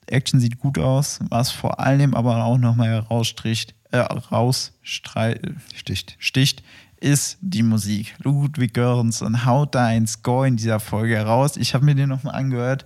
Action 0.06 0.40
sieht 0.40 0.58
gut 0.58 0.78
aus, 0.78 1.20
was 1.28 1.50
vor 1.50 1.80
allem 1.80 2.14
aber 2.14 2.44
auch 2.44 2.58
nochmal 2.58 2.88
herausstricht, 2.88 3.74
äh, 3.90 3.98
raussticht, 3.98 6.16
sticht, 6.18 6.62
ist 7.00 7.38
die 7.40 7.62
Musik. 7.62 8.14
Ludwig 8.22 8.74
Göransson 8.74 9.44
haut 9.44 9.74
da 9.74 9.86
ein 9.86 10.06
Score 10.06 10.48
in 10.48 10.56
dieser 10.56 10.80
Folge 10.80 11.16
heraus. 11.16 11.56
Ich 11.56 11.74
habe 11.74 11.84
mir 11.84 11.94
den 11.94 12.08
nochmal 12.08 12.34
angehört. 12.34 12.84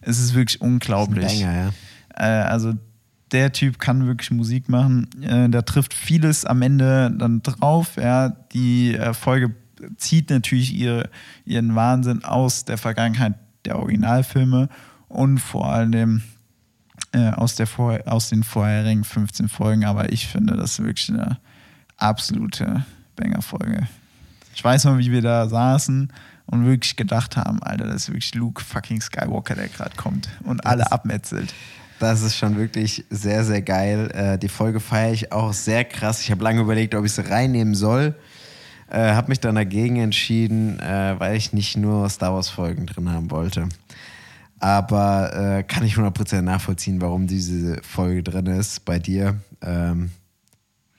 Es 0.00 0.18
ist 0.18 0.34
wirklich 0.34 0.60
unglaublich. 0.60 1.26
Ist 1.26 1.40
Banger, 1.40 1.54
ja. 1.54 1.72
Äh, 2.16 2.44
also 2.44 2.74
der 3.30 3.52
Typ 3.52 3.78
kann 3.78 4.06
wirklich 4.06 4.30
Musik 4.30 4.68
machen. 4.68 5.08
Äh, 5.22 5.48
da 5.48 5.62
trifft 5.62 5.94
vieles 5.94 6.44
am 6.44 6.62
Ende 6.62 7.14
dann 7.16 7.42
drauf. 7.42 7.96
Ja. 7.96 8.30
Die 8.52 8.94
äh, 8.94 9.14
Folge 9.14 9.54
zieht 9.96 10.30
natürlich 10.30 10.74
ihre, 10.74 11.10
ihren 11.44 11.74
Wahnsinn 11.74 12.24
aus 12.24 12.64
der 12.64 12.78
Vergangenheit 12.78 13.34
der 13.64 13.78
Originalfilme 13.78 14.68
und 15.08 15.38
vor 15.38 15.72
allem 15.72 16.22
äh, 17.12 17.30
aus, 17.30 17.54
der 17.54 17.66
vor, 17.66 17.98
aus 18.06 18.28
den 18.28 18.42
vorherigen 18.42 19.04
15 19.04 19.48
Folgen. 19.48 19.84
Aber 19.84 20.12
ich 20.12 20.26
finde 20.26 20.56
das 20.56 20.82
wirklich 20.82 21.10
eine 21.10 21.38
absolute 21.96 22.84
Banger-Folge. 23.16 23.88
Ich 24.54 24.62
weiß 24.62 24.84
noch, 24.84 24.98
wie 24.98 25.10
wir 25.10 25.22
da 25.22 25.48
saßen 25.48 26.12
und 26.46 26.66
wirklich 26.66 26.96
gedacht 26.96 27.36
haben, 27.36 27.62
Alter, 27.62 27.86
das 27.86 28.02
ist 28.02 28.08
wirklich 28.08 28.34
Luke 28.34 28.62
fucking 28.62 29.00
Skywalker, 29.00 29.54
der 29.54 29.68
gerade 29.68 29.96
kommt 29.96 30.28
und 30.44 30.66
alle 30.66 30.82
das, 30.82 30.92
abmetzelt. 30.92 31.54
Das 31.98 32.22
ist 32.22 32.36
schon 32.36 32.56
wirklich 32.56 33.04
sehr, 33.10 33.44
sehr 33.44 33.62
geil. 33.62 34.10
Äh, 34.12 34.38
die 34.38 34.48
Folge 34.48 34.80
feiere 34.80 35.12
ich 35.12 35.32
auch 35.32 35.52
sehr 35.52 35.84
krass. 35.84 36.20
Ich 36.20 36.30
habe 36.30 36.42
lange 36.42 36.60
überlegt, 36.60 36.94
ob 36.94 37.04
ich 37.04 37.12
sie 37.12 37.28
reinnehmen 37.28 37.74
soll. 37.74 38.14
Äh, 38.92 39.14
habe 39.14 39.30
mich 39.30 39.40
dann 39.40 39.54
dagegen 39.54 39.96
entschieden, 39.96 40.78
äh, 40.78 41.14
weil 41.18 41.34
ich 41.34 41.54
nicht 41.54 41.78
nur 41.78 42.10
Star 42.10 42.34
Wars-Folgen 42.34 42.84
drin 42.84 43.10
haben 43.10 43.30
wollte. 43.30 43.70
Aber 44.60 45.34
äh, 45.34 45.62
kann 45.62 45.82
ich 45.82 45.94
100% 45.94 46.42
nachvollziehen, 46.42 47.00
warum 47.00 47.26
diese 47.26 47.80
Folge 47.82 48.22
drin 48.22 48.46
ist 48.46 48.84
bei 48.84 48.98
dir. 48.98 49.40
Ähm, 49.62 50.10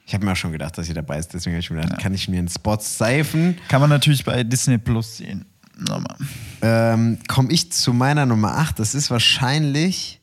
ich 0.07 0.15
habe 0.15 0.25
mir 0.25 0.31
auch 0.31 0.35
schon 0.35 0.51
gedacht, 0.51 0.75
dass 0.75 0.87
sie 0.87 0.95
dabei 0.95 1.19
ist. 1.19 1.35
Deswegen 1.35 1.53
habe 1.53 1.59
ich 1.59 1.69
mir 1.69 1.81
gedacht, 1.81 1.93
ja. 1.93 2.01
kann 2.01 2.15
ich 2.15 2.27
mir 2.27 2.39
einen 2.39 2.49
Spot 2.49 2.79
seifen. 2.79 3.59
Kann 3.67 3.79
man 3.79 3.91
natürlich 3.91 4.25
bei 4.25 4.43
Disney 4.43 4.79
Plus 4.79 5.17
sehen. 5.17 5.45
Nochmal. 5.77 6.17
Ähm, 6.63 7.19
Komme 7.27 7.51
ich 7.51 7.71
zu 7.71 7.93
meiner 7.93 8.25
Nummer 8.25 8.57
8. 8.57 8.79
Das 8.79 8.95
ist 8.95 9.11
wahrscheinlich 9.11 10.19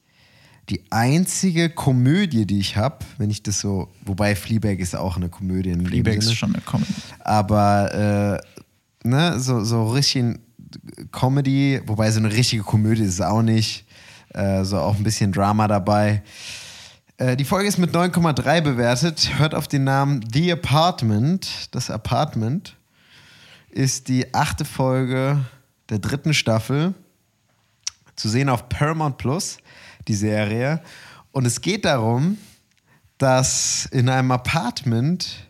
die 0.69 0.85
einzige 0.91 1.71
Komödie, 1.71 2.47
die 2.47 2.61
ich 2.61 2.77
habe, 2.77 2.99
wenn 3.19 3.31
ich 3.31 3.43
das 3.43 3.61
so, 3.61 3.89
wobei 4.05 4.37
Fleabag 4.37 4.79
ist 4.79 4.95
auch 4.95 5.17
eine 5.17 5.29
Komödie. 5.29 5.71
In 5.71 5.87
Fleabag 5.87 6.17
ist 6.17 6.35
schon 6.35 6.55
eine 6.55 6.63
Komödie. 6.63 6.93
Aber 7.21 8.41
äh, 9.05 9.09
ne, 9.09 9.41
so, 9.41 9.65
so 9.65 9.89
richtig 9.89 10.39
Comedy, 11.11 11.81
wobei 11.87 12.11
so 12.11 12.21
eine 12.21 12.33
richtige 12.33 12.63
Komödie 12.63 13.03
ist 13.03 13.15
es 13.15 13.21
auch 13.21 13.43
nicht. 13.43 13.85
Äh, 14.35 14.65
so 14.65 14.79
auch 14.79 14.97
ein 14.97 15.03
bisschen 15.03 15.33
Drama 15.33 15.67
dabei. 15.67 16.23
Äh, 17.17 17.37
die 17.37 17.45
Folge 17.45 17.69
ist 17.69 17.79
mit 17.79 17.95
9,3 17.95 18.61
bewertet. 18.61 19.39
Hört 19.39 19.55
auf 19.55 19.67
den 19.67 19.85
Namen 19.85 20.25
The 20.33 20.53
Apartment. 20.53 21.75
Das 21.75 21.91
Apartment 21.91 22.77
ist 23.71 24.09
die 24.09 24.33
achte 24.35 24.65
Folge 24.65 25.45
der 25.89 25.99
dritten 25.99 26.33
Staffel. 26.33 26.95
Zu 28.17 28.29
sehen 28.29 28.49
auf 28.49 28.69
Paramount 28.69 29.19
Plus, 29.19 29.59
die 30.11 30.17
Serie. 30.17 30.81
Und 31.31 31.47
es 31.47 31.61
geht 31.61 31.85
darum, 31.85 32.37
dass 33.19 33.87
in 33.93 34.09
einem 34.09 34.33
Apartment 34.33 35.47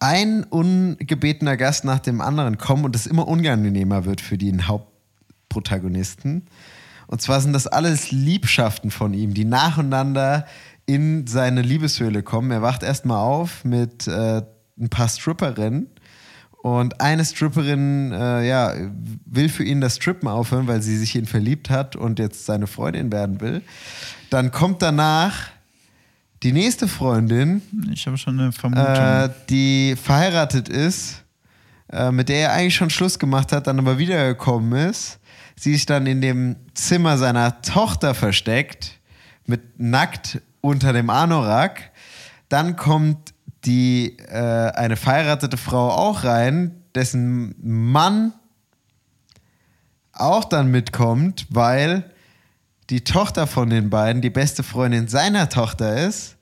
ein 0.00 0.44
ungebetener 0.44 1.56
Gast 1.56 1.84
nach 1.84 2.00
dem 2.00 2.20
anderen 2.20 2.58
kommt 2.58 2.84
und 2.84 2.96
es 2.96 3.06
immer 3.06 3.28
unangenehmer 3.28 4.04
wird 4.04 4.20
für 4.20 4.36
den 4.36 4.66
Hauptprotagonisten. 4.66 6.46
Und 7.06 7.22
zwar 7.22 7.40
sind 7.40 7.52
das 7.52 7.68
alles 7.68 8.10
Liebschaften 8.10 8.90
von 8.90 9.14
ihm, 9.14 9.32
die 9.32 9.44
nacheinander 9.44 10.46
in 10.86 11.26
seine 11.26 11.62
Liebeshöhle 11.62 12.22
kommen. 12.22 12.50
Er 12.50 12.62
wacht 12.62 12.82
erstmal 12.82 13.20
auf 13.20 13.64
mit 13.64 14.08
äh, 14.08 14.42
ein 14.78 14.88
paar 14.90 15.08
Stripperinnen. 15.08 15.88
Und 16.66 17.00
eine 17.00 17.24
Stripperin 17.24 18.10
äh, 18.12 18.48
ja, 18.48 18.74
will 19.24 19.48
für 19.48 19.62
ihn 19.62 19.80
das 19.80 19.96
Strippen 19.96 20.28
aufhören, 20.28 20.66
weil 20.66 20.82
sie 20.82 20.96
sich 20.96 21.14
in 21.14 21.22
ihn 21.22 21.26
verliebt 21.26 21.70
hat 21.70 21.94
und 21.94 22.18
jetzt 22.18 22.44
seine 22.44 22.66
Freundin 22.66 23.12
werden 23.12 23.40
will. 23.40 23.62
Dann 24.30 24.50
kommt 24.50 24.82
danach 24.82 25.50
die 26.42 26.52
nächste 26.52 26.88
Freundin. 26.88 27.62
Ich 27.92 28.06
habe 28.08 28.18
schon 28.18 28.40
eine 28.40 28.50
Vermutung. 28.50 28.84
Äh, 28.84 29.28
die 29.48 29.94
verheiratet 29.96 30.68
ist 30.68 31.22
äh, 31.92 32.10
mit 32.10 32.28
der 32.28 32.38
er 32.38 32.52
eigentlich 32.52 32.74
schon 32.74 32.90
Schluss 32.90 33.18
gemacht 33.18 33.52
hat, 33.52 33.68
dann 33.68 33.78
aber 33.78 33.98
wiedergekommen 33.98 34.88
ist, 34.90 35.20
sie 35.54 35.72
sich 35.72 35.86
dann 35.86 36.06
in 36.06 36.20
dem 36.20 36.56
Zimmer 36.74 37.16
seiner 37.16 37.62
Tochter 37.62 38.14
versteckt, 38.14 38.98
mit 39.46 39.78
nackt 39.78 40.42
unter 40.60 40.92
dem 40.92 41.10
Anorak. 41.10 41.92
Dann 42.48 42.74
kommt 42.74 43.34
die 43.66 44.16
äh, 44.28 44.70
eine 44.70 44.96
verheiratete 44.96 45.56
Frau 45.56 45.90
auch 45.90 46.24
rein, 46.24 46.82
dessen 46.94 47.54
Mann 47.60 48.32
auch 50.12 50.44
dann 50.44 50.70
mitkommt, 50.70 51.46
weil 51.50 52.10
die 52.88 53.02
Tochter 53.02 53.46
von 53.46 53.68
den 53.68 53.90
beiden 53.90 54.22
die 54.22 54.30
beste 54.30 54.62
Freundin 54.62 55.08
seiner 55.08 55.48
Tochter 55.48 56.06
ist. 56.06 56.36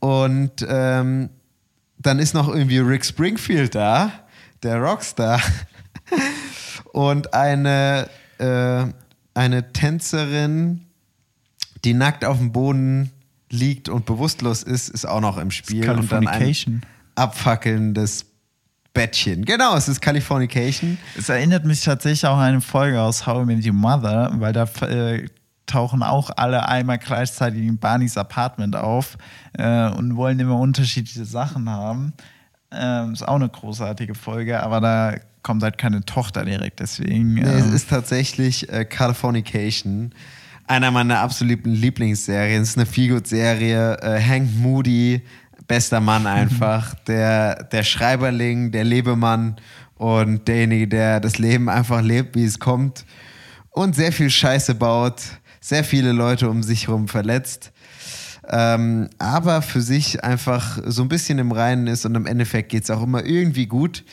Und 0.00 0.66
ähm, 0.68 1.30
dann 1.98 2.18
ist 2.18 2.34
noch 2.34 2.48
irgendwie 2.48 2.78
Rick 2.78 3.04
Springfield 3.04 3.74
da, 3.74 4.10
der 4.62 4.78
Rockstar. 4.78 5.40
Und 6.92 7.34
eine, 7.34 8.08
äh, 8.38 8.86
eine 9.34 9.72
Tänzerin, 9.72 10.86
die 11.84 11.94
nackt 11.94 12.24
auf 12.24 12.38
dem 12.38 12.52
Boden 12.52 13.12
liegt 13.50 13.88
und 13.88 14.06
bewusstlos 14.06 14.62
ist, 14.62 14.88
ist 14.88 15.06
auch 15.06 15.20
noch 15.20 15.38
im 15.38 15.50
Spiel. 15.50 15.88
Und 15.90 16.10
dann 16.12 16.26
ein 16.28 16.82
abfackelndes 17.14 18.26
Bettchen. 18.92 19.44
Genau, 19.44 19.76
es 19.76 19.88
ist 19.88 20.00
Californication. 20.00 20.98
Es 21.16 21.28
erinnert 21.28 21.64
mich 21.64 21.82
tatsächlich 21.82 22.26
auch 22.26 22.36
an 22.36 22.44
eine 22.44 22.60
Folge 22.60 23.00
aus 23.00 23.26
How 23.26 23.42
I 23.42 23.46
Met 23.46 23.64
Your 23.64 23.72
Mother, 23.72 24.32
weil 24.34 24.52
da 24.52 24.64
äh, 24.86 25.26
tauchen 25.66 26.02
auch 26.02 26.30
alle 26.36 26.66
einmal 26.68 26.98
gleichzeitig 26.98 27.62
in 27.62 27.78
Barneys 27.78 28.16
Apartment 28.16 28.74
auf 28.74 29.16
äh, 29.52 29.88
und 29.90 30.16
wollen 30.16 30.40
immer 30.40 30.58
unterschiedliche 30.58 31.24
Sachen 31.24 31.68
haben. 31.68 32.12
Ähm, 32.70 33.12
ist 33.12 33.26
auch 33.26 33.36
eine 33.36 33.48
großartige 33.48 34.14
Folge, 34.14 34.62
aber 34.62 34.80
da 34.80 35.14
kommt 35.42 35.62
halt 35.62 35.78
keine 35.78 36.04
Tochter 36.04 36.44
direkt, 36.44 36.80
deswegen. 36.80 37.34
Nee, 37.34 37.42
es 37.42 37.66
ähm, 37.66 37.74
ist 37.74 37.88
tatsächlich 37.88 38.68
äh, 38.70 38.84
Californication. 38.84 40.12
Einer 40.68 40.90
meiner 40.90 41.20
absoluten 41.20 41.70
Lieblingsserien. 41.70 42.60
Es 42.60 42.70
ist 42.70 42.76
eine 42.76 42.84
Feelgood-Serie. 42.84 43.96
Äh, 44.02 44.22
Hank 44.22 44.50
Moody, 44.54 45.22
bester 45.66 45.98
Mann 45.98 46.26
einfach. 46.26 46.94
der, 47.06 47.64
der 47.64 47.82
Schreiberling, 47.82 48.70
der 48.70 48.84
Lebemann 48.84 49.56
und 49.96 50.46
derjenige, 50.46 50.86
der 50.86 51.20
das 51.20 51.38
Leben 51.38 51.70
einfach 51.70 52.02
lebt, 52.02 52.36
wie 52.36 52.44
es 52.44 52.58
kommt. 52.58 53.06
Und 53.70 53.96
sehr 53.96 54.12
viel 54.12 54.28
Scheiße 54.28 54.74
baut. 54.74 55.22
Sehr 55.58 55.84
viele 55.84 56.12
Leute 56.12 56.50
um 56.50 56.62
sich 56.62 56.88
herum 56.88 57.08
verletzt. 57.08 57.72
Ähm, 58.50 59.08
aber 59.18 59.62
für 59.62 59.80
sich 59.80 60.22
einfach 60.22 60.78
so 60.84 61.00
ein 61.00 61.08
bisschen 61.08 61.38
im 61.38 61.50
Reinen 61.50 61.86
ist 61.86 62.04
und 62.04 62.14
im 62.14 62.26
Endeffekt 62.26 62.68
geht 62.68 62.84
es 62.84 62.90
auch 62.90 63.02
immer 63.02 63.24
irgendwie 63.24 63.66
gut. 63.66 64.04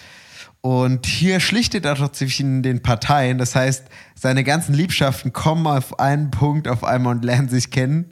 Und 0.65 1.05
hier 1.05 1.41
schlichtet 1.41 1.85
er 1.85 1.93
doch 1.93 2.11
zwischen 2.11 2.63
den 2.63 2.81
Parteien. 2.81 3.37
Das 3.37 3.53
heißt, 3.53 3.83
seine 4.15 4.43
ganzen 4.43 4.73
Liebschaften 4.73 5.31
kommen 5.31 5.67
auf 5.67 5.99
einen 5.99 6.31
Punkt 6.31 6.67
auf 6.67 6.83
einmal 6.83 7.17
und 7.17 7.23
lernen 7.23 7.49
sich 7.49 7.69
kennen. 7.69 8.11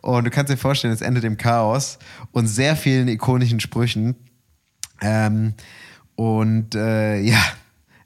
Und 0.00 0.24
du 0.24 0.30
kannst 0.30 0.52
dir 0.52 0.56
vorstellen, 0.56 0.92
es 0.92 1.02
endet 1.02 1.22
im 1.22 1.36
Chaos 1.36 2.00
und 2.32 2.48
sehr 2.48 2.74
vielen 2.74 3.06
ikonischen 3.06 3.60
Sprüchen. 3.60 4.16
Ähm, 5.02 5.54
und 6.16 6.74
äh, 6.74 7.20
ja, 7.20 7.38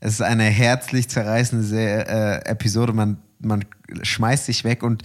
es 0.00 0.12
ist 0.12 0.22
eine 0.22 0.44
herzlich 0.44 1.08
zerreißende 1.08 1.80
äh, 1.80 2.46
Episode. 2.46 2.92
Man, 2.92 3.16
man 3.38 3.64
schmeißt 4.02 4.44
sich 4.44 4.64
weg 4.64 4.82
und 4.82 5.02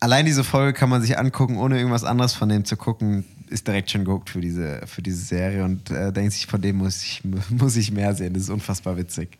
allein 0.00 0.24
diese 0.24 0.42
Folge 0.42 0.72
kann 0.72 0.88
man 0.88 1.02
sich 1.02 1.18
angucken, 1.18 1.58
ohne 1.58 1.76
irgendwas 1.76 2.04
anderes 2.04 2.32
von 2.32 2.48
dem 2.48 2.64
zu 2.64 2.78
gucken. 2.78 3.26
Ist 3.48 3.66
direkt 3.66 3.90
schon 3.90 4.04
geguckt 4.04 4.30
für 4.30 4.40
diese, 4.40 4.82
für 4.86 5.02
diese 5.02 5.24
Serie 5.24 5.64
und 5.64 5.90
äh, 5.90 6.12
denkt 6.12 6.32
sich, 6.32 6.46
von 6.46 6.60
dem 6.60 6.76
muss 6.76 7.02
ich, 7.02 7.22
muss 7.50 7.76
ich 7.76 7.92
mehr 7.92 8.14
sehen. 8.14 8.34
Das 8.34 8.44
ist 8.44 8.50
unfassbar 8.50 8.96
witzig. 8.96 9.38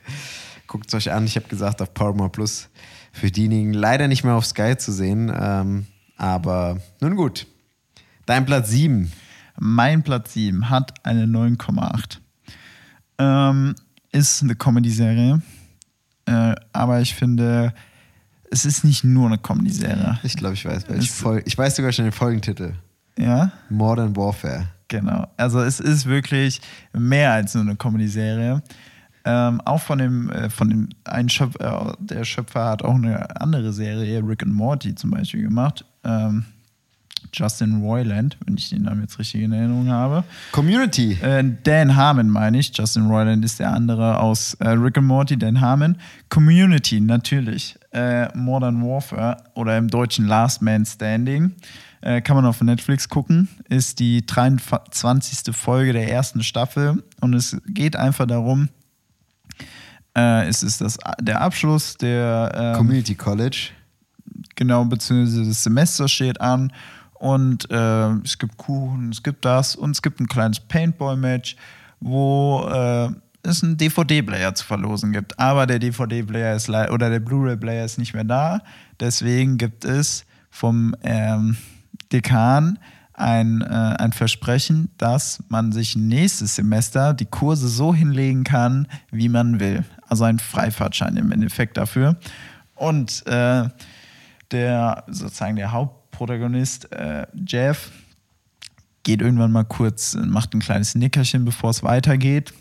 Guckt 0.66 0.88
es 0.88 0.94
euch 0.94 1.12
an. 1.12 1.24
Ich 1.26 1.36
habe 1.36 1.48
gesagt, 1.48 1.80
auf 1.82 1.94
Paramount 1.94 2.32
Plus 2.32 2.68
für 3.12 3.30
diejenigen 3.30 3.72
leider 3.72 4.08
nicht 4.08 4.24
mehr 4.24 4.34
auf 4.34 4.46
Sky 4.46 4.76
zu 4.76 4.92
sehen. 4.92 5.32
Ähm, 5.34 5.86
aber 6.16 6.80
nun 7.00 7.16
gut. 7.16 7.46
Dein 8.26 8.44
Platz 8.44 8.70
7. 8.70 9.10
Mein 9.58 10.02
Platz 10.02 10.34
7 10.34 10.68
hat 10.68 10.92
eine 11.04 11.24
9,8. 11.24 12.18
Ähm, 13.18 13.74
ist 14.12 14.42
eine 14.42 14.54
Comedy-Serie. 14.54 15.40
Äh, 16.26 16.54
aber 16.72 17.00
ich 17.00 17.14
finde, 17.14 17.72
es 18.50 18.64
ist 18.64 18.84
nicht 18.84 19.04
nur 19.04 19.28
eine 19.28 19.38
Comedy-Serie. 19.38 20.18
Ich 20.22 20.36
glaube, 20.36 20.54
ich 20.54 20.64
weiß, 20.64 20.88
welche 20.88 21.12
Folge. 21.12 21.42
Ich 21.46 21.56
weiß 21.56 21.76
sogar 21.76 21.92
schon 21.92 22.04
den 22.04 22.12
Folgentitel. 22.12 22.74
Ja, 23.18 23.50
Modern 23.70 24.14
Warfare. 24.16 24.66
genau. 24.88 25.26
Also 25.36 25.60
es 25.60 25.80
ist 25.80 26.06
wirklich 26.06 26.60
mehr 26.92 27.32
als 27.32 27.54
nur 27.54 27.64
eine 27.64 27.76
Comedy-Serie. 27.76 28.62
Ähm, 29.24 29.60
auch 29.62 29.80
von 29.80 29.98
dem, 29.98 30.30
äh, 30.30 30.48
von 30.50 30.68
dem 30.70 30.88
ein 31.04 31.28
Schöpf, 31.28 31.56
äh, 31.58 31.70
der 31.98 32.24
Schöpfer 32.24 32.66
hat 32.66 32.82
auch 32.84 32.94
eine 32.94 33.40
andere 33.40 33.72
Serie, 33.72 34.22
Rick 34.24 34.44
and 34.44 34.52
Morty 34.52 34.94
zum 34.94 35.10
Beispiel 35.10 35.42
gemacht. 35.42 35.84
Ähm, 36.04 36.44
Justin 37.32 37.80
Roiland, 37.82 38.36
wenn 38.46 38.56
ich 38.56 38.68
den 38.70 38.82
Namen 38.82 39.00
jetzt 39.00 39.18
richtig 39.18 39.42
in 39.42 39.52
Erinnerung 39.52 39.88
habe. 39.88 40.22
Community. 40.52 41.18
Äh, 41.20 41.42
Dan 41.64 41.96
Harmon 41.96 42.28
meine 42.30 42.58
ich. 42.58 42.70
Justin 42.72 43.06
Roiland 43.06 43.44
ist 43.44 43.58
der 43.58 43.72
andere 43.72 44.20
aus 44.20 44.54
äh, 44.54 44.68
Rick 44.68 44.98
and 44.98 45.08
Morty, 45.08 45.36
Dan 45.36 45.60
Harmon. 45.60 45.96
Community, 46.28 47.00
natürlich. 47.00 47.76
Äh, 47.92 48.28
Modern 48.36 48.80
Warfare 48.82 49.38
oder 49.54 49.76
im 49.76 49.88
Deutschen 49.88 50.26
Last 50.26 50.62
Man 50.62 50.86
Standing. 50.86 51.52
Äh, 52.00 52.20
kann 52.20 52.36
man 52.36 52.44
auf 52.44 52.60
Netflix 52.60 53.08
gucken. 53.08 53.48
Ist 53.68 53.98
die 53.98 54.24
23. 54.24 55.54
Folge 55.54 55.92
der 55.92 56.10
ersten 56.10 56.42
Staffel. 56.42 57.02
Und 57.20 57.34
es 57.34 57.56
geht 57.66 57.96
einfach 57.96 58.26
darum, 58.26 58.68
äh, 60.16 60.48
es 60.48 60.62
ist 60.62 60.80
das, 60.80 60.98
der 61.20 61.40
Abschluss 61.40 61.96
der 61.96 62.52
ähm, 62.54 62.76
Community 62.76 63.14
College. 63.14 63.70
genau, 64.54 64.84
beziehungsweise 64.84 65.44
das 65.44 65.62
Semester 65.62 66.08
steht 66.08 66.40
an 66.40 66.72
und 67.14 67.70
äh, 67.70 68.10
es 68.24 68.38
gibt 68.38 68.56
Kuchen, 68.56 69.10
es 69.10 69.22
gibt 69.22 69.44
das 69.44 69.76
und 69.76 69.90
es 69.90 70.02
gibt 70.02 70.20
ein 70.20 70.26
kleines 70.26 70.60
Paintball-Match, 70.60 71.56
wo 72.00 72.66
äh, 72.70 73.10
es 73.42 73.62
einen 73.62 73.76
DVD-Player 73.76 74.54
zu 74.54 74.64
verlosen 74.64 75.12
gibt. 75.12 75.38
Aber 75.38 75.66
der 75.66 75.78
DVD-Player 75.78 76.56
ist 76.56 76.68
oder 76.68 77.10
der 77.10 77.20
Blu-ray-Player 77.20 77.84
ist 77.84 77.98
nicht 77.98 78.14
mehr 78.14 78.24
da. 78.24 78.62
Deswegen 79.00 79.58
gibt 79.58 79.84
es 79.84 80.24
vom 80.50 80.94
ähm, 81.02 81.56
Dekan 82.12 82.78
ein, 83.16 83.62
äh, 83.62 83.64
ein 83.98 84.12
Versprechen, 84.12 84.90
dass 84.98 85.42
man 85.48 85.72
sich 85.72 85.96
nächstes 85.96 86.56
Semester 86.56 87.14
die 87.14 87.24
Kurse 87.24 87.68
so 87.68 87.94
hinlegen 87.94 88.44
kann, 88.44 88.86
wie 89.10 89.28
man 89.28 89.58
will. 89.58 89.84
Also 90.08 90.24
ein 90.24 90.38
Freifahrtschein 90.38 91.16
im 91.16 91.32
Endeffekt 91.32 91.76
dafür. 91.76 92.16
Und 92.74 93.26
äh, 93.26 93.68
der 94.50 95.04
sozusagen 95.08 95.56
der 95.56 95.72
Hauptprotagonist 95.72 96.92
äh, 96.92 97.26
Jeff 97.46 97.90
geht 99.02 99.22
irgendwann 99.22 99.52
mal 99.52 99.64
kurz, 99.64 100.14
macht 100.14 100.52
ein 100.54 100.60
kleines 100.60 100.94
Nickerchen, 100.94 101.44
bevor 101.44 101.70
es 101.70 101.82
weitergeht, 101.82 102.52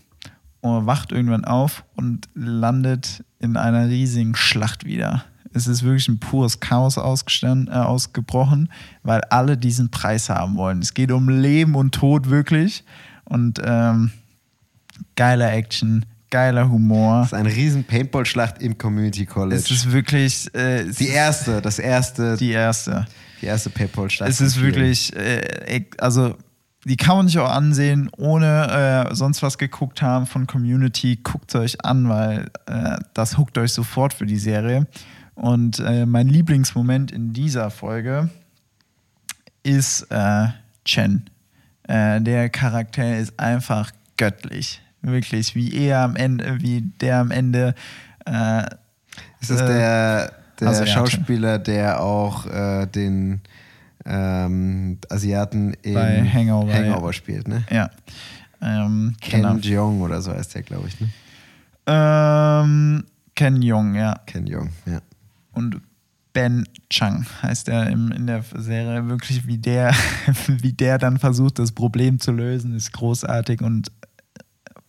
wacht 0.62 1.12
irgendwann 1.12 1.44
auf 1.44 1.84
und 1.96 2.30
landet 2.36 3.24
in 3.40 3.58
einer 3.58 3.88
riesigen 3.88 4.36
Schlacht 4.36 4.86
wieder. 4.86 5.26
Es 5.56 5.68
ist 5.68 5.84
wirklich 5.84 6.08
ein 6.10 6.20
pures 6.20 6.60
Chaos 6.60 6.98
ausgestanden, 6.98 7.68
äh, 7.74 7.78
ausgebrochen, 7.78 8.70
weil 9.04 9.22
alle 9.30 9.58
diesen 9.58 9.90
Preis 9.90 10.30
haben 10.30 10.56
wollen. 10.58 10.80
Es 10.80 10.94
geht 10.94 11.12
um 11.12 11.30
Leben 11.30 11.76
und 11.76 11.94
Tod 11.96 12.30
wirklich 12.30 12.84
und 13.24 13.62
ähm, 13.64 14.12
geiler 15.16 15.52
Action, 15.54 16.06
geiler 16.30 16.70
Humor. 16.70 17.20
Das 17.20 17.28
ist 17.28 17.34
eine 17.34 17.50
riesen 17.56 17.84
Paintball-Schlacht 17.84 18.62
im 18.62 18.78
Community 18.78 19.26
College. 19.26 19.56
Es 19.56 19.72
ist 19.72 19.92
wirklich 19.92 20.54
äh, 20.54 20.82
es 20.82 20.98
die 20.98 21.08
erste, 21.10 21.62
das 21.62 21.80
erste, 21.80 22.36
die, 22.38 22.48
die 22.48 22.52
erste. 22.52 23.06
erste 23.42 23.70
Paintball-Schlacht. 23.70 24.30
Es 24.30 24.42
ist 24.42 24.62
wirklich, 24.62 25.16
äh, 25.16 25.40
ek- 25.68 25.96
also 26.02 26.36
die 26.88 26.98
kann 26.98 27.18
man 27.18 27.28
sich 27.28 27.40
auch 27.40 27.50
ansehen, 27.50 28.10
ohne 28.18 29.08
äh, 29.10 29.16
sonst 29.16 29.42
was 29.42 29.58
geguckt 29.58 30.02
haben 30.04 30.28
von 30.28 30.46
Community. 30.46 31.18
Guckt 31.24 31.56
euch 31.56 31.84
an, 31.84 32.10
weil 32.10 32.52
äh, 32.68 32.98
das 33.14 33.38
huckt 33.38 33.58
euch 33.58 33.72
sofort 33.74 34.14
für 34.14 34.26
die 34.28 34.38
Serie. 34.38 34.86
Und 35.36 35.80
äh, 35.80 36.06
mein 36.06 36.28
Lieblingsmoment 36.28 37.12
in 37.12 37.34
dieser 37.34 37.70
Folge 37.70 38.30
ist 39.64 40.08
äh, 40.10 40.48
Chen. 40.86 41.30
Äh, 41.88 42.22
der 42.22 42.50
Charakter 42.50 43.18
ist 43.18 43.40
einfach 43.40 43.92
göttlich. 44.18 44.82
Wirklich, 45.02 45.54
wie 45.56 45.74
er 45.74 46.00
am 46.00 46.16
Ende, 46.16 46.58
wie 46.62 46.82
der 46.82 47.20
am 47.20 47.32
Ende 47.32 47.76
äh, 48.26 48.64
Ist 49.40 49.52
das 49.52 49.62
äh, 49.62 49.68
der, 49.68 50.34
der 50.60 50.68
Asiate. 50.70 50.92
Schauspieler, 50.92 51.60
der 51.60 52.02
auch 52.02 52.48
äh, 52.48 52.88
den 52.88 53.42
ähm, 54.06 54.98
Asiaten 55.10 55.74
in 55.82 55.94
Bei 55.94 56.24
Hangover, 56.24 56.74
Hangover 56.74 57.08
ja. 57.08 57.14
spielt, 57.14 57.48
ne? 57.48 57.64
ja. 57.70 57.90
Ähm, 58.62 59.16
Ken 59.22 59.42
genau. 59.42 59.56
Jeong 59.58 60.02
oder 60.02 60.22
so 60.22 60.32
heißt 60.32 60.56
der, 60.56 60.64
glaube 60.64 60.88
ich, 60.88 61.00
ne? 61.00 61.10
Ähm, 61.88 63.04
Ken 63.36 63.62
Jong, 63.62 63.96
ja. 63.96 64.16
Ken 64.26 64.48
Jeong, 64.48 64.70
ja. 64.86 65.02
Und 65.56 65.82
Ben 66.34 66.68
Chang 66.90 67.26
heißt 67.42 67.70
er 67.70 67.88
in 67.88 68.28
der 68.28 68.44
Serie. 68.56 69.08
Wirklich, 69.08 69.48
wie 69.48 69.58
der, 69.58 69.94
wie 70.48 70.74
der 70.74 70.98
dann 70.98 71.18
versucht, 71.18 71.60
das 71.60 71.72
Problem 71.72 72.20
zu 72.20 72.32
lösen, 72.32 72.76
ist 72.76 72.92
großartig 72.92 73.62
und 73.62 73.92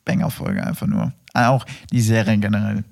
Banger-Folge 0.05 0.67
einfach 0.67 0.87
nur. 0.87 1.13
Ah, 1.33 1.51
Auch 1.51 1.65
die 1.93 2.01
Serie 2.01 2.39
generell. 2.39 2.85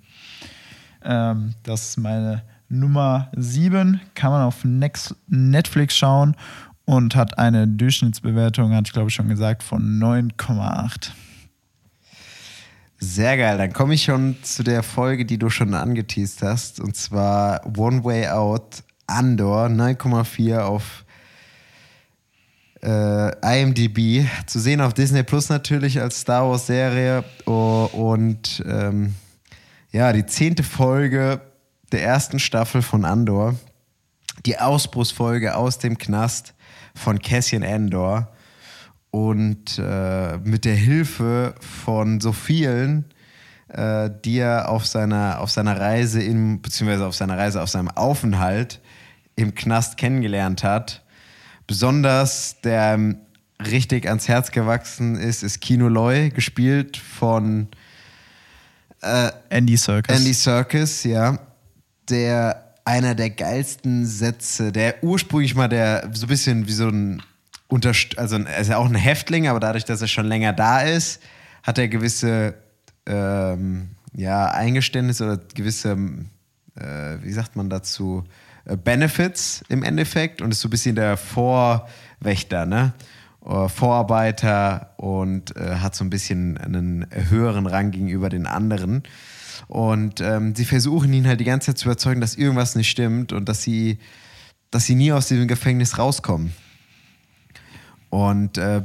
Ähm, 1.03 1.55
das 1.63 1.91
ist 1.91 1.97
meine 1.99 2.43
Nummer 2.69 3.31
7. 3.37 4.01
Kann 4.15 4.31
man 4.31 4.43
auf 4.43 4.65
Nex 4.65 5.15
Netflix 5.27 5.97
schauen 5.97 6.37
und 6.85 7.17
hat 7.17 7.39
eine 7.39 7.67
Durchschnittsbewertung, 7.67 8.73
hatte 8.75 8.89
ich 8.89 8.93
glaube 8.93 9.09
ich 9.09 9.15
schon 9.15 9.29
gesagt, 9.29 9.63
von 9.63 9.99
9,8. 9.99 11.11
Sehr 13.07 13.37
geil. 13.37 13.59
Dann 13.59 13.73
komme 13.75 13.95
ich 13.95 14.05
schon 14.05 14.37
zu 14.43 14.63
der 14.63 14.83
Folge, 14.83 15.27
die 15.27 15.37
du 15.37 15.51
schon 15.51 15.75
angeteased 15.75 16.43
hast. 16.43 16.81
Und 16.81 16.97
zwar 16.97 17.61
One 17.77 18.03
Way 18.03 18.29
Out 18.29 18.83
Andor 19.07 19.67
9,4 19.67 20.61
auf 20.61 21.05
äh, 22.83 23.61
IMDb. 23.61 24.27
Zu 24.47 24.59
sehen 24.59 24.81
auf 24.81 24.95
Disney 24.95 25.23
Plus 25.23 25.51
natürlich 25.51 26.01
als 26.01 26.21
Star 26.21 26.49
Wars 26.49 26.67
Serie. 26.67 27.25
Oh, 27.45 27.91
und 27.93 28.65
ähm, 28.67 29.15
ja, 29.93 30.15
die 30.15 30.25
zehnte 30.25 30.63
Folge 30.63 31.43
der 31.93 32.03
ersten 32.03 32.39
Staffel 32.39 32.81
von 32.81 33.05
Andor. 33.05 33.55
Die 34.47 34.59
Ausbruchsfolge 34.59 35.57
aus 35.57 35.79
dem 35.79 35.99
Knast 35.99 36.55
von 36.95 37.19
Cassian 37.19 37.65
Andor. 37.65 38.34
Und 39.15 39.79
äh, 39.79 40.39
mit 40.39 40.65
der 40.65 40.75
Hilfe 40.75 41.55
von 41.61 42.21
so 42.21 42.33
vielen, 42.33 43.05
äh, 43.69 44.11
die 44.25 44.39
er 44.39 44.69
auf 44.69 44.87
seiner, 44.87 45.39
auf 45.39 45.53
seiner 45.53 45.79
Reise 45.79 46.21
im, 46.21 46.61
beziehungsweise 46.61 47.07
auf 47.07 47.15
seiner 47.15 47.39
Reise, 47.39 47.63
auf 47.63 47.69
seinem 47.69 47.91
Aufenthalt 47.91 48.81
im 49.37 49.55
Knast 49.55 49.99
kennengelernt 49.99 50.65
hat. 50.65 51.05
Besonders 51.69 52.61
der 52.63 52.95
ähm, 52.95 53.19
richtig 53.65 54.09
ans 54.09 54.27
Herz 54.27 54.51
gewachsen 54.51 55.15
ist, 55.15 55.45
ist 55.45 55.61
Kino 55.61 55.87
Loy, 55.87 56.31
gespielt 56.31 56.97
von 56.97 57.69
äh, 59.01 59.31
Andy 59.49 59.77
Serkis. 59.77 60.19
Andy 60.19 60.35
Serkis, 60.35 61.05
ja, 61.05 61.39
der 62.11 62.75
einer 62.85 63.15
der 63.15 63.31
geilsten 63.31 64.07
Sätze, 64.07 64.73
der 64.73 65.05
ursprünglich 65.05 65.55
mal 65.55 65.69
der 65.69 66.11
so 66.13 66.27
ein 66.27 66.29
bisschen 66.29 66.67
wie 66.67 66.73
so 66.73 66.89
ein 66.89 67.23
Unterst 67.69 68.19
also 68.19 68.39
er 68.39 68.59
ist 68.59 68.69
ja 68.69 68.77
auch 68.77 68.87
ein 68.87 68.95
Häftling, 68.95 69.49
aber 69.49 69.61
dadurch, 69.61 69.85
dass 69.85 70.01
er 70.01 70.09
schon 70.09 70.27
länger 70.27 70.53
da 70.53 70.81
ist, 70.81 71.21
hat 71.63 71.79
er 71.79 71.89
gewisse 71.89 72.55
ähm, 73.07 73.91
ja, 74.15 74.51
Eingeständnisse 74.51 75.25
oder 75.25 75.41
gewisse, 75.55 75.97
äh, 76.77 77.17
wie 77.23 77.33
sagt 77.33 77.57
man 77.57 77.71
dazu, 77.71 78.25
äh, 78.65 78.77
Benefits 78.77 79.65
im 79.69 79.83
Endeffekt 79.83 80.41
und 80.41 80.53
ist 80.53 80.61
so 80.61 80.69
ein 80.69 80.71
bisschen 80.71 80.97
der 80.97 81.17
Vorwächter, 81.17 82.67
ne? 82.67 82.93
Oder 83.41 83.69
Vorarbeiter 83.69 84.95
und 84.97 85.55
äh, 85.57 85.77
hat 85.77 85.95
so 85.95 86.03
ein 86.03 86.09
bisschen 86.09 86.57
einen 86.57 87.07
höheren 87.11 87.67
Rang 87.67 87.91
gegenüber 87.91 88.31
den 88.31 88.47
anderen. 88.47 89.03
Und 89.69 90.23
ähm, 90.23 90.55
sie 90.55 90.65
versuchen 90.65 91.13
ihn 91.13 91.27
halt 91.27 91.41
die 91.41 91.45
ganze 91.45 91.67
Zeit 91.67 91.79
zu 91.79 91.89
überzeugen, 91.89 92.23
dass 92.23 92.37
irgendwas 92.37 92.75
nicht 92.75 92.89
stimmt 92.89 93.35
und 93.35 93.49
dass 93.49 93.63
sie, 93.63 93.99
dass 94.71 94.87
sie 94.87 94.95
nie 94.95 95.13
aus 95.13 95.29
diesem 95.29 95.47
Gefängnis 95.47 95.99
rauskommen. 95.99 96.55
Und 98.15 98.59
äh, 98.59 98.85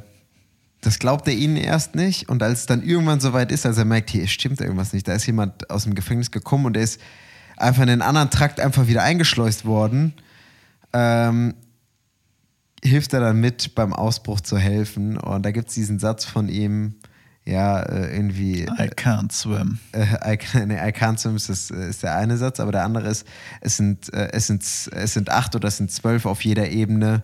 das 0.81 0.97
glaubt 0.97 1.27
er 1.27 1.35
ihnen 1.35 1.56
erst 1.56 1.93
nicht. 1.93 2.30
Und 2.30 2.41
als 2.41 2.61
es 2.61 2.65
dann 2.65 2.81
irgendwann 2.81 3.19
soweit 3.19 3.51
ist, 3.51 3.64
als 3.64 3.77
er 3.77 3.85
merkt, 3.85 4.10
hier 4.10 4.26
stimmt 4.26 4.60
irgendwas 4.60 4.91
nicht, 4.91 5.07
da 5.07 5.14
ist 5.14 5.27
jemand 5.27 5.69
aus 5.69 5.84
dem 5.84 5.93
Gefängnis 5.93 6.31
gekommen 6.31 6.65
und 6.65 6.73
der 6.73 6.81
ist 6.81 6.99
einfach 7.56 7.84
in 7.84 7.89
einen 7.89 8.01
anderen 8.01 8.31
Trakt 8.31 8.60
einfach 8.60 8.88
wieder 8.88 9.03
eingeschleust 9.03 9.65
worden, 9.65 10.15
ähm, 10.93 11.53
hilft 12.84 13.14
er 13.14 13.19
dann 13.19 13.39
mit, 13.39 13.76
beim 13.76 13.93
Ausbruch 13.93 14.41
zu 14.41 14.57
helfen. 14.57 15.15
Und 15.19 15.45
da 15.45 15.51
gibt 15.51 15.69
es 15.69 15.76
diesen 15.76 15.99
Satz 15.99 16.26
von 16.26 16.49
ihm, 16.49 16.95
ja, 17.45 17.81
äh, 17.81 18.15
irgendwie. 18.15 18.64
I 18.64 18.89
can't 18.95 19.31
swim. 19.31 19.77
Äh, 19.91 20.34
I, 20.34 20.38
can, 20.38 20.68
nee, 20.69 20.76
I 20.76 20.91
can't 20.91 21.19
swim 21.19 21.35
ist, 21.35 21.49
das, 21.49 21.69
ist 21.69 22.01
der 22.01 22.15
eine 22.15 22.35
Satz, 22.38 22.60
aber 22.60 22.72
der 22.72 22.84
andere 22.84 23.07
ist, 23.07 23.27
es 23.61 23.77
sind, 23.77 24.11
äh, 24.11 24.30
es 24.31 24.47
sind, 24.47 24.64
es 24.64 25.14
sind 25.14 25.30
acht 25.30 25.56
oder 25.56 25.68
es 25.68 25.77
sind 25.77 25.91
zwölf 25.91 26.26
auf 26.26 26.43
jeder 26.43 26.72
Ebene. 26.72 27.22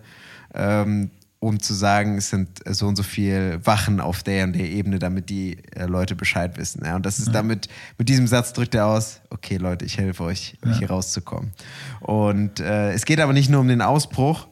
Ähm, 0.54 1.10
um 1.46 1.60
zu 1.60 1.74
sagen, 1.74 2.18
es 2.18 2.30
sind 2.30 2.48
so 2.66 2.86
und 2.88 2.96
so 2.96 3.02
viel 3.04 3.60
Wachen 3.64 4.00
auf 4.00 4.22
der 4.24 4.44
und 4.44 4.54
der 4.54 4.68
Ebene, 4.68 4.98
damit 4.98 5.30
die 5.30 5.58
äh, 5.76 5.86
Leute 5.86 6.16
Bescheid 6.16 6.56
wissen. 6.58 6.82
Ja, 6.84 6.96
und 6.96 7.06
das 7.06 7.18
ist 7.20 7.28
Ja. 7.28 7.34
damit, 7.34 7.68
mit 7.98 8.08
diesem 8.08 8.26
Satz 8.26 8.52
drückt 8.52 8.74
er 8.74 8.86
aus, 8.86 9.20
okay 9.30 9.56
Leute, 9.56 9.84
ich 9.84 9.96
helfe 9.98 10.24
euch, 10.24 10.56
Ja. 10.64 10.72
hier 10.78 10.90
rauszukommen. 10.90 11.52
Und 12.00 12.58
äh, 12.60 12.92
es 12.92 13.04
geht 13.04 13.20
aber 13.20 13.32
nicht 13.32 13.48
nur 13.48 13.60
um 13.60 13.68
den 13.68 13.80
Ausbruch, 13.82 14.48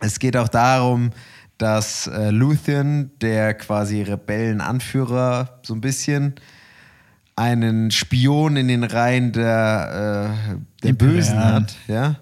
es 0.00 0.18
geht 0.18 0.36
auch 0.36 0.48
darum, 0.48 1.10
dass 1.58 2.06
äh, 2.06 2.30
Luthien, 2.30 3.10
der 3.20 3.54
quasi 3.54 4.02
Rebellenanführer, 4.02 5.58
so 5.62 5.74
ein 5.74 5.80
bisschen 5.80 6.34
einen 7.34 7.90
Spion 7.90 8.56
in 8.56 8.68
den 8.68 8.84
Reihen 8.84 9.32
der, 9.32 10.30
äh, 10.52 10.56
der. 10.86 10.92
Bösen 10.92 11.38
hat, 11.42 11.74
ja. 11.88 12.16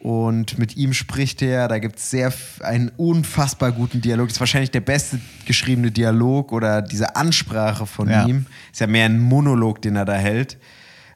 Und 0.00 0.58
mit 0.58 0.78
ihm 0.78 0.94
spricht 0.94 1.42
er, 1.42 1.68
da 1.68 1.78
gibt 1.78 1.98
es 1.98 2.10
sehr 2.10 2.32
einen 2.60 2.90
unfassbar 2.96 3.70
guten 3.70 4.00
Dialog. 4.00 4.28
Das 4.28 4.36
ist 4.36 4.40
wahrscheinlich 4.40 4.70
der 4.70 4.80
beste 4.80 5.20
geschriebene 5.44 5.90
Dialog 5.90 6.52
oder 6.52 6.80
diese 6.80 7.16
Ansprache 7.16 7.84
von 7.84 8.08
Ja. 8.08 8.26
ihm. 8.26 8.46
Ist 8.72 8.80
ja 8.80 8.86
mehr 8.86 9.04
ein 9.04 9.20
Monolog, 9.20 9.82
den 9.82 9.96
er 9.96 10.06
da 10.06 10.14
hält. 10.14 10.56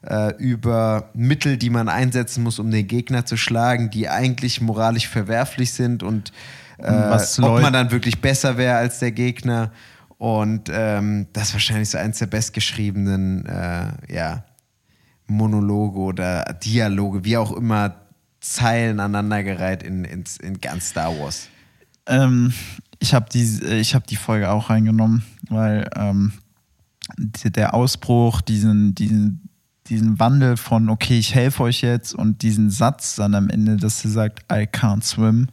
Äh, 0.03 0.35
über 0.37 1.09
Mittel, 1.15 1.57
die 1.57 1.71
man 1.71 1.89
einsetzen 1.89 2.43
muss, 2.43 2.59
um 2.59 2.69
den 2.69 2.85
Gegner 2.85 3.25
zu 3.25 3.37
schlagen, 3.37 3.89
die 3.89 4.07
eigentlich 4.07 4.61
moralisch 4.61 5.07
verwerflich 5.07 5.73
sind 5.73 6.03
und 6.03 6.31
äh, 6.77 7.17
ob 7.41 7.61
man 7.61 7.73
dann 7.73 7.89
wirklich 7.89 8.21
besser 8.21 8.55
wäre 8.57 8.77
als 8.77 8.99
der 8.99 9.11
Gegner. 9.11 9.71
Und 10.19 10.69
ähm, 10.71 11.25
das 11.33 11.47
ist 11.47 11.53
wahrscheinlich 11.53 11.89
so 11.89 11.97
eins 11.97 12.19
der 12.19 12.27
bestgeschriebenen 12.27 13.47
äh, 13.47 14.13
ja, 14.13 14.43
Monologe 15.25 15.97
oder 15.97 16.43
Dialoge, 16.63 17.25
wie 17.25 17.37
auch 17.37 17.51
immer, 17.51 17.95
Zeilen 18.45 18.99
aneinandergereiht 18.99 19.83
in, 19.83 20.05
in, 20.05 20.23
in 20.41 20.61
ganz 20.61 20.89
Star 20.89 21.17
Wars. 21.19 21.49
Ähm, 22.05 22.53
ich 22.99 23.13
habe 23.13 23.27
die, 23.31 23.43
ich 23.65 23.95
hab 23.95 24.05
die 24.07 24.15
Folge 24.15 24.49
auch 24.51 24.69
reingenommen, 24.69 25.23
weil 25.49 25.89
ähm, 25.95 26.33
der 27.17 27.73
Ausbruch, 27.73 28.41
diesen, 28.41 28.93
diesen, 28.95 29.49
diesen 29.87 30.19
Wandel 30.19 30.57
von, 30.57 30.89
okay, 30.89 31.17
ich 31.17 31.33
helfe 31.33 31.63
euch 31.63 31.81
jetzt 31.81 32.13
und 32.13 32.41
diesen 32.41 32.69
Satz 32.69 33.15
dann 33.15 33.35
am 33.35 33.49
Ende, 33.49 33.77
dass 33.77 34.01
sie 34.01 34.09
sagt, 34.09 34.41
I 34.51 34.67
can't 34.67 35.03
swim, 35.03 35.47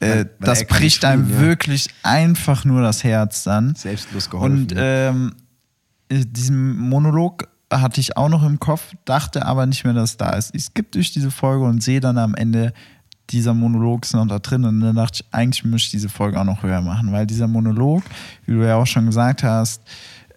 Weil- 0.00 0.10
äh, 0.10 0.16
weil 0.16 0.28
das 0.40 0.60
er 0.60 0.66
kann 0.66 0.78
bricht 0.78 1.04
einem 1.04 1.30
ja. 1.30 1.40
wirklich 1.40 1.88
einfach 2.02 2.64
nur 2.64 2.82
das 2.82 3.04
Herz 3.04 3.44
dann. 3.44 3.74
Selbstlos 3.74 4.30
geholfen. 4.30 4.62
Und 4.62 4.74
ähm, 4.76 5.34
äh, 6.08 6.24
diesen 6.24 6.76
Monolog 6.78 7.48
hatte 7.72 8.00
ich 8.00 8.16
auch 8.16 8.28
noch 8.28 8.44
im 8.44 8.58
Kopf, 8.58 8.94
dachte 9.04 9.44
aber 9.44 9.66
nicht 9.66 9.84
mehr, 9.84 9.92
dass 9.94 10.10
es 10.12 10.16
da 10.16 10.30
ist. 10.30 10.54
Ich 10.54 10.64
skippe 10.64 10.90
durch 10.92 11.12
diese 11.12 11.30
Folge 11.30 11.64
und 11.64 11.82
sehe 11.82 12.00
dann 12.00 12.18
am 12.18 12.34
Ende, 12.34 12.72
dieser 13.30 13.52
Monolog 13.52 14.04
ist 14.04 14.14
noch 14.14 14.26
da 14.26 14.38
drin. 14.38 14.64
Und 14.64 14.80
dann 14.80 14.96
dachte 14.96 15.22
ich, 15.22 15.34
eigentlich 15.34 15.64
müsste 15.64 15.86
ich 15.86 15.92
diese 15.92 16.08
Folge 16.08 16.40
auch 16.40 16.44
noch 16.44 16.62
höher 16.62 16.80
machen, 16.80 17.12
weil 17.12 17.26
dieser 17.26 17.46
Monolog, 17.46 18.02
wie 18.46 18.52
du 18.52 18.66
ja 18.66 18.76
auch 18.76 18.86
schon 18.86 19.06
gesagt 19.06 19.42
hast, 19.42 19.82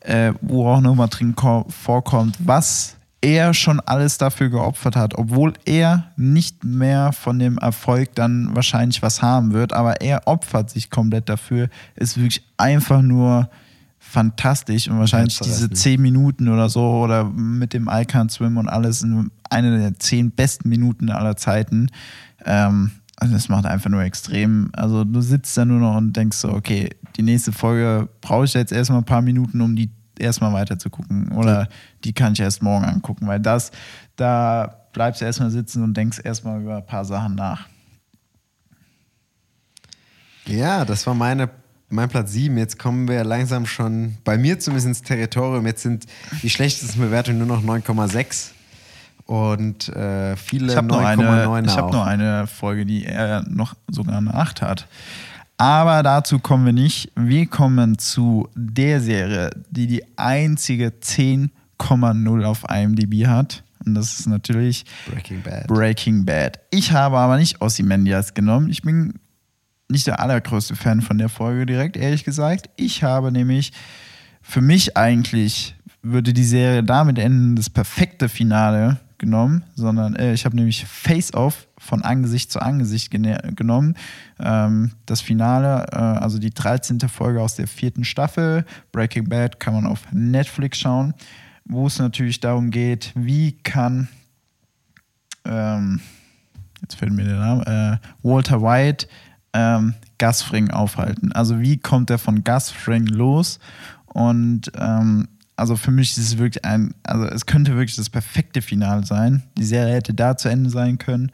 äh, 0.01 0.33
wo 0.41 0.67
auch 0.67 0.81
nochmal 0.81 1.07
drin 1.07 1.35
ko- 1.35 1.65
vorkommt, 1.69 2.35
was 2.39 2.97
er 3.21 3.53
schon 3.53 3.79
alles 3.79 4.17
dafür 4.17 4.49
geopfert 4.49 4.95
hat, 4.95 5.15
obwohl 5.15 5.53
er 5.65 6.11
nicht 6.17 6.63
mehr 6.63 7.11
von 7.13 7.37
dem 7.37 7.59
Erfolg 7.59 8.15
dann 8.15 8.49
wahrscheinlich 8.55 9.01
was 9.03 9.21
haben 9.21 9.53
wird, 9.53 9.73
aber 9.73 10.01
er 10.01 10.23
opfert 10.25 10.71
sich 10.71 10.89
komplett 10.89 11.29
dafür, 11.29 11.69
ist 11.95 12.17
wirklich 12.17 12.43
einfach 12.57 13.03
nur 13.03 13.47
fantastisch 14.11 14.89
und 14.89 14.99
wahrscheinlich 14.99 15.39
diese 15.39 15.69
zehn 15.69 16.01
Minuten 16.01 16.49
oder 16.49 16.67
so 16.67 16.81
oder 16.81 17.23
mit 17.23 17.73
dem 17.73 17.87
I 17.87 18.03
Can't 18.03 18.29
Swim 18.29 18.57
und 18.57 18.67
alles 18.67 19.05
eine 19.49 19.79
der 19.79 19.97
zehn 19.99 20.31
besten 20.31 20.67
Minuten 20.67 21.09
aller 21.09 21.37
Zeiten. 21.37 21.89
Ähm, 22.45 22.91
also 23.15 23.33
das 23.33 23.47
macht 23.47 23.65
einfach 23.65 23.89
nur 23.89 24.01
extrem. 24.01 24.69
Also 24.73 25.05
du 25.05 25.21
sitzt 25.21 25.55
da 25.57 25.63
nur 25.63 25.79
noch 25.79 25.95
und 25.95 26.13
denkst 26.13 26.37
so, 26.37 26.51
okay, 26.51 26.89
die 27.15 27.21
nächste 27.21 27.53
Folge 27.53 28.09
brauche 28.19 28.45
ich 28.45 28.53
jetzt 28.53 28.73
erstmal 28.73 28.99
ein 28.99 29.05
paar 29.05 29.21
Minuten, 29.21 29.61
um 29.61 29.75
die 29.75 29.91
erstmal 30.19 30.51
weiter 30.51 30.77
zu 30.77 30.89
gucken. 30.89 31.31
Oder 31.31 31.69
die 32.03 32.11
kann 32.11 32.33
ich 32.33 32.41
erst 32.41 32.61
morgen 32.61 32.83
angucken, 32.83 33.27
weil 33.27 33.39
das, 33.39 33.71
da 34.17 34.87
bleibst 34.91 35.21
du 35.21 35.25
erstmal 35.25 35.51
sitzen 35.51 35.83
und 35.83 35.95
denkst 35.95 36.19
erstmal 36.21 36.61
über 36.61 36.77
ein 36.77 36.85
paar 36.85 37.05
Sachen 37.05 37.35
nach. 37.35 37.67
Ja, 40.47 40.83
das 40.83 41.07
war 41.07 41.13
meine, 41.13 41.49
mein 41.91 42.09
Platz 42.09 42.31
7. 42.33 42.57
Jetzt 42.57 42.79
kommen 42.79 43.07
wir 43.07 43.23
langsam 43.23 43.65
schon 43.65 44.17
bei 44.23 44.37
mir 44.37 44.59
zumindest 44.59 44.87
ins 44.87 45.01
Territorium. 45.01 45.65
Jetzt 45.65 45.83
sind 45.83 46.05
die 46.41 46.49
schlechtesten 46.49 46.99
Bewertungen 46.99 47.45
nur 47.45 47.57
noch 47.57 47.63
9,6 47.63 48.51
und 49.25 49.89
äh, 49.89 50.35
viele 50.35 50.71
Ich 50.71 50.77
habe 50.77 50.87
nur, 50.87 51.05
eine, 51.05 51.23
9,9 51.23 51.65
ich 51.65 51.77
hab 51.77 51.85
auch. 51.85 51.91
nur 51.91 52.05
eine 52.05 52.47
Folge, 52.47 52.85
die 52.85 53.05
er 53.05 53.45
noch 53.47 53.75
sogar 53.89 54.17
eine 54.17 54.33
8 54.33 54.61
hat. 54.61 54.87
Aber 55.57 56.01
dazu 56.01 56.39
kommen 56.39 56.65
wir 56.65 56.73
nicht. 56.73 57.11
Wir 57.15 57.45
kommen 57.45 57.99
zu 57.99 58.49
der 58.55 58.99
Serie, 58.99 59.51
die 59.69 59.85
die 59.85 60.03
einzige 60.17 60.87
10,0 60.87 62.43
auf 62.43 62.63
IMDb 62.69 63.27
hat. 63.27 63.63
Und 63.85 63.95
das 63.95 64.19
ist 64.19 64.27
natürlich 64.27 64.85
Breaking 65.11 65.41
Bad. 65.41 65.67
Breaking 65.67 66.25
Bad. 66.25 66.59
Ich 66.71 66.91
habe 66.91 67.17
aber 67.17 67.37
nicht 67.37 67.61
Ozymandias 67.61 68.33
genommen. 68.33 68.69
Ich 68.69 68.81
bin 68.81 69.13
nicht 69.91 70.07
der 70.07 70.19
allergrößte 70.19 70.75
Fan 70.75 71.01
von 71.01 71.17
der 71.17 71.29
Folge 71.29 71.65
direkt, 71.65 71.97
ehrlich 71.97 72.23
gesagt. 72.23 72.69
Ich 72.75 73.03
habe 73.03 73.31
nämlich 73.31 73.73
für 74.41 74.61
mich 74.61 74.97
eigentlich 74.97 75.75
würde 76.01 76.33
die 76.33 76.43
Serie 76.43 76.83
damit 76.83 77.19
enden, 77.19 77.55
das 77.55 77.69
perfekte 77.69 78.27
Finale 78.27 78.99
genommen, 79.19 79.63
sondern 79.75 80.15
äh, 80.15 80.33
ich 80.33 80.45
habe 80.45 80.55
nämlich 80.55 80.83
Face 80.85 81.33
Off 81.33 81.67
von 81.77 82.01
Angesicht 82.01 82.51
zu 82.51 82.59
Angesicht 82.59 83.11
genommen. 83.11 83.95
Ähm, 84.39 84.93
das 85.05 85.21
Finale, 85.21 85.85
äh, 85.91 85.95
also 85.95 86.39
die 86.39 86.49
13. 86.49 86.99
Folge 87.01 87.39
aus 87.39 87.55
der 87.55 87.67
vierten 87.67 88.03
Staffel, 88.03 88.65
Breaking 88.91 89.29
Bad, 89.29 89.59
kann 89.59 89.75
man 89.75 89.85
auf 89.85 90.11
Netflix 90.11 90.79
schauen, 90.79 91.13
wo 91.65 91.85
es 91.85 91.99
natürlich 91.99 92.39
darum 92.39 92.71
geht, 92.71 93.11
wie 93.13 93.51
kann, 93.51 94.07
ähm, 95.45 96.01
jetzt 96.81 96.95
fällt 96.95 97.13
mir 97.13 97.25
der 97.25 97.37
Name, 97.37 97.99
äh, 98.01 98.27
Walter 98.27 98.63
White 98.63 99.07
ähm, 99.53 99.95
Gasfring 100.17 100.71
aufhalten. 100.71 101.31
Also 101.31 101.59
wie 101.59 101.77
kommt 101.77 102.09
er 102.09 102.17
von 102.17 102.43
Gasfring 102.43 103.05
los 103.07 103.59
und 104.05 104.71
ähm, 104.77 105.27
also 105.55 105.75
für 105.75 105.91
mich 105.91 106.17
ist 106.17 106.17
es 106.17 106.37
wirklich 106.37 106.65
ein, 106.65 106.93
also 107.03 107.25
es 107.25 107.45
könnte 107.45 107.75
wirklich 107.75 107.95
das 107.95 108.09
perfekte 108.09 108.61
Finale 108.63 109.05
sein. 109.05 109.43
Die 109.57 109.63
Serie 109.63 109.93
hätte 109.93 110.13
da 110.13 110.35
zu 110.35 110.49
Ende 110.49 110.71
sein 110.71 110.97
können. 110.97 111.31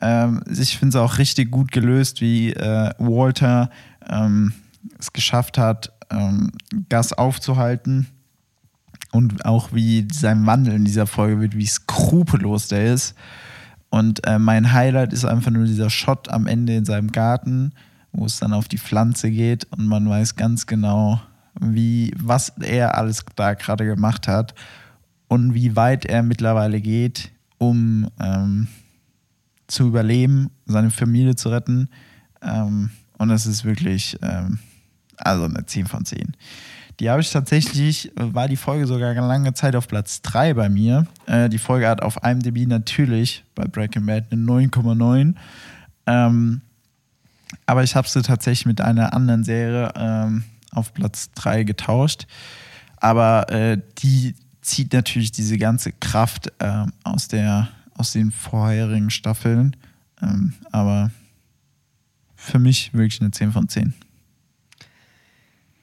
Ähm, 0.00 0.42
ich 0.50 0.76
finde 0.76 0.98
es 0.98 1.02
auch 1.02 1.16
richtig 1.16 1.50
gut 1.50 1.72
gelöst, 1.72 2.20
wie 2.20 2.52
äh, 2.52 2.90
Walter 2.98 3.70
ähm, 4.06 4.52
es 4.98 5.12
geschafft 5.14 5.56
hat, 5.56 5.92
ähm, 6.10 6.52
Gas 6.90 7.14
aufzuhalten. 7.14 8.08
Und 9.12 9.44
auch 9.46 9.72
wie 9.72 10.08
sein 10.12 10.44
Wandel 10.44 10.74
in 10.74 10.84
dieser 10.84 11.06
Folge 11.06 11.40
wird, 11.40 11.56
wie 11.56 11.66
skrupellos 11.66 12.68
der 12.68 12.92
ist. 12.92 13.14
Und 13.94 14.26
äh, 14.26 14.40
mein 14.40 14.72
Highlight 14.72 15.12
ist 15.12 15.24
einfach 15.24 15.52
nur 15.52 15.66
dieser 15.66 15.88
Shot 15.88 16.28
am 16.28 16.48
Ende 16.48 16.74
in 16.74 16.84
seinem 16.84 17.12
Garten, 17.12 17.70
wo 18.10 18.24
es 18.24 18.40
dann 18.40 18.52
auf 18.52 18.66
die 18.66 18.78
Pflanze 18.78 19.30
geht 19.30 19.68
und 19.70 19.86
man 19.86 20.10
weiß 20.10 20.34
ganz 20.34 20.66
genau, 20.66 21.22
wie, 21.60 22.12
was 22.18 22.48
er 22.60 22.98
alles 22.98 23.24
da 23.36 23.54
gerade 23.54 23.84
gemacht 23.84 24.26
hat 24.26 24.56
und 25.28 25.54
wie 25.54 25.76
weit 25.76 26.06
er 26.06 26.24
mittlerweile 26.24 26.80
geht, 26.80 27.30
um 27.58 28.10
ähm, 28.20 28.66
zu 29.68 29.86
überleben, 29.86 30.50
seine 30.66 30.90
Familie 30.90 31.36
zu 31.36 31.50
retten. 31.50 31.88
Ähm, 32.42 32.90
und 33.18 33.30
es 33.30 33.46
ist 33.46 33.64
wirklich, 33.64 34.18
ähm, 34.22 34.58
also 35.18 35.44
eine 35.44 35.66
10 35.66 35.86
von 35.86 36.04
10. 36.04 36.32
Die 37.00 37.10
habe 37.10 37.20
ich 37.20 37.30
tatsächlich, 37.30 38.12
war 38.14 38.48
die 38.48 38.56
Folge 38.56 38.86
sogar 38.86 39.14
lange 39.14 39.54
Zeit 39.54 39.74
auf 39.74 39.88
Platz 39.88 40.22
3 40.22 40.54
bei 40.54 40.68
mir. 40.68 41.06
Äh, 41.26 41.48
die 41.48 41.58
Folge 41.58 41.88
hat 41.88 42.02
auf 42.02 42.18
IMDb 42.22 42.66
natürlich 42.68 43.44
bei 43.54 43.64
Breaking 43.64 44.06
Bad 44.06 44.26
eine 44.30 44.42
9,9. 44.42 45.34
Ähm, 46.06 46.60
aber 47.66 47.82
ich 47.82 47.96
habe 47.96 48.08
sie 48.08 48.22
tatsächlich 48.22 48.66
mit 48.66 48.80
einer 48.80 49.12
anderen 49.12 49.44
Serie 49.44 49.92
ähm, 49.96 50.44
auf 50.70 50.94
Platz 50.94 51.30
3 51.34 51.64
getauscht. 51.64 52.26
Aber 52.96 53.50
äh, 53.50 53.80
die 53.98 54.34
zieht 54.60 54.92
natürlich 54.92 55.32
diese 55.32 55.58
ganze 55.58 55.92
Kraft 55.92 56.52
äh, 56.58 56.86
aus, 57.02 57.28
der, 57.28 57.68
aus 57.96 58.12
den 58.12 58.30
vorherigen 58.30 59.10
Staffeln. 59.10 59.76
Ähm, 60.22 60.54
aber 60.70 61.10
für 62.36 62.58
mich 62.58 62.94
wirklich 62.94 63.20
eine 63.20 63.30
10 63.30 63.52
von 63.52 63.68
10. 63.68 63.94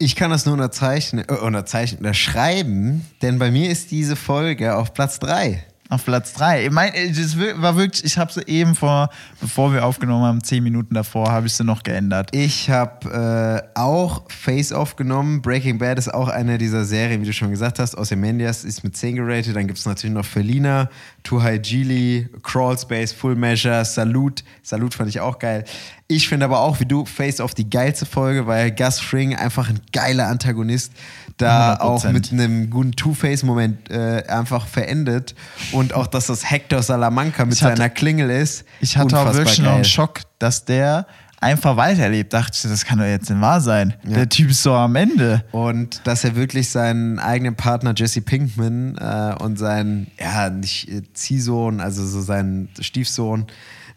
Ich 0.01 0.15
kann 0.15 0.31
das 0.31 0.47
nur 0.47 0.53
unterzeichnen, 0.53 1.25
äh, 1.29 1.33
unterzeichnen, 1.33 1.99
unterschreiben, 1.99 3.05
denn 3.21 3.37
bei 3.37 3.51
mir 3.51 3.69
ist 3.69 3.91
diese 3.91 4.15
Folge 4.15 4.75
auf 4.75 4.95
Platz 4.95 5.19
3. 5.19 5.63
Auf 5.91 6.05
Platz 6.05 6.31
3. 6.35 6.67
Ich 6.67 6.71
meine, 6.71 6.93
das 7.11 7.37
war 7.37 7.75
wirklich, 7.75 8.05
ich 8.05 8.17
habe 8.17 8.31
sie 8.31 8.43
eben 8.47 8.75
vor, 8.75 9.09
bevor 9.41 9.73
wir 9.73 9.85
aufgenommen 9.85 10.23
haben, 10.23 10.41
zehn 10.41 10.63
Minuten 10.63 10.93
davor, 10.93 11.29
habe 11.29 11.47
ich 11.47 11.53
sie 11.53 11.65
noch 11.65 11.83
geändert. 11.83 12.29
Ich 12.31 12.69
habe 12.69 13.65
äh, 13.75 13.77
auch 13.77 14.23
Face 14.29 14.71
Off 14.71 14.95
genommen. 14.95 15.41
Breaking 15.41 15.79
Bad 15.79 15.97
ist 15.97 16.13
auch 16.13 16.29
eine 16.29 16.57
dieser 16.57 16.85
Serien, 16.85 17.21
wie 17.21 17.25
du 17.25 17.33
schon 17.33 17.51
gesagt 17.51 17.77
hast, 17.77 17.97
aus 17.97 18.09
Mendias 18.09 18.63
ist 18.63 18.85
mit 18.85 18.95
10 18.95 19.17
geratet. 19.17 19.53
Dann 19.53 19.67
gibt 19.67 19.79
es 19.79 19.85
natürlich 19.85 20.15
noch 20.15 20.23
Felina, 20.23 20.89
Too 21.23 21.43
High 21.43 21.61
Geely, 21.61 22.29
Crawl 22.41 22.77
Space, 22.77 23.11
Full 23.11 23.35
Measure, 23.35 23.83
Salute. 23.83 24.45
Salute 24.63 24.95
fand 24.95 25.09
ich 25.09 25.19
auch 25.19 25.39
geil. 25.39 25.65
Ich 26.07 26.29
finde 26.29 26.45
aber 26.45 26.61
auch, 26.61 26.79
wie 26.79 26.85
du, 26.85 27.03
Face 27.03 27.41
Off 27.41 27.53
die 27.53 27.69
geilste 27.69 28.05
Folge, 28.05 28.47
weil 28.47 28.71
Gus 28.71 29.01
Fring 29.01 29.35
einfach 29.35 29.67
ein 29.67 29.81
geiler 29.91 30.27
Antagonist 30.27 30.93
da 31.41 31.75
100%. 31.75 31.79
auch 31.79 32.03
mit 32.11 32.31
einem 32.31 32.69
guten 32.69 32.93
Two-Face-Moment 32.93 33.89
äh, 33.89 34.23
einfach 34.27 34.67
verendet. 34.67 35.35
Und 35.71 35.93
auch, 35.93 36.07
dass 36.07 36.27
das 36.27 36.49
Hector 36.49 36.81
Salamanca 36.83 37.45
mit 37.45 37.61
hatte, 37.61 37.75
seiner 37.75 37.89
Klingel 37.89 38.29
ist. 38.29 38.65
Ich 38.79 38.97
hatte 38.97 39.17
auch 39.17 39.33
wirklich 39.33 39.57
geil. 39.57 39.65
noch 39.65 39.75
einen 39.75 39.85
Schock, 39.85 40.21
dass 40.39 40.65
der 40.65 41.07
einfach 41.41 41.75
weiterlebt. 41.75 42.33
Dachte 42.33 42.51
ich, 42.55 42.69
das 42.69 42.85
kann 42.85 42.99
doch 42.99 43.05
jetzt 43.05 43.29
nicht 43.29 43.41
wahr 43.41 43.59
sein. 43.59 43.95
Ja. 44.03 44.17
Der 44.17 44.29
Typ 44.29 44.51
ist 44.51 44.63
so 44.63 44.73
am 44.73 44.95
Ende. 44.95 45.43
Und 45.51 46.01
dass 46.05 46.23
er 46.23 46.35
wirklich 46.35 46.69
seinen 46.69 47.19
eigenen 47.19 47.55
Partner 47.55 47.93
Jesse 47.95 48.21
Pinkman 48.21 48.97
äh, 48.97 49.35
und 49.43 49.57
seinen, 49.57 50.07
ja, 50.19 50.49
nicht 50.49 50.89
äh, 50.89 51.01
Ziehsohn, 51.13 51.81
also 51.81 52.05
so 52.05 52.21
seinen 52.21 52.69
Stiefsohn 52.79 53.47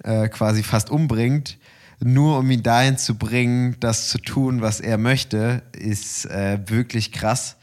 äh, 0.02 0.28
quasi 0.28 0.62
fast 0.62 0.90
umbringt 0.90 1.58
nur 2.02 2.38
um 2.38 2.50
ihn 2.50 2.62
dahin 2.62 2.98
zu 2.98 3.16
bringen, 3.16 3.76
das 3.80 4.08
zu 4.08 4.18
tun, 4.18 4.60
was 4.60 4.80
er 4.80 4.98
möchte, 4.98 5.62
ist 5.72 6.26
äh, 6.26 6.58
wirklich 6.66 7.12
krass. 7.12 7.56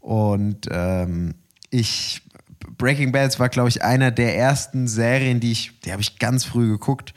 Und 0.00 0.68
ähm, 0.70 1.34
ich, 1.70 2.22
Breaking 2.76 3.12
Bad 3.12 3.38
war, 3.40 3.48
glaube 3.48 3.68
ich, 3.68 3.82
einer 3.82 4.10
der 4.10 4.36
ersten 4.36 4.86
Serien, 4.86 5.40
die 5.40 5.52
ich, 5.52 5.80
die 5.80 5.92
habe 5.92 6.02
ich 6.02 6.18
ganz 6.18 6.44
früh 6.44 6.68
geguckt, 6.68 7.14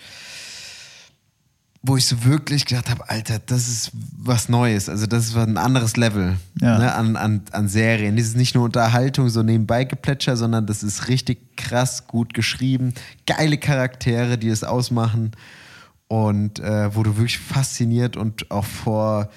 wo 1.84 1.96
ich 1.96 2.06
so 2.06 2.26
wirklich 2.26 2.66
gedacht 2.66 2.90
habe, 2.90 3.10
Alter, 3.10 3.40
das 3.40 3.68
ist 3.68 3.92
was 4.18 4.50
Neues. 4.50 4.90
Also 4.90 5.06
das 5.06 5.36
war 5.36 5.46
ein 5.46 5.58
anderes 5.58 5.96
Level 5.96 6.38
ja. 6.60 6.78
ne, 6.78 6.94
an, 6.94 7.16
an, 7.16 7.42
an 7.52 7.68
Serien. 7.70 8.18
Das 8.18 8.26
ist 8.26 8.36
nicht 8.36 8.56
nur 8.56 8.66
Unterhaltung, 8.66 9.30
so 9.30 9.44
nebenbei 9.44 9.84
geplätscher, 9.84 10.36
sondern 10.36 10.66
das 10.66 10.84
ist 10.84 11.08
richtig 11.08 11.56
krass 11.56 12.08
gut 12.08 12.34
geschrieben. 12.34 12.94
Geile 13.26 13.58
Charaktere, 13.58 14.38
die 14.38 14.50
es 14.50 14.64
ausmachen 14.64 15.32
und 16.08 16.60
äh, 16.60 16.96
wo 16.96 17.04
du 17.04 17.18
wirklich 17.18 17.38
fasziniert 17.38 18.18
und 18.18 18.50
auch 18.50 18.66
vor, 18.66 19.30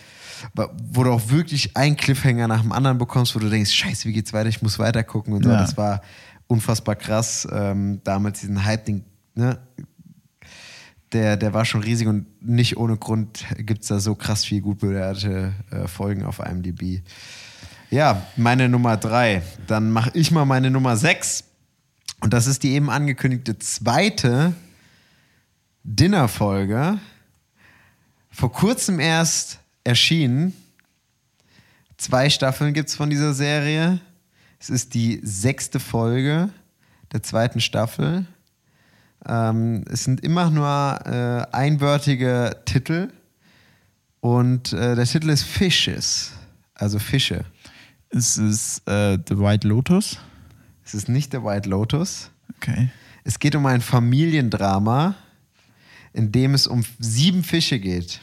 wo 0.93 1.05
du 1.05 1.11
auch 1.11 1.29
wirklich 1.31 1.77
einen 1.77 1.97
Cliffhanger 1.97 2.49
nach 2.49 2.63
dem 2.63 2.73
anderen 2.73 2.99
bekommst, 2.99 3.35
wo 3.35 3.39
du 3.39 3.51
denkst, 3.51 3.73
scheiße, 3.73 4.09
wie 4.09 4.13
geht's 4.13 4.33
weiter, 4.33 4.49
ich 4.49 4.63
muss 4.63 4.79
weiter 4.79 5.03
gucken 5.03 5.35
und 5.35 5.45
so. 5.45 5.51
Ja. 5.51 5.61
Das 5.61 5.77
war 5.77 6.03
unfassbar 6.47 6.97
krass. 6.97 7.47
Ähm, 7.51 8.01
damals 8.05 8.41
diesen 8.41 8.65
Hype-Ding, 8.65 9.05
ne? 9.35 9.59
Der, 11.13 11.37
der 11.37 11.53
war 11.53 11.65
schon 11.65 11.83
riesig 11.83 12.07
und 12.07 12.27
nicht 12.41 12.77
ohne 12.77 12.97
Grund 12.97 13.45
gibt 13.57 13.83
es 13.83 13.89
da 13.89 13.99
so 13.99 14.15
krass 14.15 14.45
viel 14.45 14.61
gut 14.61 14.79
bewertete 14.79 15.53
äh, 15.73 15.89
Folgen 15.89 16.23
auf 16.23 16.39
IMDb. 16.39 17.03
Ja, 17.91 18.23
meine 18.37 18.69
Nummer 18.69 18.97
drei. 18.97 19.43
Dann 19.67 19.91
mache 19.91 20.13
ich 20.15 20.31
mal 20.31 20.45
meine 20.45 20.71
Nummer 20.71 20.97
sechs. 20.97 21.43
Und 22.21 22.33
das 22.33 22.47
ist 22.47 22.63
die 22.63 22.75
eben 22.75 22.91
angekündigte 22.91 23.59
zweite 23.59 24.55
Dinnerfolge. 25.83 26.99
Vor 28.31 28.53
kurzem 28.53 29.01
erst 29.01 29.61
erschienen. 29.85 30.55
Zwei 31.97 32.31
Staffeln 32.31 32.73
gibt 32.75 32.89
es 32.89 32.95
von 32.95 33.11
dieser 33.11 33.35
Serie. 33.35 34.01
Es 34.59 34.71
ist 34.71 34.95
die 34.95 35.21
sechste 35.23 35.81
Folge 35.81 36.51
der 37.13 37.23
zweiten 37.23 37.61
Staffel. 37.61 38.27
Ähm, 39.27 39.85
es 39.91 40.05
sind 40.05 40.23
immer 40.23 40.51
nur 40.51 40.67
äh, 41.07 41.55
einwörtige 41.55 42.57
Titel. 42.65 43.13
Und 44.21 44.73
äh, 44.73 44.95
der 44.97 45.07
Titel 45.07 45.31
ist 45.31 45.43
Fishes, 45.43 46.33
also 46.75 46.99
Fische. 46.99 47.45
Ist 48.11 48.37
es 48.37 48.83
äh, 48.87 49.19
The 49.29 49.39
White 49.39 49.67
Lotus? 49.67 50.19
Es 50.85 50.95
ist 50.95 51.09
nicht 51.09 51.33
The 51.33 51.43
White 51.43 51.69
Lotus. 51.69 52.31
Okay. 52.57 52.91
Es 53.25 53.39
geht 53.39 53.55
um 53.55 53.67
ein 53.67 53.81
Familiendrama 53.81 55.15
in 56.13 56.33
dem 56.33 56.55
es 56.55 56.67
um 56.67 56.85
sieben 56.99 57.45
Fische 57.45 57.79
geht. 57.79 58.21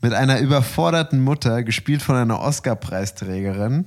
Mit 0.00 0.12
einer 0.12 0.40
überforderten 0.40 1.22
Mutter, 1.22 1.62
gespielt 1.62 2.02
von 2.02 2.16
einer 2.16 2.40
Oscar-Preisträgerin. 2.40 3.86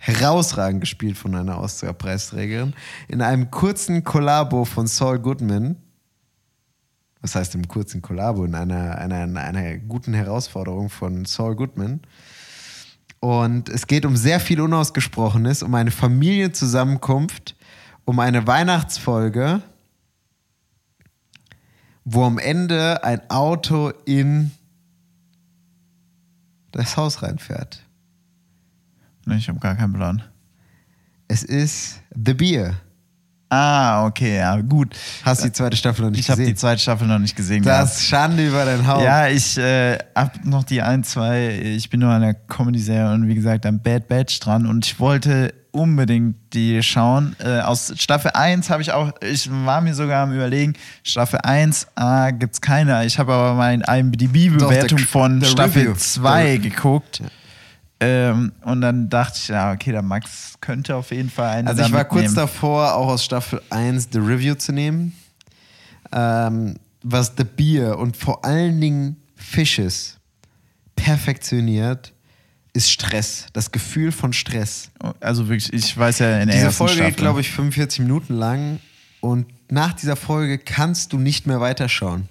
Herausragend 0.00 0.80
gespielt 0.80 1.16
von 1.16 1.34
einer 1.34 1.60
Oscar-Preisträgerin. 1.60 2.74
In 3.08 3.22
einem 3.22 3.50
kurzen 3.50 4.04
Kollabo 4.04 4.64
von 4.64 4.86
Saul 4.86 5.18
Goodman. 5.18 5.76
Was 7.20 7.34
heißt 7.34 7.54
im 7.54 7.66
kurzen 7.66 8.02
Kollabo? 8.02 8.44
In 8.44 8.54
einer, 8.54 8.98
einer, 8.98 9.40
einer 9.40 9.78
guten 9.78 10.14
Herausforderung 10.14 10.88
von 10.88 11.24
Saul 11.24 11.56
Goodman. 11.56 12.00
Und 13.20 13.68
es 13.68 13.86
geht 13.86 14.06
um 14.06 14.16
sehr 14.16 14.38
viel 14.38 14.60
Unausgesprochenes, 14.60 15.62
um 15.62 15.74
eine 15.74 15.90
Familienzusammenkunft, 15.90 17.56
um 18.04 18.20
eine 18.20 18.46
Weihnachtsfolge 18.46 19.62
wo 22.10 22.24
am 22.24 22.38
Ende 22.38 23.04
ein 23.04 23.20
Auto 23.28 23.90
in 24.06 24.50
das 26.72 26.96
Haus 26.96 27.22
reinfährt. 27.22 27.82
Ich 29.36 29.48
habe 29.48 29.58
gar 29.58 29.74
keinen 29.76 29.92
Plan. 29.92 30.22
Es 31.28 31.42
ist 31.42 32.00
The 32.14 32.32
Beer. 32.32 32.74
Ah, 33.50 34.06
okay, 34.06 34.36
ja, 34.38 34.58
gut. 34.60 34.94
Hast 35.22 35.44
die 35.44 35.52
zweite 35.52 35.76
Staffel 35.76 36.04
noch 36.04 36.10
nicht 36.10 36.20
Ich 36.20 36.30
habe 36.30 36.38
die 36.38 36.44
gesehen? 36.44 36.56
zweite 36.56 36.80
Staffel 36.80 37.06
noch 37.06 37.18
nicht 37.18 37.36
gesehen. 37.36 37.62
das 37.62 37.96
ist 37.98 38.06
Schande 38.06 38.46
über 38.46 38.64
dein 38.64 38.86
Haupt. 38.86 39.04
Ja, 39.04 39.28
ich 39.28 39.58
äh, 39.58 39.98
hab 40.14 40.44
noch 40.44 40.64
die 40.64 40.80
ein, 40.80 41.04
zwei, 41.04 41.58
ich 41.58 41.88
bin 41.90 42.00
nur 42.00 42.10
an 42.10 42.22
der 42.22 42.34
Comedy-Serie 42.34 43.12
und 43.12 43.26
wie 43.28 43.34
gesagt 43.34 43.66
am 43.66 43.80
Bad 43.80 44.08
Batch 44.08 44.40
dran 44.40 44.66
und 44.66 44.86
ich 44.86 44.98
wollte 45.00 45.52
unbedingt 45.78 46.36
die 46.52 46.82
schauen. 46.82 47.36
Äh, 47.38 47.60
aus 47.60 47.92
Staffel 47.96 48.32
1 48.32 48.68
habe 48.70 48.82
ich 48.82 48.92
auch, 48.92 49.12
ich 49.22 49.48
war 49.50 49.80
mir 49.80 49.94
sogar 49.94 50.24
am 50.24 50.32
überlegen, 50.34 50.74
Staffel 51.02 51.40
1 51.42 51.86
ah, 51.94 52.30
gibt's 52.30 52.60
keine. 52.60 53.06
Ich 53.06 53.18
habe 53.18 53.32
aber 53.32 53.54
mal 53.54 53.72
in 53.72 53.82
IMDb-Bewertung 53.82 54.98
von 54.98 55.40
der 55.40 55.46
Staffel 55.46 55.82
Review. 55.82 55.94
2 55.94 56.44
Der- 56.44 56.58
geguckt. 56.58 57.22
Ähm, 58.00 58.52
und 58.62 58.80
dann 58.80 59.08
dachte 59.08 59.38
ich, 59.42 59.48
ja, 59.48 59.72
okay, 59.72 59.90
der 59.90 60.02
Max 60.02 60.54
könnte 60.60 60.94
auf 60.94 61.10
jeden 61.10 61.30
Fall 61.30 61.48
eine 61.48 61.70
Also 61.70 61.82
ich 61.82 61.92
war 61.92 62.04
kurz 62.04 62.32
davor, 62.34 62.94
auch 62.94 63.08
aus 63.08 63.24
Staffel 63.24 63.60
1 63.70 64.10
The 64.12 64.18
Review 64.18 64.54
zu 64.54 64.72
nehmen. 64.72 65.14
Ähm, 66.12 66.76
was 67.02 67.32
The 67.36 67.44
Beer 67.44 67.98
und 67.98 68.16
vor 68.16 68.44
allen 68.44 68.80
Dingen 68.80 69.16
Fishes 69.34 70.18
perfektioniert, 70.94 72.12
ist 72.78 72.90
Stress. 72.90 73.46
Das 73.52 73.72
Gefühl 73.72 74.12
von 74.12 74.32
Stress. 74.32 74.90
Also 75.20 75.48
wirklich, 75.48 75.72
ich 75.72 75.96
weiß 75.96 76.20
ja 76.20 76.38
in 76.40 76.46
der 76.46 76.54
Diese 76.56 76.66
ersten 76.66 76.78
Folge 76.78 76.92
Staffel. 76.94 77.10
geht, 77.10 77.18
glaube 77.18 77.40
ich, 77.40 77.50
45 77.50 78.00
Minuten 78.00 78.34
lang 78.34 78.80
und 79.20 79.46
nach 79.70 79.92
dieser 79.94 80.16
Folge 80.16 80.58
kannst 80.58 81.12
du 81.12 81.18
nicht 81.18 81.46
mehr 81.46 81.60
weiterschauen. 81.60 82.28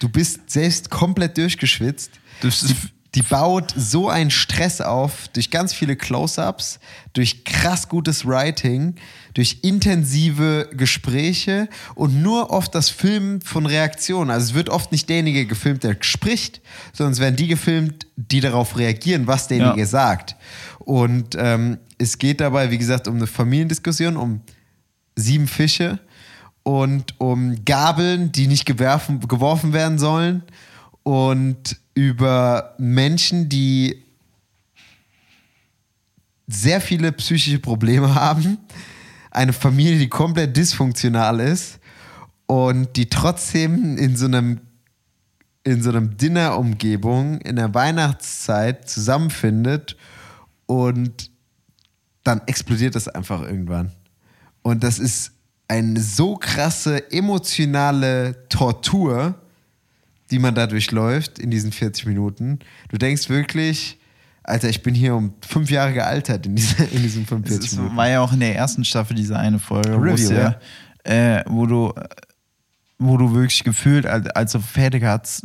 Du 0.00 0.08
bist 0.08 0.50
selbst 0.50 0.90
komplett 0.90 1.38
durchgeschwitzt. 1.38 2.10
Das 2.40 2.62
ist- 2.64 2.74
die 3.14 3.22
baut 3.22 3.74
so 3.76 4.08
einen 4.08 4.30
Stress 4.30 4.80
auf 4.80 5.28
durch 5.34 5.50
ganz 5.50 5.74
viele 5.74 5.96
Close-ups, 5.96 6.80
durch 7.12 7.44
krass 7.44 7.88
gutes 7.90 8.26
Writing, 8.26 8.94
durch 9.34 9.58
intensive 9.62 10.70
Gespräche 10.72 11.68
und 11.94 12.22
nur 12.22 12.50
oft 12.50 12.74
das 12.74 12.88
Filmen 12.88 13.42
von 13.42 13.66
Reaktionen. 13.66 14.30
Also 14.30 14.46
es 14.46 14.54
wird 14.54 14.70
oft 14.70 14.92
nicht 14.92 15.08
derjenige 15.10 15.44
gefilmt, 15.46 15.84
der 15.84 15.96
spricht, 16.00 16.62
sondern 16.94 17.12
es 17.12 17.20
werden 17.20 17.36
die 17.36 17.48
gefilmt, 17.48 18.06
die 18.16 18.40
darauf 18.40 18.78
reagieren, 18.78 19.26
was 19.26 19.46
derjenige 19.48 19.80
Ja. 19.80 19.86
sagt. 19.86 20.36
Und 20.78 21.36
ähm, 21.38 21.78
es 21.98 22.16
geht 22.18 22.40
dabei, 22.40 22.70
wie 22.70 22.78
gesagt, 22.78 23.08
um 23.08 23.16
eine 23.16 23.26
Familiendiskussion, 23.26 24.16
um 24.16 24.40
sieben 25.16 25.48
Fische 25.48 25.98
und 26.62 27.20
um 27.20 27.62
Gabeln, 27.66 28.32
die 28.32 28.46
nicht 28.46 28.64
gewerfen, 28.64 29.20
geworfen 29.20 29.72
werden 29.74 29.98
sollen 29.98 30.42
und 31.02 31.76
über 31.94 32.74
Menschen, 32.78 33.48
die 33.48 34.02
sehr 36.46 36.80
viele 36.80 37.12
psychische 37.12 37.58
Probleme 37.58 38.14
haben, 38.14 38.58
eine 39.30 39.52
Familie, 39.52 39.98
die 39.98 40.08
komplett 40.08 40.56
dysfunktional 40.56 41.40
ist 41.40 41.78
und 42.46 42.96
die 42.96 43.08
trotzdem 43.08 43.96
in 43.96 44.16
so 44.16 44.26
einem 44.26 44.60
in 45.64 45.80
so 45.80 45.90
einem 45.90 46.16
Dinner-Umgebung 46.16 47.40
in 47.42 47.54
der 47.54 47.72
Weihnachtszeit 47.72 48.88
zusammenfindet 48.88 49.96
und 50.66 51.30
dann 52.24 52.40
explodiert 52.46 52.96
das 52.96 53.06
einfach 53.06 53.42
irgendwann. 53.42 53.92
Und 54.62 54.82
das 54.82 54.98
ist 54.98 55.32
eine 55.68 56.00
so 56.00 56.36
krasse 56.36 57.12
emotionale 57.12 58.48
Tortur, 58.48 59.41
die 60.32 60.38
man 60.40 60.54
da 60.54 60.66
durchläuft 60.66 61.38
in 61.38 61.50
diesen 61.50 61.70
40 61.70 62.06
Minuten. 62.06 62.58
Du 62.88 62.98
denkst 62.98 63.28
wirklich, 63.28 63.98
Alter, 64.42 64.68
ich 64.68 64.82
bin 64.82 64.94
hier 64.94 65.14
um 65.14 65.34
fünf 65.46 65.70
Jahre 65.70 65.92
gealtert 65.92 66.46
in, 66.46 66.56
dieser, 66.56 66.90
in 66.90 67.02
diesen 67.02 67.26
45 67.26 67.70
Es 67.70 67.76
Minuten. 67.76 67.96
war 67.96 68.08
ja 68.08 68.20
auch 68.20 68.32
in 68.32 68.40
der 68.40 68.56
ersten 68.56 68.84
Staffel 68.84 69.14
diese 69.14 69.38
eine 69.38 69.58
Folge, 69.60 69.92
Review, 69.92 70.32
ja, 70.32 70.56
äh, 71.04 71.44
wo 71.46 71.66
du 71.66 71.92
wo 72.98 73.16
du 73.16 73.34
wirklich 73.34 73.64
gefühlt, 73.64 74.06
als, 74.06 74.28
als 74.30 74.52
du 74.52 74.60
fertig 74.60 75.02
hast, 75.02 75.44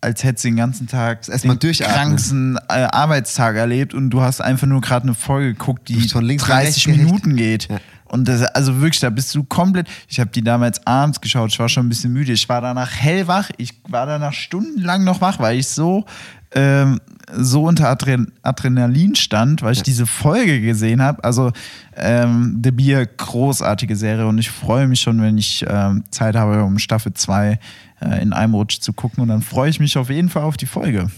als 0.00 0.24
hättest 0.24 0.44
du 0.44 0.48
den 0.48 0.56
ganzen 0.56 0.86
Tag 0.86 1.28
Erst 1.28 1.44
mal 1.44 1.56
den 1.56 1.72
kranksten 1.72 2.56
äh, 2.68 2.72
Arbeitstag 2.84 3.56
erlebt 3.56 3.92
und 3.92 4.10
du 4.10 4.22
hast 4.22 4.40
einfach 4.40 4.66
nur 4.66 4.80
gerade 4.80 5.04
eine 5.04 5.14
Folge 5.14 5.52
geguckt, 5.52 5.88
die 5.88 6.08
von 6.08 6.24
links 6.24 6.42
nach 6.44 6.56
30 6.56 6.66
rechts 6.66 6.84
gehecht. 6.84 7.02
Minuten 7.04 7.36
geht. 7.36 7.68
Ja. 7.68 7.80
Und 8.08 8.28
das, 8.28 8.42
also 8.42 8.80
wirklich, 8.80 9.00
da 9.00 9.10
bist 9.10 9.34
du 9.34 9.44
komplett. 9.44 9.88
Ich 10.08 10.20
habe 10.20 10.30
die 10.30 10.42
damals 10.42 10.86
abends 10.86 11.20
geschaut, 11.20 11.50
ich 11.50 11.58
war 11.58 11.68
schon 11.68 11.86
ein 11.86 11.88
bisschen 11.88 12.12
müde. 12.12 12.32
Ich 12.32 12.48
war 12.48 12.60
danach 12.60 12.92
hellwach, 12.92 13.50
ich 13.56 13.74
war 13.88 14.06
danach 14.06 14.32
stundenlang 14.32 15.04
noch 15.04 15.20
wach, 15.20 15.38
weil 15.38 15.58
ich 15.58 15.68
so, 15.68 16.04
ähm, 16.52 17.00
so 17.32 17.64
unter 17.64 17.88
Adren 17.88 18.32
Adrenalin 18.42 19.16
stand, 19.16 19.62
weil 19.62 19.72
ich 19.72 19.82
diese 19.82 20.06
Folge 20.06 20.60
gesehen 20.60 21.02
habe. 21.02 21.22
Also 21.24 21.52
ähm, 21.96 22.60
The 22.62 22.70
Beer, 22.70 23.06
großartige 23.06 23.96
Serie 23.96 24.26
und 24.26 24.38
ich 24.38 24.50
freue 24.50 24.86
mich 24.86 25.00
schon, 25.00 25.20
wenn 25.20 25.36
ich 25.36 25.64
ähm, 25.68 26.04
Zeit 26.10 26.36
habe, 26.36 26.62
um 26.62 26.78
Staffel 26.78 27.12
2 27.12 27.58
äh, 28.00 28.22
in 28.22 28.32
einem 28.32 28.54
Rutsch 28.54 28.80
zu 28.80 28.92
gucken. 28.92 29.22
Und 29.22 29.28
dann 29.28 29.42
freue 29.42 29.70
ich 29.70 29.80
mich 29.80 29.98
auf 29.98 30.10
jeden 30.10 30.28
Fall 30.28 30.44
auf 30.44 30.56
die 30.56 30.66
Folge. 30.66 31.10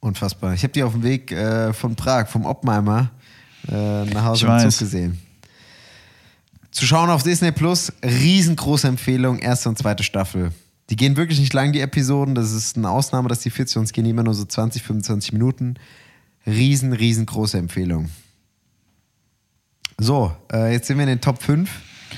Unfassbar. 0.00 0.54
Ich 0.54 0.62
habe 0.62 0.72
die 0.72 0.82
auf 0.82 0.92
dem 0.92 1.02
Weg 1.02 1.30
äh, 1.32 1.72
von 1.72 1.94
Prag, 1.94 2.28
vom 2.28 2.46
Oppenheimer, 2.46 3.10
äh, 3.68 4.04
nach 4.06 4.24
Hause 4.24 4.46
Ich 4.46 4.52
im. 4.52 4.70
Zug 4.70 4.78
gesehen. 4.78 5.18
Zu 6.70 6.86
schauen 6.86 7.10
auf 7.10 7.22
Disney 7.22 7.52
Plus, 7.52 7.92
riesengroße 8.04 8.86
Empfehlung, 8.86 9.38
erste 9.38 9.68
und 9.68 9.78
zweite 9.78 10.04
Staffel. 10.04 10.52
Die 10.88 10.96
gehen 10.96 11.16
wirklich 11.16 11.38
nicht 11.38 11.52
lang, 11.52 11.72
die 11.72 11.80
Episoden. 11.80 12.34
Das 12.34 12.52
ist 12.52 12.76
eine 12.76 12.90
Ausnahme, 12.90 13.28
dass 13.28 13.40
die 13.40 13.50
40 13.50 13.76
uns 13.78 13.92
gehen 13.92 14.06
immer 14.06 14.22
nur 14.22 14.34
so 14.34 14.44
20, 14.44 14.82
25 14.82 15.32
Minuten. 15.32 15.74
Riesen, 16.46 16.92
riesengroße 16.92 17.58
Empfehlung. 17.58 18.10
So, 19.98 20.34
äh, 20.52 20.72
jetzt 20.72 20.86
sind 20.86 20.96
wir 20.96 21.04
in 21.04 21.10
den 21.10 21.20
Top 21.20 21.42
5. 21.42 21.70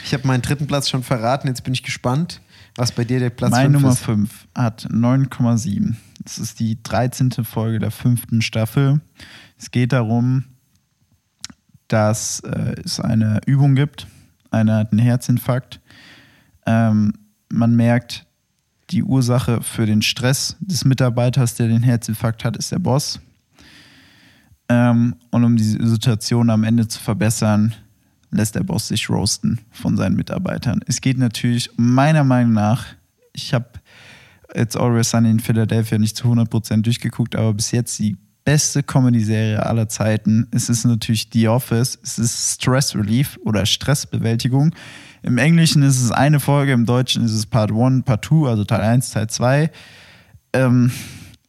Ich 0.04 0.14
habe 0.14 0.26
meinen 0.26 0.42
dritten 0.42 0.66
Platz 0.66 0.88
schon 0.88 1.02
verraten. 1.02 1.48
Jetzt 1.48 1.64
bin 1.64 1.74
ich 1.74 1.82
gespannt, 1.82 2.40
was 2.76 2.92
bei 2.92 3.04
dir 3.04 3.20
der 3.20 3.30
Platz 3.30 3.50
Mein 3.50 3.72
5 3.72 3.74
Nummer 3.74 3.92
ist. 3.92 4.00
5 4.00 4.48
hat 4.54 4.86
9,7. 4.86 5.96
Das 6.24 6.38
ist 6.38 6.60
die 6.60 6.82
13. 6.82 7.32
Folge 7.44 7.78
der 7.78 7.90
fünften 7.90 8.40
Staffel. 8.40 9.00
Es 9.58 9.70
geht 9.70 9.92
darum, 9.92 10.44
dass 11.88 12.40
äh, 12.40 12.76
es 12.84 13.00
eine 13.00 13.40
Übung 13.46 13.74
gibt. 13.74 14.06
Einer 14.52 14.78
hat 14.78 14.92
einen 14.92 15.00
Herzinfarkt. 15.00 15.80
Ähm, 16.66 17.14
man 17.50 17.74
merkt, 17.74 18.26
die 18.90 19.02
Ursache 19.02 19.62
für 19.62 19.86
den 19.86 20.02
Stress 20.02 20.56
des 20.60 20.84
Mitarbeiters, 20.84 21.54
der 21.54 21.68
den 21.68 21.82
Herzinfarkt 21.82 22.44
hat, 22.44 22.56
ist 22.56 22.70
der 22.72 22.78
Boss. 22.78 23.20
Ähm, 24.68 25.16
und 25.30 25.44
um 25.44 25.56
die 25.56 25.64
Situation 25.64 26.50
am 26.50 26.64
Ende 26.64 26.86
zu 26.86 27.00
verbessern, 27.00 27.74
lässt 28.30 28.54
der 28.54 28.62
Boss 28.62 28.88
sich 28.88 29.08
roasten 29.10 29.60
von 29.70 29.96
seinen 29.96 30.16
Mitarbeitern. 30.16 30.80
Es 30.86 31.00
geht 31.00 31.18
natürlich 31.18 31.70
meiner 31.76 32.24
Meinung 32.24 32.52
nach, 32.52 32.86
ich 33.32 33.54
habe 33.54 33.66
It's 34.54 34.76
Always 34.76 35.10
Sunny 35.10 35.30
in 35.30 35.40
Philadelphia 35.40 35.98
nicht 35.98 36.16
zu 36.16 36.28
100% 36.28 36.82
durchgeguckt, 36.82 37.36
aber 37.36 37.54
bis 37.54 37.70
jetzt 37.70 37.98
die 37.98 38.16
beste 38.44 38.82
Comedy-Serie 38.82 39.64
aller 39.64 39.88
Zeiten. 39.88 40.48
Es 40.50 40.68
ist 40.68 40.84
natürlich 40.84 41.28
The 41.32 41.48
Office, 41.48 41.98
es 42.02 42.18
ist 42.18 42.54
Stress 42.54 42.94
Relief 42.94 43.38
oder 43.44 43.66
Stressbewältigung. 43.66 44.74
Im 45.22 45.38
Englischen 45.38 45.82
ist 45.82 46.02
es 46.02 46.10
eine 46.10 46.40
Folge, 46.40 46.72
im 46.72 46.84
Deutschen 46.84 47.24
ist 47.24 47.32
es 47.32 47.46
Part 47.46 47.70
1, 47.70 48.04
Part 48.04 48.24
2, 48.24 48.48
also 48.48 48.64
Teil 48.64 48.80
1, 48.80 49.10
Teil 49.10 49.28
2. 49.28 49.70
Ähm, 50.52 50.90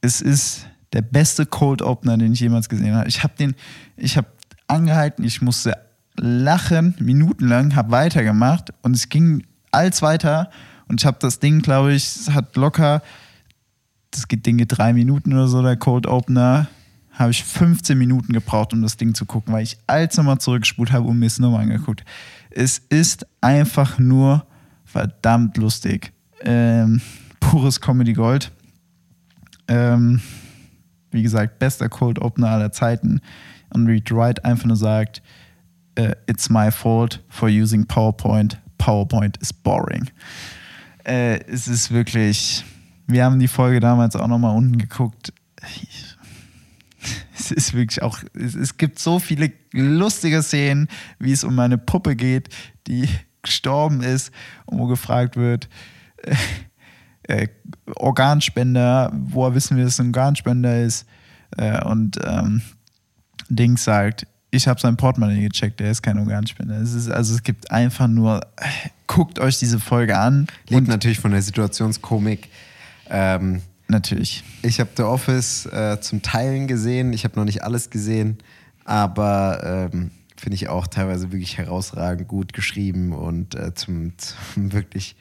es 0.02 0.22
ist 0.22 0.68
der 0.94 1.02
beste 1.02 1.45
Cold 1.45 1.82
Opener, 1.82 2.18
den 2.18 2.34
ich 2.34 2.40
jemals 2.40 2.70
gesehen 2.70 2.95
habe. 2.95 3.07
Ich 3.07 3.24
habe 3.24 3.34
den, 3.38 3.56
ich 3.98 4.15
habe 4.15 4.28
angehalten, 4.68 5.24
ich 5.24 5.41
musste 5.41 5.76
lachen, 6.15 6.95
minutenlang, 6.99 7.76
habe 7.76 7.91
weitergemacht 7.91 8.72
und 8.84 8.95
es 8.95 9.10
ging 9.10 9.44
als 9.72 10.02
weiter 10.03 10.52
und 10.88 11.02
ich 11.02 11.06
habe 11.06 11.18
das 11.20 11.40
Ding, 11.40 11.61
glaube 11.61 11.94
ich, 11.94 12.30
hat 12.32 12.56
locker, 12.56 13.02
das 14.11 14.28
geht 14.28 14.45
Dinge 14.45 14.68
drei 14.68 14.94
Minuten 14.94 15.34
oder 15.34 15.48
so, 15.48 15.64
der 15.64 15.78
Cold 15.78 16.06
Opener, 16.06 16.68
habe 17.14 17.31
ich 17.31 17.44
15 17.44 17.98
Minuten 17.98 18.34
gebraucht, 18.34 18.73
um 18.73 18.81
das 18.81 18.98
Ding 18.98 19.14
zu 19.14 19.26
gucken, 19.26 19.53
weil 19.53 19.64
ich 19.64 19.77
als 19.88 20.18
nochmal 20.18 20.40
zurückgespult 20.40 20.91
habe 20.91 21.07
und 21.07 21.19
mir 21.19 21.27
es 21.27 21.40
nochmal 21.40 21.61
angeguckt. 21.61 22.03
Es 22.49 22.80
ist 22.90 23.26
einfach 23.40 23.99
nur 23.99 24.45
verdammt 24.84 25.57
lustig. 25.57 26.11
Ähm, 26.41 27.02
pures 27.40 27.80
Comedy 27.80 28.14
Gold. 28.14 28.52
Ähm, 29.68 30.22
wie 31.11 31.22
gesagt, 31.22 31.60
bester 31.60 31.88
Cold 31.88 32.19
Opener 32.19 32.49
aller 32.49 32.72
Zeiten. 32.72 33.22
Und 33.69 33.88
Reed 33.88 34.11
Wright 34.11 34.44
einfach 34.44 34.65
nur 34.65 34.77
sagt, 34.77 35.22
äh, 35.95 36.15
it's 36.27 36.49
my 36.49 36.72
fault 36.72 37.23
for 37.30 37.48
using 37.48 37.85
PowerPoint. 37.85 38.60
PowerPoint 38.77 39.38
is 39.38 39.53
boring. 39.53 40.10
Äh, 41.06 41.40
es 41.45 41.68
ist 41.68 41.91
wirklich, 41.91 42.64
wir 43.07 43.23
haben 43.23 43.40
die 43.40 43.48
Folge 43.48 43.80
damals 43.80 44.15
auch 44.15 44.27
nochmal 44.27 44.56
unten 44.56 44.77
geguckt. 44.77 45.31
Es 47.38 47.51
ist 47.51 47.73
wirklich 47.73 48.01
auch, 48.01 48.19
es, 48.34 48.55
es 48.55 48.77
gibt 48.77 48.99
so 48.99 49.19
viele 49.19 49.51
lustige 49.71 50.41
Szenen, 50.41 50.88
wie 51.19 51.31
es 51.31 51.43
um 51.43 51.55
meine 51.55 51.77
Puppe 51.77 52.15
geht, 52.15 52.49
die 52.88 53.07
gestorben 53.41 54.01
ist 54.01 54.31
und 54.65 54.80
wo 54.80 54.88
gefragt 54.88 55.35
wird, 55.35 55.67
äh, 56.23 56.35
äh, 57.43 57.47
Organspender, 57.95 59.11
woher 59.13 59.55
wissen 59.55 59.77
wir, 59.77 59.84
dass 59.84 59.93
es 59.93 59.99
ein 59.99 60.07
Organspender 60.07 60.81
ist? 60.81 61.05
Äh, 61.57 61.84
und 61.84 62.19
ähm, 62.25 62.61
Dings 63.49 63.84
sagt, 63.84 64.27
ich 64.51 64.67
habe 64.67 64.80
sein 64.80 64.97
Portemonnaie 64.97 65.47
gecheckt, 65.47 65.80
der 65.80 65.89
ist 65.89 66.03
kein 66.03 66.19
Organspender. 66.19 66.75
Es 66.80 66.93
ist, 66.93 67.09
also 67.09 67.34
es 67.34 67.41
gibt 67.41 67.71
einfach 67.71 68.07
nur, 68.07 68.41
guckt 69.07 69.39
euch 69.39 69.57
diese 69.57 69.80
Folge 69.80 70.17
an. 70.17 70.47
Liegt 70.69 70.88
natürlich 70.88 71.19
von 71.19 71.31
der 71.31 71.41
Situationskomik. 71.41 72.49
Ähm, 73.09 73.61
Natürlich. 73.94 74.44
ich 74.64 74.80
habe 74.80 74.90
The 74.98 75.03
Office 75.03 75.65
äh, 75.68 75.99
zum 76.02 76.22
Teilen 76.22 76.68
gesehen. 76.68 77.14
Ich 77.14 77.24
habe 77.24 77.36
noch 77.38 77.45
nicht 77.45 77.64
alles 77.64 77.90
gesehen, 77.90 78.38
aber 78.86 79.90
ähm, 79.94 80.11
finde 80.36 80.56
ich 80.56 80.68
auch 80.68 80.88
teilweise 80.88 81.32
wirklich 81.32 81.57
herausragend 81.57 82.28
gut 82.28 82.52
geschrieben 82.53 83.14
und 83.14 83.56
äh, 83.56 83.74
zum, 83.74 84.11
zum 84.18 84.74
wirklich 84.74 85.15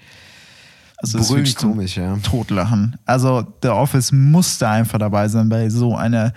Also 0.97 1.19
ist 1.37 1.59
zum 1.59 1.73
komisch, 1.73 1.97
ja. 1.97 2.17
Totlachen. 2.23 2.97
Also 3.05 3.47
The 3.63 3.69
Office 3.69 4.11
musste 4.11 4.69
einfach 4.69 4.99
dabei 4.99 5.29
sein 5.29 5.49
bei 5.49 5.69
so 5.69 5.95
einer. 5.97 6.33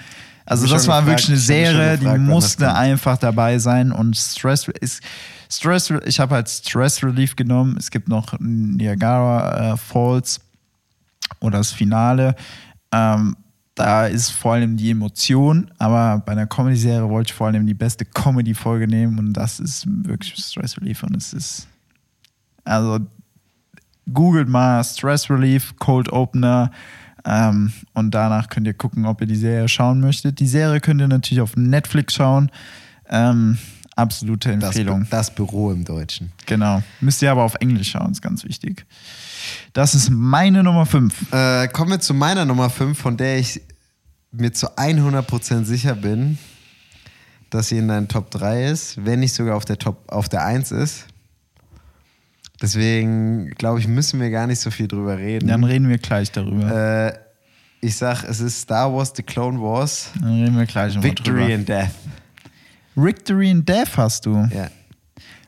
Also 0.46 0.68
das 0.68 0.88
war 0.88 1.02
gefragt- 1.02 1.08
wirklich 1.24 1.30
eine 1.30 1.38
Serie, 1.40 1.98
gefragt, 1.98 2.02
die 2.02 2.06
das 2.06 2.20
musste 2.20 2.74
einfach 2.76 3.18
dabei 3.18 3.58
sein 3.58 3.92
und 3.92 4.16
Stress 4.16 4.68
ist 4.80 5.02
Stress. 5.50 5.92
Ich 6.06 6.20
habe 6.20 6.36
halt 6.36 6.50
Stress 6.50 7.04
Relief 7.04 7.36
genommen. 7.36 7.78
Es 7.80 7.90
gibt 7.90 8.08
noch 8.10 8.36
Niagara 8.40 9.74
äh, 9.74 9.78
Falls 9.78 10.40
oder 11.40 11.58
das 11.60 11.72
Finale. 11.72 12.36
Ähm, 12.92 13.36
da 13.76 14.08
ist 14.08 14.30
vor 14.32 14.54
allem 14.54 14.78
die 14.78 14.92
Emotion, 14.92 15.70
aber 15.78 16.20
bei 16.26 16.32
einer 16.32 16.48
Comedy-Serie 16.48 17.10
wollte 17.10 17.32
ich 17.32 17.34
vor 17.34 17.48
allem 17.48 17.68
die 17.68 17.74
beste 17.74 18.06
Comedy-Folge 18.06 18.88
nehmen 18.88 19.20
und 19.20 19.34
das 19.34 19.60
ist 19.60 19.86
wirklich 19.86 20.34
Stress 20.36 20.78
Relief 20.78 21.04
und 21.04 21.16
es 21.18 21.34
ist 21.34 21.68
also 22.64 23.00
googelt 24.12 24.48
mal 24.48 24.84
Stress 24.84 25.30
Relief, 25.30 25.76
Cold 25.78 26.12
Opener 26.12 26.72
ähm, 27.26 27.74
und 27.94 28.12
danach 28.12 28.48
könnt 28.50 28.68
ihr 28.68 28.74
gucken, 28.74 29.06
ob 29.06 29.20
ihr 29.22 29.28
die 29.28 29.36
Serie 29.36 29.68
schauen 29.68 30.00
möchtet. 30.00 30.40
Die 30.40 30.48
Serie 30.48 30.80
könnt 30.80 31.02
ihr 31.02 31.08
natürlich 31.08 31.42
auf 31.42 31.58
Netflix 31.58 32.14
schauen. 32.14 32.52
Ähm, 33.10 33.58
absolute 33.96 34.50
Das, 34.58 34.76
Empfehlung. 34.76 35.08
das 35.10 35.34
Büro 35.34 35.72
im 35.72 35.84
Deutschen. 35.86 36.32
Genau. 36.46 36.82
Müsst 37.02 37.22
ihr 37.22 37.32
aber 37.32 37.44
auf 37.44 37.56
Englisch 37.56 37.92
schauen, 37.92 38.12
ist 38.12 38.22
ganz 38.22 38.44
wichtig. 38.44 38.86
Das 39.74 39.96
ist 39.96 40.10
meine 40.10 40.64
Nummer 40.64 40.86
5. 40.86 41.34
Äh, 41.34 41.68
kommen 41.70 41.92
wir 41.92 42.00
zu 42.00 42.14
meiner 42.14 42.46
Nummer 42.46 42.70
5, 42.70 42.98
von 42.98 43.18
der 43.18 43.38
ich 43.40 43.62
mir 44.32 44.52
zu 44.54 44.78
100% 44.78 45.64
sicher 45.66 45.96
bin, 45.96 46.38
dass 47.50 47.70
sie 47.70 47.78
in 47.78 47.88
deinen 47.88 48.08
Top 48.08 48.32
3 48.32 48.66
ist, 48.66 49.06
wenn 49.06 49.20
nicht 49.22 49.34
sogar 49.34 49.56
auf 49.56 49.66
der 49.66 49.78
Top 49.78 50.04
auf 50.12 50.28
der 50.30 50.44
1 50.46 50.72
ist. 50.72 51.06
Deswegen 52.62 53.50
glaube 53.52 53.80
ich, 53.80 53.88
müssen 53.88 54.20
wir 54.20 54.30
gar 54.30 54.48
nicht 54.48 54.60
so 54.60 54.72
viel 54.72 54.88
drüber 54.88 55.18
reden. 55.18 55.48
Dann 55.48 55.64
reden 55.64 55.90
wir 55.90 55.98
gleich 55.98 56.32
darüber. 56.32 57.08
äh, 57.08 57.14
ich 57.82 57.96
sag, 57.98 58.24
es 58.24 58.40
ist 58.40 58.62
Star 58.62 58.92
Wars 58.94 59.14
The 59.16 59.22
Clone 59.24 59.62
Wars. 59.62 60.12
Dann 60.20 60.42
reden 60.42 60.58
wir 60.58 60.66
gleich 60.66 60.96
nochmal 60.96 61.12
Victory 61.12 61.42
drüber. 61.42 61.54
and 61.54 61.70
Death. 61.70 61.92
Victory 62.96 63.52
and 63.52 63.68
Death 63.70 63.98
hast 63.98 64.26
du. 64.26 64.48
Ja. 64.54 64.70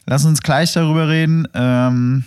Lass 0.06 0.26
uns 0.26 0.42
gleich 0.42 0.74
darüber 0.74 1.08
reden. 1.08 1.48
Ähm, 1.54 2.24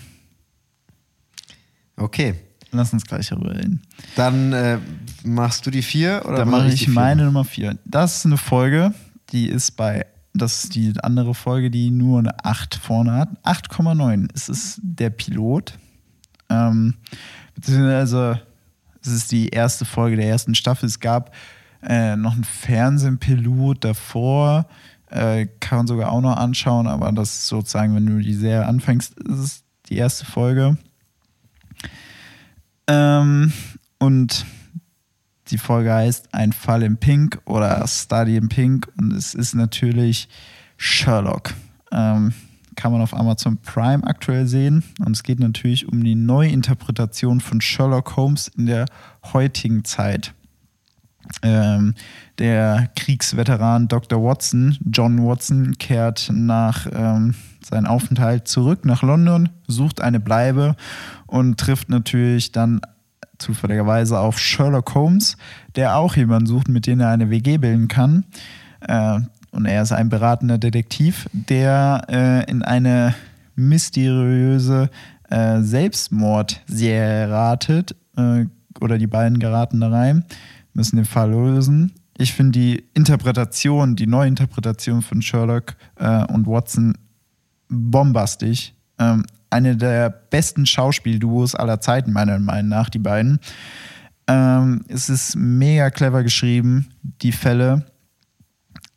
Okay. 2.00 2.34
lass 2.72 2.92
uns 2.92 3.04
gleich 3.04 3.28
darüber 3.28 3.54
reden. 3.54 3.82
Dann 4.16 4.52
äh, 4.52 4.78
machst 5.24 5.66
du 5.66 5.70
die 5.70 5.82
4 5.82 6.22
oder 6.24 6.38
Dann 6.38 6.50
mach 6.50 6.58
mache 6.58 6.72
ich 6.72 6.84
vier? 6.84 6.94
meine 6.94 7.24
Nummer 7.24 7.44
4. 7.44 7.78
Das 7.84 8.16
ist 8.18 8.26
eine 8.26 8.36
Folge, 8.36 8.94
die 9.32 9.48
ist 9.48 9.72
bei, 9.72 10.06
das 10.34 10.64
ist 10.64 10.74
die 10.74 10.92
andere 11.02 11.34
Folge, 11.34 11.70
die 11.70 11.90
nur 11.90 12.20
eine 12.20 12.44
8 12.44 12.76
vorne 12.76 13.12
hat. 13.12 13.28
8,9. 13.44 14.28
Es 14.34 14.48
ist 14.48 14.80
der 14.82 15.10
Pilot. 15.10 15.74
Ähm, 16.48 16.94
beziehungsweise 17.54 18.42
es 19.02 19.08
ist 19.08 19.32
die 19.32 19.48
erste 19.48 19.84
Folge 19.84 20.16
der 20.16 20.28
ersten 20.28 20.54
Staffel. 20.54 20.86
Es 20.86 21.00
gab 21.00 21.34
äh, 21.82 22.16
noch 22.16 22.34
einen 22.34 22.44
Fernsehpilot 22.44 23.84
davor. 23.84 24.66
Äh, 25.10 25.46
kann 25.58 25.78
man 25.78 25.86
sogar 25.88 26.12
auch 26.12 26.20
noch 26.20 26.36
anschauen, 26.36 26.86
aber 26.86 27.10
das 27.12 27.30
ist 27.30 27.46
sozusagen, 27.48 27.94
wenn 27.96 28.06
du 28.06 28.18
die 28.20 28.34
Serie 28.34 28.66
anfängst, 28.66 29.18
ist 29.18 29.38
es 29.38 29.64
die 29.88 29.96
erste 29.96 30.24
Folge. 30.24 30.76
Ähm, 32.90 33.52
und 34.00 34.44
die 35.48 35.58
Folge 35.58 35.92
heißt 35.92 36.34
Ein 36.34 36.52
Fall 36.52 36.82
in 36.82 36.96
Pink 36.96 37.40
oder 37.44 37.86
Study 37.86 38.36
in 38.36 38.48
Pink 38.48 38.88
und 38.98 39.12
es 39.12 39.34
ist 39.34 39.54
natürlich 39.54 40.28
Sherlock. 40.76 41.54
Ähm, 41.92 42.32
kann 42.74 42.90
man 42.90 43.00
auf 43.00 43.14
Amazon 43.14 43.58
Prime 43.58 44.02
aktuell 44.04 44.46
sehen 44.46 44.82
und 45.04 45.12
es 45.12 45.22
geht 45.22 45.38
natürlich 45.38 45.86
um 45.86 46.02
die 46.02 46.16
Neuinterpretation 46.16 47.40
von 47.40 47.60
Sherlock 47.60 48.16
Holmes 48.16 48.48
in 48.48 48.66
der 48.66 48.86
heutigen 49.32 49.84
Zeit. 49.84 50.34
Ähm, 51.42 51.94
der 52.38 52.88
Kriegsveteran 52.96 53.88
Dr. 53.88 54.22
Watson, 54.22 54.76
John 54.90 55.24
Watson, 55.24 55.76
kehrt 55.78 56.30
nach 56.32 56.86
ähm, 56.92 57.34
seinem 57.62 57.86
Aufenthalt 57.86 58.48
zurück 58.48 58.84
nach 58.84 59.02
London, 59.02 59.48
sucht 59.66 60.00
eine 60.00 60.20
Bleibe 60.20 60.76
und 61.26 61.58
trifft 61.58 61.88
natürlich 61.88 62.52
dann 62.52 62.80
zufälligerweise 63.38 64.18
auf 64.18 64.38
Sherlock 64.38 64.94
Holmes, 64.94 65.36
der 65.76 65.96
auch 65.96 66.16
jemanden 66.16 66.46
sucht, 66.46 66.68
mit 66.68 66.86
dem 66.86 67.00
er 67.00 67.08
eine 67.08 67.30
WG 67.30 67.58
bilden 67.58 67.88
kann. 67.88 68.24
Äh, 68.80 69.20
und 69.50 69.66
er 69.66 69.82
ist 69.82 69.92
ein 69.92 70.08
beratender 70.08 70.58
Detektiv, 70.58 71.26
der 71.32 72.04
äh, 72.08 72.50
in 72.50 72.62
eine 72.62 73.14
mysteriöse 73.56 74.90
äh, 75.28 75.60
Selbstmordserie 75.60 77.30
ratet. 77.30 77.96
Äh, 78.16 78.46
oder 78.80 78.98
die 78.98 79.06
beiden 79.06 79.38
geraten 79.38 79.80
da 79.80 79.90
rein, 79.90 80.24
müssen 80.72 80.96
den 80.96 81.04
Fall 81.04 81.30
lösen. 81.30 81.92
Ich 82.18 82.34
finde 82.34 82.58
die 82.58 82.84
Interpretation, 82.94 83.96
die 83.96 84.06
Neuinterpretation 84.06 85.02
von 85.02 85.22
Sherlock 85.22 85.76
äh, 85.96 86.24
und 86.26 86.46
Watson 86.46 86.96
bombastisch. 87.68 88.74
Ähm, 88.98 89.24
eine 89.48 89.76
der 89.76 90.10
besten 90.10 90.66
Schauspielduos 90.66 91.54
aller 91.54 91.80
Zeiten, 91.80 92.12
meiner 92.12 92.38
Meinung 92.38 92.68
nach, 92.68 92.90
die 92.90 92.98
beiden. 92.98 93.40
Ähm, 94.26 94.84
es 94.88 95.08
ist 95.08 95.34
mega 95.36 95.90
clever 95.90 96.22
geschrieben, 96.22 96.88
die 97.02 97.32
Fälle. 97.32 97.86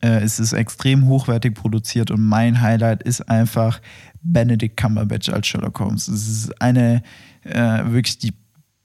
Äh, 0.02 0.22
es 0.22 0.40
ist 0.40 0.54
extrem 0.54 1.08
hochwertig 1.08 1.56
produziert 1.56 2.12
und 2.12 2.22
mein 2.22 2.62
Highlight 2.62 3.04
ist 3.04 3.22
einfach 3.30 3.82
Benedict 4.22 4.78
Cumberbatch 4.78 5.30
als 5.30 5.48
Sherlock 5.48 5.80
Holmes. 5.80 6.08
Es 6.08 6.28
ist 6.28 6.62
eine, 6.62 7.02
äh, 7.44 7.86
wirklich 7.86 8.20
die 8.20 8.34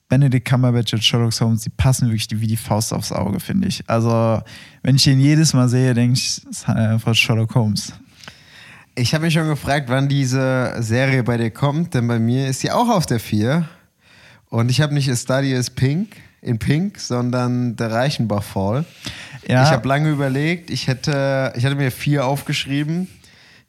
Benedict 0.09 0.49
Cumberbatch 0.49 0.95
als 0.95 1.05
Sherlock 1.05 1.39
Holmes, 1.41 1.63
die 1.63 1.71
passen 1.71 2.09
wirklich 2.11 2.29
wie 2.41 2.47
die 2.47 2.57
Faust 2.57 2.93
aufs 2.93 3.13
Auge, 3.13 3.41
finde 3.41 3.69
ich. 3.69 3.83
Also, 3.87 4.41
wenn 4.83 4.97
ich 4.97 5.07
ihn 5.07 5.21
jedes 5.21 5.53
Mal 5.53 5.69
sehe, 5.69 5.93
denke 5.95 6.19
ich, 6.19 6.27
es 6.27 6.39
ist 6.39 6.69
einfach 6.69 7.15
Sherlock 7.15 7.55
Holmes. 7.55 7.93
Ich 8.95 9.15
habe 9.15 9.25
mich 9.25 9.35
schon 9.35 9.47
gefragt, 9.47 9.89
wann 9.89 10.09
diese 10.09 10.75
Serie 10.81 11.23
bei 11.23 11.37
dir 11.37 11.51
kommt, 11.51 11.95
denn 11.95 12.09
bei 12.09 12.19
mir 12.19 12.49
ist 12.49 12.61
sie 12.61 12.71
auch 12.71 12.89
auf 12.89 13.07
der 13.07 13.21
4. 13.21 13.69
Und 14.49 14.71
ich 14.71 14.81
habe 14.81 14.95
nicht 14.95 15.11
A 15.11 15.15
Study 15.15 15.53
is 15.53 15.71
Pink 15.71 16.17
in 16.41 16.59
Pink, 16.59 16.99
sondern 16.99 17.77
der 17.77 17.91
Reichenbach 17.91 18.43
Fall. 18.43 18.85
Ja. 19.47 19.65
Ich 19.65 19.71
habe 19.71 19.87
lange 19.87 20.11
überlegt, 20.11 20.71
ich 20.71 20.87
hätte, 20.89 21.53
ich 21.57 21.65
hatte 21.65 21.77
mir 21.77 21.91
vier 21.91 22.27
aufgeschrieben. 22.27 23.09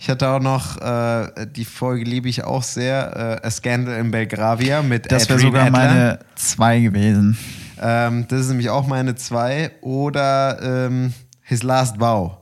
Ich 0.02 0.10
hatte 0.10 0.30
auch 0.30 0.40
noch, 0.40 0.78
äh, 0.80 1.46
die 1.54 1.66
Folge 1.66 2.06
liebe 2.06 2.30
ich 2.30 2.46
auch 2.46 2.64
sehr, 2.64 3.40
äh, 3.44 3.46
A 3.48 3.52
Scandal 3.52 4.00
in 4.00 4.12
Belgravia 4.12 4.82
mit 4.82 5.12
Das 5.12 5.28
wäre 5.28 5.40
sogar 5.40 5.66
Adler. 5.66 5.72
meine 5.78 6.20
zwei 6.36 6.80
gewesen. 6.80 7.38
Ähm, 7.82 8.26
das 8.30 8.42
ist 8.42 8.48
nämlich 8.48 8.70
auch 8.70 8.88
meine 8.88 9.16
zwei. 9.16 9.72
Oder 9.82 10.86
ähm, 10.88 11.14
His 11.42 11.64
Last 11.64 12.00
Vow 12.00 12.38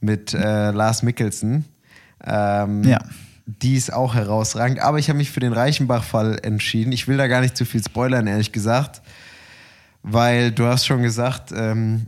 mit 0.00 0.32
äh, 0.32 0.70
Lars 0.70 1.02
Mikkelsen. 1.02 1.66
Ähm, 2.24 2.82
Ja. 2.84 2.98
Die 3.44 3.74
ist 3.74 3.92
auch 3.92 4.14
herausragend. 4.14 4.78
Aber 4.80 4.98
ich 4.98 5.08
habe 5.10 5.18
mich 5.18 5.30
für 5.30 5.40
den 5.40 5.52
Reichenbach-Fall 5.52 6.38
entschieden. 6.42 6.92
Ich 6.92 7.08
will 7.08 7.18
da 7.18 7.26
gar 7.26 7.42
nicht 7.42 7.56
zu 7.58 7.66
viel 7.66 7.82
spoilern, 7.82 8.26
ehrlich 8.26 8.52
gesagt. 8.52 9.02
Weil 10.02 10.50
du 10.50 10.64
hast 10.64 10.86
schon 10.86 11.02
gesagt, 11.02 11.52
ähm, 11.54 12.06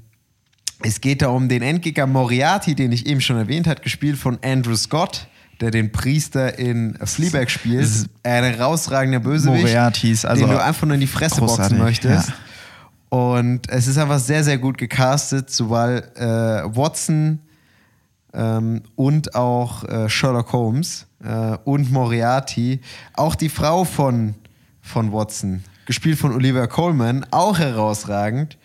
es 0.83 1.01
geht 1.01 1.23
da 1.23 1.29
um 1.29 1.49
den 1.49 1.63
Endgegner 1.63 2.07
Moriarty, 2.07 2.75
den 2.75 2.93
ich 2.93 3.07
eben 3.07 3.21
schon 3.21 3.37
erwähnt 3.37 3.67
habe, 3.67 3.81
gespielt 3.81 4.19
von 4.19 4.39
Andrew 4.45 4.77
Scott, 4.77 5.29
der 5.61 5.71
den 5.71 5.93
Priester 5.93 6.59
in 6.59 6.99
Fleabag 7.05 7.49
spielt. 7.51 7.83
Ist- 7.83 8.09
Ein 8.23 8.45
herausragender 8.45 9.21
Bösewicht, 9.21 9.65
also 10.25 10.47
den 10.47 10.51
du 10.57 10.63
einfach 10.63 10.87
nur 10.87 10.95
in 10.95 11.01
die 11.01 11.07
Fresse 11.07 11.41
boxen 11.41 11.79
möchtest. 11.79 12.29
ja. 12.29 12.35
Und 13.17 13.71
es 13.71 13.87
ist 13.87 13.97
einfach 13.97 14.19
sehr, 14.19 14.43
sehr 14.43 14.59
gut 14.59 14.77
gecastet, 14.77 15.49
sowohl 15.49 16.03
äh, 16.17 16.23
Watson 16.77 17.39
ähm, 18.33 18.83
und 18.97 19.37
auch 19.37 19.85
äh, 19.85 20.09
Sherlock 20.09 20.53
Holmes 20.53 21.07
äh, 21.23 21.57
und 21.65 21.93
Moriarty. 21.93 22.81
Auch 23.15 23.37
die 23.37 23.49
Frau 23.49 23.85
von, 23.85 24.35
von 24.83 25.13
Watson, 25.13 25.63
gespielt 25.87 26.19
von 26.19 26.33
Olivia 26.33 26.67
Colman, 26.67 27.25
auch 27.31 27.59
herausragend. 27.59 28.59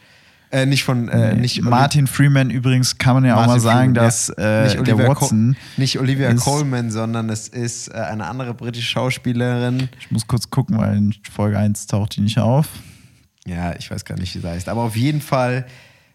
Äh, 0.51 0.65
nicht 0.65 0.83
von 0.83 1.09
äh, 1.09 1.35
nicht 1.35 1.59
Oli- 1.59 1.69
Martin 1.69 2.07
Freeman 2.07 2.49
übrigens 2.49 2.97
kann 2.97 3.13
man 3.15 3.25
ja 3.25 3.35
auch 3.35 3.45
Martin 3.45 3.53
mal 3.53 3.59
sagen, 3.59 3.79
Freeman, 3.79 3.95
ja. 3.95 4.01
dass 4.01 4.29
äh, 4.29 4.63
nicht 4.75 4.87
der 4.87 5.07
Watson. 5.07 5.55
nicht 5.77 5.99
Olivia 5.99 6.33
Colman, 6.33 6.89
sondern 6.89 7.29
es 7.29 7.47
ist 7.47 7.89
äh, 7.89 7.93
eine 7.93 8.25
andere 8.25 8.55
britische 8.55 8.87
Schauspielerin. 8.87 9.89
Ich 9.99 10.09
muss 10.09 10.25
kurz 10.25 10.49
gucken, 10.49 10.77
weil 10.79 10.97
in 10.97 11.15
Folge 11.31 11.59
1 11.59 11.85
taucht 11.85 12.15
die 12.15 12.21
nicht 12.21 12.39
auf. 12.39 12.67
Ja, 13.45 13.75
ich 13.75 13.91
weiß 13.91 14.05
gar 14.05 14.17
nicht, 14.17 14.33
wie 14.35 14.39
sie 14.39 14.47
heißt. 14.47 14.69
Aber 14.69 14.81
auf 14.81 14.95
jeden 14.95 15.21
Fall 15.21 15.65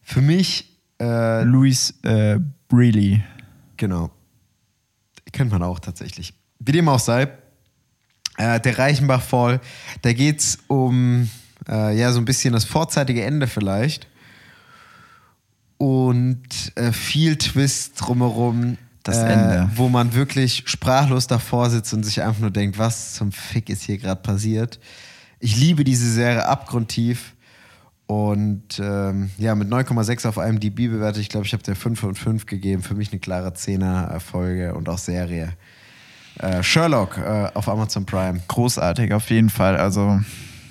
für 0.02 0.20
mich, 0.20 0.68
äh, 1.00 1.42
Louis 1.42 1.94
äh, 2.02 2.40
Brealey. 2.68 3.22
Genau. 3.76 4.10
Kennt 5.32 5.50
man 5.50 5.62
auch 5.62 5.78
tatsächlich. 5.78 6.34
Wie 6.58 6.72
dem 6.72 6.88
auch 6.88 6.98
sei, 6.98 7.28
äh, 8.36 8.60
der 8.60 8.78
Reichenbach 8.78 9.22
Fall, 9.22 9.60
da 10.02 10.12
geht 10.12 10.40
es 10.40 10.58
um 10.66 11.28
äh, 11.68 11.96
ja 11.96 12.12
so 12.12 12.20
ein 12.20 12.24
bisschen 12.24 12.52
das 12.52 12.64
vorzeitige 12.64 13.24
Ende 13.24 13.46
vielleicht. 13.46 14.08
Und 15.84 16.72
äh, 16.76 16.92
viel 16.92 17.36
Twist 17.36 18.00
drumherum. 18.00 18.78
Das 19.02 19.18
äh, 19.18 19.26
Ende. 19.26 19.70
Wo 19.74 19.90
man 19.90 20.14
wirklich 20.14 20.62
sprachlos 20.64 21.26
davor 21.26 21.68
sitzt 21.68 21.92
und 21.92 22.04
sich 22.04 22.22
einfach 22.22 22.40
nur 22.40 22.50
denkt, 22.50 22.78
was 22.78 23.12
zum 23.12 23.32
Fick 23.32 23.68
ist 23.68 23.82
hier 23.82 23.98
gerade 23.98 24.22
passiert. 24.22 24.80
Ich 25.40 25.58
liebe 25.58 25.84
diese 25.84 26.10
Serie 26.10 26.46
abgrundtief. 26.46 27.34
Und 28.06 28.80
ähm, 28.80 29.28
ja, 29.36 29.54
mit 29.54 29.68
9,6 29.68 30.26
auf 30.26 30.38
IMDb 30.38 30.88
bewertet, 30.90 31.20
ich 31.20 31.28
glaube, 31.28 31.44
ich 31.44 31.52
habe 31.52 31.62
der 31.62 31.76
5 31.76 32.00
von 32.00 32.14
5 32.14 32.46
gegeben. 32.46 32.82
Für 32.82 32.94
mich 32.94 33.12
eine 33.12 33.20
klare 33.20 33.50
10er 33.50 34.18
Folge 34.20 34.74
und 34.74 34.88
auch 34.88 34.96
Serie. 34.96 35.52
Äh, 36.38 36.62
Sherlock 36.62 37.18
äh, 37.18 37.50
auf 37.52 37.68
Amazon 37.68 38.06
Prime. 38.06 38.40
Großartig, 38.48 39.12
auf 39.12 39.28
jeden 39.28 39.50
Fall. 39.50 39.76
Also 39.76 40.18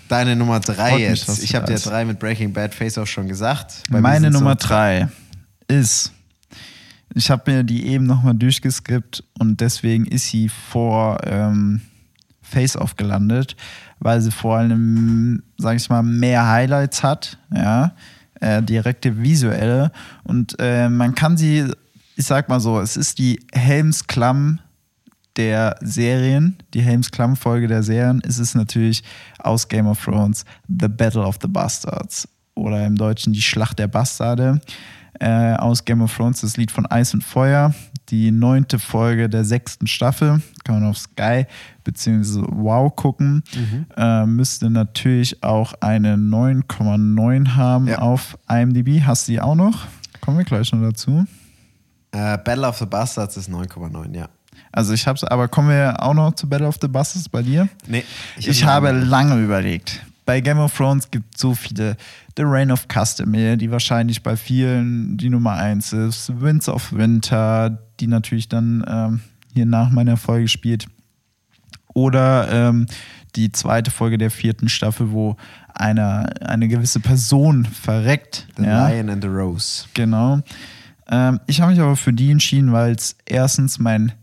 Deine 0.10 0.36
Nummer 0.36 0.60
3 0.60 0.74
Freut 0.76 1.10
mich, 1.10 1.28
jetzt. 1.28 1.44
ich 1.44 1.56
habe 1.56 1.66
dir. 1.66 1.80
3 1.80 2.06
mit 2.06 2.20
Breaking 2.20 2.54
Bad 2.54 2.74
Face 2.74 2.98
Off 2.98 3.10
schon 3.10 3.28
gesagt. 3.28 3.84
Bei 3.90 4.02
Meine 4.02 4.30
Nummer 4.30 4.58
so- 4.60 4.68
drei 4.68 5.08
ist, 5.68 6.12
ich 7.16 7.32
habe 7.32 7.52
mir 7.52 7.64
die 7.64 7.88
eben 7.88 8.06
nochmal 8.06 8.34
durchgeskippt 8.36 9.24
und 9.40 9.62
deswegen 9.62 10.06
ist 10.06 10.28
sie 10.28 10.50
vor 10.50 11.20
ähm, 11.26 11.82
Face 12.42 12.76
Off 12.76 12.96
gelandet, 12.96 13.56
weil 14.00 14.22
sie 14.22 14.32
vor 14.32 14.58
allem, 14.58 15.42
sag 15.58 15.78
ich 15.78 15.90
mal, 15.90 16.04
mehr 16.04 16.48
Highlights 16.50 17.02
hat, 17.02 17.38
ja, 17.54 17.94
äh, 18.42 18.62
direkte 18.62 19.22
visuelle 19.22 19.92
und 20.24 20.56
äh, 20.60 20.90
man 20.90 21.16
kann 21.16 21.38
sie, 21.38 21.66
ich 22.16 22.26
sag 22.26 22.50
mal 22.50 22.60
so, 22.60 22.80
es 22.82 22.98
ist 22.98 23.18
die 23.20 23.40
Helmsklamm 23.54 24.60
der 25.38 25.76
Serien, 25.82 26.58
die 26.74 26.82
Helms 26.82 27.12
Klamm-Folge 27.12 27.68
der 27.68 27.84
Serien, 27.84 28.20
ist 28.22 28.40
es 28.40 28.56
natürlich 28.56 29.04
aus 29.40 29.68
Game 29.68 29.88
of 29.88 30.04
Thrones 30.04 30.46
The 30.68 30.88
Battle 30.88 31.24
of 31.26 31.38
the 31.42 31.48
Bastards 31.48 32.28
oder 32.56 32.86
im 32.86 32.96
Deutschen 32.96 33.34
die 33.34 33.42
Schlacht 33.42 33.80
der 33.80 33.88
Bastarde 33.88 34.62
äh, 35.20 35.54
aus 35.56 35.86
Game 35.86 36.02
of 36.02 36.16
Thrones, 36.16 36.42
das 36.42 36.58
Lied 36.58 36.72
von 36.72 36.86
Eis 36.88 37.14
und 37.14 37.24
Feuer, 37.24 37.74
die 38.10 38.32
neunte 38.32 38.80
Folge 38.80 39.30
der 39.30 39.46
sechsten 39.46 39.88
Staffel, 39.88 40.42
kann 40.64 40.76
man 40.82 40.90
auf 40.90 40.98
Sky 40.98 41.46
bzw. 41.84 42.44
Wow 42.50 42.96
gucken, 42.96 43.44
äh, 43.96 44.26
müsste 44.26 44.70
natürlich 44.70 45.42
auch 45.44 45.74
eine 45.82 46.16
9,9 46.16 47.56
haben 47.56 47.88
Ja. 47.88 48.00
auf 48.00 48.38
IMDb. 48.50 49.02
Hast 49.04 49.28
du 49.28 49.34
die 49.34 49.42
auch 49.42 49.56
noch? 49.56 49.86
Kommen 50.22 50.38
wir 50.38 50.46
gleich 50.46 50.72
noch 50.72 50.82
dazu. 50.82 51.26
Äh, 52.12 52.38
Battle 52.40 52.68
of 52.68 52.78
the 52.78 52.86
Bastards 52.86 53.38
ist 53.38 53.50
9,9, 53.50 54.16
ja. 54.16 54.28
Also 54.72 54.94
ich 54.94 55.08
hab's, 55.08 55.24
aber 55.24 55.48
kommen 55.48 55.70
wir 55.70 56.02
auch 56.02 56.14
noch 56.14 56.34
zu 56.36 56.48
Battle 56.48 56.68
of 56.68 56.78
the 56.82 56.88
Bastards 56.88 57.30
bei 57.30 57.42
dir? 57.42 57.70
Nee, 57.88 58.04
Ich, 58.38 58.66
habe 58.66 58.92
lange 58.92 59.42
überlegt. 59.42 60.02
Bei 60.26 60.40
Game 60.40 60.60
of 60.60 60.76
Thrones 60.76 61.12
gibt 61.12 61.36
es 61.36 61.42
so 61.42 61.54
viele. 61.54 61.98
The 62.38 62.44
Reign 62.44 62.72
of 62.72 62.88
Castamere, 62.88 63.58
die 63.58 63.70
wahrscheinlich 63.70 64.24
bei 64.24 64.36
vielen 64.36 65.18
die 65.18 65.30
Nummer 65.30 65.54
eins 65.54 65.94
ist. 65.94 66.42
Winds 66.42 66.68
of 66.68 66.92
Winter, 66.94 67.78
die 68.00 68.08
natürlich 68.08 68.50
dann 68.50 68.84
ähm, 68.88 69.22
hier 69.54 69.66
nach 69.66 69.92
meiner 69.92 70.18
Folge 70.18 70.48
spielt. 70.48 70.88
Oder 71.94 72.50
ähm, 72.52 72.88
die 73.36 73.52
zweite 73.52 73.92
Folge 73.92 74.18
der 74.18 74.32
vierten 74.32 74.70
Staffel, 74.70 75.12
wo 75.12 75.38
eine, 75.74 76.42
eine 76.42 76.68
gewisse 76.68 77.00
Person 77.00 77.66
verreckt. 77.66 78.48
The 78.58 78.64
ja. 78.64 78.88
Lion 78.88 79.10
and 79.10 79.24
the 79.24 79.30
Rose. 79.30 79.86
Genau. 79.94 80.42
Ähm, 81.10 81.40
ich 81.48 81.62
habe 81.62 81.72
mich 81.72 81.82
aber 81.82 81.96
für 81.96 82.14
die 82.14 82.32
entschieden, 82.32 82.72
weil 82.72 82.94
es 82.94 83.16
erstens 83.26 83.80
mein 83.80 84.14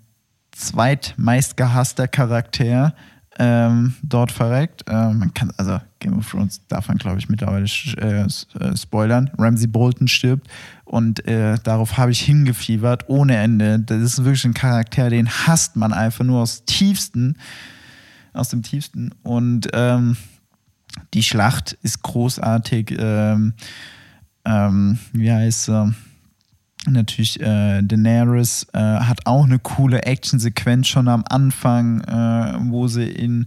zweitmeistgehasster 0.61 2.09
Charakter 2.09 2.95
ähm, 3.39 3.95
dort 4.03 4.31
verreckt. 4.31 4.85
Ähm, 4.89 5.19
man 5.19 5.35
kann, 5.35 5.53
also 5.57 5.81
Game 5.99 6.19
of 6.19 6.31
Thrones 6.31 6.61
darf 6.69 6.89
man, 6.89 6.99
glaube 6.99 7.19
ich, 7.19 7.28
mittlerweile 7.28 7.66
äh, 7.97 8.23
äh, 8.23 8.77
spoilern. 8.77 9.31
Ramsey 9.39 9.66
Bolton 9.66 10.09
stirbt 10.09 10.49
und 10.85 11.27
äh, 11.27 11.57
darauf 11.62 11.97
habe 11.97 12.11
ich 12.11 12.20
hingefiebert 12.20 13.09
ohne 13.09 13.37
Ende. 13.37 13.81
Das 13.81 14.01
ist 14.03 14.24
wirklich 14.24 14.45
ein 14.45 14.55
Charakter, 14.55 15.09
den 15.09 15.28
hasst 15.28 15.77
man 15.77 15.93
einfach 15.93 16.24
nur 16.24 16.43
aus 16.43 16.65
tiefsten, 16.66 17.37
aus 18.35 18.51
dem 18.51 18.62
tiefsten. 18.62 19.15
Und 19.23 19.69
ähm, 19.73 20.16
die 21.15 21.23
Schlacht 21.23 21.78
ist 21.82 22.03
großartig. 22.03 22.95
Ähm, 22.99 23.55
ähm, 24.45 24.99
wie 25.12 25.32
heißt 25.32 25.65
sie? 25.65 25.95
Natürlich 26.89 27.40
äh, 27.40 27.82
Daenerys 27.82 28.66
äh, 28.73 28.78
hat 28.78 29.27
auch 29.27 29.44
eine 29.44 29.59
coole 29.59 30.02
Actionsequenz 30.05 30.89
schon 30.89 31.09
am 31.09 31.24
Anfang, 31.28 32.01
äh, 32.02 32.55
wo 32.70 32.89
sie 32.89 33.09
in 33.09 33.47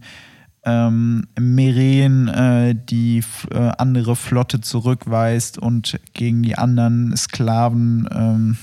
ähm, 0.66 1.26
Meren 1.40 2.28
äh, 2.28 2.76
die 2.76 3.24
äh, 3.52 3.72
andere 3.78 4.16
Flotte 4.16 4.62
zurückweist 4.62 5.58
und 5.58 6.00
gegen 6.14 6.44
die 6.44 6.58
anderen 6.58 7.16
Sklaven 7.18 8.08
ähm, 8.14 8.58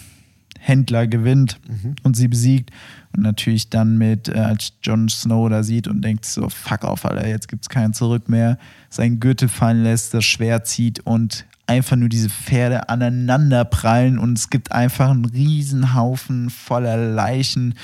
Händler 0.61 1.07
gewinnt 1.07 1.59
und 2.03 2.17
sie 2.17 2.29
besiegt. 2.29 2.71
Und 3.17 3.23
natürlich 3.23 3.71
dann 3.71 3.99
mit, 3.99 4.29
äh, 4.29 4.39
als 4.39 4.75
Jon 4.83 5.09
Snow 5.09 5.49
da 5.49 5.63
sieht 5.63 5.89
und 5.89 6.03
denkt 6.03 6.25
so, 6.25 6.49
fuck 6.49 6.85
auf, 6.85 7.05
Alter, 7.05 7.27
jetzt 7.27 7.49
gibt's 7.49 7.69
kein 7.69 7.93
Zurück 7.93 8.29
mehr, 8.29 8.59
seinen 8.89 9.21
Gürtel 9.21 9.49
fallen 9.49 9.83
lässt, 9.83 10.15
das 10.15 10.25
Schwert 10.25 10.67
zieht 10.67 11.01
und 11.01 11.45
einfach 11.71 11.97
nur 11.97 12.09
diese 12.09 12.29
Pferde 12.29 12.89
aneinander 12.89 13.65
prallen 13.65 14.19
und 14.19 14.37
es 14.37 14.51
gibt 14.51 14.73
einfach 14.73 15.11
einen 15.11 15.25
riesen 15.25 15.95
Haufen 15.95 16.51
voller 16.51 16.97
Leichen. 16.97 17.75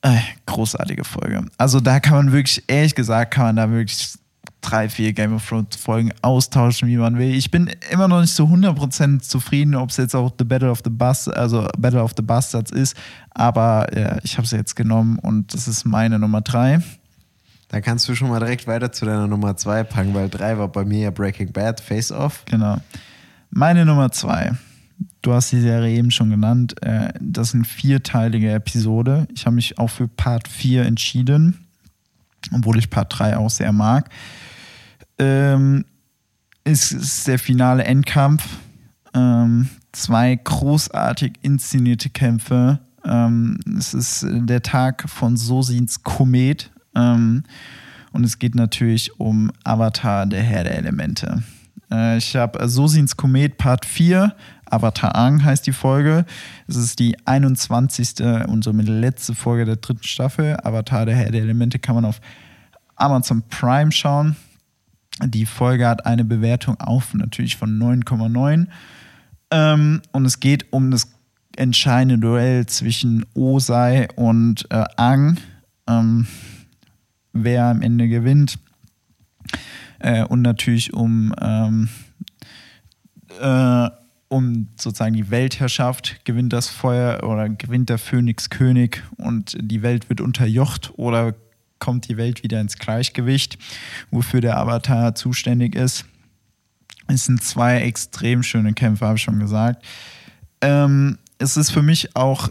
Äh, 0.00 0.16
großartige 0.46 1.04
Folge. 1.04 1.44
Also 1.58 1.80
da 1.80 2.00
kann 2.00 2.14
man 2.14 2.32
wirklich, 2.32 2.64
ehrlich 2.66 2.94
gesagt, 2.94 3.34
kann 3.34 3.44
man 3.44 3.56
da 3.56 3.70
wirklich 3.70 4.14
drei, 4.62 4.88
vier 4.88 5.12
Game 5.12 5.34
of 5.34 5.46
Thrones 5.46 5.76
Folgen 5.76 6.12
austauschen, 6.22 6.88
wie 6.88 6.96
man 6.96 7.18
will. 7.18 7.34
Ich 7.34 7.50
bin 7.50 7.70
immer 7.90 8.08
noch 8.08 8.22
nicht 8.22 8.32
so 8.32 8.44
100% 8.44 9.20
zufrieden, 9.20 9.74
ob 9.74 9.90
es 9.90 9.98
jetzt 9.98 10.16
auch 10.16 10.32
The 10.38 10.44
Battle 10.44 10.70
of 10.70 10.80
the 10.82 10.90
Bastards, 10.90 11.38
also 11.38 11.68
Battle 11.76 12.02
of 12.02 12.12
the 12.16 12.22
Bastards 12.22 12.70
ist, 12.70 12.96
aber 13.30 13.92
äh, 13.92 14.18
ich 14.22 14.38
habe 14.38 14.46
sie 14.46 14.56
jetzt 14.56 14.76
genommen 14.76 15.18
und 15.18 15.52
das 15.52 15.68
ist 15.68 15.84
meine 15.84 16.18
Nummer 16.18 16.40
drei. 16.40 16.80
Dann 17.68 17.82
kannst 17.82 18.08
du 18.08 18.14
schon 18.14 18.28
mal 18.28 18.38
direkt 18.38 18.66
weiter 18.66 18.92
zu 18.92 19.04
deiner 19.04 19.26
Nummer 19.26 19.56
2 19.56 19.84
packen, 19.84 20.14
weil 20.14 20.28
3 20.28 20.58
war 20.58 20.68
bei 20.68 20.84
mir 20.84 21.00
ja 21.00 21.10
Breaking 21.10 21.52
Bad, 21.52 21.80
Face 21.80 22.12
Off. 22.12 22.44
Genau. 22.46 22.78
Meine 23.50 23.84
Nummer 23.84 24.10
zwei. 24.12 24.52
Du 25.22 25.32
hast 25.32 25.50
die 25.50 25.60
Serie 25.60 25.96
eben 25.96 26.10
schon 26.10 26.30
genannt. 26.30 26.80
Äh, 26.82 27.12
Das 27.20 27.50
sind 27.50 27.66
vierteilige 27.66 28.52
Episode. 28.52 29.26
Ich 29.34 29.46
habe 29.46 29.56
mich 29.56 29.78
auch 29.78 29.90
für 29.90 30.08
Part 30.08 30.46
4 30.48 30.84
entschieden, 30.86 31.66
obwohl 32.52 32.78
ich 32.78 32.90
Part 32.90 33.18
3 33.18 33.36
auch 33.36 33.50
sehr 33.50 33.72
mag. 33.72 34.10
Ähm, 35.18 35.84
es 36.64 36.92
ist 36.92 37.26
der 37.26 37.38
finale 37.38 37.84
Endkampf. 37.84 38.46
Ähm, 39.14 39.68
zwei 39.92 40.34
großartig 40.36 41.34
inszenierte 41.42 42.10
Kämpfe. 42.10 42.80
Ähm, 43.04 43.58
es 43.78 43.94
ist 43.94 44.26
der 44.28 44.62
Tag 44.62 45.08
von 45.08 45.36
Sosins 45.36 46.02
Komet. 46.02 46.70
Ähm, 46.96 47.44
und 48.12 48.24
es 48.24 48.38
geht 48.38 48.54
natürlich 48.54 49.20
um 49.20 49.52
Avatar, 49.62 50.26
der 50.26 50.42
Herr 50.42 50.64
der 50.64 50.78
Elemente. 50.78 51.42
Äh, 51.90 52.16
ich 52.16 52.34
habe 52.34 52.68
Sosins 52.68 53.16
Komet 53.16 53.58
Part 53.58 53.84
4, 53.84 54.34
Avatar 54.70 55.14
Ang 55.14 55.44
heißt 55.44 55.66
die 55.66 55.72
Folge. 55.72 56.24
Es 56.66 56.76
ist 56.76 56.98
die 56.98 57.16
21. 57.24 58.20
und 58.48 58.64
somit 58.64 58.88
letzte 58.88 59.34
Folge 59.34 59.64
der 59.64 59.76
dritten 59.76 60.02
Staffel. 60.02 60.56
Avatar, 60.62 61.06
der 61.06 61.14
Herr 61.14 61.30
der 61.30 61.42
Elemente 61.42 61.78
kann 61.78 61.94
man 61.94 62.04
auf 62.04 62.20
Amazon 62.96 63.42
Prime 63.48 63.92
schauen. 63.92 64.36
Die 65.24 65.46
Folge 65.46 65.86
hat 65.86 66.04
eine 66.04 66.24
Bewertung 66.24 66.80
auf 66.80 67.14
natürlich 67.14 67.56
von 67.56 67.78
9,9. 67.78 68.66
Ähm, 69.50 70.02
und 70.12 70.24
es 70.24 70.40
geht 70.40 70.72
um 70.72 70.90
das 70.90 71.12
entscheidende 71.56 72.18
Duell 72.18 72.66
zwischen 72.66 73.24
Osei 73.34 74.08
und 74.16 74.66
äh, 74.70 74.84
Ang. 74.96 75.38
Ähm, 75.86 76.26
wer 77.44 77.64
am 77.64 77.82
Ende 77.82 78.08
gewinnt. 78.08 78.58
Äh, 79.98 80.24
und 80.24 80.42
natürlich 80.42 80.92
um, 80.92 81.34
ähm, 81.40 81.88
äh, 83.40 83.90
um 84.28 84.68
sozusagen 84.76 85.14
die 85.14 85.30
Weltherrschaft 85.30 86.24
gewinnt 86.24 86.52
das 86.52 86.68
Feuer 86.68 87.22
oder 87.22 87.48
gewinnt 87.48 87.88
der 87.88 87.98
Phönix 87.98 88.50
König 88.50 89.02
und 89.16 89.56
die 89.60 89.82
Welt 89.82 90.08
wird 90.08 90.20
unterjocht 90.20 90.92
oder 90.96 91.34
kommt 91.78 92.08
die 92.08 92.16
Welt 92.16 92.42
wieder 92.42 92.60
ins 92.60 92.78
Gleichgewicht, 92.78 93.58
wofür 94.10 94.40
der 94.40 94.58
Avatar 94.58 95.14
zuständig 95.14 95.74
ist. 95.74 96.04
Es 97.06 97.26
sind 97.26 97.42
zwei 97.42 97.82
extrem 97.82 98.42
schöne 98.42 98.72
Kämpfe, 98.72 99.06
habe 99.06 99.16
ich 99.16 99.22
schon 99.22 99.38
gesagt. 99.38 99.84
Ähm, 100.60 101.18
es 101.38 101.56
ist 101.56 101.70
für 101.70 101.82
mich 101.82 102.16
auch 102.16 102.50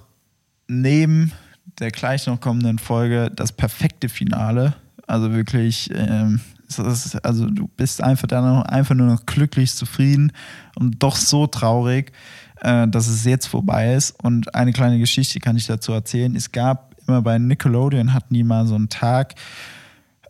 neben 0.68 1.32
der 1.80 1.91
gleich 1.91 2.27
noch 2.27 2.39
kommenden 2.39 2.80
Folge 2.80 3.31
das 3.35 3.52
perfekte 3.52 4.10
Finale. 4.10 4.76
Also 5.07 5.34
wirklich, 5.34 5.89
ähm, 5.93 6.39
ist, 6.68 7.23
also 7.23 7.49
du 7.49 7.68
bist 7.68 8.02
einfach 8.02 8.27
dann 8.27 8.43
noch, 8.43 8.64
einfach 8.64 8.95
nur 8.95 9.07
noch 9.07 9.26
glücklich, 9.26 9.73
zufrieden 9.73 10.31
und 10.76 11.02
doch 11.03 11.15
so 11.15 11.47
traurig. 11.47 12.11
äh, 12.61 12.88
dass 12.88 13.07
es 13.07 13.26
jetzt 13.26 13.47
vorbei 13.47 13.93
ist. 13.93 14.15
Und 14.23 14.56
eine 14.56 14.73
kleine 14.73 14.99
Geschichte 14.99 15.39
kann 15.39 15.56
ich 15.56 15.68
dazu 15.68 15.93
erzählen. 15.93 16.35
Es 16.35 16.52
gab 16.52 16.95
immer 17.07 17.22
bei 17.22 17.38
Nickelodeon 17.38 18.14
hatten 18.14 18.34
die 18.34 18.43
mal 18.43 18.65
so 18.65 18.76
einen 18.76 18.89
Tag, 18.89 19.35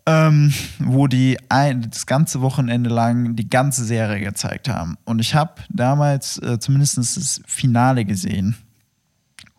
ähm, 0.04 0.52
wo 0.78 1.06
die 1.06 1.38
ein, 1.48 1.88
das 1.90 2.06
ganze 2.06 2.40
Wochenende 2.42 2.90
lang 2.90 3.34
die 3.34 3.48
ganze 3.48 3.84
Serie 3.84 4.20
gezeigt 4.20 4.68
haben. 4.68 4.96
Und 5.04 5.20
ich 5.20 5.34
habe 5.34 5.54
damals 5.70 6.38
äh, 6.38 6.58
zumindest 6.58 6.98
das 6.98 7.40
Finale 7.46 8.04
gesehen. 8.04 8.56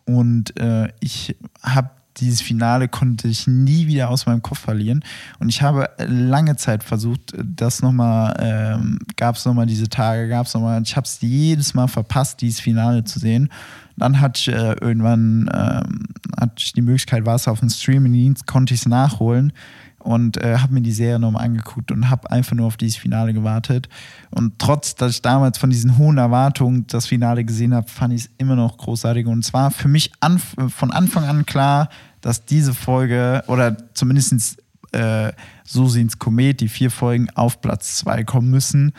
Und 0.08 0.58
äh, 0.58 0.88
ich 1.00 1.36
habe 1.62 1.90
dieses 2.16 2.40
Finale 2.40 2.88
konnte 2.88 3.28
ich 3.28 3.46
nie 3.46 3.86
wieder 3.86 4.10
aus 4.10 4.26
meinem 4.26 4.42
Kopf 4.42 4.58
verlieren. 4.58 5.04
Und 5.38 5.50
ich 5.50 5.62
habe 5.62 5.90
lange 5.98 6.56
Zeit 6.56 6.82
versucht, 6.82 7.34
das 7.36 7.82
nochmal, 7.82 8.34
ähm, 8.40 8.98
gab 9.16 9.36
es 9.36 9.44
nochmal 9.44 9.66
diese 9.66 9.88
Tage, 9.88 10.28
gab 10.28 10.46
es 10.46 10.54
nochmal, 10.54 10.82
ich 10.82 10.96
habe 10.96 11.04
es 11.04 11.18
jedes 11.20 11.74
Mal 11.74 11.86
verpasst, 11.86 12.40
dieses 12.40 12.58
Finale 12.58 13.04
zu 13.04 13.18
sehen. 13.18 13.50
Dann 13.96 14.20
hatte 14.20 14.40
ich 14.40 14.48
äh, 14.48 14.72
irgendwann 14.80 15.50
ähm, 15.52 16.06
hatte 16.40 16.54
ich 16.56 16.72
die 16.72 16.82
Möglichkeit, 16.82 17.26
war 17.26 17.34
es 17.34 17.46
auf 17.46 17.60
dem 17.60 17.68
Streaming-Dienst, 17.68 18.46
konnte 18.46 18.74
ich 18.74 18.80
es 18.80 18.88
nachholen 18.88 19.52
und 19.98 20.36
äh, 20.38 20.58
habe 20.58 20.74
mir 20.74 20.80
die 20.80 20.92
Serie 20.92 21.18
nochmal 21.18 21.44
angeguckt 21.44 21.90
und 21.90 22.08
habe 22.08 22.30
einfach 22.30 22.54
nur 22.54 22.66
auf 22.66 22.76
dieses 22.76 22.96
Finale 22.96 23.34
gewartet. 23.34 23.88
Und 24.30 24.58
trotz, 24.58 24.94
dass 24.94 25.12
ich 25.12 25.22
damals 25.22 25.58
von 25.58 25.70
diesen 25.70 25.98
hohen 25.98 26.18
Erwartungen 26.18 26.86
das 26.86 27.06
Finale 27.06 27.44
gesehen 27.44 27.74
habe, 27.74 27.88
fand 27.88 28.14
ich 28.14 28.22
es 28.22 28.30
immer 28.38 28.56
noch 28.56 28.78
großartig. 28.78 29.26
Und 29.26 29.44
es 29.44 29.52
war 29.52 29.70
für 29.70 29.88
mich 29.88 30.12
anf 30.20 30.54
von 30.68 30.90
Anfang 30.92 31.24
an 31.24 31.46
klar, 31.46 31.88
dass 32.20 32.44
diese 32.44 32.74
Folge 32.74 33.42
oder 33.48 33.76
zumindest 33.94 34.62
äh, 34.92 35.32
so 35.64 35.88
sieht's 35.88 36.18
Komet, 36.18 36.60
die 36.60 36.68
vier 36.68 36.90
Folgen 36.90 37.28
auf 37.30 37.60
Platz 37.60 37.96
zwei 37.96 38.24
kommen 38.24 38.50
müssen. 38.50 38.92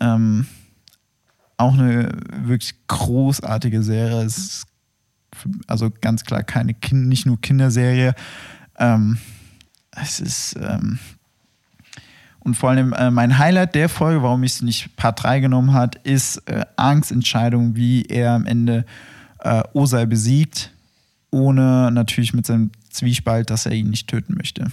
Ähm, 0.00 0.46
auch 1.56 1.74
eine 1.74 2.10
wirklich 2.42 2.74
großartige 2.86 3.82
Serie. 3.82 4.22
Es 4.22 4.38
ist 4.38 4.66
also 5.66 5.90
ganz 6.00 6.24
klar 6.24 6.42
keine 6.42 6.74
kind, 6.74 7.08
nicht 7.08 7.26
nur 7.26 7.40
Kinderserie. 7.40 8.14
Ähm, 8.78 9.18
es 10.00 10.20
ist 10.20 10.56
ähm, 10.56 10.98
und 12.40 12.56
vor 12.56 12.70
allem 12.70 12.92
äh, 12.92 13.10
mein 13.10 13.38
Highlight 13.38 13.74
der 13.74 13.88
Folge, 13.88 14.22
warum 14.22 14.42
ich 14.44 14.52
es 14.52 14.62
nicht 14.62 14.96
Part 14.96 15.22
3 15.22 15.40
genommen 15.40 15.72
hat, 15.72 15.96
ist 16.04 16.46
äh, 16.48 16.64
Angst 16.76 17.10
Entscheidung, 17.10 17.74
wie 17.74 18.02
er 18.02 18.32
am 18.32 18.46
Ende 18.46 18.84
äh, 19.40 19.62
Osei 19.72 20.06
besiegt 20.06 20.70
ohne 21.34 21.90
natürlich 21.90 22.32
mit 22.32 22.46
seinem 22.46 22.70
Zwiespalt, 22.90 23.50
dass 23.50 23.66
er 23.66 23.72
ihn 23.72 23.90
nicht 23.90 24.08
töten 24.08 24.34
möchte. 24.36 24.70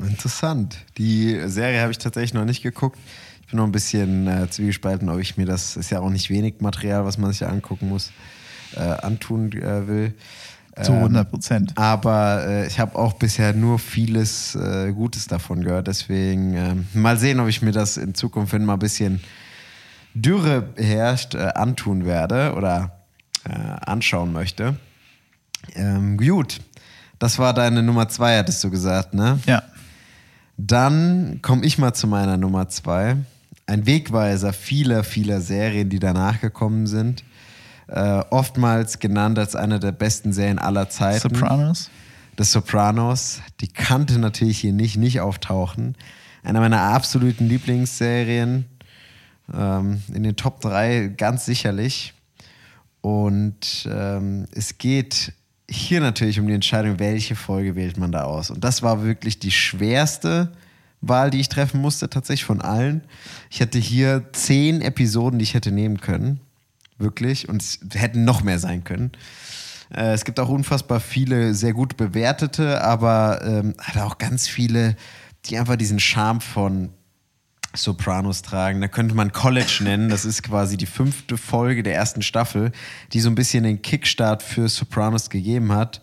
Interessant. 0.00 0.78
Die 0.96 1.38
Serie 1.46 1.82
habe 1.82 1.92
ich 1.92 1.98
tatsächlich 1.98 2.32
noch 2.32 2.46
nicht 2.46 2.62
geguckt. 2.62 2.98
Ich 3.42 3.48
bin 3.48 3.58
noch 3.58 3.66
ein 3.66 3.72
bisschen 3.72 4.26
äh, 4.26 4.48
zwiegespalten, 4.48 5.10
ob 5.10 5.20
ich 5.20 5.36
mir 5.36 5.44
das, 5.44 5.76
ist 5.76 5.90
ja 5.90 6.00
auch 6.00 6.08
nicht 6.08 6.30
wenig 6.30 6.54
Material, 6.60 7.04
was 7.04 7.18
man 7.18 7.30
sich 7.30 7.46
angucken 7.46 7.90
muss, 7.90 8.10
äh, 8.74 8.80
antun 8.80 9.52
äh, 9.52 9.86
will. 9.86 10.14
Zu 10.82 10.92
100 10.92 11.24
ähm, 11.24 11.30
Prozent. 11.30 11.70
Ähm, 11.70 11.82
aber 11.82 12.46
äh, 12.46 12.66
ich 12.66 12.80
habe 12.80 12.98
auch 12.98 13.12
bisher 13.12 13.52
nur 13.52 13.78
vieles 13.78 14.56
äh, 14.56 14.92
Gutes 14.92 15.26
davon 15.28 15.62
gehört. 15.62 15.86
Deswegen 15.86 16.54
ähm, 16.54 16.86
mal 16.94 17.16
sehen, 17.16 17.38
ob 17.38 17.48
ich 17.48 17.62
mir 17.62 17.72
das 17.72 17.96
in 17.96 18.14
Zukunft, 18.14 18.52
wenn 18.52 18.64
mal 18.64 18.74
ein 18.74 18.78
bisschen 18.80 19.20
Dürre 20.14 20.68
herrscht, 20.76 21.34
äh, 21.34 21.52
antun 21.54 22.04
werde 22.04 22.54
oder 22.54 23.00
anschauen 23.46 24.32
möchte. 24.32 24.76
Ähm, 25.74 26.16
gut, 26.16 26.60
das 27.18 27.38
war 27.38 27.52
deine 27.52 27.82
Nummer 27.82 28.08
zwei, 28.08 28.38
hattest 28.38 28.64
du 28.64 28.70
gesagt, 28.70 29.12
ne? 29.12 29.38
Ja. 29.44 29.62
Dann 30.56 31.40
komme 31.42 31.64
ich 31.64 31.78
mal 31.78 31.92
zu 31.92 32.06
meiner 32.06 32.36
Nummer 32.36 32.68
zwei. 32.68 33.16
Ein 33.66 33.86
Wegweiser 33.86 34.52
vieler, 34.52 35.04
vieler 35.04 35.40
Serien, 35.40 35.90
die 35.90 35.98
danach 35.98 36.40
gekommen 36.40 36.86
sind. 36.86 37.24
Äh, 37.88 38.22
oftmals 38.30 38.98
genannt 38.98 39.38
als 39.38 39.54
eine 39.54 39.78
der 39.78 39.92
besten 39.92 40.32
Serien 40.32 40.58
aller 40.58 40.88
Zeiten. 40.88 41.34
Sopranos? 41.34 41.90
The 42.38 42.44
Sopranos. 42.44 43.40
Die 43.60 43.68
kannte 43.68 44.18
natürlich 44.18 44.58
hier 44.58 44.72
nicht, 44.72 44.96
nicht 44.96 45.20
auftauchen. 45.20 45.96
Eine 46.42 46.60
meiner 46.60 46.80
absoluten 46.80 47.48
Lieblingsserien. 47.48 48.66
Ähm, 49.52 50.02
in 50.12 50.22
den 50.22 50.36
Top 50.36 50.60
3 50.60 51.12
ganz 51.16 51.44
sicherlich. 51.44 52.14
Und 53.02 53.86
ähm, 53.90 54.46
es 54.54 54.78
geht 54.78 55.32
hier 55.70 56.00
natürlich 56.00 56.40
um 56.40 56.46
die 56.46 56.54
Entscheidung, 56.54 56.98
welche 56.98 57.36
Folge 57.36 57.76
wählt 57.76 57.98
man 57.98 58.12
da 58.12 58.24
aus. 58.24 58.50
Und 58.50 58.64
das 58.64 58.82
war 58.82 59.02
wirklich 59.04 59.38
die 59.38 59.50
schwerste 59.50 60.52
Wahl, 61.00 61.30
die 61.30 61.40
ich 61.40 61.48
treffen 61.48 61.80
musste, 61.80 62.08
tatsächlich 62.08 62.44
von 62.44 62.62
allen. 62.62 63.02
Ich 63.50 63.60
hatte 63.60 63.78
hier 63.78 64.24
zehn 64.32 64.80
Episoden, 64.80 65.38
die 65.38 65.42
ich 65.42 65.54
hätte 65.54 65.70
nehmen 65.70 66.00
können. 66.00 66.40
Wirklich. 66.98 67.48
Und 67.48 67.62
es 67.62 67.80
hätten 67.94 68.24
noch 68.24 68.42
mehr 68.42 68.58
sein 68.58 68.84
können. 68.84 69.12
Äh, 69.94 70.12
es 70.12 70.24
gibt 70.24 70.40
auch 70.40 70.48
unfassbar 70.48 71.00
viele 71.00 71.54
sehr 71.54 71.72
gut 71.72 71.96
bewertete, 71.96 72.82
aber 72.82 73.42
ähm, 73.44 73.74
hat 73.78 73.98
auch 73.98 74.18
ganz 74.18 74.48
viele, 74.48 74.96
die 75.46 75.58
einfach 75.58 75.76
diesen 75.76 76.00
Charme 76.00 76.40
von 76.40 76.90
Sopranos 77.76 78.42
tragen. 78.42 78.80
Da 78.80 78.88
könnte 78.88 79.14
man 79.14 79.32
College 79.32 79.80
nennen. 79.82 80.08
Das 80.08 80.24
ist 80.24 80.42
quasi 80.42 80.76
die 80.76 80.86
fünfte 80.86 81.36
Folge 81.36 81.82
der 81.82 81.94
ersten 81.94 82.22
Staffel, 82.22 82.72
die 83.12 83.20
so 83.20 83.28
ein 83.28 83.34
bisschen 83.34 83.64
den 83.64 83.82
Kickstart 83.82 84.42
für 84.42 84.68
Sopranos 84.68 85.28
gegeben 85.28 85.72
hat, 85.72 86.00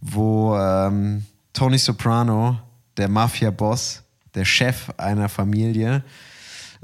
wo 0.00 0.56
ähm, 0.56 1.24
Tony 1.52 1.78
Soprano, 1.78 2.60
der 2.96 3.08
Mafia-Boss, 3.08 4.02
der 4.34 4.44
Chef 4.44 4.90
einer 4.96 5.28
Familie, 5.28 6.04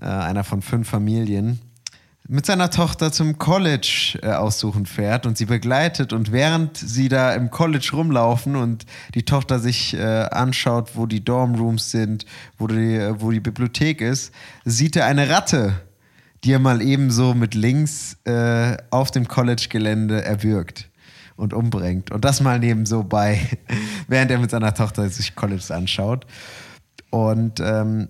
äh, 0.01 0.07
einer 0.07 0.45
von 0.45 0.63
fünf 0.63 0.89
Familien, 0.89 1.61
mit 2.33 2.47
seiner 2.47 2.71
Tochter 2.71 3.13
zum 3.13 3.37
College 3.37 4.19
äh, 4.23 4.29
aussuchen 4.31 4.87
fährt 4.87 5.27
und 5.27 5.37
sie 5.37 5.45
begleitet 5.45 6.15
und 6.15 6.33
während 6.33 6.79
sie 6.79 7.11
da 7.11 7.35
im 7.35 7.51
College 7.51 7.91
rumlaufen 7.93 8.57
und 8.57 8.87
die 9.15 9.27
Tochter 9.27 9.59
sich 9.59 9.93
äh, 9.93 10.01
anschaut, 10.01 10.93
wo 10.95 11.05
die 11.05 11.23
Dormrooms 11.23 11.91
sind, 11.91 12.25
wo 12.57 12.69
die, 12.69 12.97
äh, 12.97 13.21
wo 13.21 13.31
die 13.31 13.41
Bibliothek 13.41 14.01
ist, 14.01 14.33
sieht 14.65 14.97
er 14.97 15.05
eine 15.05 15.29
Ratte, 15.29 15.75
die 16.43 16.53
er 16.53 16.59
mal 16.59 16.81
ebenso 16.81 17.35
mit 17.35 17.55
links 17.55 18.17
äh, 18.25 18.79
auf 18.89 19.11
dem 19.11 19.29
College-Gelände 19.29 20.25
erwürgt 20.25 20.89
und 21.37 21.53
umbringt. 21.53 22.13
Und 22.13 22.25
das 22.25 22.41
mal 22.41 22.59
nebenso 22.59 23.05
bei, 23.05 23.47
während 24.09 24.31
er 24.31 24.39
mit 24.39 24.51
seiner 24.51 24.73
Tochter 24.73 25.07
sich 25.11 25.37
College 25.37 25.67
anschaut. 25.69 26.25
Und 27.11 27.61
ähm, 27.61 28.09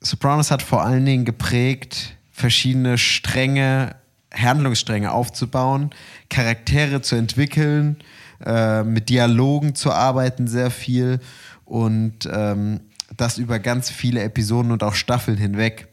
Sopranos 0.00 0.50
hat 0.50 0.62
vor 0.62 0.82
allen 0.82 1.04
Dingen 1.04 1.26
geprägt, 1.26 2.16
verschiedene 2.40 2.98
Stränge, 2.98 3.94
Handlungsstränge 4.34 5.12
aufzubauen, 5.12 5.90
Charaktere 6.28 7.02
zu 7.02 7.16
entwickeln, 7.16 7.96
äh, 8.44 8.82
mit 8.82 9.08
Dialogen 9.08 9.74
zu 9.74 9.92
arbeiten, 9.92 10.48
sehr 10.48 10.70
viel 10.70 11.20
und 11.64 12.28
ähm, 12.32 12.80
das 13.16 13.38
über 13.38 13.58
ganz 13.58 13.90
viele 13.90 14.22
Episoden 14.22 14.72
und 14.72 14.82
auch 14.82 14.94
Staffeln 14.94 15.36
hinweg, 15.36 15.88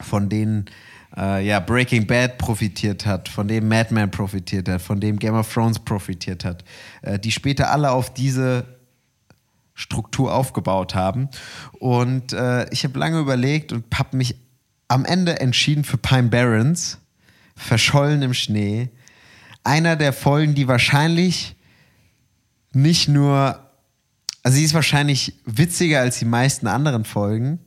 von 0.00 0.28
denen 0.28 0.66
äh, 1.16 1.46
ja, 1.46 1.60
Breaking 1.60 2.06
Bad 2.06 2.38
profitiert 2.38 3.06
hat, 3.06 3.28
von 3.28 3.46
dem 3.48 3.68
Mad 3.68 3.92
Men 3.94 4.10
profitiert 4.10 4.68
hat, 4.68 4.82
von 4.82 4.98
dem 5.00 5.18
Game 5.18 5.34
of 5.34 5.52
Thrones 5.52 5.78
profitiert 5.78 6.44
hat, 6.44 6.64
äh, 7.02 7.18
die 7.18 7.30
später 7.30 7.70
alle 7.70 7.92
auf 7.92 8.12
diese 8.12 8.64
Struktur 9.74 10.34
aufgebaut 10.34 10.94
haben. 10.94 11.28
Und 11.78 12.32
äh, 12.32 12.68
ich 12.70 12.84
habe 12.84 12.98
lange 12.98 13.18
überlegt 13.18 13.72
und 13.72 13.84
habe 13.96 14.16
mich 14.16 14.36
am 14.92 15.06
Ende 15.06 15.40
entschieden 15.40 15.84
für 15.84 15.96
Pine 15.96 16.28
Barrens, 16.28 16.98
Verschollen 17.56 18.20
im 18.20 18.34
Schnee. 18.34 18.90
Einer 19.64 19.96
der 19.96 20.12
Folgen, 20.12 20.54
die 20.54 20.68
wahrscheinlich 20.68 21.56
nicht 22.74 23.08
nur, 23.08 23.70
also 24.42 24.56
sie 24.56 24.64
ist 24.64 24.74
wahrscheinlich 24.74 25.40
witziger 25.46 26.00
als 26.00 26.18
die 26.18 26.26
meisten 26.26 26.66
anderen 26.66 27.06
Folgen, 27.06 27.60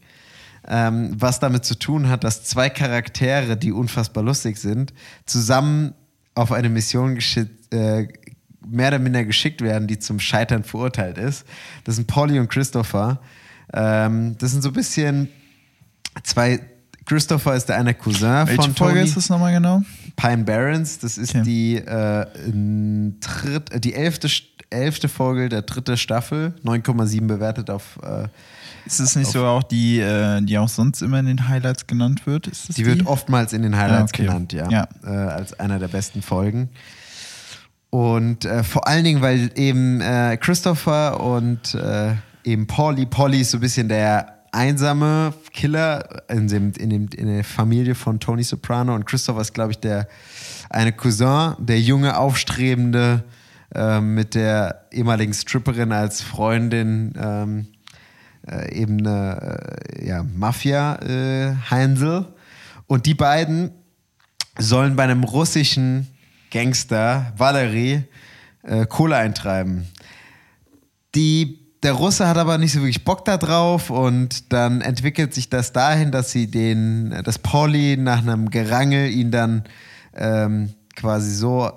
ähm, 0.68 1.16
was 1.18 1.40
damit 1.40 1.66
zu 1.66 1.74
tun 1.74 2.10
hat, 2.10 2.24
dass 2.24 2.44
zwei 2.44 2.70
Charaktere, 2.70 3.58
die 3.58 3.72
unfassbar 3.72 4.24
lustig 4.24 4.58
sind, 4.58 4.94
zusammen 5.26 5.96
auf 6.36 6.52
eine 6.52 6.70
Mission 6.70 7.18
äh, 7.72 8.08
mehr 8.68 8.90
oder 8.90 9.00
minder 9.00 9.26
geschickt 9.26 9.62
werden, 9.62 9.88
die 9.88 9.98
zum 9.98 10.20
Scheitern 10.20 10.64
verurteilt 10.64 11.18
ist. 11.18 11.44
Das 11.86 11.96
sind 11.96 12.06
Polly 12.06 12.38
und 12.38 12.50
Christopher. 12.50 13.20
Ähm, 13.74 14.38
das 14.38 14.52
sind 14.52 14.62
so 14.62 14.70
ein 14.70 14.74
bisschen 14.74 15.30
zwei 16.22 16.60
Christopher 17.06 17.56
ist 17.56 17.68
der 17.70 17.78
eine 17.78 17.94
Cousin 17.94 18.48
Welche 18.48 18.64
von 18.64 18.76
Folge 18.76 18.96
Tony. 18.96 19.08
ist 19.08 19.18
das 19.18 19.30
nochmal 19.30 19.54
genau? 19.54 19.82
Pine 20.16 20.44
Barrens, 20.44 21.00
das 21.00 21.18
ist 21.18 21.32
Okay. 21.36 21.44
die, 21.44 21.76
äh, 21.78 22.26
dritt, 23.20 23.84
die 23.84 23.94
elfte, 23.94 24.28
elfte 24.70 25.08
Folge 25.08 25.50
der 25.50 25.62
dritte 25.62 25.98
Staffel, 25.98 26.54
9,7 26.64 27.28
bewertet 27.28 27.70
auf. 27.70 28.00
Äh, 28.04 28.28
Ist 28.86 29.00
es 29.00 29.16
nicht 29.16 29.32
so 29.32 29.46
auch 29.46 29.64
die, 29.64 30.00
äh, 30.00 30.42
die 30.42 30.58
auch 30.58 30.70
sonst 30.70 31.02
immer 31.02 31.20
in 31.20 31.26
den 31.28 31.48
Highlights 31.48 31.86
genannt 31.88 32.26
wird? 32.26 32.48
Das 32.48 32.68
die 32.76 32.86
wird 32.86 33.06
oftmals 33.06 33.54
in 33.54 33.62
den 33.62 33.76
Highlights 33.78 34.12
Ah, 34.14 34.16
okay. 34.16 34.26
genannt, 34.26 34.54
ja, 34.54 34.70
Ja. 34.70 34.88
Äh, 35.04 35.10
als 35.10 35.60
einer 35.60 35.80
der 35.80 35.88
besten 35.90 36.22
Folgen. 36.22 36.70
Und 37.90 38.46
äh, 38.46 38.64
vor 38.64 38.88
allen 38.88 39.04
Dingen, 39.04 39.22
weil 39.22 39.52
eben 39.56 40.02
äh, 40.02 40.38
Christopher 40.38 41.20
und 41.22 41.78
eben 42.44 42.68
Polly, 42.68 43.06
Polly 43.06 43.42
ist 43.42 43.52
so 43.52 43.58
ein 43.58 43.62
bisschen 43.62 43.90
der 43.90 44.35
einsame 44.56 45.34
Killer 45.52 46.24
in, 46.30 46.48
dem, 46.48 46.72
in, 46.78 46.90
dem, 46.90 47.10
in 47.16 47.28
der 47.28 47.44
Familie 47.44 47.94
von 47.96 48.20
Tony 48.20 48.44
Soprano 48.44 48.96
und 48.96 49.06
Christopher 49.06 49.42
ist, 49.42 49.54
glaube 49.54 49.72
ich, 49.72 49.80
der 49.80 50.08
eine 50.70 50.94
Cousin, 50.94 51.54
der 51.60 51.80
junge, 51.80 52.18
aufstrebende 52.18 53.24
äh, 53.74 54.00
mit 54.00 54.36
der 54.36 54.88
ehemaligen 54.92 55.34
Stripperin 55.34 55.92
als 55.92 56.22
Freundin 56.22 57.14
ähm, 57.18 57.68
äh, 58.48 58.74
eben 58.74 59.00
eine 59.00 59.60
äh, 59.98 60.08
ja, 60.08 60.24
Mafia-Heinsel. 60.24 62.22
Äh, 62.22 62.26
und 62.88 63.06
die 63.06 63.16
beiden 63.16 63.72
sollen 64.58 64.96
bei 64.96 65.04
einem 65.04 65.24
russischen 65.24 66.08
Gangster, 66.52 67.34
Valerie, 67.38 68.04
äh, 68.64 68.86
Kohle 68.86 69.18
eintreiben. 69.18 69.88
Die, 71.16 71.65
der 71.86 71.94
Russe 71.94 72.28
hat 72.28 72.38
aber 72.38 72.58
nicht 72.58 72.74
so 72.74 72.80
wirklich 72.80 73.06
Bock 73.06 73.26
da 73.26 73.38
drauf 73.38 73.92
und 73.92 74.52
dann 74.52 74.82
entwickelt 74.82 75.36
sich 75.36 75.50
das 75.50 75.72
dahin, 75.72 76.12
dass 76.12 76.32
sie 76.32 76.48
den, 76.48 77.16
dass 77.24 77.38
Pauli 77.38 77.96
nach 77.96 78.24
einem 78.24 78.50
Gerangel 78.50 79.12
ihn 79.12 79.30
dann 79.30 79.66
ähm, 80.16 80.74
quasi 80.96 81.30
so 81.32 81.72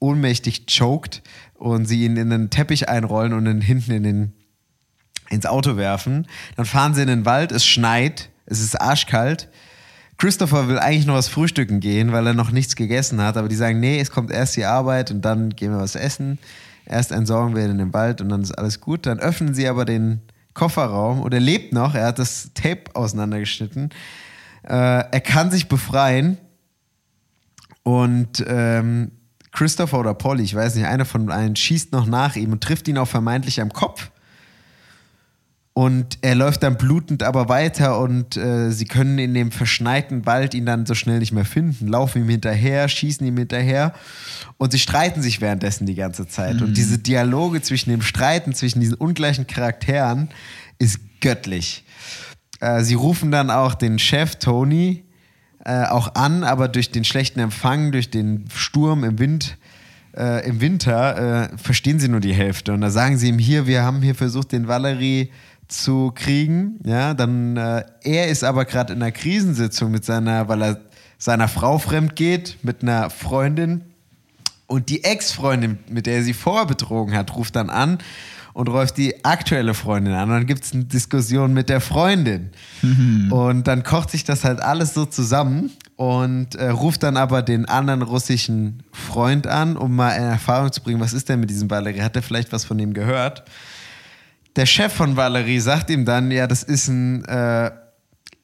ohnmächtig 0.00 0.66
choked 0.66 1.22
und 1.54 1.86
sie 1.86 2.04
ihn 2.04 2.18
in 2.18 2.28
den 2.28 2.50
Teppich 2.50 2.90
einrollen 2.90 3.32
und 3.32 3.46
ihn 3.46 3.62
hinten 3.62 3.92
in 3.92 4.02
den, 4.02 4.32
ins 5.30 5.46
Auto 5.46 5.78
werfen. 5.78 6.26
Dann 6.56 6.66
fahren 6.66 6.92
sie 6.92 7.00
in 7.00 7.08
den 7.08 7.24
Wald, 7.24 7.50
es 7.50 7.64
schneit, 7.64 8.28
es 8.44 8.60
ist 8.60 8.78
arschkalt. 8.78 9.48
Christopher 10.18 10.68
will 10.68 10.78
eigentlich 10.78 11.06
noch 11.06 11.14
was 11.14 11.28
frühstücken 11.28 11.80
gehen, 11.80 12.12
weil 12.12 12.26
er 12.26 12.34
noch 12.34 12.50
nichts 12.50 12.76
gegessen 12.76 13.22
hat, 13.22 13.38
aber 13.38 13.48
die 13.48 13.56
sagen, 13.56 13.80
nee, 13.80 13.98
es 13.98 14.10
kommt 14.10 14.30
erst 14.30 14.56
die 14.56 14.66
Arbeit 14.66 15.10
und 15.10 15.22
dann 15.22 15.56
gehen 15.56 15.72
wir 15.72 15.80
was 15.80 15.96
essen. 15.96 16.38
Erst 16.86 17.12
entsorgen 17.12 17.54
wir 17.54 17.64
ihn 17.64 17.72
in 17.72 17.78
den 17.78 17.94
Wald 17.94 18.20
und 18.20 18.28
dann 18.28 18.42
ist 18.42 18.52
alles 18.52 18.80
gut. 18.80 19.06
Dann 19.06 19.18
öffnen 19.18 19.54
sie 19.54 19.68
aber 19.68 19.84
den 19.84 20.20
Kofferraum 20.52 21.20
und 21.20 21.34
er 21.34 21.40
lebt 21.40 21.72
noch, 21.72 21.94
er 21.94 22.06
hat 22.06 22.18
das 22.18 22.50
Tape 22.54 22.84
auseinandergeschnitten. 22.94 23.90
Äh, 24.62 24.70
er 24.70 25.20
kann 25.20 25.50
sich 25.50 25.68
befreien 25.68 26.38
und 27.82 28.44
ähm, 28.46 29.10
Christopher 29.52 30.00
oder 30.00 30.14
Polly, 30.14 30.42
ich 30.42 30.54
weiß 30.54 30.74
nicht, 30.74 30.86
einer 30.86 31.04
von 31.04 31.30
allen 31.30 31.54
schießt 31.54 31.92
noch 31.92 32.06
nach 32.06 32.36
ihm 32.36 32.52
und 32.52 32.62
trifft 32.62 32.88
ihn 32.88 32.98
auch 32.98 33.08
vermeintlich 33.08 33.60
am 33.60 33.72
Kopf. 33.72 34.10
Und 35.76 36.18
er 36.22 36.36
läuft 36.36 36.62
dann 36.62 36.78
blutend 36.78 37.24
aber 37.24 37.48
weiter 37.48 37.98
und 37.98 38.36
äh, 38.36 38.70
sie 38.70 38.84
können 38.84 39.18
in 39.18 39.34
dem 39.34 39.50
verschneiten 39.50 40.24
Wald 40.24 40.54
ihn 40.54 40.66
dann 40.66 40.86
so 40.86 40.94
schnell 40.94 41.18
nicht 41.18 41.32
mehr 41.32 41.44
finden, 41.44 41.88
laufen 41.88 42.22
ihm 42.22 42.28
hinterher, 42.28 42.88
schießen 42.88 43.26
ihm 43.26 43.36
hinterher 43.36 43.92
und 44.56 44.70
sie 44.70 44.78
streiten 44.78 45.20
sich 45.20 45.40
währenddessen 45.40 45.84
die 45.84 45.96
ganze 45.96 46.28
Zeit. 46.28 46.56
Mhm. 46.56 46.62
Und 46.62 46.76
diese 46.76 46.98
Dialoge 46.98 47.60
zwischen 47.60 47.90
dem 47.90 48.02
Streiten, 48.02 48.54
zwischen 48.54 48.78
diesen 48.78 48.94
ungleichen 48.94 49.48
Charakteren 49.48 50.28
ist 50.78 51.00
göttlich. 51.20 51.84
Äh, 52.60 52.82
sie 52.82 52.94
rufen 52.94 53.32
dann 53.32 53.50
auch 53.50 53.74
den 53.74 53.98
Chef 53.98 54.36
Tony 54.36 55.02
äh, 55.64 55.86
auch 55.86 56.14
an, 56.14 56.44
aber 56.44 56.68
durch 56.68 56.92
den 56.92 57.02
schlechten 57.04 57.40
Empfang, 57.40 57.90
durch 57.90 58.10
den 58.10 58.44
Sturm 58.54 59.02
im 59.02 59.18
Wind, 59.18 59.58
äh, 60.16 60.46
im 60.46 60.60
Winter, 60.60 61.50
äh, 61.50 61.58
verstehen 61.58 61.98
sie 61.98 62.08
nur 62.08 62.20
die 62.20 62.34
Hälfte. 62.34 62.72
Und 62.72 62.80
da 62.80 62.90
sagen 62.90 63.18
sie 63.18 63.28
ihm 63.28 63.38
hier, 63.38 63.66
wir 63.66 63.82
haben 63.82 64.02
hier 64.02 64.14
versucht, 64.14 64.52
den 64.52 64.68
Valerie 64.68 65.30
zu 65.68 66.12
kriegen. 66.14 66.78
Ja, 66.84 67.14
dann 67.14 67.56
äh, 67.56 67.84
er 68.02 68.28
ist 68.28 68.44
aber 68.44 68.64
gerade 68.64 68.92
in 68.92 69.02
einer 69.02 69.12
Krisensitzung 69.12 69.90
mit 69.90 70.04
seiner, 70.04 70.48
weil 70.48 70.62
er 70.62 70.80
seiner 71.18 71.48
Frau 71.48 71.78
fremd 71.78 72.16
geht, 72.16 72.58
mit 72.62 72.82
einer 72.82 73.10
Freundin. 73.10 73.82
Und 74.66 74.88
die 74.88 75.04
Ex-Freundin, 75.04 75.78
mit 75.88 76.06
der 76.06 76.16
er 76.16 76.22
sie 76.22 76.34
vorher 76.34 76.66
betrogen 76.66 77.16
hat, 77.16 77.34
ruft 77.36 77.56
dann 77.56 77.70
an 77.70 77.98
und 78.54 78.68
ruft 78.68 78.96
die 78.96 79.24
aktuelle 79.24 79.74
Freundin 79.74 80.14
an. 80.14 80.30
Und 80.30 80.36
dann 80.36 80.46
gibt 80.46 80.64
es 80.64 80.72
eine 80.72 80.84
Diskussion 80.84 81.52
mit 81.52 81.68
der 81.68 81.80
Freundin. 81.80 82.50
Mhm. 82.82 83.32
Und 83.32 83.66
dann 83.66 83.82
kocht 83.82 84.10
sich 84.10 84.24
das 84.24 84.44
halt 84.44 84.60
alles 84.60 84.94
so 84.94 85.04
zusammen 85.04 85.70
und 85.96 86.54
äh, 86.54 86.68
ruft 86.68 87.02
dann 87.02 87.16
aber 87.16 87.42
den 87.42 87.66
anderen 87.66 88.02
russischen 88.02 88.82
Freund 88.92 89.46
an, 89.46 89.76
um 89.76 89.94
mal 89.94 90.12
in 90.16 90.22
Erfahrung 90.22 90.72
zu 90.72 90.82
bringen, 90.82 91.00
was 91.00 91.12
ist 91.12 91.28
denn 91.28 91.40
mit 91.40 91.50
diesem 91.50 91.70
Valerie? 91.70 92.02
Hat 92.02 92.16
er 92.16 92.22
vielleicht 92.22 92.52
was 92.52 92.64
von 92.64 92.78
ihm 92.78 92.94
gehört? 92.94 93.44
Der 94.56 94.66
Chef 94.66 94.92
von 94.92 95.16
Valerie 95.16 95.58
sagt 95.58 95.90
ihm 95.90 96.04
dann, 96.04 96.30
ja, 96.30 96.46
das 96.46 96.62
ist 96.62 96.88
ein 96.88 97.24
äh, 97.24 97.70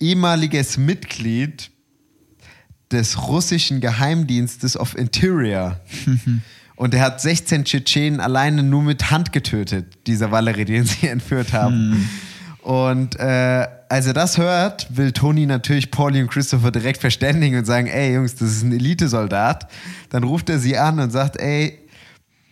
ehemaliges 0.01 0.77
Mitglied 0.77 1.71
des 2.91 3.29
russischen 3.29 3.81
Geheimdienstes 3.81 4.77
of 4.77 4.97
Interior. 4.97 5.81
Und 6.77 6.95
er 6.95 7.03
hat 7.03 7.21
16 7.21 7.65
Tschetschenen 7.65 8.21
alleine 8.21 8.63
nur 8.63 8.83
mit 8.83 9.11
Hand 9.11 9.33
getötet, 9.33 9.99
dieser 10.07 10.31
Valerie, 10.31 10.65
den 10.65 10.85
sie 10.87 11.07
entführt 11.09 11.53
haben. 11.53 11.93
Hm. 11.93 12.09
Und 12.63 13.19
äh, 13.19 13.67
als 13.89 14.07
er 14.07 14.13
das 14.13 14.39
hört, 14.39 14.87
will 14.97 15.13
Tony 15.13 15.47
natürlich 15.47 15.91
Pauli 15.91 16.23
und 16.23 16.31
Christopher 16.31 16.71
direkt 16.71 17.01
verständigen 17.01 17.59
und 17.59 17.65
sagen, 17.65 17.87
ey 17.87 18.15
Jungs, 18.15 18.35
das 18.35 18.51
ist 18.51 18.63
ein 18.63 18.73
Elitesoldat. 18.73 19.71
Dann 20.11 20.25
ruft 20.25 20.51
er 20.51 20.59
sie 20.59 20.77
an 20.77 20.99
und 21.01 21.11
sagt, 21.11 21.39
ey, 21.39 21.79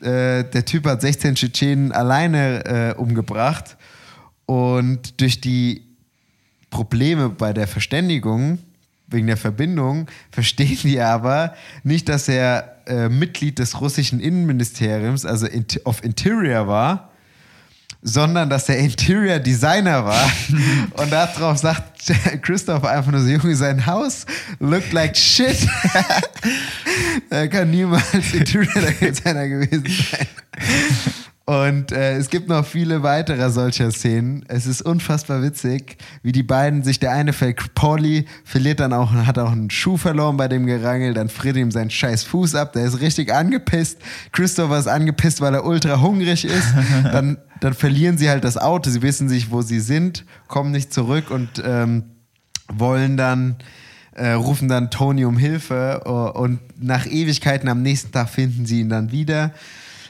äh, 0.00 0.44
der 0.44 0.64
Typ 0.64 0.86
hat 0.86 1.00
16 1.00 1.34
Tschetschenen 1.34 1.92
alleine 1.92 2.64
äh, 2.64 2.94
umgebracht. 2.94 3.76
Und 4.46 5.20
durch 5.20 5.40
die 5.40 5.82
Probleme 6.70 7.28
bei 7.28 7.52
der 7.52 7.66
Verständigung 7.66 8.58
wegen 9.06 9.26
der 9.26 9.36
Verbindung, 9.36 10.06
verstehen 10.30 10.78
die 10.82 11.00
aber 11.00 11.54
nicht, 11.82 12.08
dass 12.08 12.28
er 12.28 12.76
äh, 12.86 13.08
Mitglied 13.08 13.58
des 13.58 13.80
russischen 13.80 14.20
Innenministeriums, 14.20 15.24
also 15.24 15.46
of 15.84 16.04
Interior 16.04 16.66
war, 16.66 17.07
sondern 18.02 18.48
dass 18.48 18.68
er 18.68 18.78
Interior 18.78 19.38
Designer 19.38 20.04
war. 20.04 20.30
Und 21.02 21.10
darauf 21.10 21.58
sagt 21.58 22.12
Christoph 22.42 22.84
einfach 22.84 23.10
nur 23.10 23.20
so, 23.20 23.28
Junge, 23.28 23.56
sein 23.56 23.84
Haus 23.86 24.24
looked 24.60 24.92
like 24.92 25.16
shit. 25.16 25.66
er 27.30 27.48
kann 27.48 27.70
niemals 27.70 28.32
Interior 28.32 28.92
Designer 28.92 29.48
gewesen 29.48 29.84
sein. 29.86 30.26
Und 31.48 31.92
äh, 31.92 32.18
es 32.18 32.28
gibt 32.28 32.50
noch 32.50 32.66
viele 32.66 33.02
weitere 33.02 33.48
solcher 33.48 33.90
Szenen. 33.90 34.44
Es 34.48 34.66
ist 34.66 34.82
unfassbar 34.82 35.42
witzig, 35.42 35.96
wie 36.22 36.32
die 36.32 36.42
beiden 36.42 36.82
sich, 36.82 37.00
der 37.00 37.12
eine 37.12 37.32
fällt, 37.32 37.74
Pauli 37.74 38.26
verliert 38.44 38.80
dann 38.80 38.92
auch, 38.92 39.12
hat 39.12 39.38
auch 39.38 39.52
einen 39.52 39.70
Schuh 39.70 39.96
verloren 39.96 40.36
bei 40.36 40.46
dem 40.46 40.66
Gerangel, 40.66 41.14
dann 41.14 41.30
friert 41.30 41.56
ihm 41.56 41.70
sein 41.70 41.88
scheiß 41.88 42.24
Fuß 42.24 42.54
ab, 42.54 42.74
der 42.74 42.84
ist 42.84 43.00
richtig 43.00 43.32
angepisst. 43.32 43.96
Christopher 44.32 44.78
ist 44.78 44.88
angepisst, 44.88 45.40
weil 45.40 45.54
er 45.54 45.64
ultra 45.64 46.02
hungrig 46.02 46.44
ist. 46.44 46.68
Dann, 47.12 47.38
dann 47.60 47.72
verlieren 47.72 48.18
sie 48.18 48.28
halt 48.28 48.44
das 48.44 48.58
Auto, 48.58 48.90
sie 48.90 49.00
wissen 49.00 49.30
sich, 49.30 49.50
wo 49.50 49.62
sie 49.62 49.80
sind, 49.80 50.26
kommen 50.48 50.70
nicht 50.70 50.92
zurück 50.92 51.30
und 51.30 51.62
ähm, 51.64 52.04
wollen 52.70 53.16
dann 53.16 53.56
äh, 54.12 54.32
rufen 54.32 54.68
dann 54.68 54.90
Tony 54.90 55.24
um 55.24 55.38
Hilfe 55.38 56.02
uh, 56.04 56.38
und 56.38 56.58
nach 56.78 57.06
Ewigkeiten 57.06 57.70
am 57.70 57.80
nächsten 57.80 58.12
Tag 58.12 58.28
finden 58.28 58.66
sie 58.66 58.80
ihn 58.80 58.90
dann 58.90 59.12
wieder. 59.12 59.52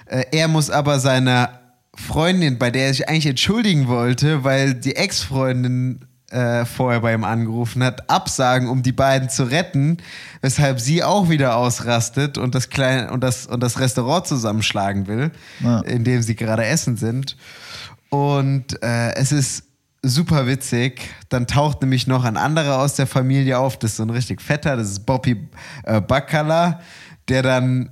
Äh, 0.09 0.25
er 0.33 0.49
muss 0.49 0.71
aber 0.71 1.01
seiner 1.01 1.61
Freundin, 1.95 2.59
bei 2.59 2.71
der 2.71 2.87
er 2.87 2.95
sich 2.95 3.09
eigentlich 3.09 3.27
entschuldigen 3.27 3.89
wollte, 3.89 4.45
weil 4.45 4.75
die 4.75 4.97
Ex-Freundin 4.97 6.05
äh, 6.31 6.65
vorher 6.65 7.01
bei 7.01 7.15
ihm 7.15 7.25
angerufen 7.25 7.83
hat, 7.83 8.09
absagen, 8.11 8.69
um 8.69 8.83
die 8.83 8.93
beiden 8.93 9.31
zu 9.31 9.45
retten, 9.45 9.97
weshalb 10.43 10.79
sie 10.79 11.03
auch 11.03 11.31
wieder 11.31 11.57
ausrastet 11.57 12.39
und 12.39 12.55
das, 12.55 12.69
kleine, 12.69 13.11
und 13.11 13.23
das, 13.23 13.47
und 13.47 13.63
das 13.63 13.81
Restaurant 13.81 14.27
zusammenschlagen 14.27 15.07
will, 15.07 15.31
ja. 15.61 15.81
in 15.81 16.05
dem 16.05 16.23
sie 16.23 16.37
gerade 16.37 16.67
essen 16.67 16.97
sind. 16.97 17.37
Und 18.11 18.83
äh, 18.83 19.15
es 19.15 19.33
ist 19.33 19.65
super 20.03 20.47
witzig. 20.47 21.11
Dann 21.29 21.47
taucht 21.47 21.81
nämlich 21.81 22.07
noch 22.07 22.25
ein 22.25 22.37
anderer 22.37 22.79
aus 22.79 22.95
der 22.95 23.07
Familie 23.07 23.59
auf, 23.59 23.79
das 23.79 23.93
ist 23.93 23.97
so 23.97 24.03
ein 24.05 24.11
richtig 24.11 24.43
fetter, 24.43 24.77
das 24.77 24.91
ist 24.91 25.07
Bobby 25.07 25.49
äh, 25.85 26.01
Bacala, 26.01 26.81
der 27.29 27.43
dann 27.43 27.91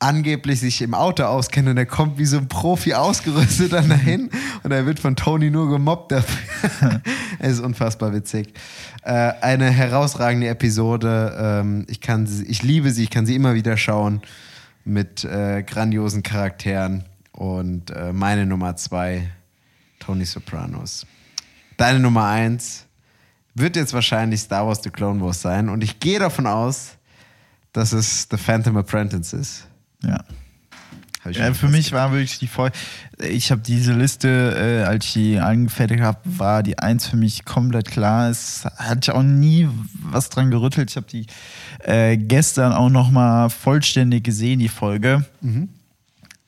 angeblich 0.00 0.60
sich 0.60 0.82
im 0.82 0.94
Auto 0.94 1.24
auskennt 1.24 1.68
und 1.68 1.76
er 1.76 1.86
kommt 1.86 2.18
wie 2.18 2.24
so 2.24 2.38
ein 2.38 2.48
Profi 2.48 2.94
ausgerüstet 2.94 3.74
dann 3.74 3.88
dahin 3.88 4.30
und 4.62 4.72
er 4.72 4.86
wird 4.86 4.98
von 4.98 5.14
Tony 5.14 5.50
nur 5.50 5.68
gemobbt 5.70 6.10
dafür. 6.10 7.02
es 7.38 7.52
ist 7.52 7.60
unfassbar 7.60 8.12
witzig. 8.12 8.54
Äh, 9.02 9.12
eine 9.12 9.70
herausragende 9.70 10.48
Episode. 10.48 11.36
Ähm, 11.38 11.86
ich, 11.88 12.00
kann 12.00 12.26
sie, 12.26 12.44
ich 12.46 12.62
liebe 12.62 12.90
sie, 12.90 13.04
ich 13.04 13.10
kann 13.10 13.26
sie 13.26 13.36
immer 13.36 13.54
wieder 13.54 13.76
schauen 13.76 14.22
mit 14.84 15.24
äh, 15.24 15.62
grandiosen 15.62 16.22
Charakteren. 16.22 17.04
Und 17.32 17.90
äh, 17.90 18.12
meine 18.12 18.46
Nummer 18.46 18.76
zwei, 18.76 19.30
Tony 19.98 20.24
Sopranos. 20.24 21.06
Deine 21.76 22.00
Nummer 22.00 22.26
eins 22.26 22.86
wird 23.54 23.76
jetzt 23.76 23.92
wahrscheinlich 23.92 24.40
Star 24.40 24.66
Wars 24.66 24.80
The 24.82 24.90
Clone 24.90 25.20
Wars 25.22 25.42
sein 25.42 25.68
und 25.68 25.82
ich 25.82 26.00
gehe 26.00 26.18
davon 26.18 26.46
aus, 26.46 26.96
dass 27.72 27.92
es 27.92 28.26
The 28.30 28.36
Phantom 28.36 28.76
Apprentice 28.78 29.32
ist. 29.32 29.69
Ja. 30.02 30.24
Ja, 31.30 31.52
für 31.52 31.68
mich 31.68 31.92
war 31.92 32.12
wirklich 32.12 32.38
die 32.38 32.46
Folge. 32.46 32.74
Ich 33.18 33.50
habe 33.50 33.60
diese 33.60 33.92
Liste, 33.92 34.80
äh, 34.80 34.84
als 34.84 35.04
ich 35.04 35.12
die 35.12 35.38
angefertigt 35.38 36.00
habe, 36.00 36.18
war 36.24 36.62
die 36.62 36.78
eins 36.78 37.06
für 37.06 37.18
mich 37.18 37.44
komplett 37.44 37.90
klar. 37.90 38.30
Es 38.30 38.64
hatte 38.76 39.00
ich 39.02 39.10
auch 39.10 39.22
nie 39.22 39.68
was 39.92 40.30
dran 40.30 40.50
gerüttelt. 40.50 40.90
Ich 40.90 40.96
habe 40.96 41.06
die 41.06 41.26
äh, 41.80 42.16
gestern 42.16 42.72
auch 42.72 42.88
noch 42.88 43.10
mal 43.10 43.50
vollständig 43.50 44.24
gesehen, 44.24 44.60
die 44.60 44.68
Folge. 44.68 45.26
Mhm. 45.42 45.68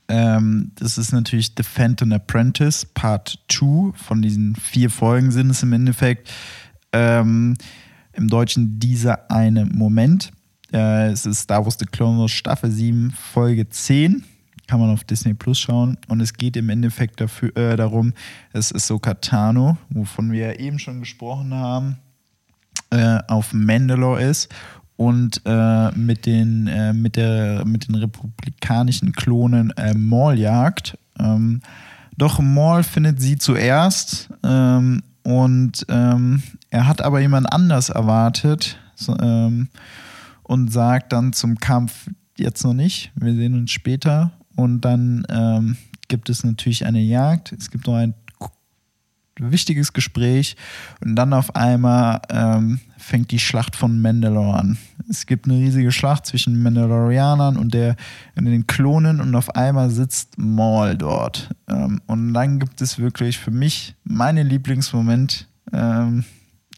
Ähm, 0.08 0.72
das 0.76 0.96
ist 0.96 1.12
natürlich 1.12 1.52
The 1.56 1.62
Phantom 1.62 2.12
Apprentice 2.12 2.86
Part 2.86 3.38
2. 3.50 3.92
Von 3.94 4.22
diesen 4.22 4.56
vier 4.56 4.88
Folgen 4.88 5.32
sind 5.32 5.50
es 5.50 5.62
im 5.62 5.74
Endeffekt. 5.74 6.30
Ähm, 6.92 7.56
Im 8.14 8.28
Deutschen 8.28 8.78
dieser 8.78 9.30
eine 9.30 9.66
Moment. 9.66 10.32
Äh, 10.72 11.10
es 11.10 11.26
ist 11.26 11.40
Star 11.40 11.64
Wars 11.64 11.76
The 11.78 11.86
Clone 11.86 12.20
Wars 12.20 12.30
Staffel 12.30 12.70
7, 12.70 13.10
Folge 13.10 13.68
10. 13.68 14.24
Kann 14.66 14.80
man 14.80 14.90
auf 14.90 15.04
Disney 15.04 15.34
Plus 15.34 15.58
schauen. 15.58 15.98
Und 16.08 16.20
es 16.20 16.32
geht 16.32 16.56
im 16.56 16.70
Endeffekt 16.70 17.20
dafür, 17.20 17.54
äh, 17.56 17.76
darum, 17.76 18.14
es 18.52 18.70
ist 18.70 18.86
so 18.86 18.98
Katano, 18.98 19.76
wovon 19.90 20.32
wir 20.32 20.58
eben 20.60 20.78
schon 20.78 21.00
gesprochen 21.00 21.52
haben, 21.52 21.98
äh, 22.90 23.18
auf 23.28 23.52
Mandalore 23.52 24.22
ist 24.22 24.48
und 24.96 25.42
äh, 25.44 25.90
mit, 25.92 26.26
den, 26.26 26.68
äh, 26.68 26.92
mit, 26.92 27.16
der, 27.16 27.64
mit 27.66 27.88
den 27.88 27.96
republikanischen 27.96 29.12
Klonen 29.12 29.70
äh, 29.72 29.94
Maul 29.94 30.38
jagt. 30.38 30.96
Ähm, 31.18 31.60
doch 32.16 32.38
Maul 32.40 32.82
findet 32.82 33.20
sie 33.20 33.36
zuerst 33.36 34.30
ähm, 34.44 35.02
und 35.22 35.84
ähm, 35.88 36.42
er 36.70 36.86
hat 36.86 37.02
aber 37.02 37.20
jemand 37.20 37.52
anders 37.52 37.88
erwartet 37.88 38.78
so, 38.94 39.16
ähm, 39.18 39.68
und 40.52 40.70
sagt 40.70 41.14
dann 41.14 41.32
zum 41.32 41.58
Kampf 41.58 42.10
jetzt 42.36 42.62
noch 42.62 42.74
nicht, 42.74 43.10
wir 43.14 43.34
sehen 43.34 43.54
uns 43.54 43.70
später. 43.70 44.32
Und 44.54 44.82
dann 44.82 45.26
ähm, 45.30 45.78
gibt 46.08 46.28
es 46.28 46.44
natürlich 46.44 46.84
eine 46.84 47.00
Jagd. 47.00 47.52
Es 47.52 47.70
gibt 47.70 47.86
noch 47.86 47.94
ein 47.94 48.12
wichtiges 49.38 49.94
Gespräch 49.94 50.56
und 51.02 51.16
dann 51.16 51.32
auf 51.32 51.56
einmal 51.56 52.20
ähm, 52.28 52.80
fängt 52.98 53.30
die 53.30 53.38
Schlacht 53.38 53.74
von 53.76 54.02
Mandalore 54.02 54.58
an. 54.58 54.78
Es 55.08 55.24
gibt 55.24 55.46
eine 55.46 55.54
riesige 55.54 55.90
Schlacht 55.90 56.26
zwischen 56.26 56.62
Mandalorianern 56.62 57.56
und, 57.56 57.72
der, 57.72 57.96
und 58.36 58.44
den 58.44 58.66
Klonen 58.66 59.22
und 59.22 59.34
auf 59.34 59.56
einmal 59.56 59.88
sitzt 59.88 60.36
Maul 60.36 60.98
dort. 60.98 61.48
Ähm, 61.66 62.02
und 62.06 62.34
dann 62.34 62.58
gibt 62.58 62.82
es 62.82 62.98
wirklich 62.98 63.38
für 63.38 63.50
mich 63.50 63.94
meinen 64.04 64.46
Lieblingsmoment 64.46 65.48
ähm, 65.72 66.24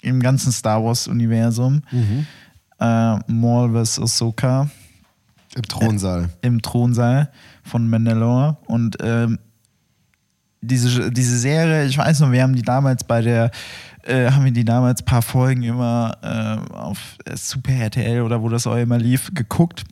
im 0.01 0.21
ganzen 0.21 0.53
Star 0.53 0.85
Wars-Universum. 0.85 1.83
Mhm. 1.91 2.27
Äh, 2.85 3.33
Maul 3.33 3.73
vs. 3.73 3.99
Ahsoka 3.99 4.69
Im 5.55 5.63
Thronsaal. 5.63 6.29
im 6.43 6.61
Thronsaal 6.61 7.31
von 7.63 7.89
Mandalore 7.89 8.59
und 8.67 8.97
ähm, 9.01 9.39
diese, 10.61 11.11
diese 11.11 11.39
Serie, 11.39 11.87
ich 11.87 11.99
weiß 11.99 12.21
noch, 12.21 12.33
wir 12.33 12.43
haben 12.43 12.55
die 12.55 12.63
damals 12.63 13.05
bei 13.05 13.21
der, 13.21 13.51
äh, 14.03 14.31
haben 14.31 14.45
wir 14.45 14.53
die 14.53 14.65
damals 14.65 15.03
ein 15.03 15.05
paar 15.05 15.23
Folgen 15.23 15.63
immer 15.63 16.17
äh, 16.23 16.75
auf 16.75 17.17
Super 17.35 17.73
RTL 17.73 18.23
oder 18.23 18.43
wo 18.43 18.49
das 18.49 18.67
auch 18.67 18.77
immer 18.77 18.99
lief, 18.99 19.31
geguckt. 19.35 19.85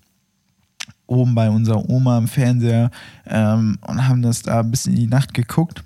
Oben 1.07 1.35
bei 1.35 1.51
unserer 1.51 1.89
Oma 1.91 2.17
im 2.19 2.29
Fernseher 2.29 2.91
ähm, 3.27 3.79
und 3.87 4.09
haben 4.09 4.23
das 4.23 4.43
da 4.43 4.63
bis 4.63 4.87
in 4.87 4.95
die 4.95 5.07
Nacht 5.07 5.35
geguckt. 5.35 5.85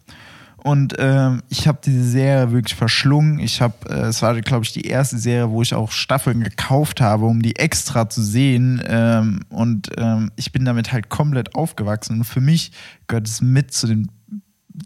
Und 0.66 0.96
ähm, 0.98 1.44
ich 1.48 1.68
habe 1.68 1.78
diese 1.84 2.02
Serie 2.02 2.50
wirklich 2.50 2.74
verschlungen. 2.74 3.38
Ich 3.38 3.60
habe, 3.60 3.88
äh, 3.88 4.08
es 4.08 4.20
war, 4.20 4.34
glaube 4.40 4.64
ich, 4.64 4.72
die 4.72 4.88
erste 4.88 5.16
Serie, 5.16 5.48
wo 5.48 5.62
ich 5.62 5.72
auch 5.74 5.92
Staffeln 5.92 6.42
gekauft 6.42 7.00
habe, 7.00 7.26
um 7.26 7.40
die 7.40 7.54
extra 7.54 8.08
zu 8.08 8.20
sehen. 8.20 8.82
Ähm, 8.84 9.44
und 9.48 9.90
ähm, 9.96 10.32
ich 10.34 10.50
bin 10.50 10.64
damit 10.64 10.90
halt 10.90 11.08
komplett 11.08 11.54
aufgewachsen. 11.54 12.18
Und 12.18 12.24
für 12.24 12.40
mich 12.40 12.72
gehört 13.06 13.28
es 13.28 13.40
mit 13.40 13.72
zu 13.72 13.86
den 13.86 14.10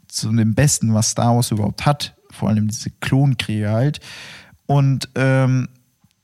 zu 0.06 0.30
dem 0.30 0.54
Besten, 0.54 0.92
was 0.92 1.12
Star 1.12 1.34
Wars 1.34 1.50
überhaupt 1.50 1.86
hat. 1.86 2.14
Vor 2.30 2.50
allem 2.50 2.68
diese 2.68 2.90
Klonkriege 3.00 3.70
halt. 3.70 4.00
Und 4.66 5.08
ähm, 5.14 5.70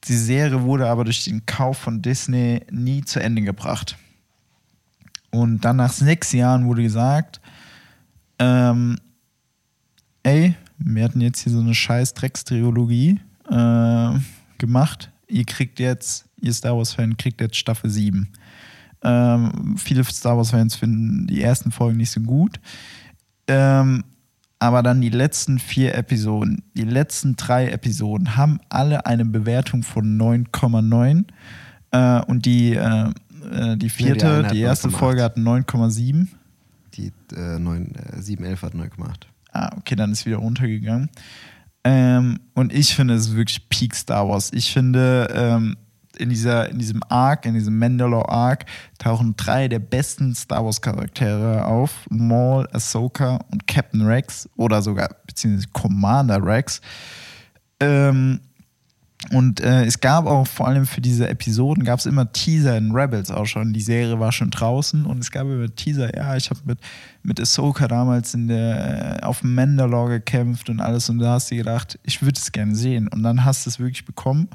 die 0.04 0.18
Serie 0.18 0.64
wurde 0.64 0.86
aber 0.86 1.04
durch 1.04 1.24
den 1.24 1.46
Kauf 1.46 1.78
von 1.78 2.02
Disney 2.02 2.60
nie 2.70 3.04
zu 3.04 3.20
Ende 3.20 3.40
gebracht. 3.40 3.96
Und 5.30 5.64
dann 5.64 5.76
nach 5.76 5.94
sechs 5.94 6.32
Jahren 6.32 6.66
wurde 6.66 6.82
gesagt, 6.82 7.40
ähm, 8.38 8.98
ey, 10.26 10.56
wir 10.78 11.04
hatten 11.04 11.20
jetzt 11.20 11.40
hier 11.42 11.52
so 11.52 11.60
eine 11.60 11.74
scheiß 11.74 12.14
Dreckstriologie 12.14 13.20
äh, 13.48 14.10
gemacht. 14.58 15.12
Ihr 15.28 15.44
kriegt 15.44 15.78
jetzt, 15.78 16.26
ihr 16.40 16.52
Star 16.52 16.76
Wars-Fan 16.76 17.16
kriegt 17.16 17.40
jetzt 17.40 17.56
Staffel 17.56 17.88
7. 17.90 18.28
Ähm, 19.02 19.76
viele 19.78 20.02
Star 20.02 20.36
Wars-Fans 20.36 20.74
finden 20.74 21.28
die 21.28 21.40
ersten 21.42 21.70
Folgen 21.70 21.98
nicht 21.98 22.10
so 22.10 22.20
gut. 22.20 22.58
Ähm, 23.46 24.02
aber 24.58 24.82
dann 24.82 25.00
die 25.00 25.10
letzten 25.10 25.60
vier 25.60 25.94
Episoden, 25.94 26.64
die 26.74 26.82
letzten 26.82 27.36
drei 27.36 27.68
Episoden 27.68 28.36
haben 28.36 28.58
alle 28.68 29.06
eine 29.06 29.24
Bewertung 29.24 29.84
von 29.84 30.18
9,9. 30.20 31.24
Äh, 31.92 32.24
und 32.24 32.46
die, 32.46 32.74
äh, 32.74 33.10
äh, 33.52 33.76
die 33.76 33.90
vierte, 33.90 34.26
eine 34.26 34.46
hat 34.46 34.52
die 34.52 34.60
erste 34.60 34.88
9,8. 34.88 34.90
Folge 34.90 35.22
hat 35.22 35.36
9,7. 35.36 36.26
Die 36.94 37.12
äh, 37.32 37.60
9, 37.60 37.94
äh, 37.94 38.20
711 38.20 38.62
hat 38.62 38.74
neu 38.74 38.88
gemacht. 38.88 39.28
Ah, 39.56 39.70
okay, 39.78 39.96
dann 39.96 40.12
ist 40.12 40.26
wieder 40.26 40.36
runtergegangen. 40.36 41.08
Ähm, 41.82 42.40
und 42.54 42.74
ich 42.74 42.94
finde, 42.94 43.14
es 43.14 43.28
ist 43.28 43.36
wirklich 43.36 43.70
Peak 43.70 43.94
Star 43.94 44.28
Wars. 44.28 44.52
Ich 44.52 44.70
finde, 44.70 45.28
ähm, 45.34 45.76
in, 46.18 46.28
dieser, 46.28 46.68
in 46.68 46.78
diesem 46.78 47.02
Arc, 47.08 47.46
in 47.46 47.54
diesem 47.54 47.78
Mandalore 47.78 48.28
Arc, 48.28 48.66
tauchen 48.98 49.34
drei 49.34 49.68
der 49.68 49.78
besten 49.78 50.34
Star 50.34 50.62
Wars 50.62 50.82
Charaktere 50.82 51.64
auf: 51.64 52.06
Maul, 52.10 52.68
Ahsoka 52.72 53.38
und 53.50 53.66
Captain 53.66 54.02
Rex 54.02 54.46
oder 54.56 54.82
sogar 54.82 55.16
beziehungsweise 55.26 55.68
Commander 55.72 56.44
Rex. 56.44 56.82
Ähm, 57.80 58.40
und 59.30 59.60
äh, 59.60 59.84
es 59.84 60.00
gab 60.00 60.26
auch 60.26 60.46
vor 60.46 60.68
allem 60.68 60.86
für 60.86 61.00
diese 61.00 61.28
Episoden 61.28 61.84
gab 61.84 61.98
es 61.98 62.06
immer 62.06 62.30
Teaser 62.32 62.76
in 62.76 62.92
Rebels 62.92 63.30
auch 63.30 63.46
schon. 63.46 63.72
Die 63.72 63.80
Serie 63.80 64.20
war 64.20 64.30
schon 64.30 64.50
draußen 64.50 65.04
und 65.04 65.18
es 65.18 65.30
gab 65.30 65.44
immer 65.44 65.74
Teaser. 65.74 66.14
Ja, 66.14 66.36
ich 66.36 66.50
habe 66.50 66.60
mit, 66.64 66.78
mit 67.22 67.40
Ahsoka 67.40 67.88
damals 67.88 68.34
in 68.34 68.48
der, 68.48 69.20
äh, 69.20 69.24
auf 69.24 69.42
Mandalore 69.42 70.20
gekämpft 70.20 70.68
und 70.68 70.80
alles. 70.80 71.08
Und 71.08 71.18
da 71.18 71.32
hast 71.32 71.50
du 71.50 71.56
gedacht, 71.56 71.98
ich 72.04 72.22
würde 72.22 72.38
es 72.38 72.52
gerne 72.52 72.76
sehen. 72.76 73.08
Und 73.08 73.22
dann 73.22 73.44
hast 73.44 73.66
du 73.66 73.70
es 73.70 73.80
wirklich 73.80 74.04
bekommen. 74.04 74.48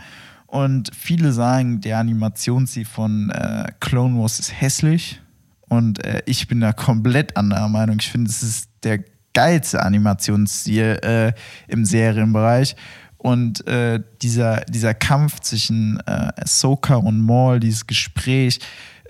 Und 0.45 0.91
viele 0.95 1.33
sagen, 1.33 1.81
der 1.81 1.97
Animationsstil 1.97 2.85
von 2.85 3.29
äh, 3.31 3.71
Clone 3.79 4.19
Wars 4.19 4.39
ist 4.39 4.61
hässlich. 4.61 5.21
Und 5.69 6.03
äh, 6.05 6.21
ich 6.25 6.47
bin 6.47 6.61
da 6.61 6.71
komplett 6.71 7.35
anderer 7.35 7.67
Meinung. 7.67 7.97
Ich 7.99 8.11
finde, 8.11 8.29
es 8.29 8.43
ist 8.43 8.69
der 8.83 9.03
geilste 9.33 9.81
Animationsstil 9.81 10.99
äh, 11.03 11.33
im 11.67 11.85
Serienbereich. 11.85 12.75
Und 13.21 13.67
äh, 13.67 14.01
dieser, 14.23 14.61
dieser 14.61 14.95
Kampf 14.95 15.41
zwischen 15.41 15.99
äh, 16.07 16.31
Ahsoka 16.41 16.95
und 16.95 17.21
Maul, 17.21 17.59
dieses 17.59 17.85
Gespräch 17.85 18.59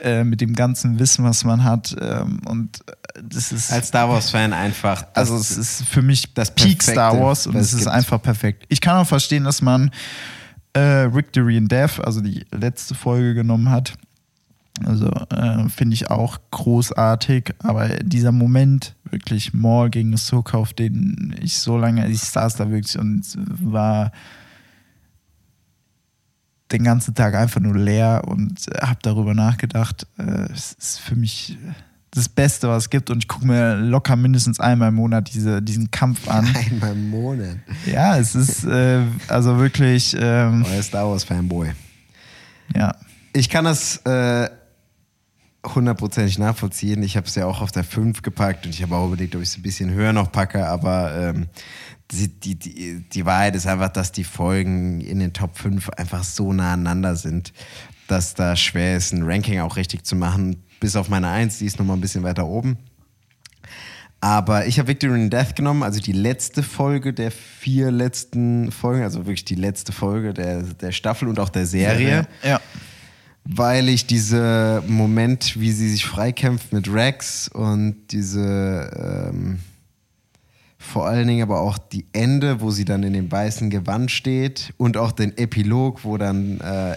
äh, 0.01 0.25
mit 0.25 0.41
dem 0.41 0.53
ganzen 0.53 0.99
Wissen, 0.99 1.23
was 1.23 1.45
man 1.45 1.63
hat. 1.63 1.95
Ähm, 2.01 2.41
und 2.45 2.81
äh, 2.89 3.21
das 3.23 3.53
ist. 3.53 3.71
Als 3.71 3.87
Star 3.87 4.09
Wars-Fan 4.09 4.51
einfach. 4.51 5.05
also, 5.13 5.37
es 5.37 5.55
ist 5.55 5.83
für 5.83 6.01
mich 6.01 6.33
das 6.33 6.53
Peak 6.53 6.83
Star 6.83 7.17
Wars 7.17 7.47
und 7.47 7.55
es 7.55 7.71
ist 7.71 7.79
gibt. 7.79 7.91
einfach 7.91 8.21
perfekt. 8.21 8.65
Ich 8.67 8.81
kann 8.81 8.97
auch 8.97 9.07
verstehen, 9.07 9.45
dass 9.45 9.61
man 9.61 9.91
äh, 10.73 11.07
Victory 11.13 11.55
and 11.55 11.71
Death, 11.71 12.03
also 12.03 12.19
die 12.19 12.45
letzte 12.51 12.95
Folge 12.95 13.33
genommen 13.33 13.69
hat. 13.69 13.93
Also 14.85 15.11
äh, 15.29 15.69
finde 15.69 15.93
ich 15.93 16.09
auch 16.09 16.39
großartig, 16.51 17.53
aber 17.59 17.89
dieser 17.99 18.31
Moment, 18.31 18.95
wirklich 19.09 19.53
Maul 19.53 19.89
gegen 19.89 20.13
Ahsoka, 20.13 20.57
auf 20.57 20.73
den 20.73 21.35
ich 21.41 21.59
so 21.59 21.77
lange, 21.77 22.07
ich 22.07 22.21
saß 22.21 22.55
da 22.55 22.69
wirklich 22.71 22.97
und 22.97 23.23
war 23.59 24.11
den 26.71 26.83
ganzen 26.83 27.13
Tag 27.13 27.35
einfach 27.35 27.59
nur 27.59 27.77
leer 27.77 28.23
und 28.25 28.65
habe 28.81 28.99
darüber 29.01 29.33
nachgedacht. 29.33 30.07
Äh, 30.17 30.51
es 30.53 30.73
ist 30.73 30.99
für 30.99 31.15
mich 31.15 31.57
das 32.11 32.27
Beste, 32.27 32.67
was 32.67 32.83
es 32.83 32.89
gibt 32.89 33.09
und 33.09 33.19
ich 33.19 33.27
gucke 33.27 33.45
mir 33.45 33.75
locker 33.75 34.15
mindestens 34.15 34.59
einmal 34.59 34.89
im 34.89 34.95
Monat 34.95 35.33
diese, 35.33 35.61
diesen 35.61 35.91
Kampf 35.91 36.27
an. 36.27 36.45
Einmal 36.55 36.91
im 36.91 37.09
Monat. 37.09 37.57
Ja, 37.85 38.17
es 38.17 38.35
ist 38.35 38.65
äh, 38.65 39.01
also 39.27 39.57
wirklich, 39.59 40.15
ähm, 40.19 40.65
Euer 40.65 40.83
Star 40.83 41.09
Wars-Fanboy. 41.09 41.71
ja. 42.75 42.95
Ich 43.33 43.47
kann 43.47 43.63
das 43.63 43.95
äh, 44.05 44.49
hundertprozentig 45.65 46.39
nachvollziehen. 46.39 47.03
Ich 47.03 47.17
habe 47.17 47.27
es 47.27 47.35
ja 47.35 47.45
auch 47.45 47.61
auf 47.61 47.71
der 47.71 47.83
5 47.83 48.21
gepackt 48.21 48.65
und 48.65 48.73
ich 48.73 48.81
habe 48.81 48.95
auch 48.95 49.07
überlegt, 49.07 49.35
ob 49.35 49.41
ich 49.41 49.49
es 49.49 49.57
ein 49.57 49.61
bisschen 49.61 49.91
höher 49.91 50.13
noch 50.13 50.31
packe, 50.31 50.65
aber 50.67 51.15
ähm, 51.15 51.47
die, 52.11 52.27
die, 52.27 53.01
die, 53.01 53.25
Wahrheit 53.25 53.55
ist 53.55 53.67
einfach, 53.67 53.89
dass 53.89 54.11
die 54.11 54.23
Folgen 54.23 55.01
in 55.01 55.19
den 55.19 55.33
Top 55.33 55.57
5 55.57 55.89
einfach 55.89 56.23
so 56.23 56.51
nah 56.51 56.73
aneinander 56.73 57.15
sind, 57.15 57.53
dass 58.07 58.33
da 58.33 58.55
schwer 58.55 58.97
ist, 58.97 59.13
ein 59.13 59.23
Ranking 59.23 59.59
auch 59.61 59.77
richtig 59.77 60.05
zu 60.05 60.15
machen. 60.15 60.57
Bis 60.79 60.95
auf 60.95 61.09
meine 61.09 61.29
1, 61.29 61.59
die 61.59 61.65
ist 61.65 61.79
nochmal 61.79 61.95
ein 61.95 62.01
bisschen 62.01 62.23
weiter 62.23 62.47
oben. 62.47 62.77
Aber 64.19 64.67
ich 64.67 64.77
habe 64.77 64.89
Victory 64.89 65.19
in 65.19 65.29
Death 65.29 65.55
genommen, 65.55 65.81
also 65.81 65.99
die 65.99 66.11
letzte 66.11 66.61
Folge 66.61 67.13
der 67.13 67.31
vier 67.31 67.89
letzten 67.89 68.71
Folgen, 68.71 69.03
also 69.03 69.19
wirklich 69.19 69.45
die 69.45 69.55
letzte 69.55 69.93
Folge 69.93 70.33
der, 70.33 70.61
der 70.61 70.91
Staffel 70.91 71.27
und 71.27 71.39
auch 71.39 71.49
der 71.49 71.65
Serie 71.65 72.27
Ja. 72.43 72.61
Weil 73.43 73.89
ich 73.89 74.05
diese 74.05 74.83
Moment, 74.87 75.59
wie 75.59 75.71
sie 75.71 75.89
sich 75.89 76.05
freikämpft 76.05 76.73
mit 76.73 76.91
Rex 76.91 77.47
und 77.47 77.95
diese 78.11 79.29
ähm, 79.33 79.59
vor 80.77 81.07
allen 81.07 81.27
Dingen 81.27 81.43
aber 81.43 81.61
auch 81.61 81.77
die 81.77 82.05
Ende, 82.11 82.61
wo 82.61 82.71
sie 82.71 82.85
dann 82.85 83.03
in 83.03 83.13
dem 83.13 83.31
weißen 83.31 83.69
Gewand 83.69 84.09
steht 84.09 84.73
und 84.77 84.97
auch 84.97 85.11
den 85.11 85.37
Epilog, 85.37 86.03
wo 86.03 86.17
dann 86.17 86.59
äh, 86.59 86.95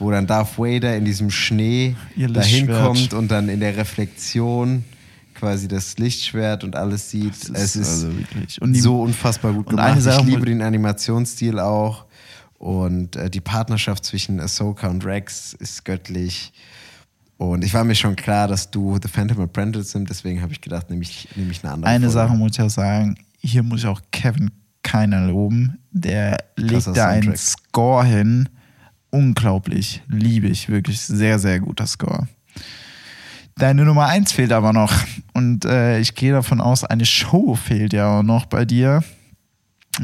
wo 0.00 0.10
dann 0.10 0.26
Darth 0.26 0.58
Vader 0.58 0.96
in 0.96 1.04
diesem 1.04 1.30
Schnee 1.30 1.94
dahin 2.16 2.66
kommt 2.66 3.12
und 3.14 3.30
dann 3.30 3.48
in 3.48 3.60
der 3.60 3.76
Reflexion 3.76 4.84
quasi 5.34 5.68
das 5.68 5.96
Lichtschwert 5.98 6.64
und 6.64 6.74
alles 6.74 7.10
sieht. 7.10 7.50
Das 7.50 7.76
es 7.76 7.76
ist 7.76 8.04
also 8.04 8.72
so 8.72 9.02
unfassbar 9.02 9.52
gut 9.52 9.68
gemacht. 9.68 9.98
ich 10.04 10.24
liebe 10.24 10.46
den 10.46 10.62
Animationsstil 10.62 11.58
auch. 11.58 12.06
Und 12.60 13.16
äh, 13.16 13.30
die 13.30 13.40
Partnerschaft 13.40 14.04
zwischen 14.04 14.38
Ahsoka 14.38 14.88
und 14.88 15.02
Rex 15.06 15.54
ist 15.54 15.82
göttlich. 15.86 16.52
Und 17.38 17.64
ich 17.64 17.72
war 17.72 17.84
mir 17.84 17.94
schon 17.94 18.16
klar, 18.16 18.48
dass 18.48 18.70
du 18.70 18.98
The 19.00 19.08
Phantom 19.08 19.40
Apprentice 19.40 19.94
nimmst, 19.94 20.10
deswegen 20.10 20.42
habe 20.42 20.52
ich 20.52 20.60
gedacht, 20.60 20.90
nehme 20.90 21.02
ich, 21.02 21.26
nehme 21.36 21.52
ich 21.52 21.64
eine 21.64 21.72
andere. 21.72 21.90
eine 21.90 22.10
Folge. 22.10 22.12
Sache 22.12 22.36
muss 22.36 22.52
ich 22.52 22.60
auch 22.60 22.68
sagen, 22.68 23.16
hier 23.38 23.62
muss 23.62 23.80
ich 23.80 23.86
auch 23.86 24.02
Kevin 24.12 24.50
Keiner 24.82 25.26
loben. 25.26 25.78
Der 25.90 26.36
legt 26.56 26.86
da 26.94 27.08
einen. 27.08 27.34
Score 27.34 28.04
hin. 28.04 28.50
Unglaublich. 29.08 30.02
Liebe 30.08 30.48
ich. 30.48 30.68
Wirklich 30.68 31.00
sehr, 31.00 31.38
sehr 31.38 31.60
guter 31.60 31.86
Score. 31.86 32.28
Deine 33.56 33.86
Nummer 33.86 34.04
1 34.04 34.32
fehlt 34.32 34.52
aber 34.52 34.74
noch. 34.74 34.92
Und 35.32 35.64
äh, 35.64 35.98
ich 35.98 36.14
gehe 36.14 36.32
davon 36.32 36.60
aus, 36.60 36.84
eine 36.84 37.06
Show 37.06 37.54
fehlt 37.54 37.94
ja 37.94 38.18
auch 38.18 38.22
noch 38.22 38.44
bei 38.44 38.66
dir. 38.66 39.02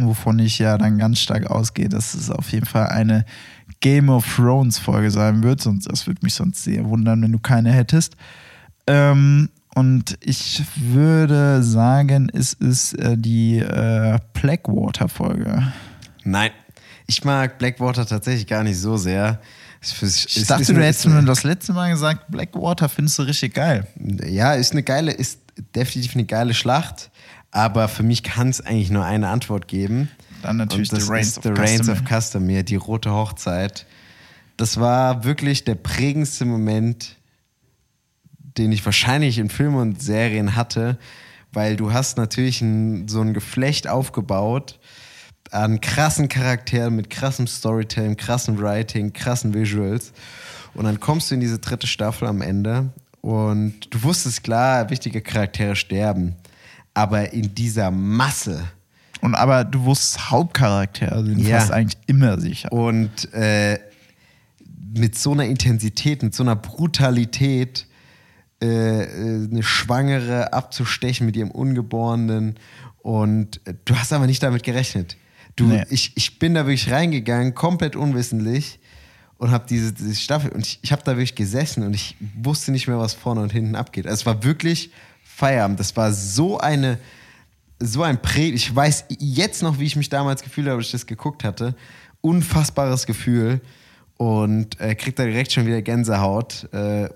Wovon 0.05 0.39
ich 0.39 0.59
ja 0.59 0.78
dann 0.78 0.98
ganz 0.98 1.20
stark 1.20 1.51
ausgehe, 1.51 1.89
dass 1.89 2.14
es 2.14 2.31
auf 2.31 2.51
jeden 2.52 2.66
Fall 2.66 2.89
eine 2.89 3.24
Game 3.81 4.09
of 4.09 4.27
Thrones 4.36 4.78
Folge 4.78 5.10
sein 5.10 5.43
wird. 5.43 5.60
Sonst, 5.60 5.90
das 5.90 6.06
würde 6.06 6.20
mich 6.23 6.35
sonst 6.35 6.64
sehr 6.64 6.85
wundern, 6.86 7.23
wenn 7.23 7.32
du 7.32 7.39
keine 7.39 7.73
hättest. 7.73 8.16
Ähm, 8.86 9.48
und 9.74 10.16
ich 10.20 10.62
würde 10.77 11.62
sagen, 11.62 12.31
es 12.32 12.55
ist 12.55 12.94
äh, 12.94 13.16
die 13.18 13.59
äh, 13.59 14.18
Blackwater 14.32 15.09
Folge. 15.09 15.73
Nein, 16.24 16.51
ich 17.06 17.24
mag 17.24 17.59
Blackwater 17.59 18.06
tatsächlich 18.06 18.47
gar 18.47 18.62
nicht 18.62 18.78
so 18.78 18.97
sehr. 18.97 19.40
Ich 19.82 20.47
dachte, 20.47 20.73
du 20.73 20.82
hättest 20.82 21.06
mir 21.06 21.23
das 21.23 21.44
letzte 21.44 21.73
Mal 21.73 21.90
gesagt, 21.90 22.24
Blackwater 22.28 22.89
findest 22.89 23.18
du 23.18 23.23
richtig 23.24 23.55
geil. 23.55 23.86
Ja, 24.27 24.55
ist 24.55 24.73
eine 24.73 24.82
geile, 24.82 25.12
ist 25.12 25.40
definitiv 25.74 26.14
eine 26.14 26.24
geile 26.24 26.55
Schlacht. 26.55 27.10
Aber 27.57 27.89
für 27.89 28.03
mich 28.03 28.23
kann 28.23 28.51
es 28.51 28.61
eigentlich 28.61 28.91
nur 28.91 29.07
eine 29.07 29.28
Antwort 29.28 29.66
geben. 29.66 30.11
Dann 30.43 30.59
natürlich 30.59 30.93
Und 30.93 30.99
das 30.99 31.07
The 31.07 31.11
Reigns 31.11 31.28
ist 31.28 31.39
of 31.39 31.45
The 31.45 31.49
Reigns 31.59 31.89
of. 31.89 32.05
Castamere, 32.05 32.65
die 32.65 32.77
rote 32.77 33.11
Hochzeit. 33.11 33.87
Das 34.59 34.78
war 34.78 35.24
wirklich 35.24 35.65
der 35.65 35.77
prägendste 35.77 36.45
Moment, 36.45 37.16
den 38.59 38.73
ich 38.73 38.85
wahrscheinlich 38.85 39.39
in 39.39 39.49
Filmen 39.49 39.77
und 39.77 40.03
Serien 40.03 40.55
hatte, 40.55 40.99
weil 41.55 41.77
du 41.77 41.95
hast 41.95 42.19
natürlich 42.19 42.61
ein, 42.61 43.09
so 43.09 43.23
ein 43.23 43.33
Geflecht 43.33 43.89
aufgebaut 43.89 44.78
an 45.51 45.81
krassen 45.81 46.28
Charakteren 46.28 46.95
mit 46.95 47.09
krassem 47.09 47.47
Storytelling, 47.47 48.19
krassem 48.19 48.61
Writing, 48.61 49.15
krassen 49.15 49.55
Visuals. 49.55 50.12
Und 50.74 50.85
dann 50.85 51.01
kommst 51.01 51.31
du 51.31 51.37
in 51.37 51.41
diese 51.41 51.59
dritte 51.59 51.87
Staffel 51.87 52.28
am 52.28 52.43
Ende 52.43 52.91
und 53.23 53.95
du 53.95 54.03
wusstest 54.03 54.45
klar, 54.45 54.91
wichtige 54.91 55.23
Charaktere 55.23 55.74
sterben. 55.74 56.37
Aber 56.97 57.32
in 57.32 57.55
dieser 57.55 57.90
Masse 57.90 58.64
Und 59.20 59.35
aber 59.35 59.64
du 59.64 59.85
wusstest, 59.85 60.31
Hauptcharaktere 60.31 61.24
sind 61.24 61.39
Ja. 61.40 61.59
fast 61.60 61.73
eigentlich 61.73 62.01
immer 62.06 62.40
sicher. 62.40 62.73
und 62.73 63.32
äh, 63.32 63.78
mit 64.94 65.16
so 65.18 65.32
einer 65.32 65.44
Intensität, 65.44 66.23
mit 66.23 66.35
so 66.35 66.43
einer 66.43 66.56
Brutalität 66.56 67.86
äh, 68.62 68.66
äh, 69.02 69.48
eine 69.51 69.62
Schwangere 69.62 70.52
abzustechen 70.55 71.27
mit 71.27 71.36
ihrem 71.36 71.51
Ungeborenen 71.51 72.55
und 73.02 73.60
äh, 73.66 73.74
du 73.85 73.94
hast 73.97 74.12
aber 74.14 74.27
nicht 74.27 74.43
damit 74.43 74.62
gerechnet. 74.62 75.16
Du, 75.56 75.64
Nee. 75.66 75.85
ich, 75.90 76.12
ich 76.16 76.39
bin 76.39 76.55
da 76.55 76.66
wirklich 76.66 76.90
reingegangen, 76.90 77.55
komplett 77.55 77.97
unwissentlich 77.97 78.78
und 79.39 79.51
habe 79.51 79.66
diese, 79.68 79.93
diese 79.93 80.14
Staffel 80.14 80.51
und 80.52 80.66
ich, 80.66 80.78
ich 80.82 80.93
habe 80.93 81.02
da 81.05 81.12
wirklich 81.12 81.35
gesessen 81.35 81.82
und 81.82 81.93
ich 81.94 82.16
wusste 82.43 82.73
nicht 82.73 82.89
mehr, 82.89 82.98
was 82.98 83.12
vorne 83.12 83.43
und 83.43 83.52
hinten 83.52 83.74
abgeht. 83.77 84.06
Also 84.06 84.20
es 84.20 84.27
war 84.27 84.43
wirklich 84.44 84.90
Feierabend. 85.37 85.79
Das 85.79 85.95
war 85.99 86.13
so 86.13 86.57
eine 86.59 86.99
so 87.79 88.03
ein 88.03 88.23
Prä. 88.23 88.49
Ich 88.49 88.75
weiß 88.75 89.05
jetzt 89.19 89.63
noch, 89.63 89.79
wie 89.79 89.85
ich 89.85 89.95
mich 89.95 90.09
damals 90.09 90.43
gefühlt 90.43 90.67
habe, 90.67 90.79
als 90.79 90.87
ich 90.87 90.93
das 90.93 91.05
geguckt 91.05 91.45
hatte. 91.45 91.75
Unfassbares 92.23 93.05
Gefühl. 93.05 93.61
Und 94.17 94.81
äh, 94.81 94.95
kriegt 94.95 95.19
da 95.19 95.25
direkt 95.25 95.53
schon 95.53 95.67
wieder 95.67 95.83
Gänsehaut. 95.83 96.73
Äh, 96.73 97.11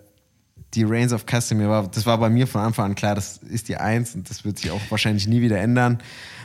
die 0.74 0.84
Reigns 0.84 1.12
of 1.12 1.26
Castamere 1.26 1.68
war, 1.68 1.88
das 1.88 2.06
war 2.06 2.18
bei 2.18 2.30
mir 2.30 2.46
von 2.46 2.60
Anfang 2.60 2.86
an 2.86 2.94
klar, 2.94 3.14
das 3.14 3.38
ist 3.38 3.68
die 3.68 3.76
Eins 3.76 4.14
und 4.14 4.30
das 4.30 4.44
wird 4.44 4.58
sich 4.58 4.70
auch 4.70 4.80
wahrscheinlich 4.88 5.26
nie 5.26 5.40
wieder 5.40 5.58
ändern, 5.58 5.98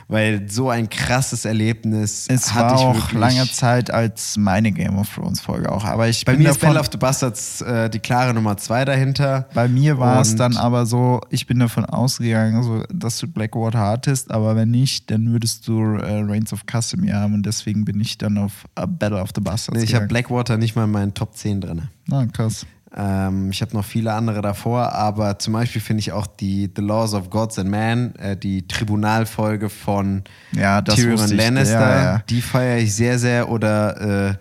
weil 0.08 0.48
so 0.48 0.70
ein 0.70 0.88
krasses 0.88 1.44
Erlebnis 1.44 2.26
Es 2.28 2.54
hatte 2.54 2.74
war 2.74 2.94
ich 2.94 3.02
auch 3.02 3.12
lange 3.12 3.50
Zeit 3.50 3.90
als 3.90 4.36
meine 4.36 4.70
Game 4.72 4.98
of 4.98 5.12
Thrones 5.12 5.40
Folge 5.40 5.70
auch. 5.70 5.84
Aber 5.84 6.08
ich 6.08 6.24
Bei 6.24 6.32
bin 6.32 6.42
mir 6.42 6.50
ist 6.50 6.62
davon, 6.62 6.74
Battle 6.74 6.80
of 6.80 6.88
the 6.92 6.98
Bastards 6.98 7.60
äh, 7.62 7.90
die 7.90 7.98
klare 7.98 8.32
Nummer 8.34 8.56
zwei 8.56 8.84
dahinter. 8.84 9.48
Bei 9.54 9.68
mir 9.68 9.98
war 9.98 10.20
es 10.20 10.36
dann 10.36 10.56
aber 10.56 10.86
so, 10.86 11.20
ich 11.30 11.46
bin 11.46 11.58
davon 11.58 11.84
ausgegangen, 11.84 12.62
so, 12.62 12.84
dass 12.92 13.18
du 13.18 13.26
Blackwater 13.26 13.80
hattest, 13.80 14.30
aber 14.30 14.54
wenn 14.56 14.70
nicht, 14.70 15.10
dann 15.10 15.32
würdest 15.32 15.66
du 15.66 15.80
äh, 15.96 16.20
Reigns 16.20 16.52
of 16.52 16.66
Castamere 16.66 17.16
haben 17.16 17.34
und 17.34 17.44
deswegen 17.44 17.84
bin 17.84 18.00
ich 18.00 18.18
dann 18.18 18.38
auf 18.38 18.64
äh, 18.76 18.86
Battle 18.86 19.20
of 19.20 19.30
the 19.34 19.40
Bastards 19.40 19.78
Nee, 19.78 19.84
ich 19.84 19.94
habe. 19.94 20.06
Blackwater 20.06 20.56
nicht 20.56 20.76
mal 20.76 20.84
in 20.84 20.90
meinen 20.90 21.14
Top 21.14 21.36
10 21.36 21.60
drin. 21.60 21.82
Ah, 22.10 22.24
krass. 22.32 22.64
Ähm, 22.96 23.50
ich 23.50 23.60
habe 23.60 23.74
noch 23.76 23.84
viele 23.84 24.12
andere 24.14 24.40
davor, 24.40 24.92
aber 24.92 25.38
zum 25.38 25.52
Beispiel 25.52 25.82
finde 25.82 26.00
ich 26.00 26.12
auch 26.12 26.26
die 26.26 26.70
The 26.74 26.82
Laws 26.82 27.12
of 27.14 27.28
Gods 27.30 27.58
and 27.58 27.70
Man, 27.70 28.14
äh, 28.16 28.36
die 28.36 28.66
Tribunalfolge 28.66 29.68
von 29.68 30.24
Ja, 30.52 30.80
Tyrion. 30.80 31.30
Lannister, 31.36 31.80
Ja, 31.80 32.02
ja. 32.04 32.22
die 32.30 32.40
feiere 32.40 32.78
ich 32.78 32.94
sehr, 32.94 33.18
sehr. 33.18 33.50
Oder 33.50 34.30
äh, 34.30 34.34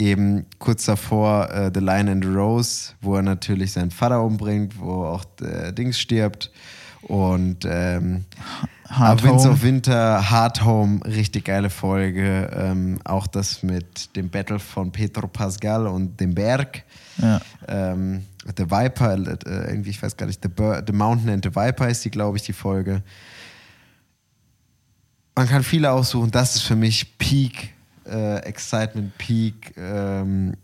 eben 0.00 0.46
kurz 0.58 0.84
davor 0.84 1.50
äh, 1.50 1.70
The 1.74 1.80
Lion 1.80 2.08
and 2.08 2.24
the 2.24 2.30
Rose, 2.30 2.92
wo 3.00 3.16
er 3.16 3.22
natürlich 3.22 3.72
seinen 3.72 3.90
Vater 3.90 4.22
umbringt, 4.22 4.78
wo 4.78 5.04
auch 5.04 5.24
äh, 5.42 5.72
Dings 5.72 5.98
stirbt. 5.98 6.52
Und 7.02 7.66
ähm, 7.68 8.24
Hard 8.88 9.22
Winds 9.22 9.44
Home. 9.44 9.54
of 9.54 9.62
Winter, 9.62 10.30
Hard 10.30 10.64
Home, 10.64 11.00
richtig 11.04 11.44
geile 11.46 11.70
Folge. 11.70 12.50
Ähm, 12.54 12.98
auch 13.04 13.26
das 13.26 13.62
mit 13.62 14.14
dem 14.16 14.28
Battle 14.30 14.58
von 14.58 14.92
Pedro 14.92 15.26
Pascal 15.28 15.86
und 15.86 16.20
dem 16.20 16.34
Berg. 16.34 16.84
Ja. 17.18 17.40
Ähm, 17.68 18.24
The 18.56 18.70
Viper, 18.70 19.14
äh, 19.14 19.70
irgendwie, 19.70 19.90
ich 19.90 20.02
weiß 20.02 20.16
gar 20.16 20.26
nicht, 20.26 20.42
The, 20.42 20.50
the 20.86 20.92
Mountain 20.92 21.30
and 21.30 21.44
the 21.44 21.54
Viper 21.54 21.88
ist 21.88 22.04
die, 22.04 22.10
glaube 22.10 22.36
ich, 22.36 22.44
die 22.44 22.52
Folge. 22.52 23.02
Man 25.34 25.48
kann 25.48 25.62
viele 25.62 25.90
aussuchen. 25.90 26.30
Das 26.30 26.54
ist 26.54 26.62
für 26.62 26.76
mich 26.76 27.18
Peak 27.18 27.74
äh, 28.06 28.38
Excitement, 28.40 29.16
Peak 29.18 29.74
ähm, 29.76 30.54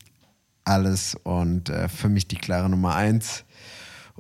alles 0.65 1.17
und 1.25 1.69
äh, 1.69 1.89
für 1.89 2.09
mich 2.09 2.29
die 2.29 2.37
klare 2.37 2.69
Nummer 2.69 2.95
eins. 2.95 3.45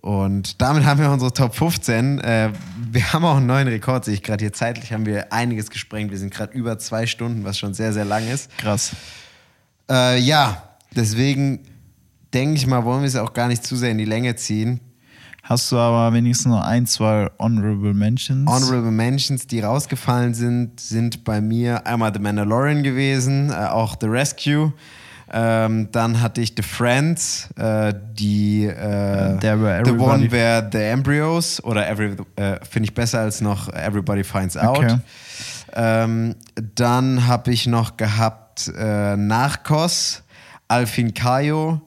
Und 0.03 0.61
damit 0.61 0.85
haben 0.85 1.01
wir 1.01 1.11
unsere 1.11 1.33
Top 1.33 1.55
15. 1.55 2.19
Äh, 2.19 2.51
wir 2.91 3.13
haben 3.13 3.25
auch 3.25 3.37
einen 3.37 3.47
neuen 3.47 3.69
Rekord, 3.69 4.05
sehe 4.05 4.15
ich 4.15 4.23
gerade 4.25 4.43
hier. 4.43 4.53
Zeitlich 4.53 4.93
haben 4.93 5.07
wir 5.07 5.33
einiges 5.33 5.71
gesprengt. 5.71 6.11
Wir 6.11 6.19
sind 6.19 6.35
gerade 6.35 6.53
über 6.53 6.77
zwei 6.81 7.07
Stunden, 7.07 7.45
was 7.45 7.57
schon 7.57 7.73
sehr, 7.73 7.93
sehr 7.93 8.05
lang 8.05 8.27
ist. 8.29 8.51
Krass. 8.59 8.91
Äh, 9.89 10.19
ja, 10.19 10.71
deswegen 10.97 11.61
denke 12.35 12.57
ich 12.57 12.67
mal, 12.67 12.85
wollen 12.85 13.03
wir 13.03 13.07
es 13.07 13.15
auch 13.15 13.33
gar 13.33 13.47
nicht 13.47 13.65
zu 13.65 13.77
sehr 13.77 13.93
in 13.93 13.99
die 13.99 14.05
Länge 14.05 14.35
ziehen. 14.35 14.81
Hast 15.45 15.71
du 15.71 15.79
aber 15.79 16.13
wenigstens 16.15 16.51
noch 16.51 16.63
ein, 16.63 16.87
zwei 16.87 17.31
Honorable 17.39 17.95
Mentions? 17.95 18.51
Honorable 18.51 18.91
Mentions, 18.91 19.47
die 19.47 19.61
rausgefallen 19.61 20.35
sind, 20.35 20.81
sind 20.81 21.23
bei 21.23 21.41
mir 21.41 21.87
einmal 21.87 22.13
The 22.13 22.19
Mandalorian 22.19 22.83
gewesen, 22.83 23.51
äh, 23.51 23.55
auch 23.55 23.95
The 24.01 24.09
Rescue. 24.09 24.73
Ähm, 25.35 25.89
dann 25.93 26.21
hatte 26.21 26.43
ich 26.43 26.53
The 26.57 26.63
Friends, 26.63 27.49
äh, 27.57 27.95
die 28.13 28.67
äh, 28.67 29.41
The 29.41 29.91
One 29.93 30.31
Where 30.31 30.69
The 30.71 30.79
Embryos 30.79 31.63
oder 31.65 31.89
every, 31.89 32.17
äh, 32.37 32.57
finde 32.69 32.89
ich 32.89 32.95
besser 32.95 33.21
als 33.21 33.41
noch 33.41 33.73
Everybody 33.73 34.25
Finds 34.25 34.57
Out. 34.59 34.79
Okay. 34.79 34.99
Ähm, 35.75 36.35
dann 36.75 37.27
habe 37.27 37.51
ich 37.51 37.67
noch 37.67 37.97
gehabt 37.97 38.71
äh, 38.77 39.17
Narcos, 39.17 40.23
Alfin 40.69 41.15
Kayo, 41.15 41.81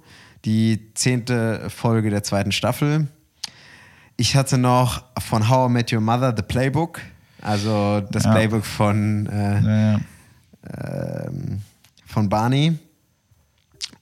die 0.43 0.91
zehnte 0.95 1.69
Folge 1.69 2.09
der 2.09 2.23
zweiten 2.23 2.51
Staffel. 2.51 3.07
Ich 4.17 4.35
hatte 4.35 4.57
noch 4.57 5.03
von 5.19 5.47
How 5.49 5.69
I 5.69 5.73
Met 5.73 5.93
Your 5.93 6.01
Mother 6.01 6.33
The 6.35 6.41
Playbook, 6.41 6.99
also 7.43 8.01
das 8.09 8.23
Ja. 8.23 8.31
Playbook 8.31 8.65
von, 8.65 9.27
äh, 9.27 9.61
Ja, 9.61 9.91
ja. 9.91 9.99
ähm, 11.27 11.61
von 12.07 12.27
Barney. 12.27 12.79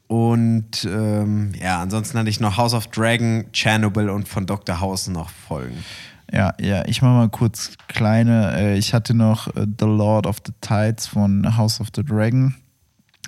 Und 0.07 0.85
ähm, 0.85 1.53
ja, 1.59 1.81
ansonsten 1.81 2.19
hatte 2.19 2.29
ich 2.29 2.39
noch 2.39 2.57
House 2.57 2.73
of 2.73 2.87
Dragon, 2.87 3.45
Chernobyl 3.51 4.09
und 4.09 4.27
von 4.27 4.45
Dr. 4.45 4.79
House 4.79 5.07
noch 5.07 5.29
Folgen. 5.29 5.83
Ja, 6.31 6.53
ja, 6.59 6.83
ich 6.87 7.01
mache 7.01 7.13
mal 7.13 7.29
kurz 7.29 7.73
kleine. 7.87 8.55
Äh, 8.57 8.77
ich 8.77 8.93
hatte 8.93 9.13
noch 9.13 9.47
äh, 9.55 9.67
The 9.79 9.85
Lord 9.85 10.25
of 10.25 10.37
the 10.45 10.53
Tides 10.61 11.07
von 11.07 11.57
House 11.57 11.79
of 11.79 11.87
the 11.95 12.03
Dragon. 12.03 12.55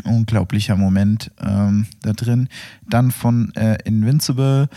Unglaublicher 0.03 0.75
Moment 0.75 1.31
ähm, 1.39 1.87
da 2.01 2.13
drin. 2.13 2.49
Dann 2.89 3.11
von 3.11 3.53
äh, 3.55 3.77
Invincible, 3.85 4.67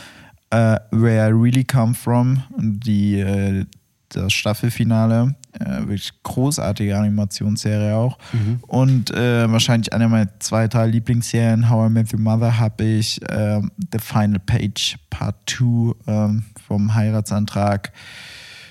äh, 0.51 0.79
Where 0.91 1.29
I 1.29 1.33
Really 1.33 1.65
Come 1.65 1.95
From, 1.95 2.43
die, 2.57 3.67
das 4.11 4.33
Staffelfinale. 4.33 5.35
Äh, 5.53 5.81
wirklich 5.81 6.13
großartige 6.23 6.97
Animationsserie 6.97 7.95
auch. 7.95 8.19
Und 8.67 9.11
äh, 9.11 9.51
wahrscheinlich 9.51 9.93
eine 9.93 10.09
meiner 10.09 10.39
zwei, 10.41 10.69
drei 10.69 10.87
Lieblingsserien, 10.87 11.69
How 11.69 11.89
I 11.89 11.93
Met 11.93 12.13
Your 12.13 12.21
Mother, 12.21 12.59
habe 12.59 12.85
ich 12.85 13.21
ähm, 13.29 13.71
The 13.93 13.99
Final 13.99 14.41
Page 14.41 14.99
Part 15.11 15.37
2 15.47 15.95
ähm, 16.07 16.45
vom 16.67 16.95
Heiratsantrag 16.95 17.93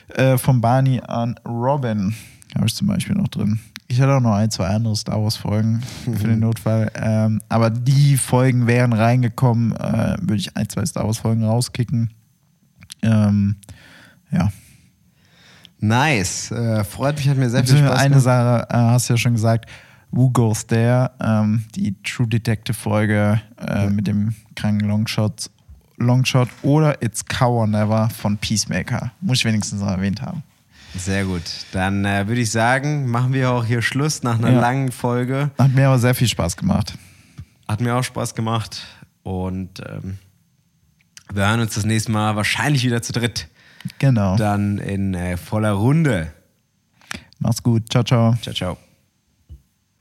äh, 0.09 0.37
von 0.37 0.61
Barney 0.61 1.01
an 1.05 1.35
Robin. 1.45 2.13
Habe 2.55 2.67
ich 2.67 2.75
zum 2.75 2.87
Beispiel 2.87 3.15
noch 3.15 3.27
drin. 3.27 3.59
Ich 3.89 4.01
hatte 4.01 4.15
auch 4.15 4.21
noch 4.21 4.33
ein, 4.33 4.51
zwei 4.51 4.67
andere 4.67 4.95
Star 4.95 5.21
Wars-Folgen 5.21 5.81
für 6.03 6.27
den 6.27 6.39
Notfall. 6.41 6.91
Ähm, 6.95 7.41
aber 7.47 7.69
die 7.69 8.17
Folgen 8.17 8.67
wären 8.67 8.91
reingekommen, 8.91 9.75
äh, 9.75 10.17
würde 10.19 10.35
ich 10.35 10.55
ein, 10.57 10.67
zwei 10.67 10.85
Star 10.85 11.05
Wars-Folgen 11.05 11.43
rauskicken. 11.43 12.11
Ähm, 13.01 13.55
ja. 14.31 14.51
Nice. 15.79 16.51
Äh, 16.51 16.83
freut 16.83 17.17
mich, 17.17 17.29
hat 17.29 17.37
mir 17.37 17.49
sehr 17.49 17.65
viel 17.65 17.77
Spaß 17.77 17.99
Eine. 17.99 18.19
Sache 18.19 18.67
äh, 18.69 18.73
hast 18.75 19.09
du 19.09 19.13
ja 19.13 19.17
schon 19.17 19.33
gesagt. 19.33 19.69
Who 20.11 20.29
Goes 20.31 20.65
There? 20.65 21.11
Ähm, 21.21 21.65
die 21.75 21.95
True 22.03 22.27
Detective-Folge 22.27 23.41
äh, 23.59 23.89
mit 23.89 24.07
dem 24.07 24.33
kranken 24.55 24.87
Longshot, 24.87 25.49
Longshot 25.97 26.49
oder 26.63 27.01
It's 27.03 27.25
Cow 27.25 27.49
or 27.61 27.67
Never 27.67 28.09
von 28.09 28.37
Peacemaker. 28.37 29.11
Muss 29.21 29.39
ich 29.39 29.45
wenigstens 29.45 29.81
noch 29.81 29.89
erwähnt 29.89 30.21
haben. 30.21 30.43
Sehr 30.95 31.25
gut. 31.25 31.43
Dann 31.73 32.05
äh, 32.05 32.27
würde 32.27 32.41
ich 32.41 32.49
sagen, 32.49 33.07
machen 33.07 33.33
wir 33.33 33.51
auch 33.51 33.65
hier 33.65 33.81
Schluss 33.81 34.23
nach 34.23 34.39
einer 34.39 34.51
Ja. 34.51 34.59
langen 34.61 34.91
Folge. 34.91 35.51
Hat 35.59 35.73
mir 35.75 35.87
aber 35.87 35.99
sehr 35.99 36.15
viel 36.15 36.27
Spaß 36.27 36.57
gemacht. 36.57 36.97
Hat 37.67 37.81
mir 37.81 37.93
auch 37.95 38.03
Spaß 38.03 38.33
gemacht. 38.33 38.81
Und 39.21 39.81
ähm, 39.87 40.17
wir 41.31 41.45
hören 41.47 41.59
uns 41.59 41.75
das 41.75 41.85
nächste 41.85 42.11
Mal 42.11 42.35
wahrscheinlich 42.37 42.83
wieder 42.85 43.01
zu 43.01 43.11
dritt. 43.11 43.47
Genau. 43.99 44.35
Dann 44.37 44.77
in 44.77 45.13
äh, 45.13 45.37
voller 45.37 45.71
Runde. 45.71 46.31
Mach's 47.39 47.61
gut. 47.63 47.83
Ciao, 47.89 48.03
ciao. 48.03 48.35
Ciao, 48.41 48.53
ciao. 48.53 48.77